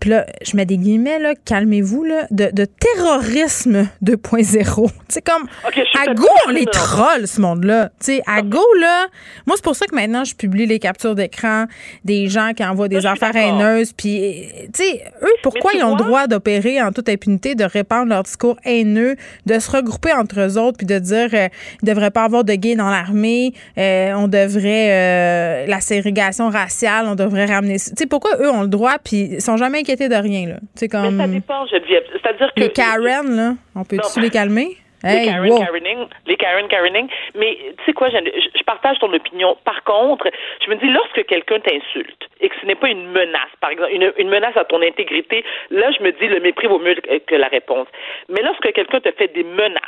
puis 0.00 0.10
là, 0.10 0.26
je 0.42 0.56
mets 0.56 0.66
des 0.66 0.76
guillemets, 0.76 1.18
là, 1.18 1.34
calmez-vous, 1.44 2.04
là, 2.04 2.26
de, 2.30 2.50
de 2.52 2.64
terrorisme 2.64 3.88
2.0. 4.04 4.90
C'est 5.08 5.22
comme, 5.24 5.46
à 5.64 6.14
go, 6.14 6.26
on 6.46 6.50
les 6.50 6.66
troll, 6.66 7.26
ce 7.26 7.40
monde-là. 7.40 7.90
Tu 8.00 8.16
sais, 8.16 8.22
à 8.26 8.42
go, 8.42 8.62
là, 8.80 9.06
moi, 9.46 9.56
c'est 9.56 9.64
pour 9.64 9.76
ça 9.76 9.86
que 9.86 9.94
maintenant, 9.94 10.24
je 10.24 10.34
publie 10.34 10.66
les 10.66 10.78
captures 10.78 11.14
d'écran 11.14 11.66
des 12.04 12.28
gens 12.28 12.52
qui 12.54 12.64
envoient 12.64 12.88
des 12.88 13.06
affaires 13.06 13.34
haineuses. 13.34 13.92
Puis, 13.92 14.46
tu 14.72 14.82
sais, 14.82 15.04
eux, 15.22 15.34
pourquoi 15.42 15.72
ils 15.74 15.82
ont 15.82 15.96
le 15.96 16.04
droit 16.04 16.26
d'opérer 16.26 16.80
en 16.82 16.92
toute 16.92 17.08
impunité, 17.08 17.54
de 17.54 17.64
répandre 17.64 18.08
leur 18.08 18.22
discours 18.22 18.56
haineux, 18.64 19.16
de 19.46 19.58
se 19.58 19.70
regrouper 19.70 20.12
entre 20.12 20.40
eux 20.40 20.58
autres, 20.58 20.78
puis 20.78 20.86
de 20.86 20.98
dire, 20.98 21.28
euh, 21.32 21.48
il 21.82 21.88
ne 21.88 21.94
devrait 21.94 22.10
pas 22.10 22.24
avoir 22.24 22.44
de 22.44 22.54
gays 22.54 22.76
dans 22.76 22.90
l'armée, 22.90 23.52
euh, 23.78 24.12
on 24.14 24.28
devrait, 24.28 24.90
euh, 24.90 25.66
la 25.66 25.80
ségrégation 25.80 26.50
raciale, 26.50 27.06
on 27.08 27.14
devrait 27.14 27.46
ramener. 27.46 27.78
Tu 27.78 27.92
sais, 27.96 28.06
pourquoi 28.06 28.36
eux 28.40 28.50
ont 28.50 28.62
le 28.62 28.68
droit, 28.68 28.96
puis 29.02 29.30
ils 29.32 29.42
sont 29.42 29.56
jamais 29.56 29.80
de 29.96 30.22
rien, 30.22 30.48
là. 30.48 30.56
C'est 30.74 30.88
comme. 30.88 31.16
Mais 31.16 31.24
ça 31.24 31.28
dépend, 31.28 31.66
Geneviève. 31.66 32.04
C'est-à-dire 32.12 32.52
que. 32.54 32.60
Les 32.60 32.70
Karen, 32.70 33.36
là, 33.36 33.52
on 33.74 33.84
peut-tu 33.84 34.20
les 34.20 34.30
calmer? 34.30 34.76
les 35.04 35.26
Karen 35.26 35.58
Karening, 35.58 36.06
les 36.26 36.36
Karen 36.36 36.68
Karening. 36.68 37.08
Mais 37.36 37.56
tu 37.78 37.84
sais 37.86 37.92
quoi, 37.92 38.08
je, 38.10 38.16
je, 38.16 38.64
partage 38.64 38.98
ton 38.98 39.12
opinion. 39.12 39.56
Par 39.64 39.84
contre, 39.84 40.28
je 40.64 40.70
me 40.70 40.76
dis, 40.76 40.88
lorsque 40.88 41.24
quelqu'un 41.26 41.60
t'insulte 41.60 42.28
et 42.40 42.48
que 42.48 42.54
ce 42.60 42.66
n'est 42.66 42.74
pas 42.74 42.88
une 42.88 43.06
menace, 43.12 43.50
par 43.60 43.70
exemple, 43.70 43.92
une, 43.92 44.12
une, 44.18 44.28
menace 44.28 44.56
à 44.56 44.64
ton 44.64 44.82
intégrité, 44.82 45.44
là, 45.70 45.90
je 45.96 46.02
me 46.02 46.10
dis, 46.12 46.26
le 46.26 46.40
mépris 46.40 46.66
vaut 46.66 46.80
mieux 46.80 46.96
que 47.26 47.34
la 47.34 47.48
réponse. 47.48 47.86
Mais 48.28 48.42
lorsque 48.42 48.72
quelqu'un 48.72 49.00
te 49.00 49.12
fait 49.12 49.28
des 49.28 49.44
menaces, 49.44 49.82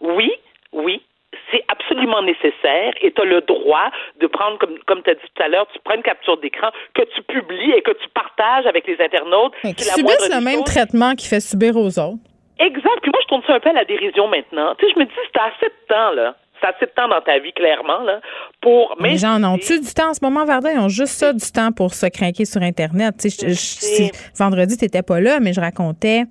oui, 0.00 0.32
oui, 0.72 1.02
c'est 1.50 1.64
absolument 1.68 2.22
nécessaire 2.22 2.92
et 3.00 3.12
tu 3.12 3.20
as 3.20 3.24
le 3.24 3.40
droit 3.42 3.90
de 4.20 4.26
prendre, 4.26 4.58
comme, 4.58 4.78
comme 4.86 5.02
tu 5.02 5.10
as 5.10 5.14
dit 5.14 5.20
tout 5.34 5.42
à 5.42 5.48
l'heure, 5.48 5.66
tu 5.72 5.78
prends 5.84 5.94
une 5.94 6.02
capture 6.02 6.38
d'écran 6.38 6.70
que 6.94 7.02
tu 7.14 7.22
publies 7.22 7.72
et 7.72 7.82
que 7.82 7.92
tu 7.92 8.08
partages 8.14 8.66
avec 8.66 8.86
les 8.86 8.96
internautes. 9.00 9.52
Qui 9.62 9.84
subissent 9.84 10.30
le 10.30 10.42
même 10.42 10.64
traitement 10.64 11.14
qu'il 11.14 11.28
fait 11.28 11.40
subir 11.40 11.76
aux 11.76 11.98
autres. 11.98 12.18
Exact. 12.58 13.00
Puis 13.02 13.10
moi, 13.10 13.20
je 13.22 13.28
tourne 13.28 13.42
ça 13.46 13.54
un 13.54 13.60
peu 13.60 13.68
à 13.68 13.74
la 13.74 13.84
dérision 13.84 14.28
maintenant. 14.28 14.74
Tu 14.78 14.86
sais, 14.86 14.92
je 14.94 15.00
me 15.00 15.04
dis, 15.04 15.12
c'est 15.14 15.40
assez 15.40 15.66
de 15.66 15.86
temps, 15.88 16.10
là. 16.12 16.34
C'est 16.60 16.68
assez 16.68 16.86
de 16.86 16.90
temps 16.96 17.06
dans 17.06 17.20
ta 17.20 17.38
vie, 17.38 17.52
clairement, 17.52 18.00
là, 18.00 18.20
pour... 18.62 18.96
Mais 18.98 19.10
les 19.10 19.18
gens 19.18 19.34
en 19.34 19.44
ont-tu 19.44 19.78
du 19.78 19.92
temps 19.92 20.08
en 20.08 20.14
ce 20.14 20.24
moment, 20.24 20.46
Verdun? 20.46 20.70
Ils 20.72 20.78
ont 20.78 20.88
juste 20.88 21.12
ça 21.12 21.34
du 21.34 21.52
temps 21.52 21.70
pour 21.70 21.92
se 21.92 22.06
craquer 22.06 22.46
sur 22.46 22.62
Internet. 22.62 23.16
Tu 23.20 23.28
sais, 23.28 24.10
vendredi, 24.38 24.78
tu 24.78 24.86
n'étais 24.86 25.02
pas 25.02 25.20
là, 25.20 25.38
mais 25.38 25.52
je 25.52 25.60
racontais 25.60 26.22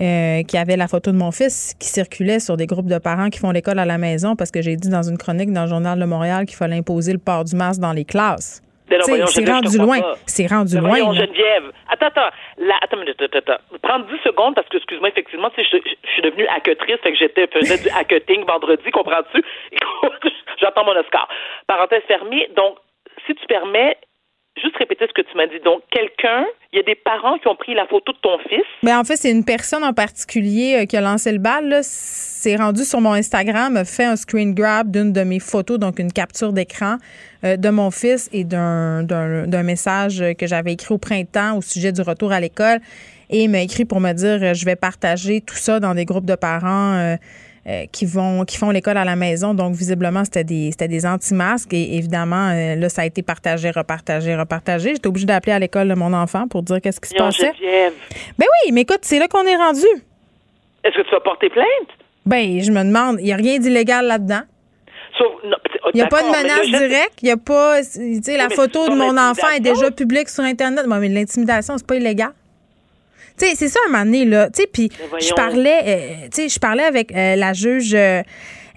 euh, 0.00 0.42
qui 0.42 0.56
avait 0.56 0.76
la 0.76 0.88
photo 0.88 1.10
de 1.10 1.16
mon 1.16 1.30
fils 1.30 1.74
qui 1.78 1.88
circulait 1.88 2.40
sur 2.40 2.56
des 2.56 2.66
groupes 2.66 2.86
de 2.86 2.98
parents 2.98 3.30
qui 3.30 3.38
font 3.38 3.50
l'école 3.50 3.78
à 3.78 3.84
la 3.84 3.98
maison 3.98 4.36
parce 4.36 4.50
que 4.50 4.62
j'ai 4.62 4.76
dit 4.76 4.88
dans 4.88 5.02
une 5.02 5.18
chronique 5.18 5.52
dans 5.52 5.62
le 5.62 5.68
Journal 5.68 5.98
de 5.98 6.04
Montréal 6.04 6.46
qu'il 6.46 6.56
fallait 6.56 6.76
imposer 6.76 7.12
le 7.12 7.18
port 7.18 7.44
du 7.44 7.56
masque 7.56 7.80
dans 7.80 7.92
les 7.92 8.04
classes. 8.04 8.62
C'est 8.88 9.50
rendu 9.50 9.78
loin. 9.78 9.98
C'est 10.26 10.46
rendu 10.46 10.78
loin. 10.78 11.14
Geneviève. 11.14 11.72
Attends, 11.90 12.06
attends. 12.06 12.30
attends, 12.82 13.00
attends, 13.00 13.38
attends. 13.38 13.78
Prends 13.82 13.98
10 14.00 14.06
secondes 14.24 14.54
parce 14.54 14.68
que, 14.68 14.76
excuse-moi, 14.76 15.08
effectivement, 15.08 15.50
je, 15.56 15.62
je, 15.62 16.10
suis 16.12 16.22
devenue 16.22 16.46
hacketrice, 16.46 16.96
fait 17.02 17.12
que 17.12 17.18
j'étais, 17.18 17.46
faisais 17.48 17.82
du 17.82 17.90
hacketing 17.90 18.44
vendredi, 18.46 18.90
comprends-tu? 18.90 19.42
J'attends 20.60 20.84
mon 20.84 20.96
Oscar. 20.96 21.28
Parenthèse 21.66 22.02
fermée. 22.08 22.48
Donc, 22.56 22.76
si 23.26 23.34
tu 23.34 23.46
permets, 23.46 23.96
juste 24.58 24.76
répéter 24.76 25.06
ce 25.08 25.12
que 25.12 25.26
tu 25.28 25.36
m'as 25.36 25.46
dit. 25.46 25.60
Donc, 25.64 25.82
quelqu'un, 25.90 26.44
il 26.72 26.76
y 26.76 26.80
a 26.80 26.82
des 26.82 26.94
parents 26.94 27.38
qui 27.38 27.48
ont 27.48 27.56
pris 27.56 27.74
la 27.74 27.86
photo 27.86 28.12
de 28.12 28.18
ton 28.18 28.38
fils. 28.38 28.64
Mais 28.82 28.92
ben, 28.92 28.98
en 28.98 29.04
fait, 29.04 29.16
c'est 29.16 29.30
une 29.30 29.44
personne 29.44 29.84
en 29.84 29.92
particulier 29.92 30.80
euh, 30.80 30.84
qui 30.86 30.96
a 30.96 31.00
lancé 31.00 31.32
le 31.32 31.38
bal. 31.38 31.80
C'est 31.82 32.56
rendu 32.56 32.84
sur 32.84 33.00
mon 33.00 33.12
Instagram, 33.12 33.84
fait 33.84 34.04
un 34.04 34.16
screen 34.16 34.54
grab 34.54 34.90
d'une 34.90 35.12
de 35.12 35.22
mes 35.22 35.40
photos, 35.40 35.78
donc 35.78 35.98
une 35.98 36.12
capture 36.12 36.52
d'écran 36.52 36.96
euh, 37.44 37.56
de 37.56 37.70
mon 37.70 37.90
fils 37.90 38.28
et 38.32 38.44
d'un 38.44 39.62
message 39.62 40.22
que 40.38 40.46
j'avais 40.46 40.72
écrit 40.72 40.94
au 40.94 40.98
printemps 40.98 41.56
au 41.56 41.62
sujet 41.62 41.92
du 41.92 42.02
retour 42.02 42.32
à 42.32 42.40
l'école. 42.40 42.80
Et 43.30 43.44
il 43.44 43.50
m'a 43.50 43.60
écrit 43.60 43.84
pour 43.84 44.00
me 44.00 44.12
dire 44.12 44.38
euh, 44.42 44.54
je 44.54 44.64
vais 44.64 44.76
partager 44.76 45.40
tout 45.40 45.56
ça 45.56 45.80
dans 45.80 45.94
des 45.94 46.04
groupes 46.04 46.26
de 46.26 46.34
parents. 46.34 47.16
Qui 47.92 48.06
vont 48.06 48.44
qui 48.44 48.56
font 48.56 48.70
l'école 48.70 48.96
à 48.96 49.04
la 49.04 49.16
maison. 49.16 49.54
Donc, 49.54 49.74
visiblement, 49.74 50.24
c'était 50.24 50.44
des, 50.44 50.70
c'était 50.70 50.88
des 50.88 51.04
anti-masques. 51.04 51.72
Et 51.72 51.96
évidemment, 51.96 52.50
euh, 52.50 52.76
là, 52.76 52.88
ça 52.88 53.02
a 53.02 53.06
été 53.06 53.22
partagé, 53.22 53.70
repartagé, 53.70 54.34
repartagé. 54.36 54.94
J'étais 54.94 55.08
obligée 55.08 55.26
d'appeler 55.26 55.52
à 55.52 55.58
l'école 55.58 55.88
de 55.88 55.94
mon 55.94 56.12
enfant 56.12 56.48
pour 56.48 56.62
dire 56.62 56.80
qu'est-ce 56.80 57.00
qui 57.00 57.10
se 57.10 57.14
passait. 57.14 57.52
Ben 58.38 58.46
oui, 58.64 58.72
mais 58.72 58.82
écoute, 58.82 59.00
c'est 59.02 59.18
là 59.18 59.28
qu'on 59.28 59.44
est 59.44 59.56
rendu. 59.56 59.86
Est-ce 60.84 60.96
que 60.96 61.02
tu 61.02 61.10
vas 61.10 61.20
porter 61.20 61.50
plainte? 61.50 61.66
Ben, 62.24 62.60
je 62.60 62.70
me 62.70 62.82
demande, 62.82 63.16
il 63.20 63.24
n'y 63.24 63.32
a 63.32 63.36
rien 63.36 63.58
d'illégal 63.58 64.06
là-dedans. 64.06 64.42
il 65.92 65.96
n'y 65.96 66.02
a 66.02 66.06
pas 66.06 66.22
de 66.22 66.28
menace 66.28 66.66
directe. 66.66 67.22
Il 67.22 67.26
n'y 67.26 67.30
a 67.32 67.36
pas. 67.36 67.80
Tu 67.82 68.22
sais, 68.22 68.36
la 68.36 68.48
photo 68.48 68.88
de 68.88 68.94
mon 68.94 69.16
enfant 69.18 69.48
est 69.54 69.60
déjà 69.60 69.90
publique 69.90 70.28
sur 70.28 70.44
Internet. 70.44 70.86
mais 70.86 71.08
l'intimidation, 71.08 71.76
c'est 71.76 71.86
pas 71.86 71.96
illégal 71.96 72.32
c'est 73.38 73.68
ça 73.68 73.80
un 73.86 73.92
moment 73.92 74.04
donné, 74.04 74.24
là. 74.24 74.48
Tu 74.50 74.62
sais, 74.62 74.68
puis 74.72 74.90
je 75.20 75.32
parlais, 75.34 75.80
euh, 75.86 76.28
tu 76.32 76.42
sais, 76.42 76.48
je 76.48 76.58
parlais 76.58 76.84
avec 76.84 77.14
euh, 77.14 77.36
la 77.36 77.52
juge. 77.52 77.94
Euh, 77.94 78.22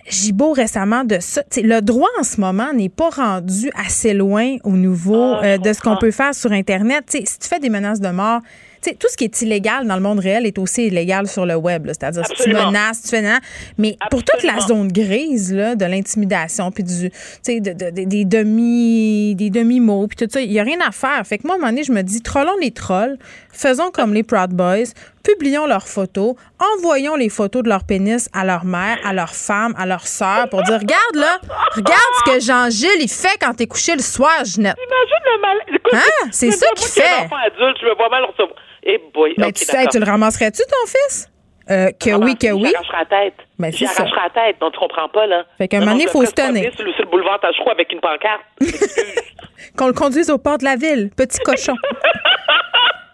Gibault 0.10 0.52
récemment 0.54 1.04
de 1.04 1.20
ça. 1.20 1.44
le 1.58 1.80
droit 1.80 2.10
en 2.20 2.24
ce 2.24 2.42
moment 2.42 2.74
n'est 2.74 2.90
pas 2.90 3.12
rendu 3.12 3.70
assez 3.76 4.16
loin 4.16 4.58
au 4.64 4.72
niveau 4.72 5.36
ah, 5.40 5.60
de 5.60 5.74
ce 5.74 5.80
qu'on 5.80 5.96
peut 5.96 6.10
faire 6.10 6.34
sur 6.34 6.52
Internet. 6.52 7.04
si 7.08 7.24
tu 7.24 7.48
fais 7.48 7.60
des 7.60 7.70
menaces 7.70 8.00
de 8.00 8.10
mort, 8.10 8.42
tout 8.82 9.08
ce 9.10 9.16
qui 9.16 9.26
est 9.26 9.42
illégal 9.42 9.88
dans 9.88 9.96
le 9.96 10.02
monde 10.02 10.20
réel 10.20 10.46
est 10.46 10.58
aussi 10.58 10.88
illégal 10.88 11.28
sur 11.28 11.46
le 11.46 11.56
web. 11.56 11.88
C'est-à-dire 11.88 12.26
si 12.26 12.44
tu 12.44 12.50
menaces, 12.50 13.04
tu 13.04 13.10
fais 13.10 13.22
non. 13.22 13.38
Mais 13.78 13.98
pour 14.10 14.24
toute 14.24 14.44
la 14.44 14.60
zone 14.60 14.92
grise 14.92 15.54
là, 15.54 15.76
de 15.76 15.86
l'intimidation, 15.86 16.72
puis 16.72 16.84
du, 16.84 17.12
des 17.46 18.26
demi, 18.26 19.36
des 19.36 19.50
demi-mots, 19.50 20.08
puis 20.08 20.18
tout 20.18 20.32
ça, 20.32 20.42
il 20.42 20.50
n'y 20.50 20.60
a 20.60 20.64
rien 20.64 20.80
à 20.86 20.92
faire. 20.92 21.26
Fait 21.26 21.38
que 21.38 21.46
moi, 21.46 21.56
à 21.56 21.58
un 21.58 21.60
moment 21.60 21.72
donné, 21.72 21.84
je 21.84 21.92
me 21.92 22.02
dis, 22.02 22.22
trollons 22.22 22.58
les 22.60 22.72
trolls, 22.72 23.18
faisons 23.52 23.92
comme 23.92 24.14
les 24.14 24.24
Proud 24.24 24.52
Boys, 24.52 24.94
publions 25.24 25.66
leurs 25.68 25.88
photos, 25.88 26.36
envoyons 26.76 27.16
les 27.16 27.30
photos 27.30 27.64
de 27.64 27.70
leur 27.70 27.84
pénis 27.84 28.30
à 28.34 28.46
leur 28.46 28.66
mère, 28.66 28.98
à 29.06 29.14
leur 29.14 29.30
femme, 29.30 29.74
à 29.78 29.86
leur 29.86 30.08
sœur 30.08 30.50
pour 30.50 30.64
dire 30.64 30.80
regarde 30.80 31.16
là, 31.16 31.40
regarde 31.76 32.00
ce 32.26 32.32
que 32.32 32.40
Jean-Gilles 32.40 33.02
il 33.02 33.10
fait 33.10 33.38
quand 33.40 33.54
t'es 33.54 33.68
couché 33.68 33.94
le 33.94 34.02
soir, 34.02 34.44
Jeanette. 34.46 34.78
Imagine 34.78 35.24
le 35.26 35.42
mal. 35.42 35.58
Écoute, 35.68 35.94
hein? 35.94 36.30
C'est 36.32 36.52
ça 36.52 36.68
qu'il 36.76 36.88
fait. 36.88 37.22
Un 37.22 37.26
enfant 37.26 37.36
adulte, 37.46 37.78
je 37.82 37.86
me 37.86 37.96
vois 37.96 38.10
mal 38.10 38.24
recevoir. 38.24 38.56
Eh 38.84 39.00
boy. 39.14 39.34
Mais 39.38 39.52
tu 39.52 39.64
sais, 39.64 39.86
tu 39.88 40.00
le 40.00 40.06
ramasserais-tu 40.06 40.64
ton 40.64 40.88
fils? 40.88 41.32
Euh, 41.70 41.90
que 41.92 42.16
oui, 42.16 42.36
que 42.36 42.52
oui. 42.52 42.72
J'arracherai 42.72 42.98
la 42.98 43.06
tête. 43.06 43.34
Ben, 43.60 43.72
ça. 43.72 44.04
la 44.04 44.30
tête, 44.30 44.60
donc 44.60 44.74
tu 44.74 44.80
comprends 44.80 45.08
pas, 45.10 45.28
là. 45.28 45.46
Fait 45.58 45.68
qu'à 45.68 45.78
un 45.78 45.80
moment 45.82 45.92
donné, 45.92 46.04
il 46.04 46.10
faut 46.10 46.26
se 46.26 46.32
tenir. 46.32 46.74
Sur 46.74 46.86
le 46.86 47.06
boulevard 47.10 47.40
Tachereau 47.40 47.70
avec 47.70 47.92
une 47.94 48.02
pancarte. 48.02 48.42
Qu'on 49.78 49.88
le 49.88 49.94
conduise 49.94 50.30
au 50.30 50.38
port 50.38 50.58
de 50.58 50.66
la 50.66 50.76
ville, 50.76 51.12
petit 51.16 51.40
cochon. 51.40 51.76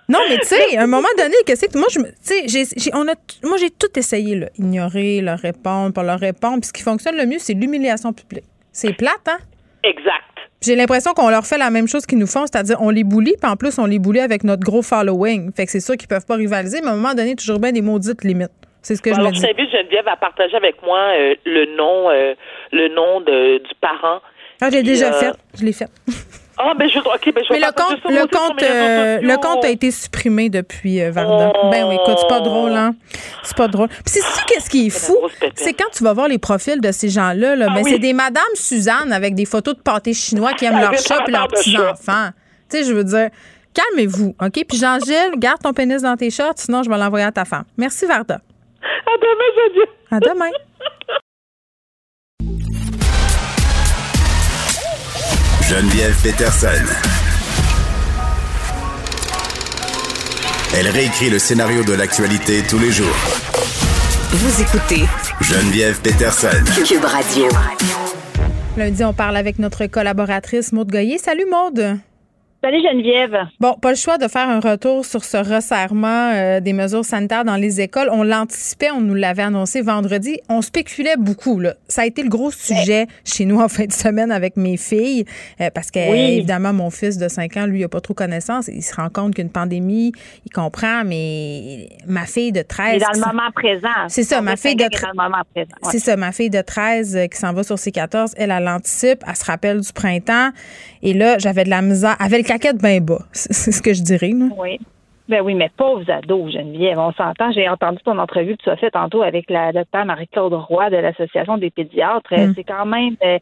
Non, 0.10 0.20
mais 0.30 0.38
tu 0.38 0.48
sais, 0.48 0.78
à 0.78 0.84
un 0.84 0.88
moment 0.88 1.08
donné, 1.18 1.36
qu'est-ce 1.46 1.66
que 1.66 1.78
moi 1.78 1.88
je 1.92 2.00
tu 2.00 2.08
sais, 2.22 2.48
j'ai, 2.48 2.92
on 2.94 3.08
a, 3.08 3.14
moi 3.44 3.58
j'ai 3.58 3.70
tout 3.70 3.88
essayé 3.98 4.36
là, 4.36 4.48
ignorer, 4.58 5.20
leur 5.22 5.38
répondre, 5.38 5.94
pas 5.94 6.04
leur 6.04 6.20
répondre. 6.20 6.62
Puis 6.62 6.68
ce 6.68 6.74
qui 6.74 6.82
fonctionne 6.82 7.18
le 7.18 7.26
mieux, 7.26 7.40
c'est 7.40 7.54
l'humiliation 7.54 8.14
publique. 8.14 8.46
C'est 8.72 8.94
plate, 8.94 9.28
hein? 9.28 9.38
Exact. 9.84 10.24
J'ai 10.62 10.76
l'impression 10.76 11.14
qu'on 11.14 11.30
leur 11.30 11.46
fait 11.46 11.58
la 11.58 11.70
même 11.70 11.88
chose 11.88 12.06
qu'ils 12.06 12.18
nous 12.18 12.28
font, 12.28 12.46
c'est-à-dire 12.48 12.78
on 12.82 12.90
les 12.90 13.04
bully, 13.04 13.36
puis 13.40 13.52
en 13.52 13.56
plus 13.56 13.78
on 13.80 13.86
les 13.86 14.00
bully 14.00 14.22
avec 14.22 14.44
notre 14.44 14.64
gros 14.64 14.82
following. 14.82 15.52
Fait 15.54 15.66
que 15.66 15.72
c'est 15.72 15.80
sûr 15.80 15.96
qu'ils 15.98 16.08
peuvent 16.08 16.26
pas 16.26 16.36
rivaliser, 16.36 16.80
mais 16.82 16.88
à 16.88 16.92
un 16.92 16.96
moment 16.96 17.14
donné, 17.14 17.36
toujours 17.36 17.60
bien 17.60 17.72
des 17.72 17.82
maudites 17.82 18.24
limites. 18.24 18.52
C'est 18.82 18.96
ce 18.96 19.02
que 19.02 19.14
je 19.14 19.20
me 19.20 19.32
dis. 19.32 19.46
Alors, 19.46 19.70
Geneviève 19.72 20.08
à 20.08 20.16
partager 20.16 20.56
avec 20.56 20.82
moi 20.82 21.00
euh, 21.00 21.36
le 21.46 21.76
nom, 21.76 22.10
euh, 22.10 22.34
le 22.72 22.88
nom 22.88 23.20
de, 23.22 23.58
du 23.58 23.76
parent. 23.82 24.22
Ah, 24.62 24.70
j'ai 24.72 24.82
déjà 24.82 25.14
euh, 25.14 25.20
fait. 25.20 25.34
Je 25.60 25.66
l'ai 25.66 25.74
fait. 25.74 25.90
Ah, 26.60 26.74
ben 26.74 26.90
je, 26.90 26.98
OK, 26.98 27.34
ben 27.34 27.44
je 27.48 27.54
Mais 27.54 27.60
le 27.60 27.72
compte, 27.72 28.04
le 28.06 28.26
compte, 28.26 28.64
euh, 28.64 29.20
le 29.22 29.36
compte 29.36 29.64
a 29.64 29.70
été 29.70 29.92
supprimé 29.92 30.50
depuis 30.50 31.02
euh, 31.02 31.12
Varda. 31.12 31.52
Oh. 31.56 31.70
Ben 31.70 31.88
oui, 31.88 31.96
écoute, 31.96 32.18
c'est 32.20 32.28
pas 32.28 32.40
drôle, 32.40 32.72
hein? 32.72 32.96
C'est 33.44 33.56
pas 33.56 33.68
drôle. 33.68 33.90
Puis 33.90 34.02
c'est 34.06 34.22
ça, 34.22 34.42
qu'est-ce 34.48 34.70
qui 34.70 34.88
est 34.88 34.90
fou? 34.90 35.16
C'est 35.54 35.74
quand 35.74 35.90
tu 35.96 36.04
vas 36.04 36.14
voir 36.14 36.28
les 36.28 36.40
profils 36.40 36.82
de 36.82 36.92
ces 36.92 37.10
gens-là, 37.10 37.56
là, 37.56 37.68
ah 37.70 37.74
ben, 37.76 37.84
c'est 37.84 38.00
des 38.00 38.14
Madame 38.14 38.44
Suzanne 38.56 39.14
avec 39.14 39.36
des 39.36 39.46
photos 39.46 39.76
de 39.76 39.82
pâtés 39.82 40.14
chinois 40.14 40.54
qui 40.54 40.66
aiment 40.66 40.80
leur 40.82 40.98
chat 40.98 41.20
et 41.28 41.32
leurs 41.32 41.48
petits-enfants. 41.48 42.30
Tu 42.70 42.78
sais, 42.78 42.84
je 42.84 42.94
veux 42.94 43.04
dire, 43.04 43.30
calmez-vous, 43.74 44.36
OK? 44.42 44.66
Puis 44.68 44.78
Jean-Gilles, 44.80 45.38
garde 45.38 45.62
ton 45.62 45.74
pénis 45.74 46.02
dans 46.02 46.18
tes 46.18 46.32
shorts, 46.32 46.56
sinon 46.58 46.82
je 46.82 46.90
vais 46.90 46.98
l'envoyer 46.98 47.26
à 47.26 47.32
ta 47.32 47.46
femme. 47.46 47.66
Merci, 47.78 48.08
Varda. 48.08 48.36
À 48.36 49.18
demain, 49.22 49.56
Jean-Gilles. 49.56 49.94
À 50.10 50.20
demain. 50.20 50.52
Geneviève 55.69 56.15
Peterson. 56.23 56.68
Elle 60.73 60.88
réécrit 60.88 61.30
le 61.30 61.39
scénario 61.39 61.84
de 61.84 61.91
l'actualité 61.91 62.64
tous 62.69 62.80
les 62.80 62.89
jours. 62.89 63.14
Vous 64.31 64.61
écoutez 64.61 65.03
Geneviève 65.41 65.99
Peterson. 65.99 66.64
Cube 66.88 67.03
Radio. 67.03 67.49
Lundi, 68.77 69.03
on 69.03 69.11
parle 69.11 69.35
avec 69.35 69.60
notre 69.60 69.88
collaboratrice 69.88 70.72
Maude 70.72 70.89
Goyer. 70.89 71.18
Salut 71.18 71.48
Maude. 71.52 71.99
Salut 72.64 72.82
Geneviève. 72.82 73.38
Bon, 73.60 73.74
pas 73.76 73.92
le 73.92 73.96
choix 73.96 74.18
de 74.18 74.28
faire 74.28 74.50
un 74.50 74.60
retour 74.60 75.06
sur 75.06 75.24
ce 75.24 75.38
resserrement 75.38 76.32
euh, 76.34 76.60
des 76.60 76.74
mesures 76.74 77.06
sanitaires 77.06 77.46
dans 77.46 77.56
les 77.56 77.82
écoles. 77.82 78.10
On 78.12 78.24
l'anticipait, 78.24 78.90
on 78.90 79.00
nous 79.00 79.14
l'avait 79.14 79.44
annoncé 79.44 79.84
vendredi. 79.84 80.40
On 80.50 80.64
spéculait 80.64 81.18
beaucoup. 81.18 81.60
Là. 81.60 81.76
Ça 81.88 82.02
a 82.02 82.06
été 82.08 82.24
le 82.24 82.30
gros 82.30 82.50
sujet 82.50 83.06
chez 83.24 83.46
nous 83.46 83.60
en 83.60 83.68
fin 83.70 83.86
de 83.86 83.94
semaine 83.94 84.32
avec 84.32 84.58
mes 84.58 84.76
filles, 84.76 85.26
euh, 85.62 85.70
parce 85.72 85.92
que 85.92 86.00
évidemment 86.00 86.74
mon 86.74 86.90
fils 86.90 87.20
de 87.20 87.28
5 87.28 87.58
ans, 87.58 87.66
lui, 87.68 87.80
il 87.80 87.82
n'a 87.84 87.90
pas 87.90 88.02
trop 88.02 88.16
connaissance. 88.16 88.70
Il 88.70 88.82
se 88.82 88.96
rend 88.96 89.10
compte 89.10 89.36
qu'une 89.36 89.52
pandémie, 89.52 90.12
il 90.44 90.52
comprend, 90.52 91.04
mais 91.06 91.90
ma 92.08 92.26
fille 92.26 92.52
de 92.52 92.64
13... 92.64 92.88
Il 92.90 92.96
est 92.96 93.00
dans 93.06 93.12
le 93.12 93.34
moment 93.34 93.52
présent. 93.54 94.08
C'est 94.08 94.24
ça, 94.24 94.42
ma 94.42 94.56
fille 94.56 94.76
de... 94.76 94.88
13. 94.90 95.12
C'est 95.92 96.00
ça, 96.00 96.18
ma 96.18 96.32
fille 96.32 96.50
de 96.50 96.62
13 96.62 97.20
qui 97.32 97.38
s'en 97.38 97.54
va 97.54 97.62
sur 97.62 97.78
ses 97.78 97.92
14, 97.92 98.34
elle, 98.36 98.50
elle 98.50 98.64
l'anticipe, 98.64 99.24
elle 99.28 99.36
se 99.36 99.46
rappelle 99.46 99.82
du 99.82 99.94
printemps. 99.94 100.50
Et 101.02 101.14
là, 101.14 101.38
j'avais 101.38 101.64
de 101.64 101.69
la 101.69 101.82
misère. 101.82 102.15
Avec 102.19 102.40
le 102.40 102.48
caquette 102.48 102.78
bien 102.78 102.99
bas, 103.02 103.19
c'est 103.32 103.72
ce 103.72 103.82
que 103.82 103.94
je 103.94 104.02
dirais. 104.02 104.32
Oui. 104.57 104.80
Ben 105.30 105.41
oui, 105.41 105.56
mais 105.56 105.69
pauvres 105.76 106.10
ados, 106.10 106.53
Geneviève, 106.53 106.98
on 106.99 107.11
s'entend. 107.11 107.52
J'ai 107.52 107.68
entendu 107.68 107.98
ton 108.06 108.18
entrevue 108.18 108.56
que 108.56 108.64
tu 108.64 108.69
as 108.69 108.78
fait 108.78 108.91
tantôt 108.91 109.24
avec 109.24 109.49
la 109.49 109.74
docteure 109.74 110.06
Marie-Claude 110.06 110.53
Roy 110.53 110.90
de 110.90 110.95
l'Association 110.95 111.57
des 111.57 111.69
pédiatres. 111.69 112.32
Mm. 112.32 112.53
C'est 112.56 112.64
quand 112.64 112.86
même 112.86 113.18
euh, 113.22 113.38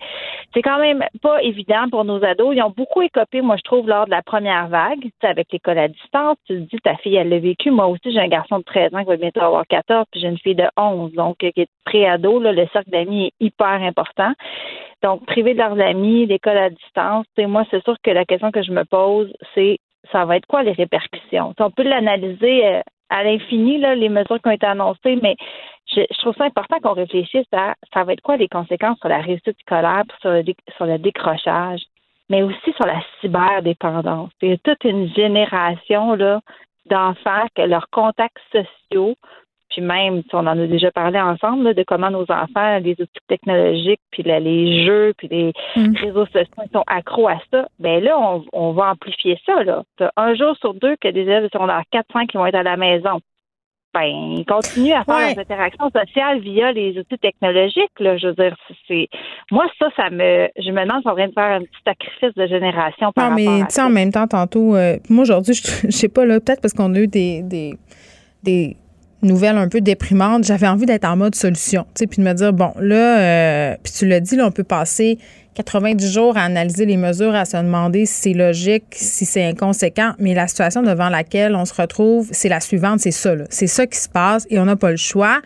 c'est 0.56 0.64
quand 0.64 0.80
même 0.80 1.04
pas 1.22 1.44
évident 1.44 1.88
pour 1.92 2.04
nos 2.04 2.24
ados. 2.24 2.56
Ils 2.56 2.64
ont 2.64 2.74
beaucoup 2.76 3.04
écopé, 3.04 3.42
moi, 3.42 3.56
je 3.58 3.62
trouve, 3.62 3.88
lors 3.88 4.06
de 4.06 4.12
la 4.12 4.24
première 4.24 4.68
vague, 4.68 5.10
avec 5.22 5.52
l'école 5.52 5.78
à 5.78 5.88
distance. 5.88 6.38
Tu 6.48 6.56
te 6.56 6.76
dis, 6.76 6.78
ta 6.84 6.96
fille, 6.98 7.18
elle 7.18 7.30
l'a 7.30 7.40
vécu. 7.40 7.70
Moi 7.70 7.86
aussi, 7.86 8.12
j'ai 8.12 8.20
un 8.20 8.30
garçon 8.30 8.60
de 8.60 8.64
13 8.64 8.96
ans 8.96 9.00
qui 9.02 9.10
va 9.10 9.18
bientôt 9.18 9.42
avoir 9.42 9.68
14, 9.68 10.06
puis 10.12 10.22
j'ai 10.22 10.28
une 10.28 10.40
fille 10.40 10.56
de 10.56 10.68
11, 10.78 11.14
donc 11.14 11.38
qui 11.38 11.48
est 11.56 11.70
pré-ado. 11.86 12.40
le 12.40 12.68
cercle 12.74 12.90
d'amis 12.90 13.28
est 13.28 13.46
hyper 13.46 13.68
important. 13.84 14.34
Donc, 15.04 15.26
privé 15.26 15.54
de 15.54 15.60
leurs 15.60 15.80
amis, 15.80 16.26
l'école 16.26 16.58
à 16.58 16.70
distance, 16.70 17.26
moi, 17.38 17.64
c'est 17.70 17.84
sûr 17.84 17.96
que 18.04 18.12
la 18.12 18.26
question 18.26 18.52
que 18.52 18.64
je 18.64 18.72
me 18.72 18.84
pose, 18.86 19.32
c'est 19.54 19.78
ça 20.12 20.26
va 20.26 20.38
être 20.38 20.46
quoi 20.46 20.64
les 20.64 20.72
répercussions? 20.72 21.54
on 21.60 21.72
peut 21.72 21.84
l'analyser 21.84 22.66
euh, 22.66 22.82
à 23.10 23.24
l'infini, 23.24 23.78
les 23.78 24.10
mesures 24.10 24.42
qui 24.42 24.48
ont 24.48 24.52
été 24.52 24.66
annoncées, 24.66 25.18
mais 25.22 25.36
je, 25.94 26.02
trouve 26.20 26.36
ça 26.36 26.46
important 26.46 26.80
qu'on 26.82 26.94
réfléchisse 26.94 27.48
à 27.54 27.76
ça 27.94 28.04
va 28.04 28.14
être 28.14 28.22
quoi 28.22 28.38
les 28.38 28.48
conséquences 28.48 28.98
sur 29.00 29.10
la 29.10 29.22
réussite 29.22 29.60
scolaire, 29.62 30.04
sur 30.22 30.32
le, 30.32 30.44
sur 30.76 30.86
le 30.86 30.98
décrochage, 30.98 31.82
mais 32.30 32.42
aussi 32.42 32.74
sur 32.76 32.86
la 32.86 33.02
cyberdépendance. 33.22 34.32
Il 34.42 34.50
y 34.50 34.54
a 34.54 34.58
toute 34.58 34.84
une 34.84 35.14
génération 35.14 36.18
d'enfants 36.86 37.46
que 37.56 37.62
leurs 37.62 37.90
contacts 37.90 38.38
sociaux 38.52 39.16
puis 39.76 39.82
même, 39.82 40.24
on 40.32 40.48
en 40.48 40.58
a 40.58 40.68
déjà 40.68 40.90
parlé 40.90 41.20
ensemble, 41.20 41.74
de 41.74 41.84
comment 41.84 42.10
nos 42.10 42.24
enfants, 42.32 42.80
les 42.80 42.94
outils 42.94 43.26
technologiques, 43.28 44.00
puis 44.10 44.24
les 44.24 44.86
jeux, 44.86 45.14
puis 45.18 45.28
les 45.28 45.52
mm. 45.76 45.98
réseaux 45.98 46.26
sociaux 46.28 46.64
sont 46.72 46.84
accros 46.88 47.28
à 47.28 47.40
ça, 47.52 47.68
ben 47.78 48.02
là, 48.02 48.18
on, 48.54 48.72
va 48.72 48.92
amplifier 48.92 49.38
ça. 49.46 49.64
Là. 49.64 49.84
Un 50.16 50.34
jour 50.36 50.56
sur 50.62 50.76
deux 50.76 50.96
que 50.96 51.10
des 51.10 51.22
élèves 51.22 51.44
de 51.44 51.50
secondaire 51.52 51.84
4-5 51.92 52.28
qui 52.28 52.38
vont 52.38 52.46
être 52.46 52.56
à 52.56 52.64
la 52.64 52.78
maison. 52.78 53.20
ben, 53.94 54.06
ils 54.06 54.46
continuent 54.46 54.94
à 54.94 55.04
faire 55.04 55.36
des 55.36 55.42
interactions 55.42 55.90
sociales 55.90 56.40
via 56.40 56.72
les 56.72 56.98
outils 56.98 57.18
technologiques. 57.18 58.00
Là. 58.00 58.16
Je 58.16 58.28
veux 58.28 58.36
dire, 58.36 58.56
c'est 58.88 59.10
moi 59.52 59.66
ça, 59.78 59.90
ça 59.98 60.10
me, 60.10 60.48
je 60.58 60.72
me 60.72 60.86
demande 60.86 61.02
si 61.02 61.10
on 61.10 61.16
vient 61.16 61.28
de 61.28 61.34
faire 61.34 61.58
un 61.58 61.60
petit 61.60 61.84
sacrifice 61.86 62.34
de 62.34 62.48
génération. 62.48 63.12
Par 63.12 63.32
non, 63.32 63.36
mais 63.36 63.60
tu 63.66 63.76
sais, 63.76 63.82
en 63.82 63.90
même 63.90 64.14
temps, 64.14 64.28
tantôt, 64.28 64.74
euh, 64.78 64.96
moi 65.10 65.24
aujourd'hui, 65.24 65.54
je, 65.54 65.92
sais 65.92 66.08
pas 66.08 66.24
là, 66.24 66.40
peut-être 66.40 66.62
parce 66.62 66.74
qu'on 66.74 66.96
a 66.96 67.00
eu 67.00 67.08
des, 67.08 67.42
des, 67.44 67.74
des 68.42 68.78
nouvelles 69.26 69.58
un 69.58 69.68
peu 69.68 69.82
déprimantes, 69.82 70.44
j'avais 70.44 70.68
envie 70.68 70.86
d'être 70.86 71.06
en 71.06 71.18
mode 71.18 71.36
solution, 71.36 71.84
tu 71.96 72.00
sais, 72.00 72.08
puis 72.08 72.22
de 72.22 72.28
me 72.28 72.34
dire 72.34 72.54
bon 72.54 72.74
là, 72.80 73.20
euh, 73.20 73.76
puis 73.84 73.94
tu 73.94 74.08
l'as 74.08 74.20
dit, 74.20 74.36
là, 74.36 74.46
on 74.48 74.52
peut 74.52 74.64
passer 74.64 75.18
90 75.56 76.12
jours 76.12 76.38
à 76.38 76.42
analyser 76.42 76.86
les 76.86 76.98
mesures, 76.98 77.34
à 77.34 77.46
se 77.46 77.58
demander 77.58 78.06
si 78.06 78.14
c'est 78.14 78.34
logique, 78.34 78.84
si 78.92 79.26
c'est 79.26 79.46
inconséquent. 79.46 80.12
Mais 80.20 80.34
la 80.34 80.48
situation 80.48 80.84
devant 80.84 81.10
laquelle 81.10 81.56
on 81.56 81.66
se 81.66 81.74
retrouve, 81.74 82.30
c'est 82.32 82.50
la 82.50 82.60
suivante, 82.60 83.00
c'est 83.00 83.12
ça. 83.12 83.34
C'est 83.50 83.68
ça 83.68 83.88
qui 83.88 83.98
se 83.98 84.10
passe 84.10 84.46
et 84.50 84.60
on 84.60 84.66
n'a 84.66 84.76
pas 84.76 84.92
le 84.92 84.98
choix. 84.98 85.42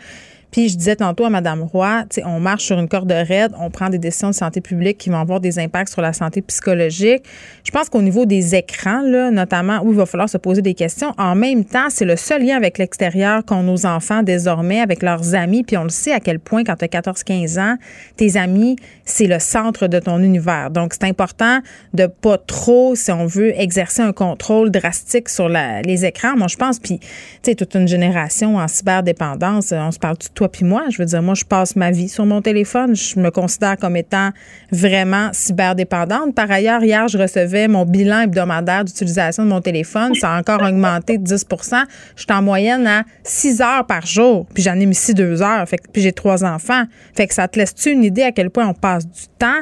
Puis 0.51 0.69
je 0.69 0.77
disais 0.77 0.95
tantôt 0.95 1.25
à 1.25 1.29
Mme 1.29 1.63
Roy, 1.63 2.05
on 2.25 2.39
marche 2.39 2.65
sur 2.65 2.79
une 2.79 2.87
corde 2.87 3.11
raide, 3.11 3.53
on 3.59 3.69
prend 3.69 3.89
des 3.89 3.99
décisions 3.99 4.29
de 4.29 4.35
santé 4.35 4.61
publique 4.61 4.97
qui 4.97 5.09
vont 5.09 5.19
avoir 5.19 5.39
des 5.39 5.59
impacts 5.59 5.91
sur 5.91 6.01
la 6.01 6.13
santé 6.13 6.41
psychologique. 6.41 7.23
Je 7.63 7.71
pense 7.71 7.89
qu'au 7.89 8.01
niveau 8.01 8.25
des 8.25 8.55
écrans, 8.55 9.01
là, 9.01 9.31
notamment, 9.31 9.79
où 9.83 9.91
il 9.91 9.97
va 9.97 10.05
falloir 10.05 10.29
se 10.29 10.37
poser 10.37 10.61
des 10.61 10.73
questions. 10.73 11.13
En 11.17 11.35
même 11.35 11.65
temps, 11.65 11.89
c'est 11.89 12.05
le 12.05 12.15
seul 12.15 12.43
lien 12.43 12.57
avec 12.57 12.77
l'extérieur 12.77 13.45
qu'ont 13.45 13.63
nos 13.63 13.85
enfants 13.85 14.23
désormais, 14.23 14.79
avec 14.79 15.03
leurs 15.03 15.35
amis. 15.35 15.63
Puis 15.63 15.77
on 15.77 15.83
le 15.83 15.89
sait 15.89 16.13
à 16.13 16.19
quel 16.19 16.39
point, 16.39 16.63
quand 16.63 16.75
tu 16.77 16.85
as 16.85 16.87
14-15 16.87 17.59
ans, 17.59 17.75
tes 18.17 18.37
amis, 18.37 18.75
c'est 19.05 19.27
le 19.27 19.39
centre 19.39 19.87
de 19.87 19.99
ton 19.99 20.19
univers. 20.19 20.71
Donc, 20.71 20.93
c'est 20.93 21.07
important 21.07 21.59
de 21.93 22.07
pas 22.07 22.37
trop, 22.37 22.95
si 22.95 23.11
on 23.11 23.25
veut, 23.25 23.53
exercer 23.59 24.01
un 24.01 24.13
contrôle 24.13 24.71
drastique 24.71 25.29
sur 25.29 25.49
les 25.49 26.05
écrans. 26.05 26.35
Moi, 26.35 26.47
je 26.47 26.57
pense, 26.57 26.79
puis, 26.79 26.99
tu 26.99 27.07
sais, 27.43 27.55
toute 27.55 27.75
une 27.75 27.87
génération 27.87 28.57
en 28.57 28.67
cyberdépendance, 28.67 29.71
on 29.71 29.91
se 29.91 29.99
parle 29.99 30.17
tout 30.33 30.38
toi 30.39 30.49
puis 30.49 30.63
moi. 30.63 30.85
Je 30.89 30.97
veux 30.97 31.05
dire, 31.05 31.21
moi, 31.21 31.33
je 31.35 31.43
passe 31.43 31.75
ma 31.75 31.91
vie 31.91 32.07
sur 32.07 32.25
mon 32.25 32.41
téléphone. 32.41 32.95
Je 32.95 33.19
me 33.19 33.29
considère 33.29 33.75
comme 33.75 33.97
étant 33.97 34.29
vraiment 34.71 35.31
cyberdépendante. 35.33 36.33
Par 36.33 36.49
ailleurs, 36.49 36.81
hier, 36.81 37.09
je 37.09 37.17
recevais 37.17 37.67
mon 37.67 37.85
bilan 37.85 38.21
hebdomadaire 38.21 38.85
d'utilisation 38.85 39.43
de 39.43 39.49
mon 39.49 39.59
téléphone. 39.59 40.15
Ça 40.15 40.33
a 40.33 40.39
encore 40.39 40.61
augmenté 40.61 41.17
de 41.17 41.27
10% 41.27 41.83
Je 42.15 42.21
suis 42.21 42.31
en 42.31 42.41
moyenne 42.41 42.87
à 42.87 43.03
6 43.23 43.61
heures 43.61 43.85
par 43.85 44.05
jour. 44.05 44.45
Puis 44.53 44.63
j'en 44.63 44.79
ai 44.79 44.85
mis 44.85 44.95
6 44.95 45.13
2 45.13 45.41
heures. 45.41 45.67
Fait 45.67 45.79
puis 45.91 46.01
j'ai 46.01 46.13
trois 46.13 46.45
enfants. 46.45 46.83
Fait 47.13 47.27
que 47.27 47.33
ça 47.33 47.49
te 47.49 47.59
laisse-tu 47.59 47.91
une 47.91 48.05
idée 48.05 48.23
à 48.23 48.31
quel 48.31 48.49
point 48.49 48.65
on 48.65 48.73
passe 48.73 49.05
du 49.05 49.27
temps 49.37 49.61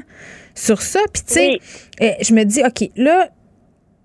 sur 0.54 0.84
ça? 0.84 0.99
Puis 1.12 1.24
tu 1.26 1.34
sais, 1.34 1.60
eh, 1.99 2.14
je 2.22 2.36
me 2.36 2.44
dis, 2.44 2.62
OK, 2.64 2.88
là, 2.95 3.30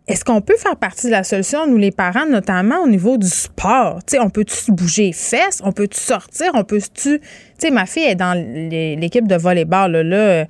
est-ce 0.09 0.25
qu'on 0.25 0.41
peut 0.41 0.57
faire 0.57 0.77
partie 0.77 1.07
de 1.07 1.13
la 1.13 1.23
solution, 1.23 1.67
nous 1.67 1.77
les 1.77 1.93
parents, 1.93 2.27
notamment 2.27 2.83
au 2.83 2.89
niveau 2.89 3.17
du 3.19 3.29
sport? 3.29 4.01
sais, 4.07 4.19
on 4.19 4.31
peut-tu 4.31 4.73
bouger 4.73 5.07
les 5.07 5.13
fesses? 5.13 5.61
On 5.65 5.71
peut-tu 5.71 6.01
sortir? 6.01 6.51
On 6.55 6.65
peut-tu. 6.65 7.21
Tu 7.21 7.21
sais, 7.59 7.71
ma 7.71 7.87
fille 7.87 8.03
est 8.03 8.17
dans 8.17 8.37
l'équipe 8.37 9.29
de 9.29 9.37
volleyball, 9.37 9.93
là, 9.93 10.03
là 10.03 10.17
euh, 10.17 10.45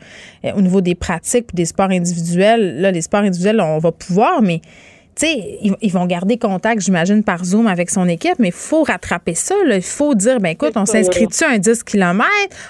au 0.56 0.62
niveau 0.62 0.80
des 0.80 0.94
pratiques 0.94 1.54
des 1.54 1.66
sports 1.66 1.90
individuels. 1.90 2.80
Là, 2.80 2.90
les 2.90 3.02
sports 3.02 3.20
individuels, 3.20 3.60
on 3.60 3.78
va 3.78 3.92
pouvoir, 3.92 4.40
mais 4.40 4.62
tu 5.14 5.26
sais, 5.26 5.58
ils, 5.82 5.92
vont 5.92 6.06
garder 6.06 6.38
contact, 6.38 6.80
j'imagine, 6.80 7.22
par 7.22 7.44
Zoom 7.44 7.66
avec 7.66 7.90
son 7.90 8.08
équipe, 8.08 8.36
mais 8.38 8.48
il 8.48 8.54
faut 8.54 8.82
rattraper 8.82 9.34
ça. 9.34 9.54
Il 9.70 9.82
faut 9.82 10.14
dire, 10.14 10.40
ben 10.40 10.50
écoute, 10.50 10.72
on 10.76 10.86
s'inscrit-tu 10.86 11.44
un 11.44 11.58
10 11.58 11.82
km? 11.84 12.26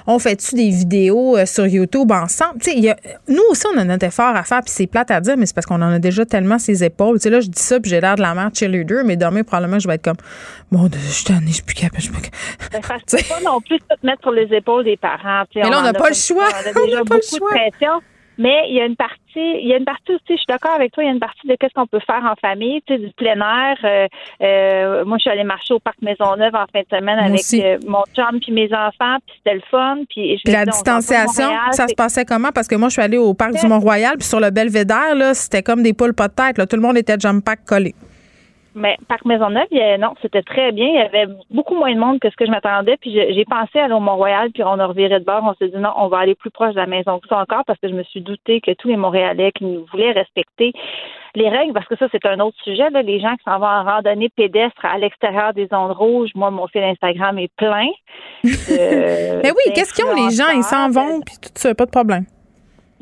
On 0.08 0.18
fait-tu 0.18 0.56
des 0.56 0.70
vidéos 0.70 1.36
euh, 1.36 1.46
sur 1.46 1.66
YouTube 1.66 2.10
ensemble? 2.10 2.60
Tu 2.60 2.82
sais, 2.82 2.96
nous 3.28 3.42
aussi, 3.50 3.64
on 3.72 3.78
a 3.78 3.84
notre 3.84 4.06
effort 4.06 4.34
à 4.34 4.42
faire, 4.42 4.60
puis 4.62 4.72
c'est 4.74 4.88
plate 4.88 5.12
à 5.12 5.20
dire, 5.20 5.36
mais 5.36 5.46
c'est 5.46 5.54
parce 5.54 5.66
qu'on 5.66 5.82
en 5.82 5.92
a 5.92 6.00
déjà 6.00 6.26
tellement 6.26 6.58
ses 6.58 6.82
épaules. 6.82 7.18
Tu 7.18 7.24
sais, 7.24 7.30
là, 7.30 7.40
je 7.40 7.48
dis 7.48 7.62
ça, 7.62 7.78
puis 7.78 7.90
j'ai 7.90 8.00
l'air 8.00 8.16
de 8.16 8.22
la 8.22 8.34
mère 8.34 8.50
cheerleader, 8.52 9.04
mais 9.04 9.16
demain, 9.16 9.44
probablement, 9.44 9.78
je 9.78 9.86
vais 9.86 9.94
être 9.94 10.04
comme, 10.04 10.16
bon, 10.72 10.90
je 10.92 11.12
suis 11.12 11.24
tannée, 11.24 11.46
je 11.46 11.52
suis 11.54 11.62
plus 11.62 11.76
capable. 11.76 12.02
Je 12.02 12.10
suis 12.10 12.12
ben, 12.72 12.80
pas 13.28 13.40
non 13.44 13.60
plus 13.60 13.78
tout 13.78 13.96
mettre 14.02 14.22
sur 14.22 14.32
les 14.32 14.52
épaules 14.52 14.84
des 14.84 14.96
parents. 14.96 15.44
mais 15.54 15.70
là, 15.70 15.78
on 15.78 15.82
n'a 15.82 15.92
pas 15.92 16.08
le 16.08 16.14
choix. 16.14 16.48
On 16.48 16.80
a 16.80 16.84
déjà 16.86 17.04
beaucoup 17.04 17.20
de 17.20 17.70
pression. 17.70 18.02
Mais 18.38 18.64
il 18.68 18.76
y 18.76 18.80
a 18.80 18.86
une 18.86 18.96
partie, 18.96 19.18
il 19.34 19.66
y 19.66 19.74
a 19.74 19.76
une 19.76 19.84
partie 19.84 20.12
aussi, 20.12 20.22
je 20.30 20.36
suis 20.36 20.46
d'accord 20.48 20.72
avec 20.72 20.92
toi, 20.92 21.04
il 21.04 21.06
y 21.06 21.10
a 21.10 21.12
une 21.12 21.20
partie 21.20 21.46
de 21.46 21.54
qu'est-ce 21.54 21.74
qu'on 21.74 21.86
peut 21.86 22.00
faire 22.06 22.24
en 22.24 22.34
famille, 22.40 22.80
tu 22.86 22.94
sais, 22.94 22.98
du 22.98 23.12
plein 23.12 23.36
air. 23.36 23.76
Euh, 23.84 24.08
euh, 24.42 25.04
moi, 25.04 25.18
je 25.18 25.22
suis 25.22 25.30
allée 25.30 25.44
marcher 25.44 25.74
au 25.74 25.80
parc 25.80 25.96
Maisonneuve 26.00 26.54
en 26.54 26.64
fin 26.72 26.80
de 26.80 26.86
semaine 26.90 27.18
avec 27.18 27.42
euh, 27.54 27.78
mon 27.86 28.02
chum 28.14 28.40
puis 28.40 28.52
mes 28.52 28.72
enfants, 28.72 29.18
puis 29.26 29.36
c'était 29.36 29.54
le 29.54 29.62
fun. 29.70 29.98
Puis, 30.08 30.40
la 30.46 30.64
distanciation, 30.64 31.50
ça 31.72 31.88
se 31.88 31.94
passait 31.94 32.24
comment? 32.24 32.50
Parce 32.54 32.68
que 32.68 32.74
moi, 32.74 32.88
je 32.88 32.94
suis 32.94 33.02
allée 33.02 33.18
au 33.18 33.34
parc 33.34 33.54
du 33.54 33.66
Mont-Royal, 33.66 34.16
puis 34.18 34.26
sur 34.26 34.40
le 34.40 34.50
Belvédère, 34.50 35.14
là, 35.14 35.34
c'était 35.34 35.62
comme 35.62 35.82
des 35.82 35.92
poules 35.92 36.14
pas 36.14 36.28
de 36.28 36.34
tête. 36.34 36.58
Là. 36.58 36.66
Tout 36.66 36.76
le 36.76 36.82
monde 36.82 36.96
était 36.96 37.18
jump 37.18 37.44
pack 37.44 37.64
collé. 37.66 37.94
Mais 38.74 38.96
Parc 39.08 39.24
Maisonneuve, 39.24 39.66
non, 39.98 40.14
c'était 40.22 40.42
très 40.42 40.72
bien. 40.72 40.86
Il 40.86 40.94
y 40.94 40.98
avait 40.98 41.26
beaucoup 41.50 41.74
moins 41.74 41.92
de 41.94 41.98
monde 41.98 42.20
que 42.20 42.30
ce 42.30 42.36
que 42.36 42.46
je 42.46 42.50
m'attendais. 42.50 42.96
Puis 42.96 43.12
j'ai 43.12 43.44
pensé 43.44 43.78
aller 43.78 43.94
au 43.94 44.00
Mont-Royal, 44.00 44.50
puis 44.50 44.62
on 44.64 44.78
a 44.78 44.86
reviré 44.86 45.18
de 45.18 45.24
bord. 45.24 45.42
On 45.44 45.54
s'est 45.54 45.68
dit 45.68 45.78
non, 45.78 45.92
on 45.96 46.08
va 46.08 46.18
aller 46.18 46.34
plus 46.34 46.50
proche 46.50 46.74
de 46.74 46.80
la 46.80 46.86
maison 46.86 47.18
que 47.18 47.28
ça 47.28 47.38
encore 47.38 47.64
parce 47.66 47.78
que 47.80 47.88
je 47.88 47.94
me 47.94 48.02
suis 48.04 48.20
douté 48.20 48.60
que 48.60 48.72
tous 48.72 48.88
les 48.88 48.96
Montréalais 48.96 49.52
qui 49.52 49.64
nous 49.64 49.84
voulaient 49.90 50.12
respecter 50.12 50.72
les 51.34 51.48
règles, 51.48 51.72
parce 51.72 51.86
que 51.86 51.96
ça, 51.96 52.06
c'est 52.12 52.24
un 52.26 52.40
autre 52.40 52.56
sujet. 52.62 52.90
Là, 52.90 53.00
les 53.02 53.18
gens 53.18 53.34
qui 53.36 53.44
s'en 53.44 53.58
vont 53.58 53.66
en 53.66 53.84
randonnée 53.84 54.28
pédestre 54.28 54.84
à 54.84 54.98
l'extérieur 54.98 55.54
des 55.54 55.66
zones 55.66 55.92
rouges, 55.92 56.30
moi, 56.34 56.50
mon 56.50 56.66
fil 56.66 56.82
Instagram 56.82 57.38
est 57.38 57.52
plein. 57.56 57.88
Mais 58.44 58.50
oui, 59.50 59.72
qu'est-ce 59.74 59.94
qu'ils 59.94 60.04
ont 60.04 60.14
les 60.14 60.34
gens? 60.34 60.50
Ils 60.54 60.62
s'en 60.62 60.90
vont, 60.90 61.20
puis 61.20 61.36
tout 61.40 61.50
ça, 61.54 61.74
pas 61.74 61.86
de 61.86 61.90
problème 61.90 62.26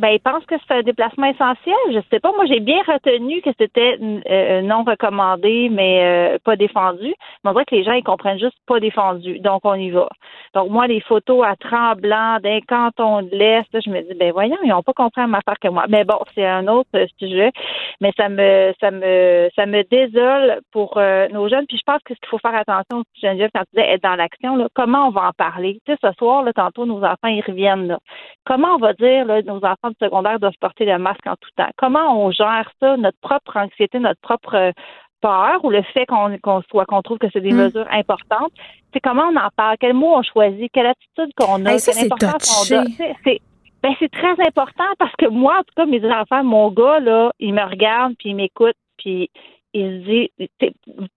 ben, 0.01 0.09
ils 0.09 0.21
pensent 0.21 0.47
que 0.47 0.55
c'est 0.67 0.75
un 0.75 0.83
déplacement 0.83 1.27
essentiel. 1.27 1.77
Je 1.91 2.01
sais 2.11 2.21
pas. 2.21 2.33
Moi, 2.33 2.47
j'ai 2.47 2.61
bien 2.61 2.81
retenu 2.87 3.43
que 3.43 3.51
c'était 3.59 3.99
euh, 4.01 4.63
non 4.63 4.83
recommandé, 4.83 5.69
mais 5.71 6.35
euh, 6.35 6.39
pas 6.43 6.57
défendu. 6.57 7.15
Mais 7.45 7.51
on 7.51 7.53
dirait 7.53 7.67
que 7.67 7.75
les 7.75 7.85
gens, 7.85 7.93
ils 7.93 8.03
comprennent 8.03 8.39
juste 8.39 8.57
pas 8.67 8.81
défendu. 8.81 9.41
Donc, 9.41 9.61
on 9.65 9.75
y 9.75 9.91
va. 9.91 10.09
Donc, 10.55 10.71
moi, 10.71 10.87
les 10.87 11.01
photos 11.01 11.45
à 11.47 11.55
tremblant 11.57 12.39
d'un 12.43 12.61
canton 12.67 13.23
de 13.23 13.29
l'Est, 13.31 13.69
je 13.75 13.91
me 13.91 14.01
dis, 14.01 14.15
ben, 14.19 14.33
voyons, 14.33 14.57
ils 14.65 14.71
n'ont 14.71 14.83
pas 14.83 14.95
compris 14.95 15.21
ma 15.27 15.43
part 15.43 15.59
que 15.59 15.69
moi. 15.69 15.85
Mais 15.89 16.05
bon, 16.05 16.19
c'est 16.35 16.47
un 16.47 16.67
autre 16.67 16.89
sujet. 17.19 17.53
Mais 18.01 18.13
ça 18.17 18.31
me, 18.31 18.73
ça 18.81 18.91
me, 18.91 19.51
ça 19.55 19.67
me 19.67 19.83
désole 19.85 20.61
pour 20.73 20.97
euh, 20.97 21.29
nos 21.29 21.47
jeunes. 21.51 21.67
Puis, 21.67 21.77
je 21.77 21.85
pense 21.85 22.03
que 22.05 22.15
ce 22.15 22.21
qu'il 22.21 22.29
faut 22.31 22.39
faire 22.39 22.55
attention, 22.55 23.05
Geneviève, 23.21 23.51
quand 23.55 23.65
tu 23.65 23.77
disais 23.77 23.93
être 23.93 24.03
dans 24.03 24.17
l'action, 24.17 24.57
là, 24.57 24.69
comment 24.75 25.09
on 25.09 25.11
va 25.11 25.29
en 25.29 25.33
parler? 25.37 25.79
Tu 25.85 25.93
sais, 25.93 25.99
ce 26.03 26.11
soir, 26.19 26.43
là, 26.43 26.55
tantôt, 26.55 26.87
nos 26.87 27.05
enfants, 27.05 27.29
ils 27.29 27.45
reviennent, 27.47 27.87
là. 27.87 27.99
Comment 28.47 28.77
on 28.77 28.79
va 28.79 28.95
dire, 28.95 29.27
là, 29.27 29.43
nos 29.43 29.63
enfants 29.63 29.90
secondaire 29.99 30.39
doivent 30.39 30.59
porter 30.61 30.85
le 30.85 30.99
masque 30.99 31.27
en 31.27 31.37
tout 31.37 31.51
temps. 31.57 31.71
Comment 31.77 32.25
on 32.25 32.31
gère 32.31 32.71
ça, 32.81 32.97
notre 32.97 33.19
propre 33.21 33.57
anxiété, 33.57 33.99
notre 33.99 34.21
propre 34.21 34.55
euh, 34.55 34.73
peur 35.21 35.65
ou 35.65 35.71
le 35.71 35.83
fait 35.83 36.07
qu'on 36.07 36.63
soit 36.71 36.87
qu'on 36.87 37.03
trouve 37.03 37.19
que 37.19 37.27
c'est 37.33 37.41
des 37.41 37.53
mm. 37.53 37.57
mesures 37.65 37.89
importantes, 37.91 38.53
c'est 38.93 39.01
comment 39.01 39.25
on 39.33 39.37
en 39.37 39.49
parle, 39.55 39.77
quel 39.79 39.95
mot 39.95 40.15
on 40.15 40.23
choisit, 40.23 40.71
quelle 40.73 40.87
attitude 40.87 41.33
qu'on 41.37 41.65
a, 41.67 41.79
quelle 41.79 42.05
importance 42.05 42.69
qu'on 42.69 42.77
donne. 42.77 42.93
C'est 43.25 43.41
ben, 43.83 43.95
c'est 43.99 44.11
très 44.11 44.33
important 44.47 44.85
parce 44.99 45.15
que 45.17 45.27
moi, 45.27 45.55
en 45.59 45.63
tout 45.63 45.73
cas, 45.75 45.87
mes 45.87 46.05
enfants, 46.05 46.45
mon 46.45 46.71
gars, 46.71 47.01
là, 47.01 47.33
il 47.39 47.55
me 47.55 47.63
regarde 47.63 48.15
puis 48.19 48.31
il 48.31 48.37
m'écoute 48.37 48.77
puis 48.99 49.31
il 49.73 50.03
se 50.03 50.11
dit, 50.11 50.31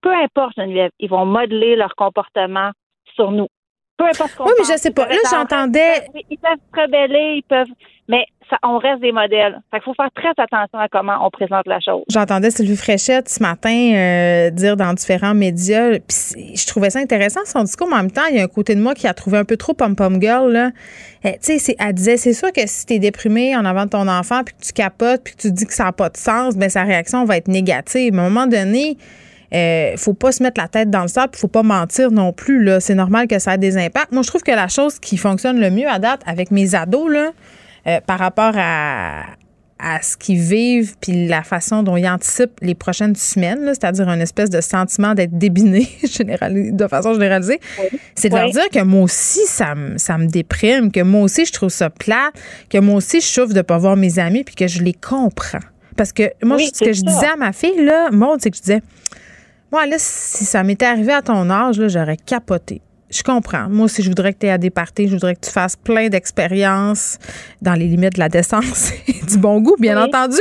peu 0.01 0.13
importe, 0.13 0.55
Geneviève, 0.55 0.91
ils 0.99 1.09
vont 1.09 1.25
modeler 1.25 1.75
leur 1.75 1.95
comportement 1.95 2.71
sur 3.15 3.31
nous. 3.31 3.47
Peu 3.97 4.05
importe 4.05 4.31
ce 4.31 4.37
qu'on 4.37 4.45
Oui, 4.45 4.51
mais 4.57 4.65
je 4.65 4.79
sais 4.79 4.91
pas. 4.91 5.07
Là, 5.07 5.15
j'entendais. 5.29 6.07
Ils 6.29 6.37
peuvent 6.37 6.57
se 6.57 6.81
rebeller, 6.81 7.35
ils 7.37 7.43
peuvent. 7.47 7.67
Mais 8.09 8.25
ça, 8.49 8.57
on 8.63 8.77
reste 8.79 9.01
des 9.01 9.11
modèles. 9.13 9.61
Fait 9.71 9.77
qu'il 9.77 9.85
faut 9.85 9.93
faire 9.93 10.11
très 10.13 10.31
attention 10.37 10.77
à 10.77 10.89
comment 10.89 11.25
on 11.25 11.29
présente 11.29 11.65
la 11.67 11.79
chose. 11.79 12.03
J'entendais 12.09 12.51
Sylvie 12.51 12.75
Fréchette 12.75 13.29
ce 13.29 13.41
matin 13.41 13.93
euh, 13.95 14.49
dire 14.49 14.75
dans 14.75 14.93
différents 14.93 15.33
médias, 15.33 15.99
puis 15.99 16.55
je 16.55 16.67
trouvais 16.67 16.89
ça 16.89 16.99
intéressant 16.99 17.39
son 17.45 17.63
discours, 17.63 17.87
mais 17.87 17.95
en 17.95 18.01
même 18.01 18.11
temps, 18.11 18.25
il 18.29 18.37
y 18.37 18.39
a 18.39 18.43
un 18.43 18.47
côté 18.47 18.75
de 18.75 18.81
moi 18.81 18.93
qui 18.93 19.07
a 19.07 19.13
trouvé 19.13 19.37
un 19.37 19.45
peu 19.45 19.55
trop 19.55 19.73
pom-pom 19.73 20.21
girl. 20.21 20.51
Là. 20.51 20.71
Eh, 21.23 21.37
tu 21.39 21.57
sais, 21.59 21.75
elle 21.79 21.93
disait, 21.93 22.17
c'est 22.17 22.33
sûr 22.33 22.51
que 22.51 22.67
si 22.67 22.85
tu 22.85 22.93
es 22.93 22.99
déprimé 22.99 23.55
en 23.55 23.63
avant 23.63 23.85
de 23.85 23.91
ton 23.91 24.07
enfant, 24.09 24.43
puis 24.43 24.53
que 24.55 24.65
tu 24.65 24.73
capotes, 24.73 25.23
puis 25.23 25.35
que 25.35 25.41
tu 25.41 25.51
dis 25.51 25.65
que 25.65 25.73
ça 25.73 25.85
n'a 25.85 25.91
pas 25.93 26.09
de 26.09 26.17
sens, 26.17 26.57
ben 26.57 26.69
sa 26.69 26.83
réaction 26.83 27.23
va 27.23 27.37
être 27.37 27.47
négative. 27.47 28.13
Mais 28.13 28.21
à 28.21 28.25
un 28.25 28.29
moment 28.29 28.47
donné, 28.47 28.97
euh, 29.53 29.95
faut 29.97 30.13
pas 30.13 30.31
se 30.31 30.41
mettre 30.41 30.59
la 30.59 30.67
tête 30.67 30.89
dans 30.89 31.01
le 31.03 31.07
sable, 31.07 31.35
faut 31.35 31.47
pas 31.47 31.63
mentir 31.63 32.11
non 32.11 32.33
plus. 32.33 32.63
Là. 32.63 32.79
C'est 32.79 32.95
normal 32.95 33.27
que 33.27 33.39
ça 33.39 33.55
ait 33.55 33.57
des 33.57 33.77
impacts. 33.77 34.11
Moi, 34.11 34.23
je 34.23 34.27
trouve 34.27 34.43
que 34.43 34.51
la 34.51 34.67
chose 34.67 34.99
qui 34.99 35.17
fonctionne 35.17 35.59
le 35.59 35.69
mieux 35.69 35.87
à 35.87 35.99
date 35.99 36.21
avec 36.25 36.51
mes 36.51 36.75
ados, 36.75 37.11
là, 37.11 37.31
euh, 37.85 37.99
par 38.05 38.19
rapport 38.19 38.53
à, 38.55 39.23
à 39.83 40.01
ce 40.01 40.15
qu'ils 40.15 40.39
vivent 40.39 40.95
puis 41.01 41.27
la 41.27 41.43
façon 41.43 41.83
dont 41.83 41.97
ils 41.97 42.07
anticipent 42.07 42.57
les 42.61 42.73
prochaines 42.73 43.15
semaines, 43.15 43.65
c'est-à-dire 43.67 44.07
un 44.07 44.19
espèce 44.19 44.49
de 44.49 44.61
sentiment 44.61 45.13
d'être 45.13 45.37
débiné 45.37 45.87
de 46.71 46.87
façon 46.87 47.13
généralisée, 47.13 47.59
c'est 48.15 48.29
de 48.29 48.35
leur 48.35 48.49
dire 48.49 48.69
que 48.71 48.81
moi 48.81 49.01
aussi, 49.01 49.45
ça, 49.45 49.75
me, 49.75 49.97
ça 49.97 50.17
me 50.17 50.27
déprime, 50.27 50.91
que 50.91 51.01
moi 51.01 51.21
aussi, 51.21 51.45
je 51.45 51.51
trouve 51.51 51.69
ça 51.69 51.89
plat, 51.89 52.31
que 52.69 52.77
moi 52.77 52.95
aussi, 52.95 53.19
je 53.19 53.27
souffre 53.27 53.53
de 53.53 53.61
pas 53.61 53.77
voir 53.77 53.97
mes 53.97 54.19
amis 54.19 54.43
puis 54.43 54.55
que 54.55 54.67
je 54.67 54.81
les 54.81 54.93
comprends. 54.93 55.59
Parce 55.97 56.11
que 56.11 56.31
moi, 56.43 56.57
ce 56.59 56.83
que 56.83 56.93
je 56.93 57.01
disais 57.01 57.27
à 57.27 57.35
ma 57.35 57.51
fille, 57.51 57.83
là, 57.83 58.09
Maud, 58.09 58.39
c'est 58.41 58.49
que 58.49 58.57
je 58.57 58.61
disais, 58.61 58.81
moi, 59.73 59.87
là, 59.87 59.95
si 59.97 60.45
ça 60.45 60.61
m'était 60.61 60.85
arrivé 60.85 61.13
à 61.13 61.23
ton 61.23 61.49
âge, 61.49 61.81
j'aurais 61.87 62.15
capoté 62.15 62.83
je 63.13 63.23
comprends. 63.23 63.69
Moi 63.69 63.85
aussi, 63.85 64.01
je 64.01 64.09
voudrais 64.09 64.33
que 64.33 64.39
tu 64.39 64.45
aies 64.47 64.51
à 64.51 64.57
des 64.57 64.69
parties, 64.69 65.07
je 65.07 65.13
voudrais 65.13 65.35
que 65.35 65.41
tu 65.41 65.51
fasses 65.51 65.75
plein 65.75 66.09
d'expériences 66.09 67.19
dans 67.61 67.73
les 67.73 67.85
limites 67.85 68.15
de 68.15 68.19
la 68.19 68.29
décence 68.29 68.91
et 69.07 69.25
du 69.25 69.37
bon 69.37 69.61
goût, 69.61 69.75
bien 69.79 70.01
entendu. 70.01 70.39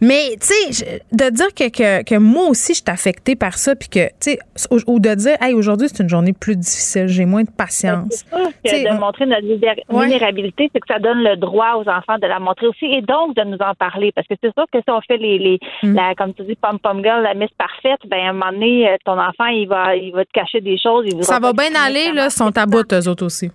Mais, 0.00 0.36
tu 0.40 0.48
sais, 0.72 1.02
de 1.12 1.30
dire 1.30 1.54
que, 1.54 2.02
que, 2.02 2.14
moi 2.16 2.46
aussi, 2.48 2.74
je 2.74 2.78
suis 2.78 2.90
affectée 2.90 3.36
par 3.36 3.54
ça, 3.54 3.74
puis 3.74 3.88
que, 3.88 4.06
tu 4.20 4.32
sais, 4.32 4.38
ou, 4.70 5.00
de 5.00 5.14
dire, 5.14 5.36
hey, 5.40 5.54
aujourd'hui, 5.54 5.88
c'est 5.88 6.02
une 6.02 6.08
journée 6.08 6.32
plus 6.32 6.56
difficile, 6.56 7.08
j'ai 7.08 7.24
moins 7.24 7.42
de 7.42 7.50
patience. 7.50 8.24
C'est 8.64 8.84
de 8.84 8.98
montrer 8.98 9.26
notre 9.26 9.46
vulnérabilité, 9.88 10.70
c'est 10.72 10.80
que 10.80 10.86
ça 10.88 10.98
donne 10.98 11.22
le 11.22 11.36
droit 11.36 11.74
aux 11.76 11.88
enfants 11.88 12.18
de 12.20 12.26
la 12.26 12.38
montrer 12.38 12.66
aussi 12.66 12.86
et 12.86 13.02
donc 13.02 13.34
de 13.36 13.42
nous 13.44 13.58
en 13.60 13.74
parler. 13.74 14.12
Parce 14.12 14.26
que 14.26 14.34
c'est 14.42 14.52
sûr 14.52 14.66
que 14.72 14.78
si 14.78 14.90
on 14.90 15.00
fait 15.00 15.16
les, 15.16 15.38
les 15.38 15.58
mm. 15.82 15.94
la, 15.94 16.14
comme 16.14 16.34
tu 16.34 16.42
dis, 16.42 16.56
pom-pom 16.56 17.02
girl, 17.02 17.22
la 17.22 17.34
miss 17.34 17.50
parfaite, 17.56 18.00
ben, 18.06 18.18
à 18.18 18.30
un 18.30 18.32
moment 18.32 18.52
donné, 18.52 18.88
euh, 18.88 18.96
ton 19.04 19.18
enfant, 19.18 19.46
il 19.46 19.66
va, 19.68 19.96
il 19.96 20.12
va 20.12 20.24
te 20.24 20.30
cacher 20.32 20.60
des 20.60 20.78
choses. 20.78 21.06
ça 21.22 21.38
va 21.38 21.52
bien 21.52 21.70
aller, 21.74 22.09
là, 22.12 22.30
sont 22.30 22.56
à 22.56 22.66
bout, 22.66 22.92
eux 22.92 23.08
autres 23.08 23.24
aussi. 23.24 23.50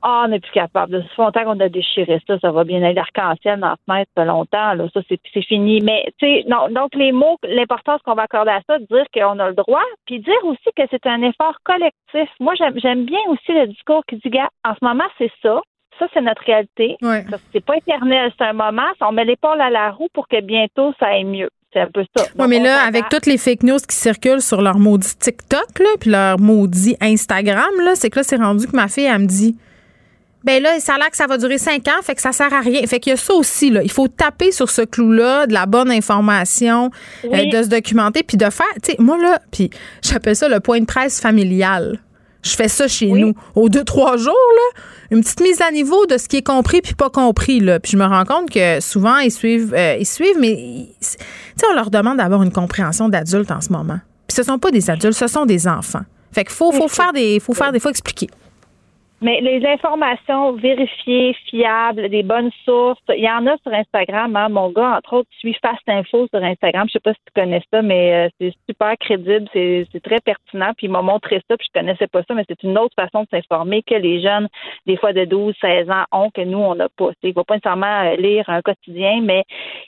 Ah, 0.00 0.22
on 0.24 0.28
n'est 0.28 0.38
plus 0.38 0.52
capable. 0.52 0.92
De 0.92 1.02
ce 1.02 1.20
longtemps 1.20 1.42
qu'on 1.42 1.58
a 1.58 1.68
déchiré 1.68 2.20
ça, 2.26 2.38
ça 2.38 2.52
va 2.52 2.62
bien 2.62 2.82
aller. 2.82 2.94
L'arc-en-ciel 2.94 3.58
dans 3.58 3.70
la 3.70 3.76
fenêtre, 3.84 4.10
ça 4.16 4.24
longtemps, 4.24 4.74
là, 4.74 4.84
ça, 4.94 5.00
c'est 5.08 5.42
fini. 5.42 5.80
Mais, 5.80 6.04
tu 6.18 6.26
sais, 6.26 6.44
non, 6.48 6.68
donc 6.70 6.94
les 6.94 7.10
mots, 7.10 7.36
l'importance 7.42 8.00
qu'on 8.02 8.14
va 8.14 8.22
accorder 8.22 8.52
à 8.52 8.60
ça, 8.68 8.78
dire 8.78 9.04
qu'on 9.12 9.38
a 9.40 9.48
le 9.48 9.54
droit, 9.54 9.82
puis 10.06 10.20
dire 10.20 10.44
aussi 10.44 10.70
que 10.76 10.82
c'est 10.90 11.06
un 11.06 11.20
effort 11.22 11.58
collectif. 11.64 12.30
Moi, 12.38 12.54
j'aime 12.76 13.04
bien 13.04 13.18
aussi 13.28 13.52
le 13.52 13.66
discours 13.66 14.02
qui 14.08 14.16
dit, 14.16 14.30
gars, 14.30 14.50
en 14.64 14.74
ce 14.74 14.84
moment, 14.84 15.04
c'est 15.18 15.32
ça. 15.42 15.60
Ça, 15.98 16.06
c'est 16.14 16.20
notre 16.20 16.44
réalité. 16.44 16.96
Ouais. 17.02 17.24
C'est 17.52 17.64
pas 17.64 17.76
éternel, 17.76 18.32
c'est 18.38 18.44
un 18.44 18.52
moment. 18.52 18.86
On 19.00 19.10
met 19.10 19.24
l'épaule 19.24 19.60
à 19.60 19.68
la 19.68 19.90
roue 19.90 20.06
pour 20.14 20.28
que 20.28 20.40
bientôt 20.40 20.94
ça 21.00 21.06
aille 21.06 21.24
mieux. 21.24 21.50
C'est 21.72 21.80
un 21.80 21.88
peu 21.92 22.02
ça. 22.16 22.24
Oui, 22.38 22.46
mais 22.48 22.60
là, 22.60 22.82
avec 22.82 23.08
toutes 23.10 23.26
les 23.26 23.36
fake 23.36 23.62
news 23.62 23.78
qui 23.78 23.94
circulent 23.94 24.40
sur 24.40 24.62
leur 24.62 24.78
maudit 24.78 25.14
TikTok, 25.18 25.78
là, 25.78 25.88
puis 26.00 26.10
leur 26.10 26.38
maudit 26.38 26.96
Instagram, 27.00 27.70
là, 27.84 27.94
c'est 27.94 28.08
que 28.08 28.20
là, 28.20 28.22
c'est 28.22 28.36
rendu 28.36 28.66
que 28.66 28.74
ma 28.74 28.88
fille, 28.88 29.04
elle 29.04 29.18
me 29.20 29.26
dit 29.26 29.54
ben 30.44 30.62
là, 30.62 30.78
ça 30.78 30.94
a 30.94 30.98
l'air 30.98 31.10
que 31.10 31.16
ça 31.16 31.26
va 31.26 31.36
durer 31.36 31.58
cinq 31.58 31.88
ans, 31.88 32.00
fait 32.02 32.14
que 32.14 32.22
ça 32.22 32.32
sert 32.32 32.52
à 32.54 32.60
rien. 32.60 32.80
Fait 32.86 33.00
qu'il 33.00 33.10
y 33.10 33.14
a 33.14 33.16
ça 33.16 33.34
aussi, 33.34 33.70
là. 33.70 33.82
Il 33.82 33.90
faut 33.90 34.08
taper 34.08 34.52
sur 34.52 34.70
ce 34.70 34.82
clou-là, 34.82 35.46
de 35.46 35.52
la 35.52 35.66
bonne 35.66 35.90
information, 35.90 36.90
euh, 37.24 37.50
de 37.50 37.62
se 37.62 37.68
documenter, 37.68 38.22
puis 38.22 38.36
de 38.36 38.48
faire, 38.48 38.66
tu 38.82 38.92
sais, 38.92 38.96
moi, 38.98 39.18
là, 39.18 39.40
puis 39.50 39.68
j'appelle 40.02 40.36
ça 40.36 40.48
le 40.48 40.60
point 40.60 40.80
de 40.80 40.86
presse 40.86 41.20
familial. 41.20 41.98
Je 42.42 42.50
fais 42.50 42.68
ça 42.68 42.86
chez 42.86 43.08
nous. 43.08 43.34
Aux 43.54 43.68
deux, 43.68 43.84
trois 43.84 44.16
jours, 44.16 44.32
là, 44.32 44.80
une 45.10 45.22
petite 45.22 45.40
mise 45.40 45.60
à 45.60 45.70
niveau 45.70 46.06
de 46.06 46.18
ce 46.18 46.28
qui 46.28 46.36
est 46.36 46.46
compris 46.46 46.80
puis 46.80 46.94
pas 46.94 47.10
compris. 47.10 47.60
Là. 47.60 47.80
Puis 47.80 47.92
je 47.92 47.96
me 47.96 48.04
rends 48.04 48.24
compte 48.24 48.50
que 48.50 48.80
souvent, 48.80 49.18
ils 49.18 49.32
suivent, 49.32 49.74
euh, 49.74 49.96
ils 49.98 50.06
suivent 50.06 50.38
mais 50.38 50.86
on 51.68 51.74
leur 51.74 51.90
demande 51.90 52.18
d'avoir 52.18 52.42
une 52.42 52.52
compréhension 52.52 53.08
d'adulte 53.08 53.50
en 53.50 53.60
ce 53.60 53.72
moment. 53.72 53.98
Puis 54.26 54.36
ce 54.36 54.42
sont 54.42 54.58
pas 54.58 54.70
des 54.70 54.90
adultes, 54.90 55.14
ce 55.14 55.26
sont 55.26 55.46
des 55.46 55.66
enfants. 55.66 56.02
Fait 56.32 56.44
qu'il 56.44 56.54
faut, 56.54 56.72
faut, 56.72 56.88
faire 56.88 57.12
des, 57.12 57.40
faut 57.40 57.54
faire 57.54 57.72
des 57.72 57.80
fois 57.80 57.90
expliquer. 57.90 58.28
Mais 59.20 59.40
les 59.40 59.66
informations 59.66 60.52
vérifiées, 60.52 61.34
fiables, 61.46 62.08
des 62.08 62.22
bonnes 62.22 62.52
sources, 62.64 63.00
il 63.08 63.24
y 63.24 63.28
en 63.28 63.48
a 63.48 63.56
sur 63.58 63.72
Instagram. 63.72 64.36
Hein. 64.36 64.48
Mon 64.48 64.70
gars, 64.70 64.98
entre 64.98 65.14
autres, 65.14 65.28
suit 65.40 65.56
Fast 65.60 65.82
Info 65.88 66.28
sur 66.32 66.42
Instagram. 66.42 66.86
Je 66.86 66.92
sais 66.92 67.00
pas 67.00 67.12
si 67.14 67.20
tu 67.26 67.40
connais 67.40 67.60
ça, 67.72 67.82
mais 67.82 68.26
euh, 68.26 68.28
c'est 68.40 68.54
super 68.70 68.96
crédible, 68.98 69.48
c'est 69.52 70.02
très 70.04 70.20
pertinent. 70.20 70.72
Puis 70.76 70.86
il 70.86 70.90
m'a 70.90 71.02
montré 71.02 71.42
ça, 71.48 71.56
puis 71.56 71.66
je 71.68 71.80
connaissais 71.80 72.06
pas 72.06 72.22
ça, 72.28 72.34
mais 72.34 72.44
c'est 72.48 72.62
une 72.62 72.78
autre 72.78 72.94
façon 72.94 73.24
de 73.24 73.28
s'informer 73.32 73.82
que 73.82 73.96
les 73.96 74.22
jeunes, 74.22 74.46
des 74.86 74.96
fois 74.96 75.12
de 75.12 75.24
12, 75.24 75.52
16 75.60 75.90
ans, 75.90 76.04
ont, 76.12 76.30
que 76.30 76.42
nous, 76.42 76.58
on 76.58 76.76
n'a 76.76 76.88
pas. 76.88 77.10
Il 77.24 77.34
ne 77.36 77.42
pas 77.42 77.54
nécessairement 77.54 78.04
euh, 78.04 78.16
lire 78.16 78.48
un 78.48 78.62
quotidien, 78.62 79.20
mais 79.22 79.42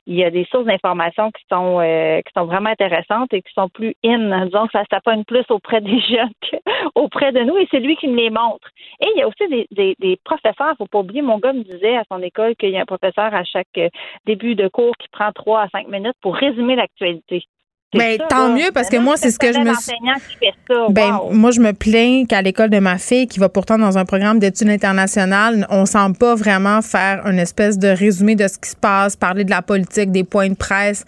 il 0.09 0.17
y 0.17 0.25
a 0.25 0.31
des 0.31 0.45
sources 0.51 0.67
d'informations 0.67 1.31
qui 1.31 1.45
sont 1.49 1.79
euh, 1.81 2.21
qui 2.23 2.33
sont 2.37 2.47
vraiment 2.47 2.71
intéressantes 2.71 3.33
et 3.33 3.43
qui 3.43 3.53
sont 3.53 3.69
plus 3.69 3.95
in. 4.05 4.47
Disons 4.47 4.67
que 4.67 4.73
ça, 4.73 4.83
ça 4.91 5.01
pogne 5.01 5.23
plus 5.25 5.45
auprès 5.51 5.81
des 5.81 6.01
jeunes 6.11 6.33
qu'auprès 6.51 7.31
de 7.31 7.43
nous, 7.43 7.57
et 7.59 7.69
c'est 7.71 7.79
lui 7.79 7.95
qui 7.95 8.09
me 8.09 8.17
les 8.17 8.31
montre. 8.31 8.69
Y 9.21 9.23
a 9.23 9.29
aussi 9.29 9.49
des, 9.49 9.67
des, 9.71 9.97
des 9.99 10.19
professeurs. 10.25 10.75
Faut 10.79 10.87
pas 10.87 11.01
oublier, 11.01 11.23
mon 11.23 11.39
gars 11.39 11.53
me 11.53 11.63
disait 11.63 11.97
à 11.97 12.05
son 12.11 12.21
école 12.23 12.57
qu'il 12.57 12.71
y 12.71 12.77
a 12.77 12.83
un 12.83 12.87
professeur 12.87 13.35
à 13.35 13.45
chaque 13.45 13.67
euh, 13.79 13.89
début 14.27 14.55
de 14.55 14.69
cours 14.69 14.97
qui 14.99 15.09
prend 15.09 15.33
trois 15.33 15.63
à 15.63 15.69
cinq 15.69 15.89
minutes 15.89 16.17
pour 16.21 16.35
résumer 16.37 16.77
l'actualité. 16.77 17.45
Mais 17.93 18.19
ben, 18.19 18.27
tant 18.29 18.55
mieux 18.55 18.71
parce 18.73 18.89
que 18.89 18.99
moi 18.99 19.17
c'est 19.17 19.33
ce 19.33 19.39
que 19.39 19.53
je 19.53 19.59
me 19.59 19.75
suis 19.75 19.93
ben 20.91 21.21
moi 21.33 21.51
je 21.51 21.61
me 21.61 21.73
plains 21.73 22.25
qu'à 22.25 22.41
l'école 22.41 22.71
de 22.71 22.79
ma 22.79 22.99
fille 22.99 23.27
qui 23.27 23.41
va 23.41 23.49
pourtant 23.49 23.79
dans 23.79 23.99
un 23.99 24.05
programme 24.05 24.39
d'études 24.39 24.69
internationales, 24.69 25.67
on 25.71 25.87
semble 25.87 26.17
pas 26.17 26.37
vraiment 26.37 26.83
faire 26.83 27.27
une 27.27 27.41
espèce 27.41 27.79
de 27.79 27.89
résumé 27.89 28.37
de 28.37 28.47
ce 28.47 28.59
qui 28.59 28.71
se 28.71 28.77
passe, 28.77 29.17
parler 29.17 29.43
de 29.43 29.51
la 29.51 29.61
politique, 29.61 30.13
des 30.13 30.23
points 30.23 30.51
de 30.51 30.55
presse 30.55 31.05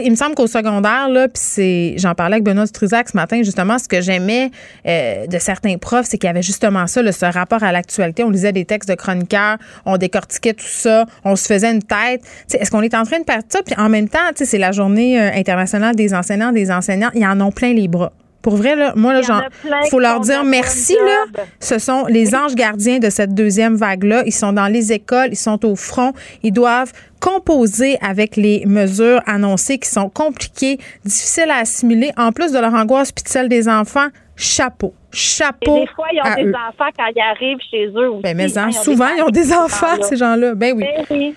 il 0.00 0.10
me 0.10 0.16
semble 0.16 0.34
qu'au 0.34 0.46
secondaire, 0.46 1.08
là, 1.08 1.28
puis 1.28 1.42
c'est, 1.42 1.94
j'en 1.98 2.14
parlais 2.14 2.34
avec 2.34 2.44
Benoît 2.44 2.66
Struzac 2.66 3.08
ce 3.08 3.16
matin, 3.16 3.42
justement, 3.42 3.78
ce 3.78 3.88
que 3.88 4.00
j'aimais 4.00 4.50
euh, 4.86 5.26
de 5.26 5.38
certains 5.38 5.76
profs, 5.78 6.06
c'est 6.06 6.18
qu'il 6.18 6.28
y 6.28 6.30
avait 6.30 6.42
justement 6.42 6.86
ça, 6.86 7.00
ce 7.12 7.26
rapport 7.26 7.62
à 7.62 7.72
l'actualité. 7.72 8.24
On 8.24 8.30
lisait 8.30 8.52
des 8.52 8.64
textes 8.64 8.88
de 8.88 8.94
chroniqueurs, 8.94 9.58
on 9.84 9.96
décortiquait 9.96 10.54
tout 10.54 10.64
ça, 10.66 11.06
on 11.24 11.36
se 11.36 11.46
faisait 11.46 11.70
une 11.70 11.82
tête. 11.82 12.22
est-ce 12.52 12.70
qu'on 12.70 12.82
est 12.82 12.94
en 12.94 13.04
train 13.04 13.18
de 13.18 13.24
perdre 13.24 13.44
ça? 13.48 13.60
Puis 13.62 13.74
en 13.76 13.88
même 13.88 14.08
temps, 14.08 14.18
c'est 14.34 14.58
la 14.58 14.72
journée 14.72 15.20
euh, 15.20 15.30
internationale 15.34 15.94
des 15.94 16.11
enseignants, 16.14 16.52
des 16.52 16.70
enseignants, 16.70 17.10
ils 17.14 17.26
en 17.26 17.40
ont 17.40 17.52
plein 17.52 17.72
les 17.72 17.88
bras. 17.88 18.12
Pour 18.42 18.56
vrai, 18.56 18.74
là, 18.74 18.92
moi, 18.96 19.14
il 19.20 19.88
faut 19.88 20.00
leur 20.00 20.18
dire 20.18 20.42
merci. 20.42 20.94
Là. 20.94 21.44
Ce 21.60 21.78
sont 21.78 22.06
les 22.06 22.34
anges 22.34 22.56
gardiens 22.56 22.98
de 22.98 23.08
cette 23.08 23.34
deuxième 23.34 23.76
vague-là. 23.76 24.24
Ils 24.26 24.32
sont 24.32 24.52
dans 24.52 24.66
les 24.66 24.92
écoles, 24.92 25.28
ils 25.30 25.36
sont 25.36 25.64
au 25.64 25.76
front. 25.76 26.12
Ils 26.42 26.52
doivent 26.52 26.92
composer 27.20 27.98
avec 28.00 28.36
les 28.36 28.64
mesures 28.66 29.22
annoncées 29.26 29.78
qui 29.78 29.88
sont 29.88 30.08
compliquées, 30.08 30.78
difficiles 31.04 31.50
à 31.50 31.58
assimiler, 31.58 32.10
en 32.16 32.32
plus 32.32 32.50
de 32.50 32.58
leur 32.58 32.74
angoisse 32.74 33.12
puis 33.12 33.22
celle 33.28 33.48
des 33.48 33.68
enfants. 33.68 34.08
Chapeau. 34.34 34.92
Chapeau. 35.12 35.76
Et 35.76 35.80
des 35.80 35.86
fois, 35.94 36.06
ils 36.12 36.20
ont 36.20 36.42
des 36.42 36.50
enfants 36.50 36.90
quand 36.98 37.06
ils 37.14 37.20
arrivent 37.20 37.58
chez 37.70 37.86
eux 37.86 38.10
aussi. 38.10 38.22
Ben, 38.22 38.36
mais 38.36 38.58
hein, 38.58 38.72
souvent, 38.72 39.08
ils 39.16 39.22
ont 39.22 39.30
des 39.30 39.52
enfants, 39.52 40.02
ces 40.02 40.16
gens-là. 40.16 40.56
Ben 40.56 40.74
oui. 40.74 40.84
Ben 40.84 41.04
oui. 41.10 41.36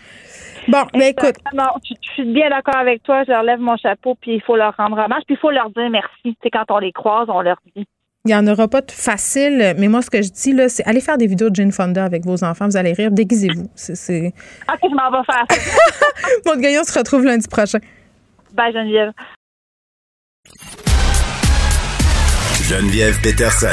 Bon, 0.68 0.84
mais 0.96 1.12
écoute. 1.12 1.36
Je, 1.54 2.12
suis 2.14 2.26
bien 2.26 2.50
d'accord 2.50 2.78
avec 2.78 3.04
toi. 3.04 3.24
Je 3.24 3.32
leur 3.32 3.44
lève 3.44 3.60
mon 3.60 3.78
chapeau, 3.78 4.16
puis 4.20 4.36
il 4.36 4.42
faut 4.42 4.56
leur 4.56 4.76
rendre 4.76 4.98
hommage, 4.98 5.24
puis 5.26 5.36
il 5.36 5.38
faut 5.38 5.52
leur 5.52 5.70
dire 5.70 5.90
merci. 5.90 6.38
C'est 6.42 6.50
quand 6.50 6.66
on 6.70 6.80
les 6.80 6.92
croise, 6.92 7.28
on 7.30 7.42
leur 7.42 7.58
dit. 7.76 7.86
Il 8.26 8.30
n'y 8.30 8.36
en 8.36 8.48
aura 8.48 8.68
pas 8.68 8.82
de 8.82 8.90
facile, 8.90 9.76
mais 9.78 9.88
moi, 9.88 10.02
ce 10.02 10.10
que 10.10 10.24
je 10.24 10.32
dis, 10.32 10.52
là, 10.52 10.68
c'est 10.68 10.84
allez 10.88 11.00
faire 11.00 11.20
des 11.20 11.28
vidéos 11.28 11.52
de 11.52 11.56
Jane 11.56 11.72
Fonda 11.72 12.04
avec 12.04 12.26
vos 12.26 12.44
enfants, 12.44 12.66
vous 12.66 12.76
allez 12.76 12.94
rire, 12.94 13.12
déguisez-vous. 13.12 13.70
C'est, 13.76 13.94
OK, 14.68 14.80
je 14.82 14.96
m'en 14.96 15.12
vais 15.12 15.24
faire 15.26 15.46
Mon 16.48 16.60
Gaillon 16.60 16.84
se 16.84 16.98
retrouve 16.98 17.24
lundi 17.24 17.48
prochain. 17.48 17.78
Bye, 18.54 18.74
Geneviève. 18.74 19.12
Geneviève 22.64 23.22
Peterson, 23.22 23.68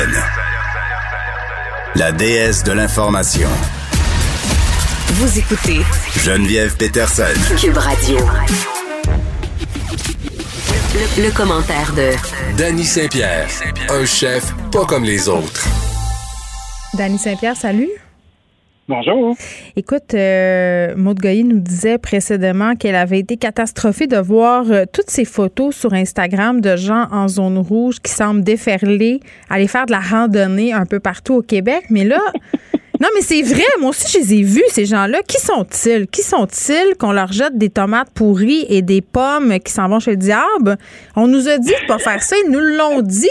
la 1.95 2.13
déesse 2.13 2.63
de 2.63 2.73
l'information. 2.73 3.49
Vous 5.15 5.39
écoutez 5.39 5.81
Geneviève 6.25 6.75
Peterson. 6.79 7.35
Cube 7.61 7.77
Radio. 7.77 8.17
Le, 11.19 11.37
commentaire 11.37 11.93
de 11.95 12.13
Danny 12.57 12.83
Saint-Pierre, 12.83 13.47
un 13.91 14.07
chef 14.07 14.55
pas 14.73 14.87
comme 14.87 15.05
les 15.05 15.29
autres. 15.29 15.69
Danny 16.97 17.19
Saint-Pierre, 17.19 17.57
salut. 17.57 17.91
Bonjour. 18.89 19.37
Écoute, 19.77 20.15
euh, 20.15 20.95
Maud 20.97 21.21
Goyer 21.21 21.43
nous 21.43 21.61
disait 21.61 21.99
précédemment 21.99 22.75
qu'elle 22.75 22.95
avait 22.95 23.19
été 23.19 23.37
catastrophée 23.37 24.07
de 24.07 24.17
voir 24.17 24.65
euh, 24.71 24.85
toutes 24.91 25.11
ces 25.11 25.27
photos 25.27 25.77
sur 25.77 25.93
Instagram 25.93 26.63
de 26.63 26.75
gens 26.77 27.07
en 27.13 27.29
zone 27.29 27.59
rouge 27.59 28.01
qui 28.03 28.11
semblent 28.11 28.43
déferler, 28.43 29.21
aller 29.51 29.69
faire 29.69 29.85
de 29.85 29.93
la 29.93 30.01
randonnée 30.01 30.73
un 30.73 30.87
peu 30.87 31.01
partout 31.01 31.35
au 31.35 31.43
Québec. 31.43 31.85
Mais 31.91 32.05
là, 32.05 32.21
Non, 33.03 33.09
mais 33.17 33.21
c'est 33.23 33.43
vrai. 33.43 33.65
Moi 33.81 33.91
aussi, 33.91 34.07
je 34.13 34.19
les 34.19 34.35
ai 34.35 34.43
vus, 34.45 34.63
ces 34.69 34.87
gens-là. 34.87 35.23
Qui 35.27 35.41
sont-ils? 35.41 36.07
Qui 36.07 36.23
sont-ils 36.23 36.95
qu'on 36.97 37.11
leur 37.11 37.33
jette 37.33 37.59
des 37.59 37.69
tomates 37.69 38.11
pourries 38.15 38.65
et 38.69 38.81
des 38.81 39.01
pommes 39.01 39.59
qui 39.59 39.73
s'en 39.73 39.89
vont 39.89 39.99
chez 39.99 40.13
le 40.13 40.19
diable? 40.19 40.77
On 41.17 41.27
nous 41.27 41.49
a 41.49 41.59
dit 41.59 41.73
de 41.73 41.87
pas 41.89 41.99
faire 41.99 42.23
ça. 42.23 42.37
Ils 42.47 42.53
nous 42.53 42.61
l'ont 42.61 43.03
dit. 43.03 43.27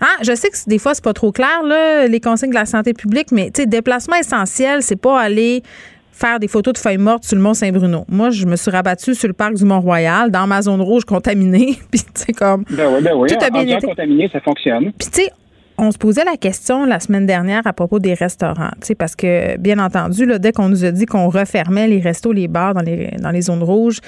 Hein? 0.00 0.08
Je 0.22 0.34
sais 0.34 0.50
que 0.50 0.56
des 0.66 0.80
fois, 0.80 0.92
c'est 0.92 1.04
pas 1.04 1.12
trop 1.12 1.30
clair, 1.30 1.62
là, 1.62 2.08
les 2.08 2.18
consignes 2.18 2.50
de 2.50 2.56
la 2.56 2.66
santé 2.66 2.94
publique, 2.94 3.28
mais, 3.30 3.52
tu 3.52 3.62
sais, 3.62 3.66
déplacement 3.66 4.16
essentiel, 4.16 4.82
c'est 4.82 5.00
pas 5.00 5.20
aller 5.20 5.62
faire 6.10 6.40
des 6.40 6.48
photos 6.48 6.74
de 6.74 6.78
feuilles 6.78 6.98
mortes 6.98 7.24
sur 7.24 7.36
le 7.36 7.42
Mont 7.42 7.54
Saint-Bruno. 7.54 8.06
Moi, 8.08 8.30
je 8.30 8.44
me 8.44 8.56
suis 8.56 8.72
rabattue 8.72 9.14
sur 9.14 9.28
le 9.28 9.34
parc 9.34 9.54
du 9.54 9.64
Mont-Royal, 9.64 10.32
dans 10.32 10.48
ma 10.48 10.62
zone 10.62 10.80
rouge 10.80 11.04
contaminée. 11.04 11.78
Puis, 11.92 12.00
tu 12.02 12.10
sais, 12.14 12.32
comme. 12.32 12.64
Ben 12.70 12.92
oui, 12.92 13.02
ben 13.02 13.12
oui. 13.14 13.28
Tout 13.28 13.44
a 13.44 13.50
bien 13.50 13.76
été. 13.76 13.86
contaminé, 13.86 14.28
ça 14.32 14.40
fonctionne. 14.40 14.92
Puis, 14.98 15.08
tu 15.12 15.22
sais, 15.22 15.30
on 15.78 15.90
se 15.90 15.98
posait 15.98 16.24
la 16.24 16.36
question 16.36 16.84
la 16.84 17.00
semaine 17.00 17.26
dernière 17.26 17.66
à 17.66 17.72
propos 17.72 17.98
des 17.98 18.14
restaurants, 18.14 18.70
parce 18.98 19.16
que, 19.16 19.58
bien 19.58 19.78
entendu, 19.78 20.26
là, 20.26 20.38
dès 20.38 20.52
qu'on 20.52 20.68
nous 20.68 20.84
a 20.84 20.90
dit 20.90 21.06
qu'on 21.06 21.28
refermait 21.28 21.88
les 21.88 22.00
restos, 22.00 22.32
les 22.32 22.48
bars 22.48 22.74
dans 22.74 22.82
les, 22.82 23.10
dans 23.20 23.30
les 23.30 23.42
zones 23.42 23.62
rouges, 23.62 24.00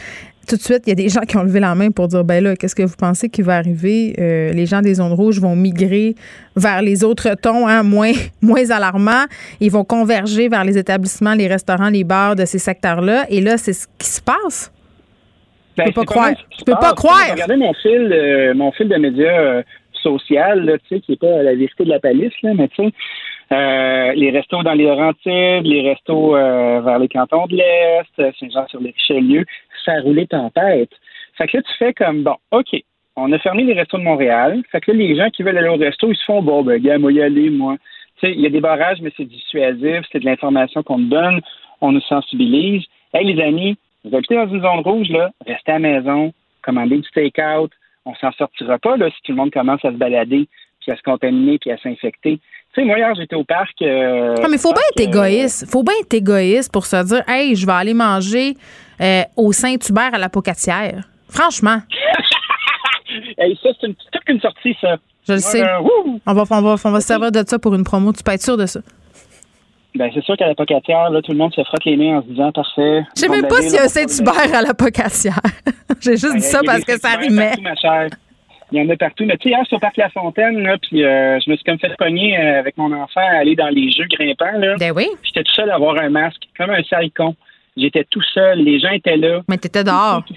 tout 0.48 0.56
de 0.56 0.62
suite, 0.62 0.84
il 0.86 0.88
y 0.88 0.92
a 0.92 0.94
des 0.94 1.10
gens 1.10 1.20
qui 1.20 1.36
ont 1.36 1.42
levé 1.42 1.60
la 1.60 1.74
main 1.74 1.90
pour 1.90 2.08
dire, 2.08 2.24
ben 2.24 2.42
là, 2.42 2.56
qu'est-ce 2.56 2.74
que 2.74 2.82
vous 2.82 2.96
pensez 2.96 3.28
qui 3.28 3.42
va 3.42 3.56
arriver? 3.56 4.14
Euh, 4.18 4.52
les 4.52 4.64
gens 4.64 4.80
des 4.80 4.94
zones 4.94 5.12
rouges 5.12 5.38
vont 5.40 5.54
migrer 5.54 6.14
vers 6.56 6.80
les 6.80 7.04
autres 7.04 7.34
tons, 7.34 7.68
hein, 7.68 7.82
moins, 7.82 8.12
moins 8.42 8.70
alarmants. 8.70 9.26
Ils 9.60 9.70
vont 9.70 9.84
converger 9.84 10.48
vers 10.48 10.64
les 10.64 10.78
établissements, 10.78 11.34
les 11.34 11.48
restaurants, 11.48 11.90
les 11.90 12.04
bars 12.04 12.34
de 12.34 12.46
ces 12.46 12.58
secteurs-là. 12.58 13.26
Et 13.28 13.42
là, 13.42 13.58
c'est 13.58 13.74
ce 13.74 13.86
qui 13.98 14.06
se 14.06 14.22
passe. 14.22 14.72
Ben, 15.76 15.84
je 15.86 15.92
peux 15.92 16.00
pas 16.00 16.06
croire. 16.06 16.30
Je 16.58 16.64
peux 16.64 16.72
pas 16.72 16.94
croire. 16.94 17.30
Regardez 17.30 17.56
mon 17.56 17.72
fil, 17.74 18.10
euh, 18.12 18.54
mon 18.54 18.72
fil 18.72 18.88
de 18.88 18.96
médias 18.96 19.40
euh, 19.40 19.62
tu 20.16 20.88
sais, 20.88 21.00
qui 21.00 21.12
n'est 21.12 21.16
pas 21.16 21.42
la 21.42 21.54
vérité 21.54 21.84
de 21.84 21.90
la 21.90 22.00
palisse, 22.00 22.40
là, 22.42 22.54
mais 22.54 22.68
tu 22.68 22.84
sais, 22.84 24.14
les 24.14 24.30
restos 24.30 24.62
dans 24.62 24.74
les 24.74 24.84
Laurentides, 24.84 25.66
les 25.66 25.88
restos 25.88 26.32
vers 26.32 26.98
les 26.98 27.08
cantons 27.08 27.46
de 27.46 27.56
l'Est, 27.56 28.32
Saint-Jean-sur-les-Richelieu, 28.38 29.44
ça 29.84 30.00
roulé 30.00 30.26
tempête. 30.26 30.90
Fait 31.36 31.46
que 31.46 31.56
là, 31.58 31.62
tu 31.62 31.72
fais 31.78 31.94
comme, 31.94 32.22
bon, 32.22 32.36
OK, 32.50 32.82
on 33.16 33.32
a 33.32 33.38
fermé 33.38 33.64
les 33.64 33.74
restos 33.74 33.98
de 33.98 34.02
Montréal. 34.02 34.62
Fait 34.70 34.80
que 34.80 34.90
là, 34.90 34.98
les 34.98 35.16
gens 35.16 35.30
qui 35.30 35.42
veulent 35.42 35.58
aller 35.58 35.68
au 35.68 35.76
resto, 35.76 36.10
ils 36.10 36.16
se 36.16 36.24
font, 36.24 36.42
bon, 36.42 36.62
ben, 36.62 36.80
gars, 36.82 36.98
moi, 36.98 37.12
y 37.12 37.22
aller, 37.22 37.50
moi. 37.50 37.76
Tu 38.20 38.26
sais, 38.26 38.32
il 38.32 38.40
y 38.40 38.46
a 38.46 38.50
des 38.50 38.60
barrages, 38.60 39.00
mais 39.00 39.12
c'est 39.16 39.24
dissuasif, 39.24 40.04
c'est 40.10 40.18
de 40.20 40.24
l'information 40.24 40.82
qu'on 40.82 40.98
nous 40.98 41.08
donne, 41.08 41.40
on 41.80 41.92
nous 41.92 42.00
sensibilise. 42.00 42.84
Hey, 43.14 43.32
les 43.32 43.42
amis, 43.42 43.76
vous 44.04 44.16
habitez 44.16 44.34
dans 44.34 44.48
une 44.48 44.62
zone 44.62 44.80
rouge, 44.80 45.08
là, 45.10 45.30
restez 45.46 45.72
à 45.72 45.78
la 45.78 45.88
maison, 45.88 46.32
commandez 46.62 46.98
du 46.98 47.08
take-out, 47.14 47.70
on 48.08 48.14
s'en 48.14 48.32
sortira 48.32 48.78
pas, 48.78 48.96
là, 48.96 49.10
si 49.10 49.16
tout 49.22 49.32
le 49.32 49.36
monde 49.36 49.52
commence 49.52 49.84
à 49.84 49.90
se 49.90 49.96
balader, 49.96 50.48
puis 50.80 50.92
à 50.92 50.96
se 50.96 51.02
contaminer, 51.02 51.58
puis 51.58 51.70
à 51.70 51.78
s'infecter. 51.78 52.40
Tu 52.74 52.80
sais, 52.80 52.84
moi, 52.84 52.98
hier, 52.98 53.14
j'étais 53.14 53.36
au 53.36 53.44
parc. 53.44 53.82
Euh, 53.82 54.34
ah, 54.42 54.46
mais 54.50 54.58
faut 54.58 54.72
bien 54.72 54.82
être 54.92 55.08
égoïste. 55.08 55.70
Faut 55.70 55.82
bien 55.82 55.94
être 56.00 56.14
égoïste 56.14 56.72
pour 56.72 56.86
se 56.86 57.04
dire, 57.04 57.22
hey, 57.28 57.54
je 57.54 57.66
vais 57.66 57.72
aller 57.72 57.94
manger 57.94 58.54
euh, 59.00 59.22
au 59.36 59.52
Saint-Hubert 59.52 60.14
à 60.14 60.18
la 60.18 60.28
Pocatière. 60.28 61.04
Franchement. 61.28 61.80
hey, 63.38 63.58
ça, 63.62 63.70
c'est 63.78 63.86
une, 63.86 63.94
toute 63.94 64.28
une 64.28 64.40
sortie, 64.40 64.76
ça. 64.80 64.96
Je 65.26 65.34
le 65.34 65.40
sais. 65.40 65.62
on, 66.26 66.32
va, 66.32 66.44
on, 66.50 66.62
va, 66.62 66.76
on 66.82 66.90
va 66.90 67.00
se 67.00 67.06
servir 67.06 67.30
de 67.30 67.42
ça 67.46 67.58
pour 67.58 67.74
une 67.74 67.84
promo. 67.84 68.12
Tu 68.12 68.22
peux 68.22 68.32
être 68.32 68.42
sûr 68.42 68.56
de 68.56 68.64
ça. 68.64 68.80
Ben, 69.94 70.10
c'est 70.14 70.22
sûr 70.22 70.36
qu'à 70.36 70.46
la 70.46 70.54
pocatière, 70.54 71.10
là, 71.10 71.22
tout 71.22 71.32
le 71.32 71.38
monde 71.38 71.54
se 71.54 71.64
frotte 71.64 71.84
les 71.84 71.96
mains 71.96 72.18
en 72.18 72.22
se 72.22 72.28
disant 72.28 72.52
parfait. 72.52 73.02
Je 73.16 73.20
sais 73.22 73.28
même 73.28 73.48
pas 73.48 73.62
s'il 73.62 73.74
y 73.74 73.78
a 73.78 73.84
un 73.84 73.88
Saint-Hubert 73.88 74.54
à 74.54 74.62
la 74.62 74.74
pocatière. 74.74 75.40
J'ai 76.00 76.12
juste 76.12 76.32
ben, 76.32 76.38
dit 76.38 76.46
ça 76.46 76.60
parce 76.64 76.84
que 76.84 76.98
ça 76.98 77.16
rimait. 77.16 77.52
Il 78.70 78.78
y 78.78 78.82
en 78.82 78.88
a 78.90 78.96
partout. 78.96 79.24
Mais 79.24 79.36
tu 79.38 79.48
sais, 79.48 79.54
hier, 79.54 79.66
sur 79.66 79.80
Parc 79.80 79.96
La 79.96 80.10
Fontaine, 80.10 80.62
là, 80.62 80.76
puis 80.78 81.02
euh, 81.02 81.40
je 81.40 81.50
me 81.50 81.56
suis 81.56 81.64
comme 81.64 81.78
fait 81.78 81.96
pogner 81.96 82.38
euh, 82.38 82.58
avec 82.58 82.76
mon 82.76 82.92
enfant 82.92 83.20
à 83.20 83.38
aller 83.38 83.56
dans 83.56 83.68
les 83.68 83.90
jeux 83.90 84.04
grimpants. 84.10 84.58
Là. 84.58 84.76
Ben 84.78 84.92
oui. 84.94 85.08
J'étais 85.22 85.42
tout 85.42 85.54
seul 85.54 85.70
à 85.70 85.76
avoir 85.76 85.98
un 85.98 86.10
masque, 86.10 86.42
comme 86.56 86.70
un 86.70 86.82
sale 86.82 87.10
con. 87.16 87.34
J'étais 87.76 88.04
tout 88.10 88.22
seul. 88.34 88.58
Les 88.58 88.78
gens 88.78 88.90
étaient 88.90 89.16
là. 89.16 89.40
Mais 89.48 89.56
t'étais 89.56 89.84
dehors. 89.84 90.22
Tout, 90.26 90.34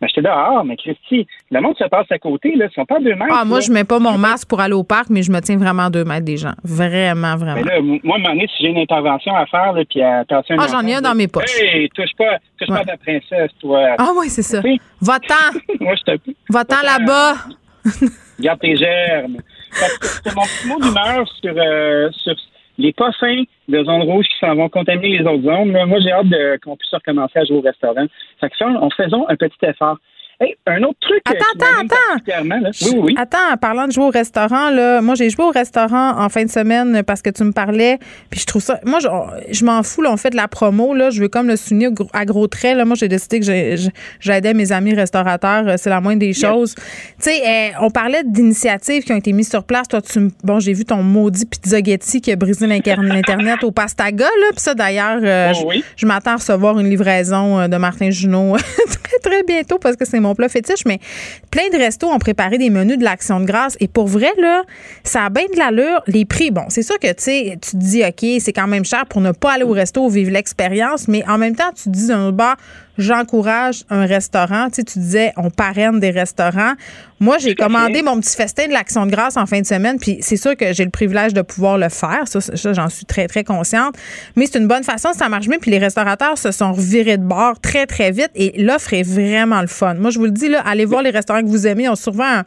ben, 0.00 0.06
j'étais 0.06 0.22
dehors, 0.22 0.64
mais 0.64 0.76
Christy, 0.76 1.26
le 1.50 1.60
monde 1.60 1.76
se 1.76 1.84
passe 1.88 2.06
à 2.10 2.18
côté, 2.18 2.54
là. 2.54 2.66
Ils 2.70 2.74
sont 2.74 2.86
pas 2.86 3.00
deux 3.00 3.14
mètres. 3.14 3.34
Ah, 3.36 3.44
moi, 3.44 3.60
je 3.60 3.72
mets 3.72 3.84
pas 3.84 3.98
mon 3.98 4.16
masque 4.16 4.48
pour 4.48 4.60
aller 4.60 4.74
au 4.74 4.84
parc, 4.84 5.10
mais 5.10 5.22
je 5.22 5.32
me 5.32 5.40
tiens 5.40 5.56
vraiment 5.56 5.90
deux 5.90 6.04
mètres 6.04 6.24
des 6.24 6.36
gens. 6.36 6.52
Vraiment, 6.62 7.36
vraiment. 7.36 7.56
Mais 7.56 7.62
là, 7.62 7.80
moi, 7.80 8.16
à 8.16 8.18
un 8.18 8.22
moment 8.22 8.34
donné, 8.34 8.48
si 8.56 8.62
j'ai 8.62 8.68
une 8.68 8.78
intervention 8.78 9.34
à 9.34 9.46
faire, 9.46 9.72
là, 9.72 9.82
puis 9.88 10.00
attention. 10.00 10.56
Ah, 10.58 10.66
j'en 10.70 10.86
ai 10.86 10.94
un 10.94 11.00
dans 11.00 11.14
mes 11.14 11.26
poches. 11.26 11.60
Hey, 11.60 11.88
touche 11.90 12.14
pas, 12.16 12.38
touche 12.58 12.68
pas 12.68 12.84
ta 12.84 12.96
princesse, 12.96 13.50
toi. 13.60 13.96
Ah, 13.98 14.10
oui, 14.16 14.28
c'est 14.28 14.42
ça. 14.42 14.60
Va-t'en. 15.00 15.58
moi, 15.80 15.94
je 15.96 16.12
te. 16.12 16.30
Va-t'en 16.48 16.82
là-bas. 16.82 17.34
Garde 18.38 18.60
tes 18.60 18.76
germes. 18.76 19.38
C'est 19.72 20.34
mon 20.34 20.42
petit 20.42 20.68
mot 20.68 20.80
d'humeur 20.80 21.28
sur, 21.40 21.54
euh, 21.56 22.08
sur 22.12 22.34
les 22.78 22.92
pas 22.92 23.12
fins 23.12 23.42
de 23.68 23.84
zones 23.84 24.02
rouges 24.02 24.26
qui 24.26 24.38
s'en 24.38 24.54
vont 24.54 24.68
contaminer 24.68 25.18
les 25.18 25.24
autres 25.26 25.42
zones. 25.42 25.72
Moi, 25.72 25.98
j'ai 26.00 26.12
hâte 26.12 26.26
qu'on 26.62 26.76
puisse 26.76 26.94
recommencer 26.94 27.40
à 27.40 27.44
jouer 27.44 27.58
au 27.58 27.60
restaurant. 27.60 28.06
Fait 28.40 28.48
que 28.48 28.56
faisons 28.96 29.28
un 29.28 29.36
petit 29.36 29.58
effort. 29.62 29.98
Hey, 30.40 30.54
un 30.66 30.84
autre 30.84 30.98
truc. 31.00 31.20
Attends, 31.24 31.38
attends, 31.56 31.94
attends. 31.96 32.42
Oui, 32.82 32.98
oui. 33.02 33.14
Attends, 33.18 33.52
en 33.52 33.56
parlant 33.56 33.88
de 33.88 33.92
jouer 33.92 34.04
au 34.04 34.10
restaurant, 34.10 34.70
là, 34.70 35.00
moi, 35.00 35.16
j'ai 35.16 35.30
joué 35.30 35.44
au 35.44 35.50
restaurant 35.50 36.16
en 36.16 36.28
fin 36.28 36.44
de 36.44 36.50
semaine 36.50 37.02
parce 37.02 37.22
que 37.22 37.30
tu 37.30 37.42
me 37.42 37.50
parlais. 37.50 37.98
Puis 38.30 38.40
je 38.40 38.46
trouve 38.46 38.62
ça. 38.62 38.78
Moi, 38.84 39.00
je, 39.00 39.64
m'en 39.64 39.82
fous, 39.82 40.00
là, 40.00 40.12
on 40.12 40.16
fait 40.16 40.30
de 40.30 40.36
la 40.36 40.46
promo. 40.46 40.94
Là, 40.94 41.10
je 41.10 41.20
veux 41.20 41.28
comme 41.28 41.48
le 41.48 41.56
souvenir 41.56 41.90
à 42.12 42.24
gros 42.24 42.46
traits. 42.46 42.76
Là, 42.76 42.84
moi, 42.84 42.94
j'ai 42.94 43.08
décidé 43.08 43.40
que 43.40 43.90
j'aidais 44.20 44.54
mes 44.54 44.70
amis 44.70 44.94
restaurateurs. 44.94 45.66
Euh, 45.66 45.74
c'est 45.76 45.90
la 45.90 46.00
moindre 46.00 46.20
des 46.20 46.32
choses. 46.34 46.76
Tu 46.76 46.84
sais, 47.18 47.42
eh, 47.44 47.72
on 47.80 47.90
parlait 47.90 48.22
d'initiatives 48.24 49.02
qui 49.02 49.12
ont 49.12 49.16
été 49.16 49.32
mises 49.32 49.50
sur 49.50 49.64
place. 49.64 49.88
Toi, 49.88 50.00
tu 50.02 50.30
bon, 50.44 50.60
j'ai 50.60 50.72
vu 50.72 50.84
ton 50.84 51.02
maudit 51.02 51.46
Pizzaghetti 51.46 52.20
qui 52.20 52.30
a 52.30 52.36
brisé 52.36 52.66
l'Internet 52.68 53.64
au 53.64 53.72
Pastaga. 53.72 54.26
Là. 54.26 54.46
Puis 54.52 54.60
ça, 54.60 54.74
d'ailleurs, 54.74 55.18
euh, 55.20 55.52
oh, 55.64 55.72
je, 55.96 56.06
m'attends 56.06 56.32
à 56.32 56.36
recevoir 56.36 56.78
une 56.78 56.88
livraison 56.88 57.58
euh, 57.58 57.66
de 57.66 57.76
Martin 57.76 58.10
Junot 58.10 58.56
très, 59.02 59.18
très 59.18 59.42
bientôt 59.42 59.78
parce 59.78 59.96
que 59.96 60.04
c'est 60.04 60.20
mon 60.20 60.27
mon 60.28 60.48
fétiche, 60.48 60.84
mais 60.86 60.98
plein 61.50 61.68
de 61.72 61.76
restos 61.76 62.08
ont 62.08 62.18
préparé 62.18 62.58
des 62.58 62.70
menus 62.70 62.98
de 62.98 63.04
l'action 63.04 63.40
de 63.40 63.44
grâce. 63.44 63.76
Et 63.80 63.88
pour 63.88 64.06
vrai, 64.06 64.30
là, 64.38 64.62
ça 65.04 65.24
a 65.24 65.30
bien 65.30 65.44
de 65.52 65.58
l'allure. 65.58 66.02
Les 66.06 66.24
prix, 66.24 66.50
bon, 66.50 66.64
c'est 66.68 66.82
sûr 66.82 66.98
que 66.98 67.08
tu 67.08 67.58
te 67.58 67.76
dis, 67.76 68.02
OK, 68.04 68.40
c'est 68.40 68.52
quand 68.52 68.66
même 68.66 68.84
cher 68.84 69.06
pour 69.06 69.20
ne 69.20 69.32
pas 69.32 69.52
aller 69.52 69.64
au 69.64 69.72
resto, 69.72 70.08
vivre 70.08 70.30
l'expérience, 70.30 71.08
mais 71.08 71.26
en 71.28 71.38
même 71.38 71.56
temps, 71.56 71.70
tu 71.74 71.84
te 71.84 71.88
dis 71.90 72.08
d'un 72.08 72.32
bas 72.32 72.56
j'encourage 72.98 73.84
un 73.90 74.04
restaurant. 74.06 74.68
Tu, 74.68 74.76
sais, 74.76 74.84
tu 74.84 74.98
disais, 74.98 75.32
on 75.36 75.50
parraine 75.50 76.00
des 76.00 76.10
restaurants. 76.10 76.74
Moi, 77.20 77.38
j'ai 77.38 77.54
commandé 77.54 78.02
mon 78.02 78.20
petit 78.20 78.36
festin 78.36 78.68
de 78.68 78.72
l'Action 78.72 79.04
de 79.04 79.10
grâce 79.10 79.36
en 79.36 79.46
fin 79.46 79.60
de 79.60 79.66
semaine, 79.66 79.98
puis 79.98 80.18
c'est 80.20 80.36
sûr 80.36 80.56
que 80.56 80.72
j'ai 80.72 80.84
le 80.84 80.90
privilège 80.90 81.34
de 81.34 81.42
pouvoir 81.42 81.76
le 81.76 81.88
faire. 81.88 82.24
Ça, 82.26 82.38
j'en 82.72 82.88
suis 82.88 83.06
très, 83.06 83.26
très 83.26 83.42
consciente. 83.42 83.96
Mais 84.36 84.46
c'est 84.46 84.58
une 84.58 84.68
bonne 84.68 84.84
façon, 84.84 85.12
ça 85.14 85.28
marche 85.28 85.48
bien. 85.48 85.58
Puis 85.58 85.70
les 85.70 85.78
restaurateurs 85.78 86.38
se 86.38 86.52
sont 86.52 86.72
revirés 86.72 87.16
de 87.16 87.24
bord 87.24 87.60
très, 87.60 87.86
très 87.86 88.12
vite 88.12 88.30
et 88.34 88.62
l'offre 88.62 88.94
est 88.94 89.02
vraiment 89.02 89.60
le 89.60 89.66
fun. 89.66 89.94
Moi, 89.94 90.10
je 90.10 90.18
vous 90.18 90.26
le 90.26 90.30
dis, 90.30 90.48
là, 90.48 90.62
allez 90.64 90.84
voir 90.84 91.02
les 91.02 91.10
restaurants 91.10 91.42
que 91.42 91.48
vous 91.48 91.66
aimez. 91.66 91.88
On 91.88 91.96
se 91.96 92.08
souvent 92.08 92.42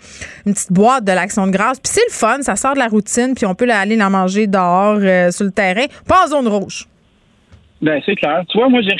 une 0.45 0.53
petite 0.53 0.72
boîte 0.72 1.03
de 1.03 1.11
l'Action 1.11 1.48
de 1.48 1.52
grâce. 1.52 1.80
Puis 1.80 1.91
c'est 1.94 2.06
le 2.07 2.14
fun, 2.14 2.41
ça 2.41 2.56
sort 2.56 2.73
de 2.73 2.80
la 2.80 2.88
routine, 2.88 3.34
puis 3.36 3.45
on 3.45 3.56
peut 3.56 3.69
aller 3.69 3.95
la 3.95 4.10
manger 4.10 4.48
dehors, 4.48 4.99
euh, 5.02 5.32
sur 5.32 5.45
le 5.45 5.52
terrain, 5.52 5.86
pas 6.07 6.26
en 6.26 6.28
zone 6.28 6.48
rouge. 6.48 6.88
Ben, 7.81 7.99
c'est 8.05 8.15
clair. 8.15 8.43
Tu 8.49 8.57
vois, 8.57 8.69
moi, 8.69 8.81
j'ai, 8.81 8.95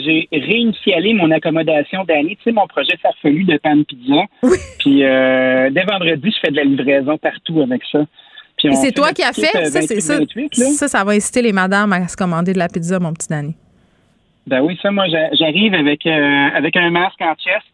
j'ai 0.00 0.28
réinitialisé 0.32 1.14
mon 1.14 1.30
accommodation 1.30 2.04
d'année. 2.04 2.36
Tu 2.36 2.44
sais, 2.44 2.52
mon 2.52 2.66
projet 2.66 2.96
farfelu 3.00 3.44
de 3.44 3.56
pan 3.56 3.82
pizza. 3.82 4.22
Oui. 4.42 4.58
Puis, 4.78 5.04
euh, 5.04 5.70
dès 5.70 5.84
vendredi, 5.84 6.30
je 6.30 6.38
fais 6.40 6.50
de 6.50 6.56
la 6.56 6.64
livraison 6.64 7.16
partout 7.16 7.62
avec 7.62 7.82
ça. 7.90 8.00
Puis 8.58 8.74
c'est 8.76 8.92
toi 8.92 9.12
qui 9.12 9.22
as 9.22 9.32
fait? 9.32 9.66
Ça, 9.66 9.82
c'est 9.82 10.00
ça, 10.00 10.18
ça, 10.52 10.88
ça 10.88 11.04
va 11.04 11.12
inciter 11.12 11.42
les 11.42 11.52
madames 11.52 11.92
à 11.92 12.08
se 12.08 12.16
commander 12.16 12.52
de 12.52 12.58
la 12.58 12.68
pizza, 12.68 12.98
mon 12.98 13.12
petit 13.12 13.28
Danny. 13.28 13.54
Ben 14.46 14.60
oui, 14.60 14.78
ça, 14.80 14.90
moi, 14.90 15.06
j'arrive 15.08 15.74
avec, 15.74 16.06
euh, 16.06 16.48
avec 16.54 16.76
un 16.76 16.90
masque 16.90 17.20
en 17.20 17.34
chest. 17.34 17.66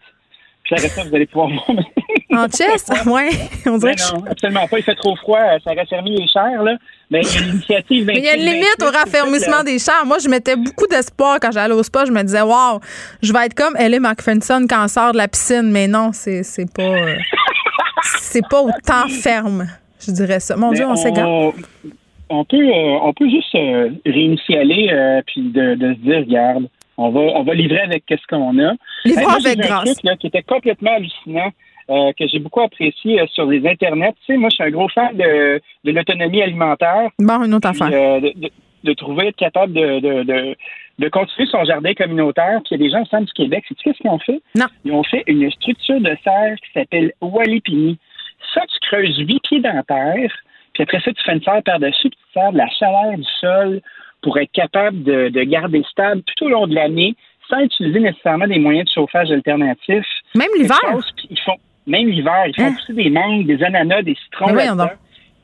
Puis 0.65 0.75
après 0.75 0.89
ça, 0.89 1.03
vous 1.05 1.15
allez 1.15 1.27
pouvoir 1.27 1.49
voir. 1.49 1.79
en 2.31 2.49
chest? 2.49 2.93
Oui. 3.07 3.29
On 3.67 3.79
dirait 3.79 3.95
que 3.95 4.15
non, 4.15 4.25
absolument 4.29 4.67
pas. 4.67 4.79
Il 4.79 4.85
fait 4.85 4.95
trop 4.95 5.17
froid. 5.17 5.41
Ça 5.65 5.73
raffermit 5.75 6.17
les 6.17 6.27
chairs, 6.27 6.63
là. 6.63 6.77
Mais 7.13 7.21
il 7.21 7.35
y 7.35 7.39
a 7.39 7.43
une 7.43 7.51
initiative. 7.51 8.07
Mais 8.07 8.15
il 8.17 8.25
y 8.25 8.29
a 8.29 8.37
une 8.37 8.45
limite 8.45 8.83
au 8.83 8.91
raffermissement 8.91 9.63
des 9.63 9.79
chairs. 9.79 10.07
Moi, 10.07 10.19
je 10.19 10.29
mettais 10.29 10.57
beaucoup 10.57 10.87
d'espoir 10.87 11.39
quand 11.41 11.53
j'allais 11.53 11.75
au 11.75 11.83
spa. 11.83 12.07
Je 12.07 12.11
me 12.11 12.23
disais, 12.23 12.41
waouh, 12.41 12.81
je 13.23 13.33
vais 13.33 13.47
être 13.47 13.55
comme 13.55 13.77
Ellie 13.77 14.01
McPherson 14.01 14.67
quand 14.69 14.83
elle 14.83 14.89
sort 14.89 15.13
de 15.13 15.19
la 15.19 15.29
piscine. 15.29 15.71
Mais 15.71 15.87
non, 15.87 16.11
c'est 16.13 16.43
pas. 16.75 16.83
Euh, 16.83 17.17
c'est 18.03 18.49
pas 18.49 18.63
autant 18.63 19.09
ferme. 19.09 19.67
Je 20.01 20.11
dirais 20.11 20.41
ça. 20.41 20.57
Mon 20.57 20.73
Dieu, 20.73 20.87
on, 20.87 20.97
s'égare. 20.97 21.29
On 22.29 22.45
peut, 22.45 22.57
euh, 22.57 22.99
on 23.03 23.13
peut 23.13 23.29
juste 23.29 23.55
euh, 23.55 23.91
réinitialer 24.07 24.89
euh, 24.91 25.21
puis 25.27 25.43
de, 25.43 25.75
de 25.75 25.95
se 25.95 25.99
dire, 26.01 26.19
regarde, 26.19 26.69
on 26.97 27.11
va, 27.11 27.21
on 27.21 27.43
va 27.43 27.55
livrer 27.55 27.81
avec 27.81 28.05
ce 28.09 28.27
qu'on 28.29 28.59
a. 28.59 28.73
Livrer 29.05 29.25
avec 29.25 29.59
grâce. 29.59 29.85
Truc, 29.85 29.99
là, 30.05 30.17
qui 30.17 30.29
était 30.29 30.43
complètement 30.43 30.95
hallucinant. 30.95 31.51
Euh, 31.91 32.13
que 32.17 32.27
j'ai 32.29 32.39
beaucoup 32.39 32.61
apprécié 32.61 33.21
euh, 33.21 33.27
sur 33.33 33.47
les 33.47 33.67
internets. 33.67 34.15
Tu 34.25 34.33
sais, 34.33 34.37
moi, 34.37 34.51
je 34.51 34.55
suis 34.55 34.65
un 34.65 34.71
gros 34.71 34.89
fan 34.89 35.17
de, 35.17 35.61
de 35.85 35.91
l'autonomie 35.91 36.41
alimentaire. 36.41 37.11
Bon, 37.19 37.43
une 37.43 37.55
autre 37.55 37.69
affaire. 37.69 37.91
Euh, 37.93 38.21
de, 38.21 38.51
de, 38.85 38.93
trouver 38.93 39.29
être 39.29 39.37
capable 39.37 39.73
de, 39.73 39.99
de, 39.99 40.57
de, 40.99 41.09
continuer 41.09 41.49
son 41.51 41.65
jardin 41.65 41.93
communautaire. 41.95 42.61
Puis 42.65 42.77
il 42.77 42.81
y 42.81 42.85
a 42.85 42.87
des 42.87 42.93
gens 42.93 43.03
au 43.03 43.07
centre 43.07 43.27
du 43.27 43.33
Québec. 43.33 43.65
sais 43.69 43.75
qu'est-ce 43.83 43.99
qu'ils 43.99 44.11
ont 44.11 44.19
fait? 44.21 44.41
Non. 44.55 44.67
Ils 44.85 44.93
ont 44.93 45.03
fait 45.03 45.25
une 45.27 45.51
structure 45.51 46.01
de 46.01 46.17
serre 46.23 46.57
qui 46.57 46.73
s'appelle 46.73 47.13
Walipini. 47.21 47.99
Ça, 48.55 48.61
tu 48.61 48.89
creuses 48.89 49.19
huit 49.19 49.41
pieds 49.49 49.61
dans 49.61 49.73
la 49.73 49.83
terre, 49.83 50.31
puis 50.75 50.83
après 50.83 51.01
ça, 51.01 51.13
tu 51.13 51.23
fais 51.25 51.33
une 51.33 51.43
serre 51.43 51.63
par-dessus, 51.65 52.11
puis 52.11 52.19
tu 52.27 52.33
sers 52.33 52.53
de 52.53 52.59
la 52.59 52.69
chaleur 52.69 53.17
du 53.17 53.29
sol 53.41 53.81
pour 54.21 54.39
être 54.39 54.53
capable 54.53 55.03
de, 55.03 55.29
de 55.31 55.43
garder 55.43 55.83
stable 55.91 56.23
tout 56.23 56.45
au 56.45 56.49
long 56.49 56.67
de 56.67 56.75
l'année 56.75 57.17
sans 57.49 57.61
utiliser 57.61 58.01
nécessairement 58.01 58.47
des 58.47 58.59
moyens 58.59 58.87
de 58.87 58.93
chauffage 58.93 59.31
alternatifs. 59.31 60.07
Même 60.35 60.49
l'hiver? 60.57 60.79
Ils 61.31 61.39
font, 61.41 61.57
même 61.87 62.09
l'hiver, 62.09 62.47
ils 62.47 62.55
font 62.55 62.67
hein? 62.67 62.75
pousser 62.75 62.93
des 62.93 63.11
mangues, 63.11 63.47
des 63.47 63.63
ananas, 63.63 64.03
des 64.03 64.17
citrons. 64.25 64.55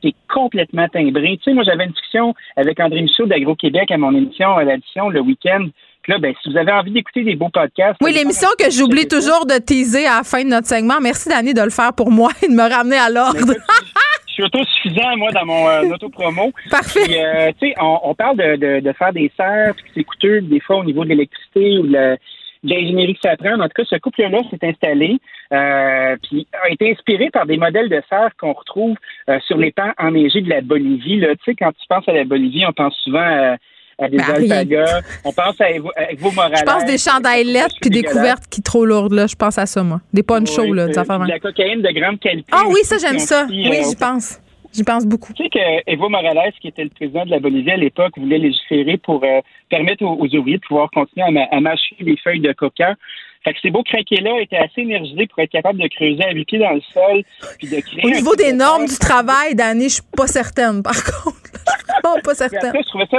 C'est 0.01 0.15
complètement 0.33 0.87
timbré. 0.87 1.37
Tu 1.37 1.43
sais, 1.43 1.53
moi, 1.53 1.65
j'avais 1.65 1.83
une 1.83 1.91
discussion 1.91 2.33
avec 2.55 2.79
André 2.79 3.01
Michaud 3.01 3.25
d'Agro-Québec 3.25 3.91
à 3.91 3.97
mon 3.97 4.15
émission 4.15 4.55
à 4.55 4.63
l'addition 4.63 5.09
le 5.09 5.19
week-end. 5.19 5.67
Puis 6.03 6.13
là, 6.13 6.19
ben, 6.19 6.33
si 6.41 6.49
vous 6.49 6.57
avez 6.57 6.71
envie 6.71 6.91
d'écouter 6.91 7.23
des 7.23 7.35
beaux 7.35 7.49
podcasts. 7.49 7.97
Oui, 8.01 8.13
l'émission 8.13 8.47
que 8.57 8.71
j'oublie 8.71 9.07
toujours 9.07 9.45
de 9.45 9.57
teaser 9.59 10.07
à 10.07 10.17
la 10.17 10.23
fin 10.23 10.43
de 10.43 10.49
notre 10.49 10.67
segment. 10.67 11.01
Merci, 11.01 11.27
Dani, 11.27 11.53
de 11.53 11.61
le 11.61 11.69
faire 11.69 11.93
pour 11.93 12.11
moi 12.11 12.31
et 12.41 12.47
de 12.47 12.53
me 12.53 12.73
ramener 12.73 12.95
à 12.95 13.09
l'ordre. 13.09 13.53
Je 14.27 14.33
suis 14.33 14.43
autosuffisant, 14.43 15.17
moi, 15.17 15.31
dans 15.31 15.45
mon 15.45 15.67
euh, 15.67 15.93
auto-promo. 15.93 16.53
Parfait. 16.71 17.21
Euh, 17.21 17.51
tu 17.59 17.67
sais, 17.67 17.75
on, 17.81 18.15
parle 18.15 18.37
de, 18.37 18.79
de, 18.79 18.93
faire 18.93 19.11
des 19.11 19.29
serres, 19.35 19.73
puis 19.75 19.91
c'est 19.93 20.03
coûteux, 20.05 20.39
des 20.41 20.61
fois, 20.61 20.77
au 20.77 20.85
niveau 20.85 21.03
de 21.03 21.09
l'électricité 21.09 21.79
ou 21.79 21.87
de 21.87 21.91
la 21.91 22.15
l'ingénierie 22.63 23.13
que 23.13 23.21
ça 23.21 23.37
prend. 23.37 23.59
En 23.59 23.63
tout 23.63 23.73
cas, 23.75 23.83
ce 23.89 23.95
couple-là 23.97 24.39
s'est 24.49 24.67
installé, 24.67 25.17
euh, 25.53 26.15
puis 26.23 26.47
a 26.63 26.69
été 26.69 26.91
inspiré 26.91 27.29
par 27.29 27.45
des 27.45 27.57
modèles 27.57 27.89
de 27.89 28.01
serre 28.09 28.31
qu'on 28.39 28.53
retrouve 28.53 28.95
euh, 29.29 29.39
sur 29.47 29.57
les 29.57 29.71
pans 29.71 29.91
enneigés 29.97 30.41
de 30.41 30.49
la 30.49 30.61
Bolivie. 30.61 31.19
Là. 31.19 31.35
Tu 31.35 31.43
sais, 31.45 31.55
quand 31.55 31.71
tu 31.71 31.87
penses 31.87 32.07
à 32.07 32.13
la 32.13 32.25
Bolivie, 32.25 32.65
on 32.65 32.73
pense 32.73 32.95
souvent 33.03 33.55
à, 33.99 34.07
des 34.07 34.17
ben, 34.17 34.23
alpagas, 34.33 35.01
on 35.25 35.33
pense 35.33 35.59
à 35.59 35.71
Evo, 35.71 35.91
Morales. 36.33 36.55
Je 36.57 36.63
pense 36.63 36.85
des 36.85 36.97
chandails 36.97 37.43
lettres 37.43 37.75
puis 37.81 37.89
des 37.89 38.03
couvertes 38.03 38.47
qui 38.49 38.61
trop 38.61 38.85
lourdes. 38.85 39.13
Là. 39.13 39.27
Je 39.27 39.35
pense 39.35 39.57
à 39.57 39.65
ça, 39.65 39.83
moi. 39.83 39.99
Des 40.13 40.23
ponchos, 40.23 40.73
là, 40.73 40.87
De 40.87 41.27
la 41.27 41.39
cocaïne 41.39 41.81
de 41.81 41.91
grande 41.91 42.19
qualité. 42.19 42.49
Ah 42.51 42.63
oui, 42.67 42.79
ça, 42.83 42.95
j'aime 42.97 43.19
ça. 43.19 43.45
oui, 43.49 43.81
j'y 43.87 43.95
pense 43.95 44.39
J'y 44.73 44.83
pense 44.83 45.05
beaucoup. 45.05 45.33
Tu 45.33 45.43
sais 45.43 45.49
que 45.49 45.91
Evo 45.91 46.09
Morales, 46.09 46.53
qui 46.61 46.67
était 46.67 46.83
le 46.83 46.89
président 46.89 47.25
de 47.25 47.31
la 47.31 47.39
Bolivie 47.39 47.71
à 47.71 47.77
l'époque, 47.77 48.17
voulait 48.17 48.37
légiférer 48.37 48.97
pour 48.97 49.23
euh, 49.23 49.41
permettre 49.69 50.03
aux, 50.03 50.35
ouvriers 50.35 50.57
de 50.57 50.65
pouvoir 50.67 50.89
continuer 50.91 51.25
à, 51.51 51.59
mâcher 51.59 51.95
des 51.99 52.17
feuilles 52.17 52.39
de 52.39 52.53
coca. 52.53 52.95
Fait 53.43 53.53
que 53.53 53.59
ces 53.61 53.71
beaux 53.71 53.83
craquets-là 53.83 54.41
étaient 54.41 54.57
assez 54.57 54.81
énergisés 54.81 55.25
pour 55.27 55.39
être 55.39 55.51
capables 55.51 55.79
de 55.79 55.87
creuser 55.87 56.23
à 56.23 56.33
pied 56.33 56.59
dans 56.59 56.73
le 56.73 56.81
sol 56.93 57.23
puis 57.57 57.67
de 57.67 57.79
créer. 57.79 58.05
Au 58.05 58.09
niveau 58.09 58.35
des 58.35 58.53
normes 58.53 58.85
du 58.85 58.97
travail, 58.97 59.55
Danny, 59.55 59.85
je 59.85 59.95
suis 59.95 60.03
pas 60.15 60.27
certaine, 60.27 60.83
par 60.83 60.93
contre. 61.03 61.37
Je 61.43 61.59
suis 61.59 62.01
vraiment 62.03 62.21
pas 62.21 62.35
certaine. 62.35 62.73
je 62.75 62.89
trouvais 62.89 63.07
ça, 63.09 63.17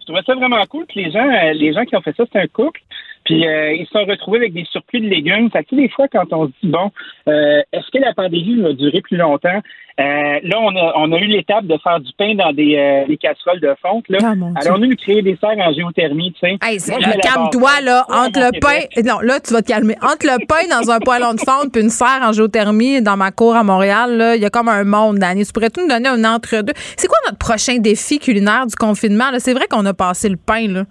je 0.00 0.04
trouvais 0.04 0.22
ça 0.24 0.34
vraiment 0.34 0.64
cool. 0.66 0.86
que 0.86 0.98
les 0.98 1.10
gens, 1.10 1.28
euh, 1.28 1.52
les 1.52 1.72
gens 1.72 1.84
qui 1.84 1.96
ont 1.96 2.00
fait 2.00 2.16
ça, 2.16 2.24
c'est 2.32 2.40
un 2.40 2.46
couple. 2.46 2.80
Puis 3.26 3.46
euh, 3.46 3.74
ils 3.74 3.84
se 3.86 3.90
sont 3.90 4.04
retrouvés 4.04 4.38
avec 4.38 4.54
des 4.54 4.64
surplus 4.70 5.00
de 5.00 5.08
légumes. 5.08 5.50
Fait 5.50 5.64
que 5.64 5.74
des 5.74 5.88
fois, 5.90 6.06
quand 6.10 6.32
on 6.32 6.46
se 6.46 6.52
dit 6.62 6.70
bon, 6.70 6.90
euh, 7.28 7.60
est-ce 7.72 7.90
que 7.92 8.02
la 8.02 8.14
pandémie 8.14 8.62
va 8.62 8.72
durer 8.72 9.00
plus 9.02 9.16
longtemps? 9.18 9.60
Euh, 9.98 10.38
là, 10.42 10.60
on 10.60 10.76
a, 10.76 10.92
on 10.96 11.10
a 11.12 11.18
eu 11.18 11.26
l'étape 11.26 11.64
de 11.64 11.76
faire 11.82 11.98
du 12.00 12.12
pain 12.18 12.34
dans 12.34 12.52
des, 12.52 13.04
des 13.08 13.16
casseroles 13.16 13.60
de 13.60 13.74
fonte. 13.80 14.04
Là. 14.10 14.18
Ah, 14.22 14.60
Alors, 14.60 14.78
on 14.78 14.82
a 14.82 14.86
eu 14.86 14.94
créer 14.94 15.22
des 15.22 15.36
serres 15.40 15.58
en 15.58 15.72
géothermie, 15.72 16.32
tu 16.34 16.40
sais. 16.40 16.58
Hey, 16.62 16.78
calme-toi, 17.22 17.80
là, 17.82 18.04
entre 18.10 18.40
le 18.40 18.60
pain... 18.60 19.02
Non, 19.02 19.20
là, 19.20 19.40
tu 19.40 19.54
vas 19.54 19.62
te 19.62 19.68
calmer. 19.68 19.94
Entre 20.02 20.26
le 20.26 20.46
pain 20.46 20.68
dans 20.70 20.90
un 20.90 20.98
poêlon 21.00 21.32
de 21.32 21.40
fonte 21.40 21.72
puis 21.72 21.82
une 21.82 21.88
serre 21.88 22.20
en 22.22 22.32
géothermie 22.32 23.00
dans 23.00 23.16
ma 23.16 23.30
cour 23.30 23.56
à 23.56 23.64
Montréal, 23.64 24.18
là, 24.18 24.36
il 24.36 24.42
y 24.42 24.44
a 24.44 24.50
comme 24.50 24.68
un 24.68 24.84
monde, 24.84 25.18
Dani. 25.18 25.46
Tu 25.46 25.52
pourrais-tu 25.52 25.80
nous 25.80 25.88
donner 25.88 26.10
un 26.10 26.24
entre-deux? 26.24 26.74
C'est 26.96 27.08
quoi 27.08 27.18
notre 27.24 27.38
prochain 27.38 27.78
défi 27.78 28.18
culinaire 28.18 28.66
du 28.66 28.76
confinement? 28.76 29.24
C'est 29.38 29.54
vrai 29.54 29.66
qu'on 29.66 29.86
a 29.86 29.94
passé 29.94 30.28
le 30.28 30.36
pain, 30.36 30.68
là. 30.68 30.84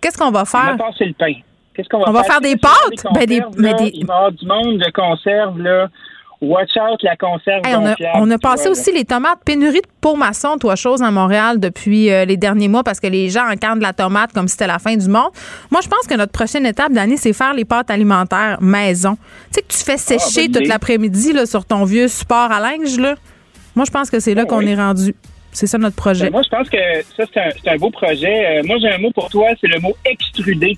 Qu'est-ce 0.00 0.18
qu'on 0.18 0.30
va 0.30 0.44
faire? 0.44 0.76
On 0.78 0.84
a 0.84 0.86
passé 0.86 1.04
le 1.04 1.14
pain. 1.14 1.34
Qu'est-ce 1.76 1.88
qu'on 1.88 1.98
va 1.98 2.08
On 2.08 2.12
va 2.12 2.24
faire? 2.24 2.40
des 2.40 2.56
pâtes? 2.56 3.04
Ben, 3.12 3.26
des, 3.26 3.42
mais 3.58 3.74
des... 3.74 3.90
Il 3.92 4.06
va 4.06 4.14
y 4.14 4.16
avoir 4.16 4.32
du 4.32 4.46
monde 4.46 4.78
de 4.78 4.90
conserve, 4.90 5.60
là. 5.60 5.88
Watch 6.40 6.76
out 6.76 7.02
la 7.02 7.16
conserve. 7.16 7.62
on, 7.64 7.86
a, 7.86 7.94
on 8.16 8.30
a 8.30 8.38
passé 8.38 8.68
aussi 8.68 8.92
les 8.92 9.04
tomates. 9.04 9.38
Pénurie 9.44 9.80
de 9.80 9.86
peau 10.00 10.16
maçon, 10.16 10.58
toi, 10.58 10.76
chose 10.76 11.02
à 11.02 11.10
Montréal 11.10 11.58
depuis 11.58 12.10
euh, 12.10 12.26
les 12.26 12.36
derniers 12.36 12.68
mois 12.68 12.84
parce 12.84 13.00
que 13.00 13.06
les 13.06 13.30
gens 13.30 13.48
encadrent 13.50 13.80
la 13.80 13.94
tomate 13.94 14.32
comme 14.34 14.46
si 14.46 14.52
c'était 14.52 14.66
la 14.66 14.78
fin 14.78 14.96
du 14.96 15.08
monde. 15.08 15.30
Moi, 15.70 15.80
je 15.82 15.88
pense 15.88 16.06
que 16.06 16.14
notre 16.14 16.32
prochaine 16.32 16.66
étape 16.66 16.92
d'année, 16.92 17.16
c'est 17.16 17.32
faire 17.32 17.54
les 17.54 17.64
pâtes 17.64 17.90
alimentaires 17.90 18.58
maison. 18.60 19.16
Tu 19.16 19.22
sais 19.52 19.62
que 19.62 19.72
tu 19.72 19.78
fais 19.78 19.94
ah, 19.94 20.18
sécher 20.18 20.50
toute 20.50 20.66
l'après-midi 20.66 21.32
sur 21.46 21.64
ton 21.64 21.84
vieux 21.84 22.08
support 22.08 22.52
à 22.52 22.60
linge. 22.60 22.98
Là. 22.98 23.14
Moi, 23.74 23.86
je 23.86 23.90
pense 23.90 24.10
que 24.10 24.20
c'est 24.20 24.34
là 24.34 24.42
ah, 24.44 24.48
qu'on 24.48 24.60
est 24.60 24.76
rendu. 24.76 25.14
C'est 25.52 25.66
ça 25.66 25.78
notre 25.78 25.96
projet. 25.96 26.26
Ben, 26.26 26.32
moi, 26.32 26.42
je 26.42 26.50
pense 26.50 26.68
que 26.68 26.76
ça, 27.16 27.24
c'est 27.32 27.40
un, 27.40 27.74
un, 27.74 27.76
beau 27.78 27.88
projet. 27.88 28.58
Euh, 28.58 28.62
moi, 28.66 28.76
j'ai 28.78 28.90
un 28.90 28.98
mot 28.98 29.10
pour 29.10 29.30
toi, 29.30 29.48
c'est 29.58 29.68
le 29.68 29.80
mot 29.80 29.96
extrudé 30.04 30.76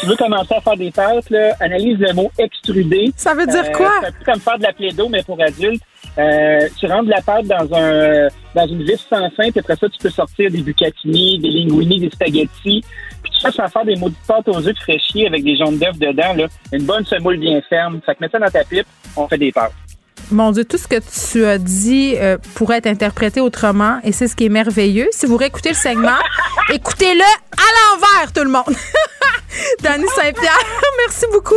tu 0.00 0.06
veux 0.06 0.16
commencer 0.16 0.54
à 0.54 0.60
faire 0.60 0.76
des 0.76 0.90
pâtes, 0.90 1.30
là, 1.30 1.54
analyse 1.60 1.98
le 1.98 2.12
mot 2.14 2.30
extrudé. 2.38 3.12
Ça 3.16 3.34
veut 3.34 3.46
dire 3.46 3.70
quoi? 3.72 3.90
C'est 4.00 4.08
un 4.08 4.12
peu 4.12 4.24
comme 4.24 4.40
faire 4.40 4.58
de 4.58 4.62
la 4.62 4.72
plaido, 4.72 5.08
mais 5.08 5.22
pour 5.22 5.40
adultes. 5.42 5.82
Euh, 6.18 6.68
tu 6.78 6.86
rentres 6.86 7.08
la 7.08 7.22
pâte 7.22 7.46
dans 7.46 7.74
un 7.74 8.28
dans 8.54 8.66
une 8.66 8.82
vis 8.82 9.06
sans 9.08 9.30
fin, 9.30 9.50
puis 9.50 9.60
après 9.60 9.76
ça, 9.76 9.88
tu 9.88 9.98
peux 9.98 10.10
sortir 10.10 10.50
des 10.50 10.60
bucatini, 10.60 11.38
des 11.38 11.48
linguini, 11.48 12.00
des 12.00 12.10
spaghettis. 12.10 12.84
Puis 13.22 13.32
tu 13.32 13.42
passes 13.42 13.58
à 13.58 13.68
faire 13.68 13.84
des 13.84 13.96
maudites 13.96 14.18
pâtes 14.26 14.48
aux 14.48 14.66
œufs 14.66 14.76
fraîchis 14.78 15.26
avec 15.26 15.42
des 15.42 15.56
jaunes 15.56 15.78
d'œufs 15.78 15.98
dedans, 15.98 16.34
là. 16.34 16.46
Une 16.72 16.84
bonne 16.84 17.04
semoule 17.04 17.38
bien 17.38 17.60
ferme. 17.68 18.00
Fait 18.04 18.14
que 18.14 18.20
mets 18.20 18.28
ça 18.28 18.38
dans 18.38 18.50
ta 18.50 18.64
pipe, 18.64 18.86
on 19.16 19.26
fait 19.28 19.38
des 19.38 19.52
pâtes. 19.52 19.72
Mon 20.30 20.52
Dieu, 20.52 20.64
tout 20.64 20.78
ce 20.78 20.88
que 20.88 20.96
tu 21.30 21.44
as 21.44 21.58
dit 21.58 22.14
euh, 22.16 22.38
pourrait 22.54 22.78
être 22.78 22.86
interprété 22.86 23.40
autrement 23.40 24.00
et 24.04 24.12
c'est 24.12 24.28
ce 24.28 24.36
qui 24.36 24.46
est 24.46 24.50
merveilleux. 24.50 25.08
Si 25.12 25.26
vous 25.26 25.36
réécoutez 25.36 25.70
le 25.70 25.74
segment, 25.74 26.16
écoutez-le 26.72 27.22
à 27.22 27.94
l'envers, 27.94 28.32
tout 28.32 28.44
le 28.44 28.50
monde. 28.50 28.64
Dani 29.82 30.06
Saint-Pierre, 30.16 30.58
merci 31.06 31.26
beaucoup. 31.32 31.54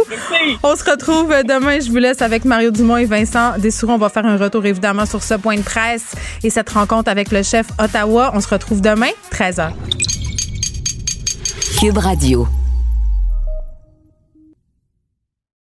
On 0.63 0.75
se 0.75 0.83
retrouve 0.89 1.29
demain. 1.43 1.79
Je 1.79 1.89
vous 1.89 1.97
laisse 1.97 2.21
avec 2.21 2.45
Mario 2.45 2.71
Dumont 2.71 2.97
et 2.97 3.05
Vincent 3.05 3.57
Dessouron. 3.57 3.93
On 3.93 3.97
va 3.97 4.09
faire 4.09 4.25
un 4.25 4.37
retour 4.37 4.65
évidemment 4.65 5.05
sur 5.05 5.23
ce 5.23 5.35
point 5.35 5.57
de 5.57 5.61
presse 5.61 6.13
et 6.43 6.49
cette 6.49 6.69
rencontre 6.69 7.09
avec 7.09 7.31
le 7.31 7.43
chef 7.43 7.67
Ottawa. 7.79 8.31
On 8.33 8.41
se 8.41 8.47
retrouve 8.47 8.81
demain, 8.81 9.11
13h. 9.31 9.71
Cube 11.79 11.97
Radio. 11.97 12.47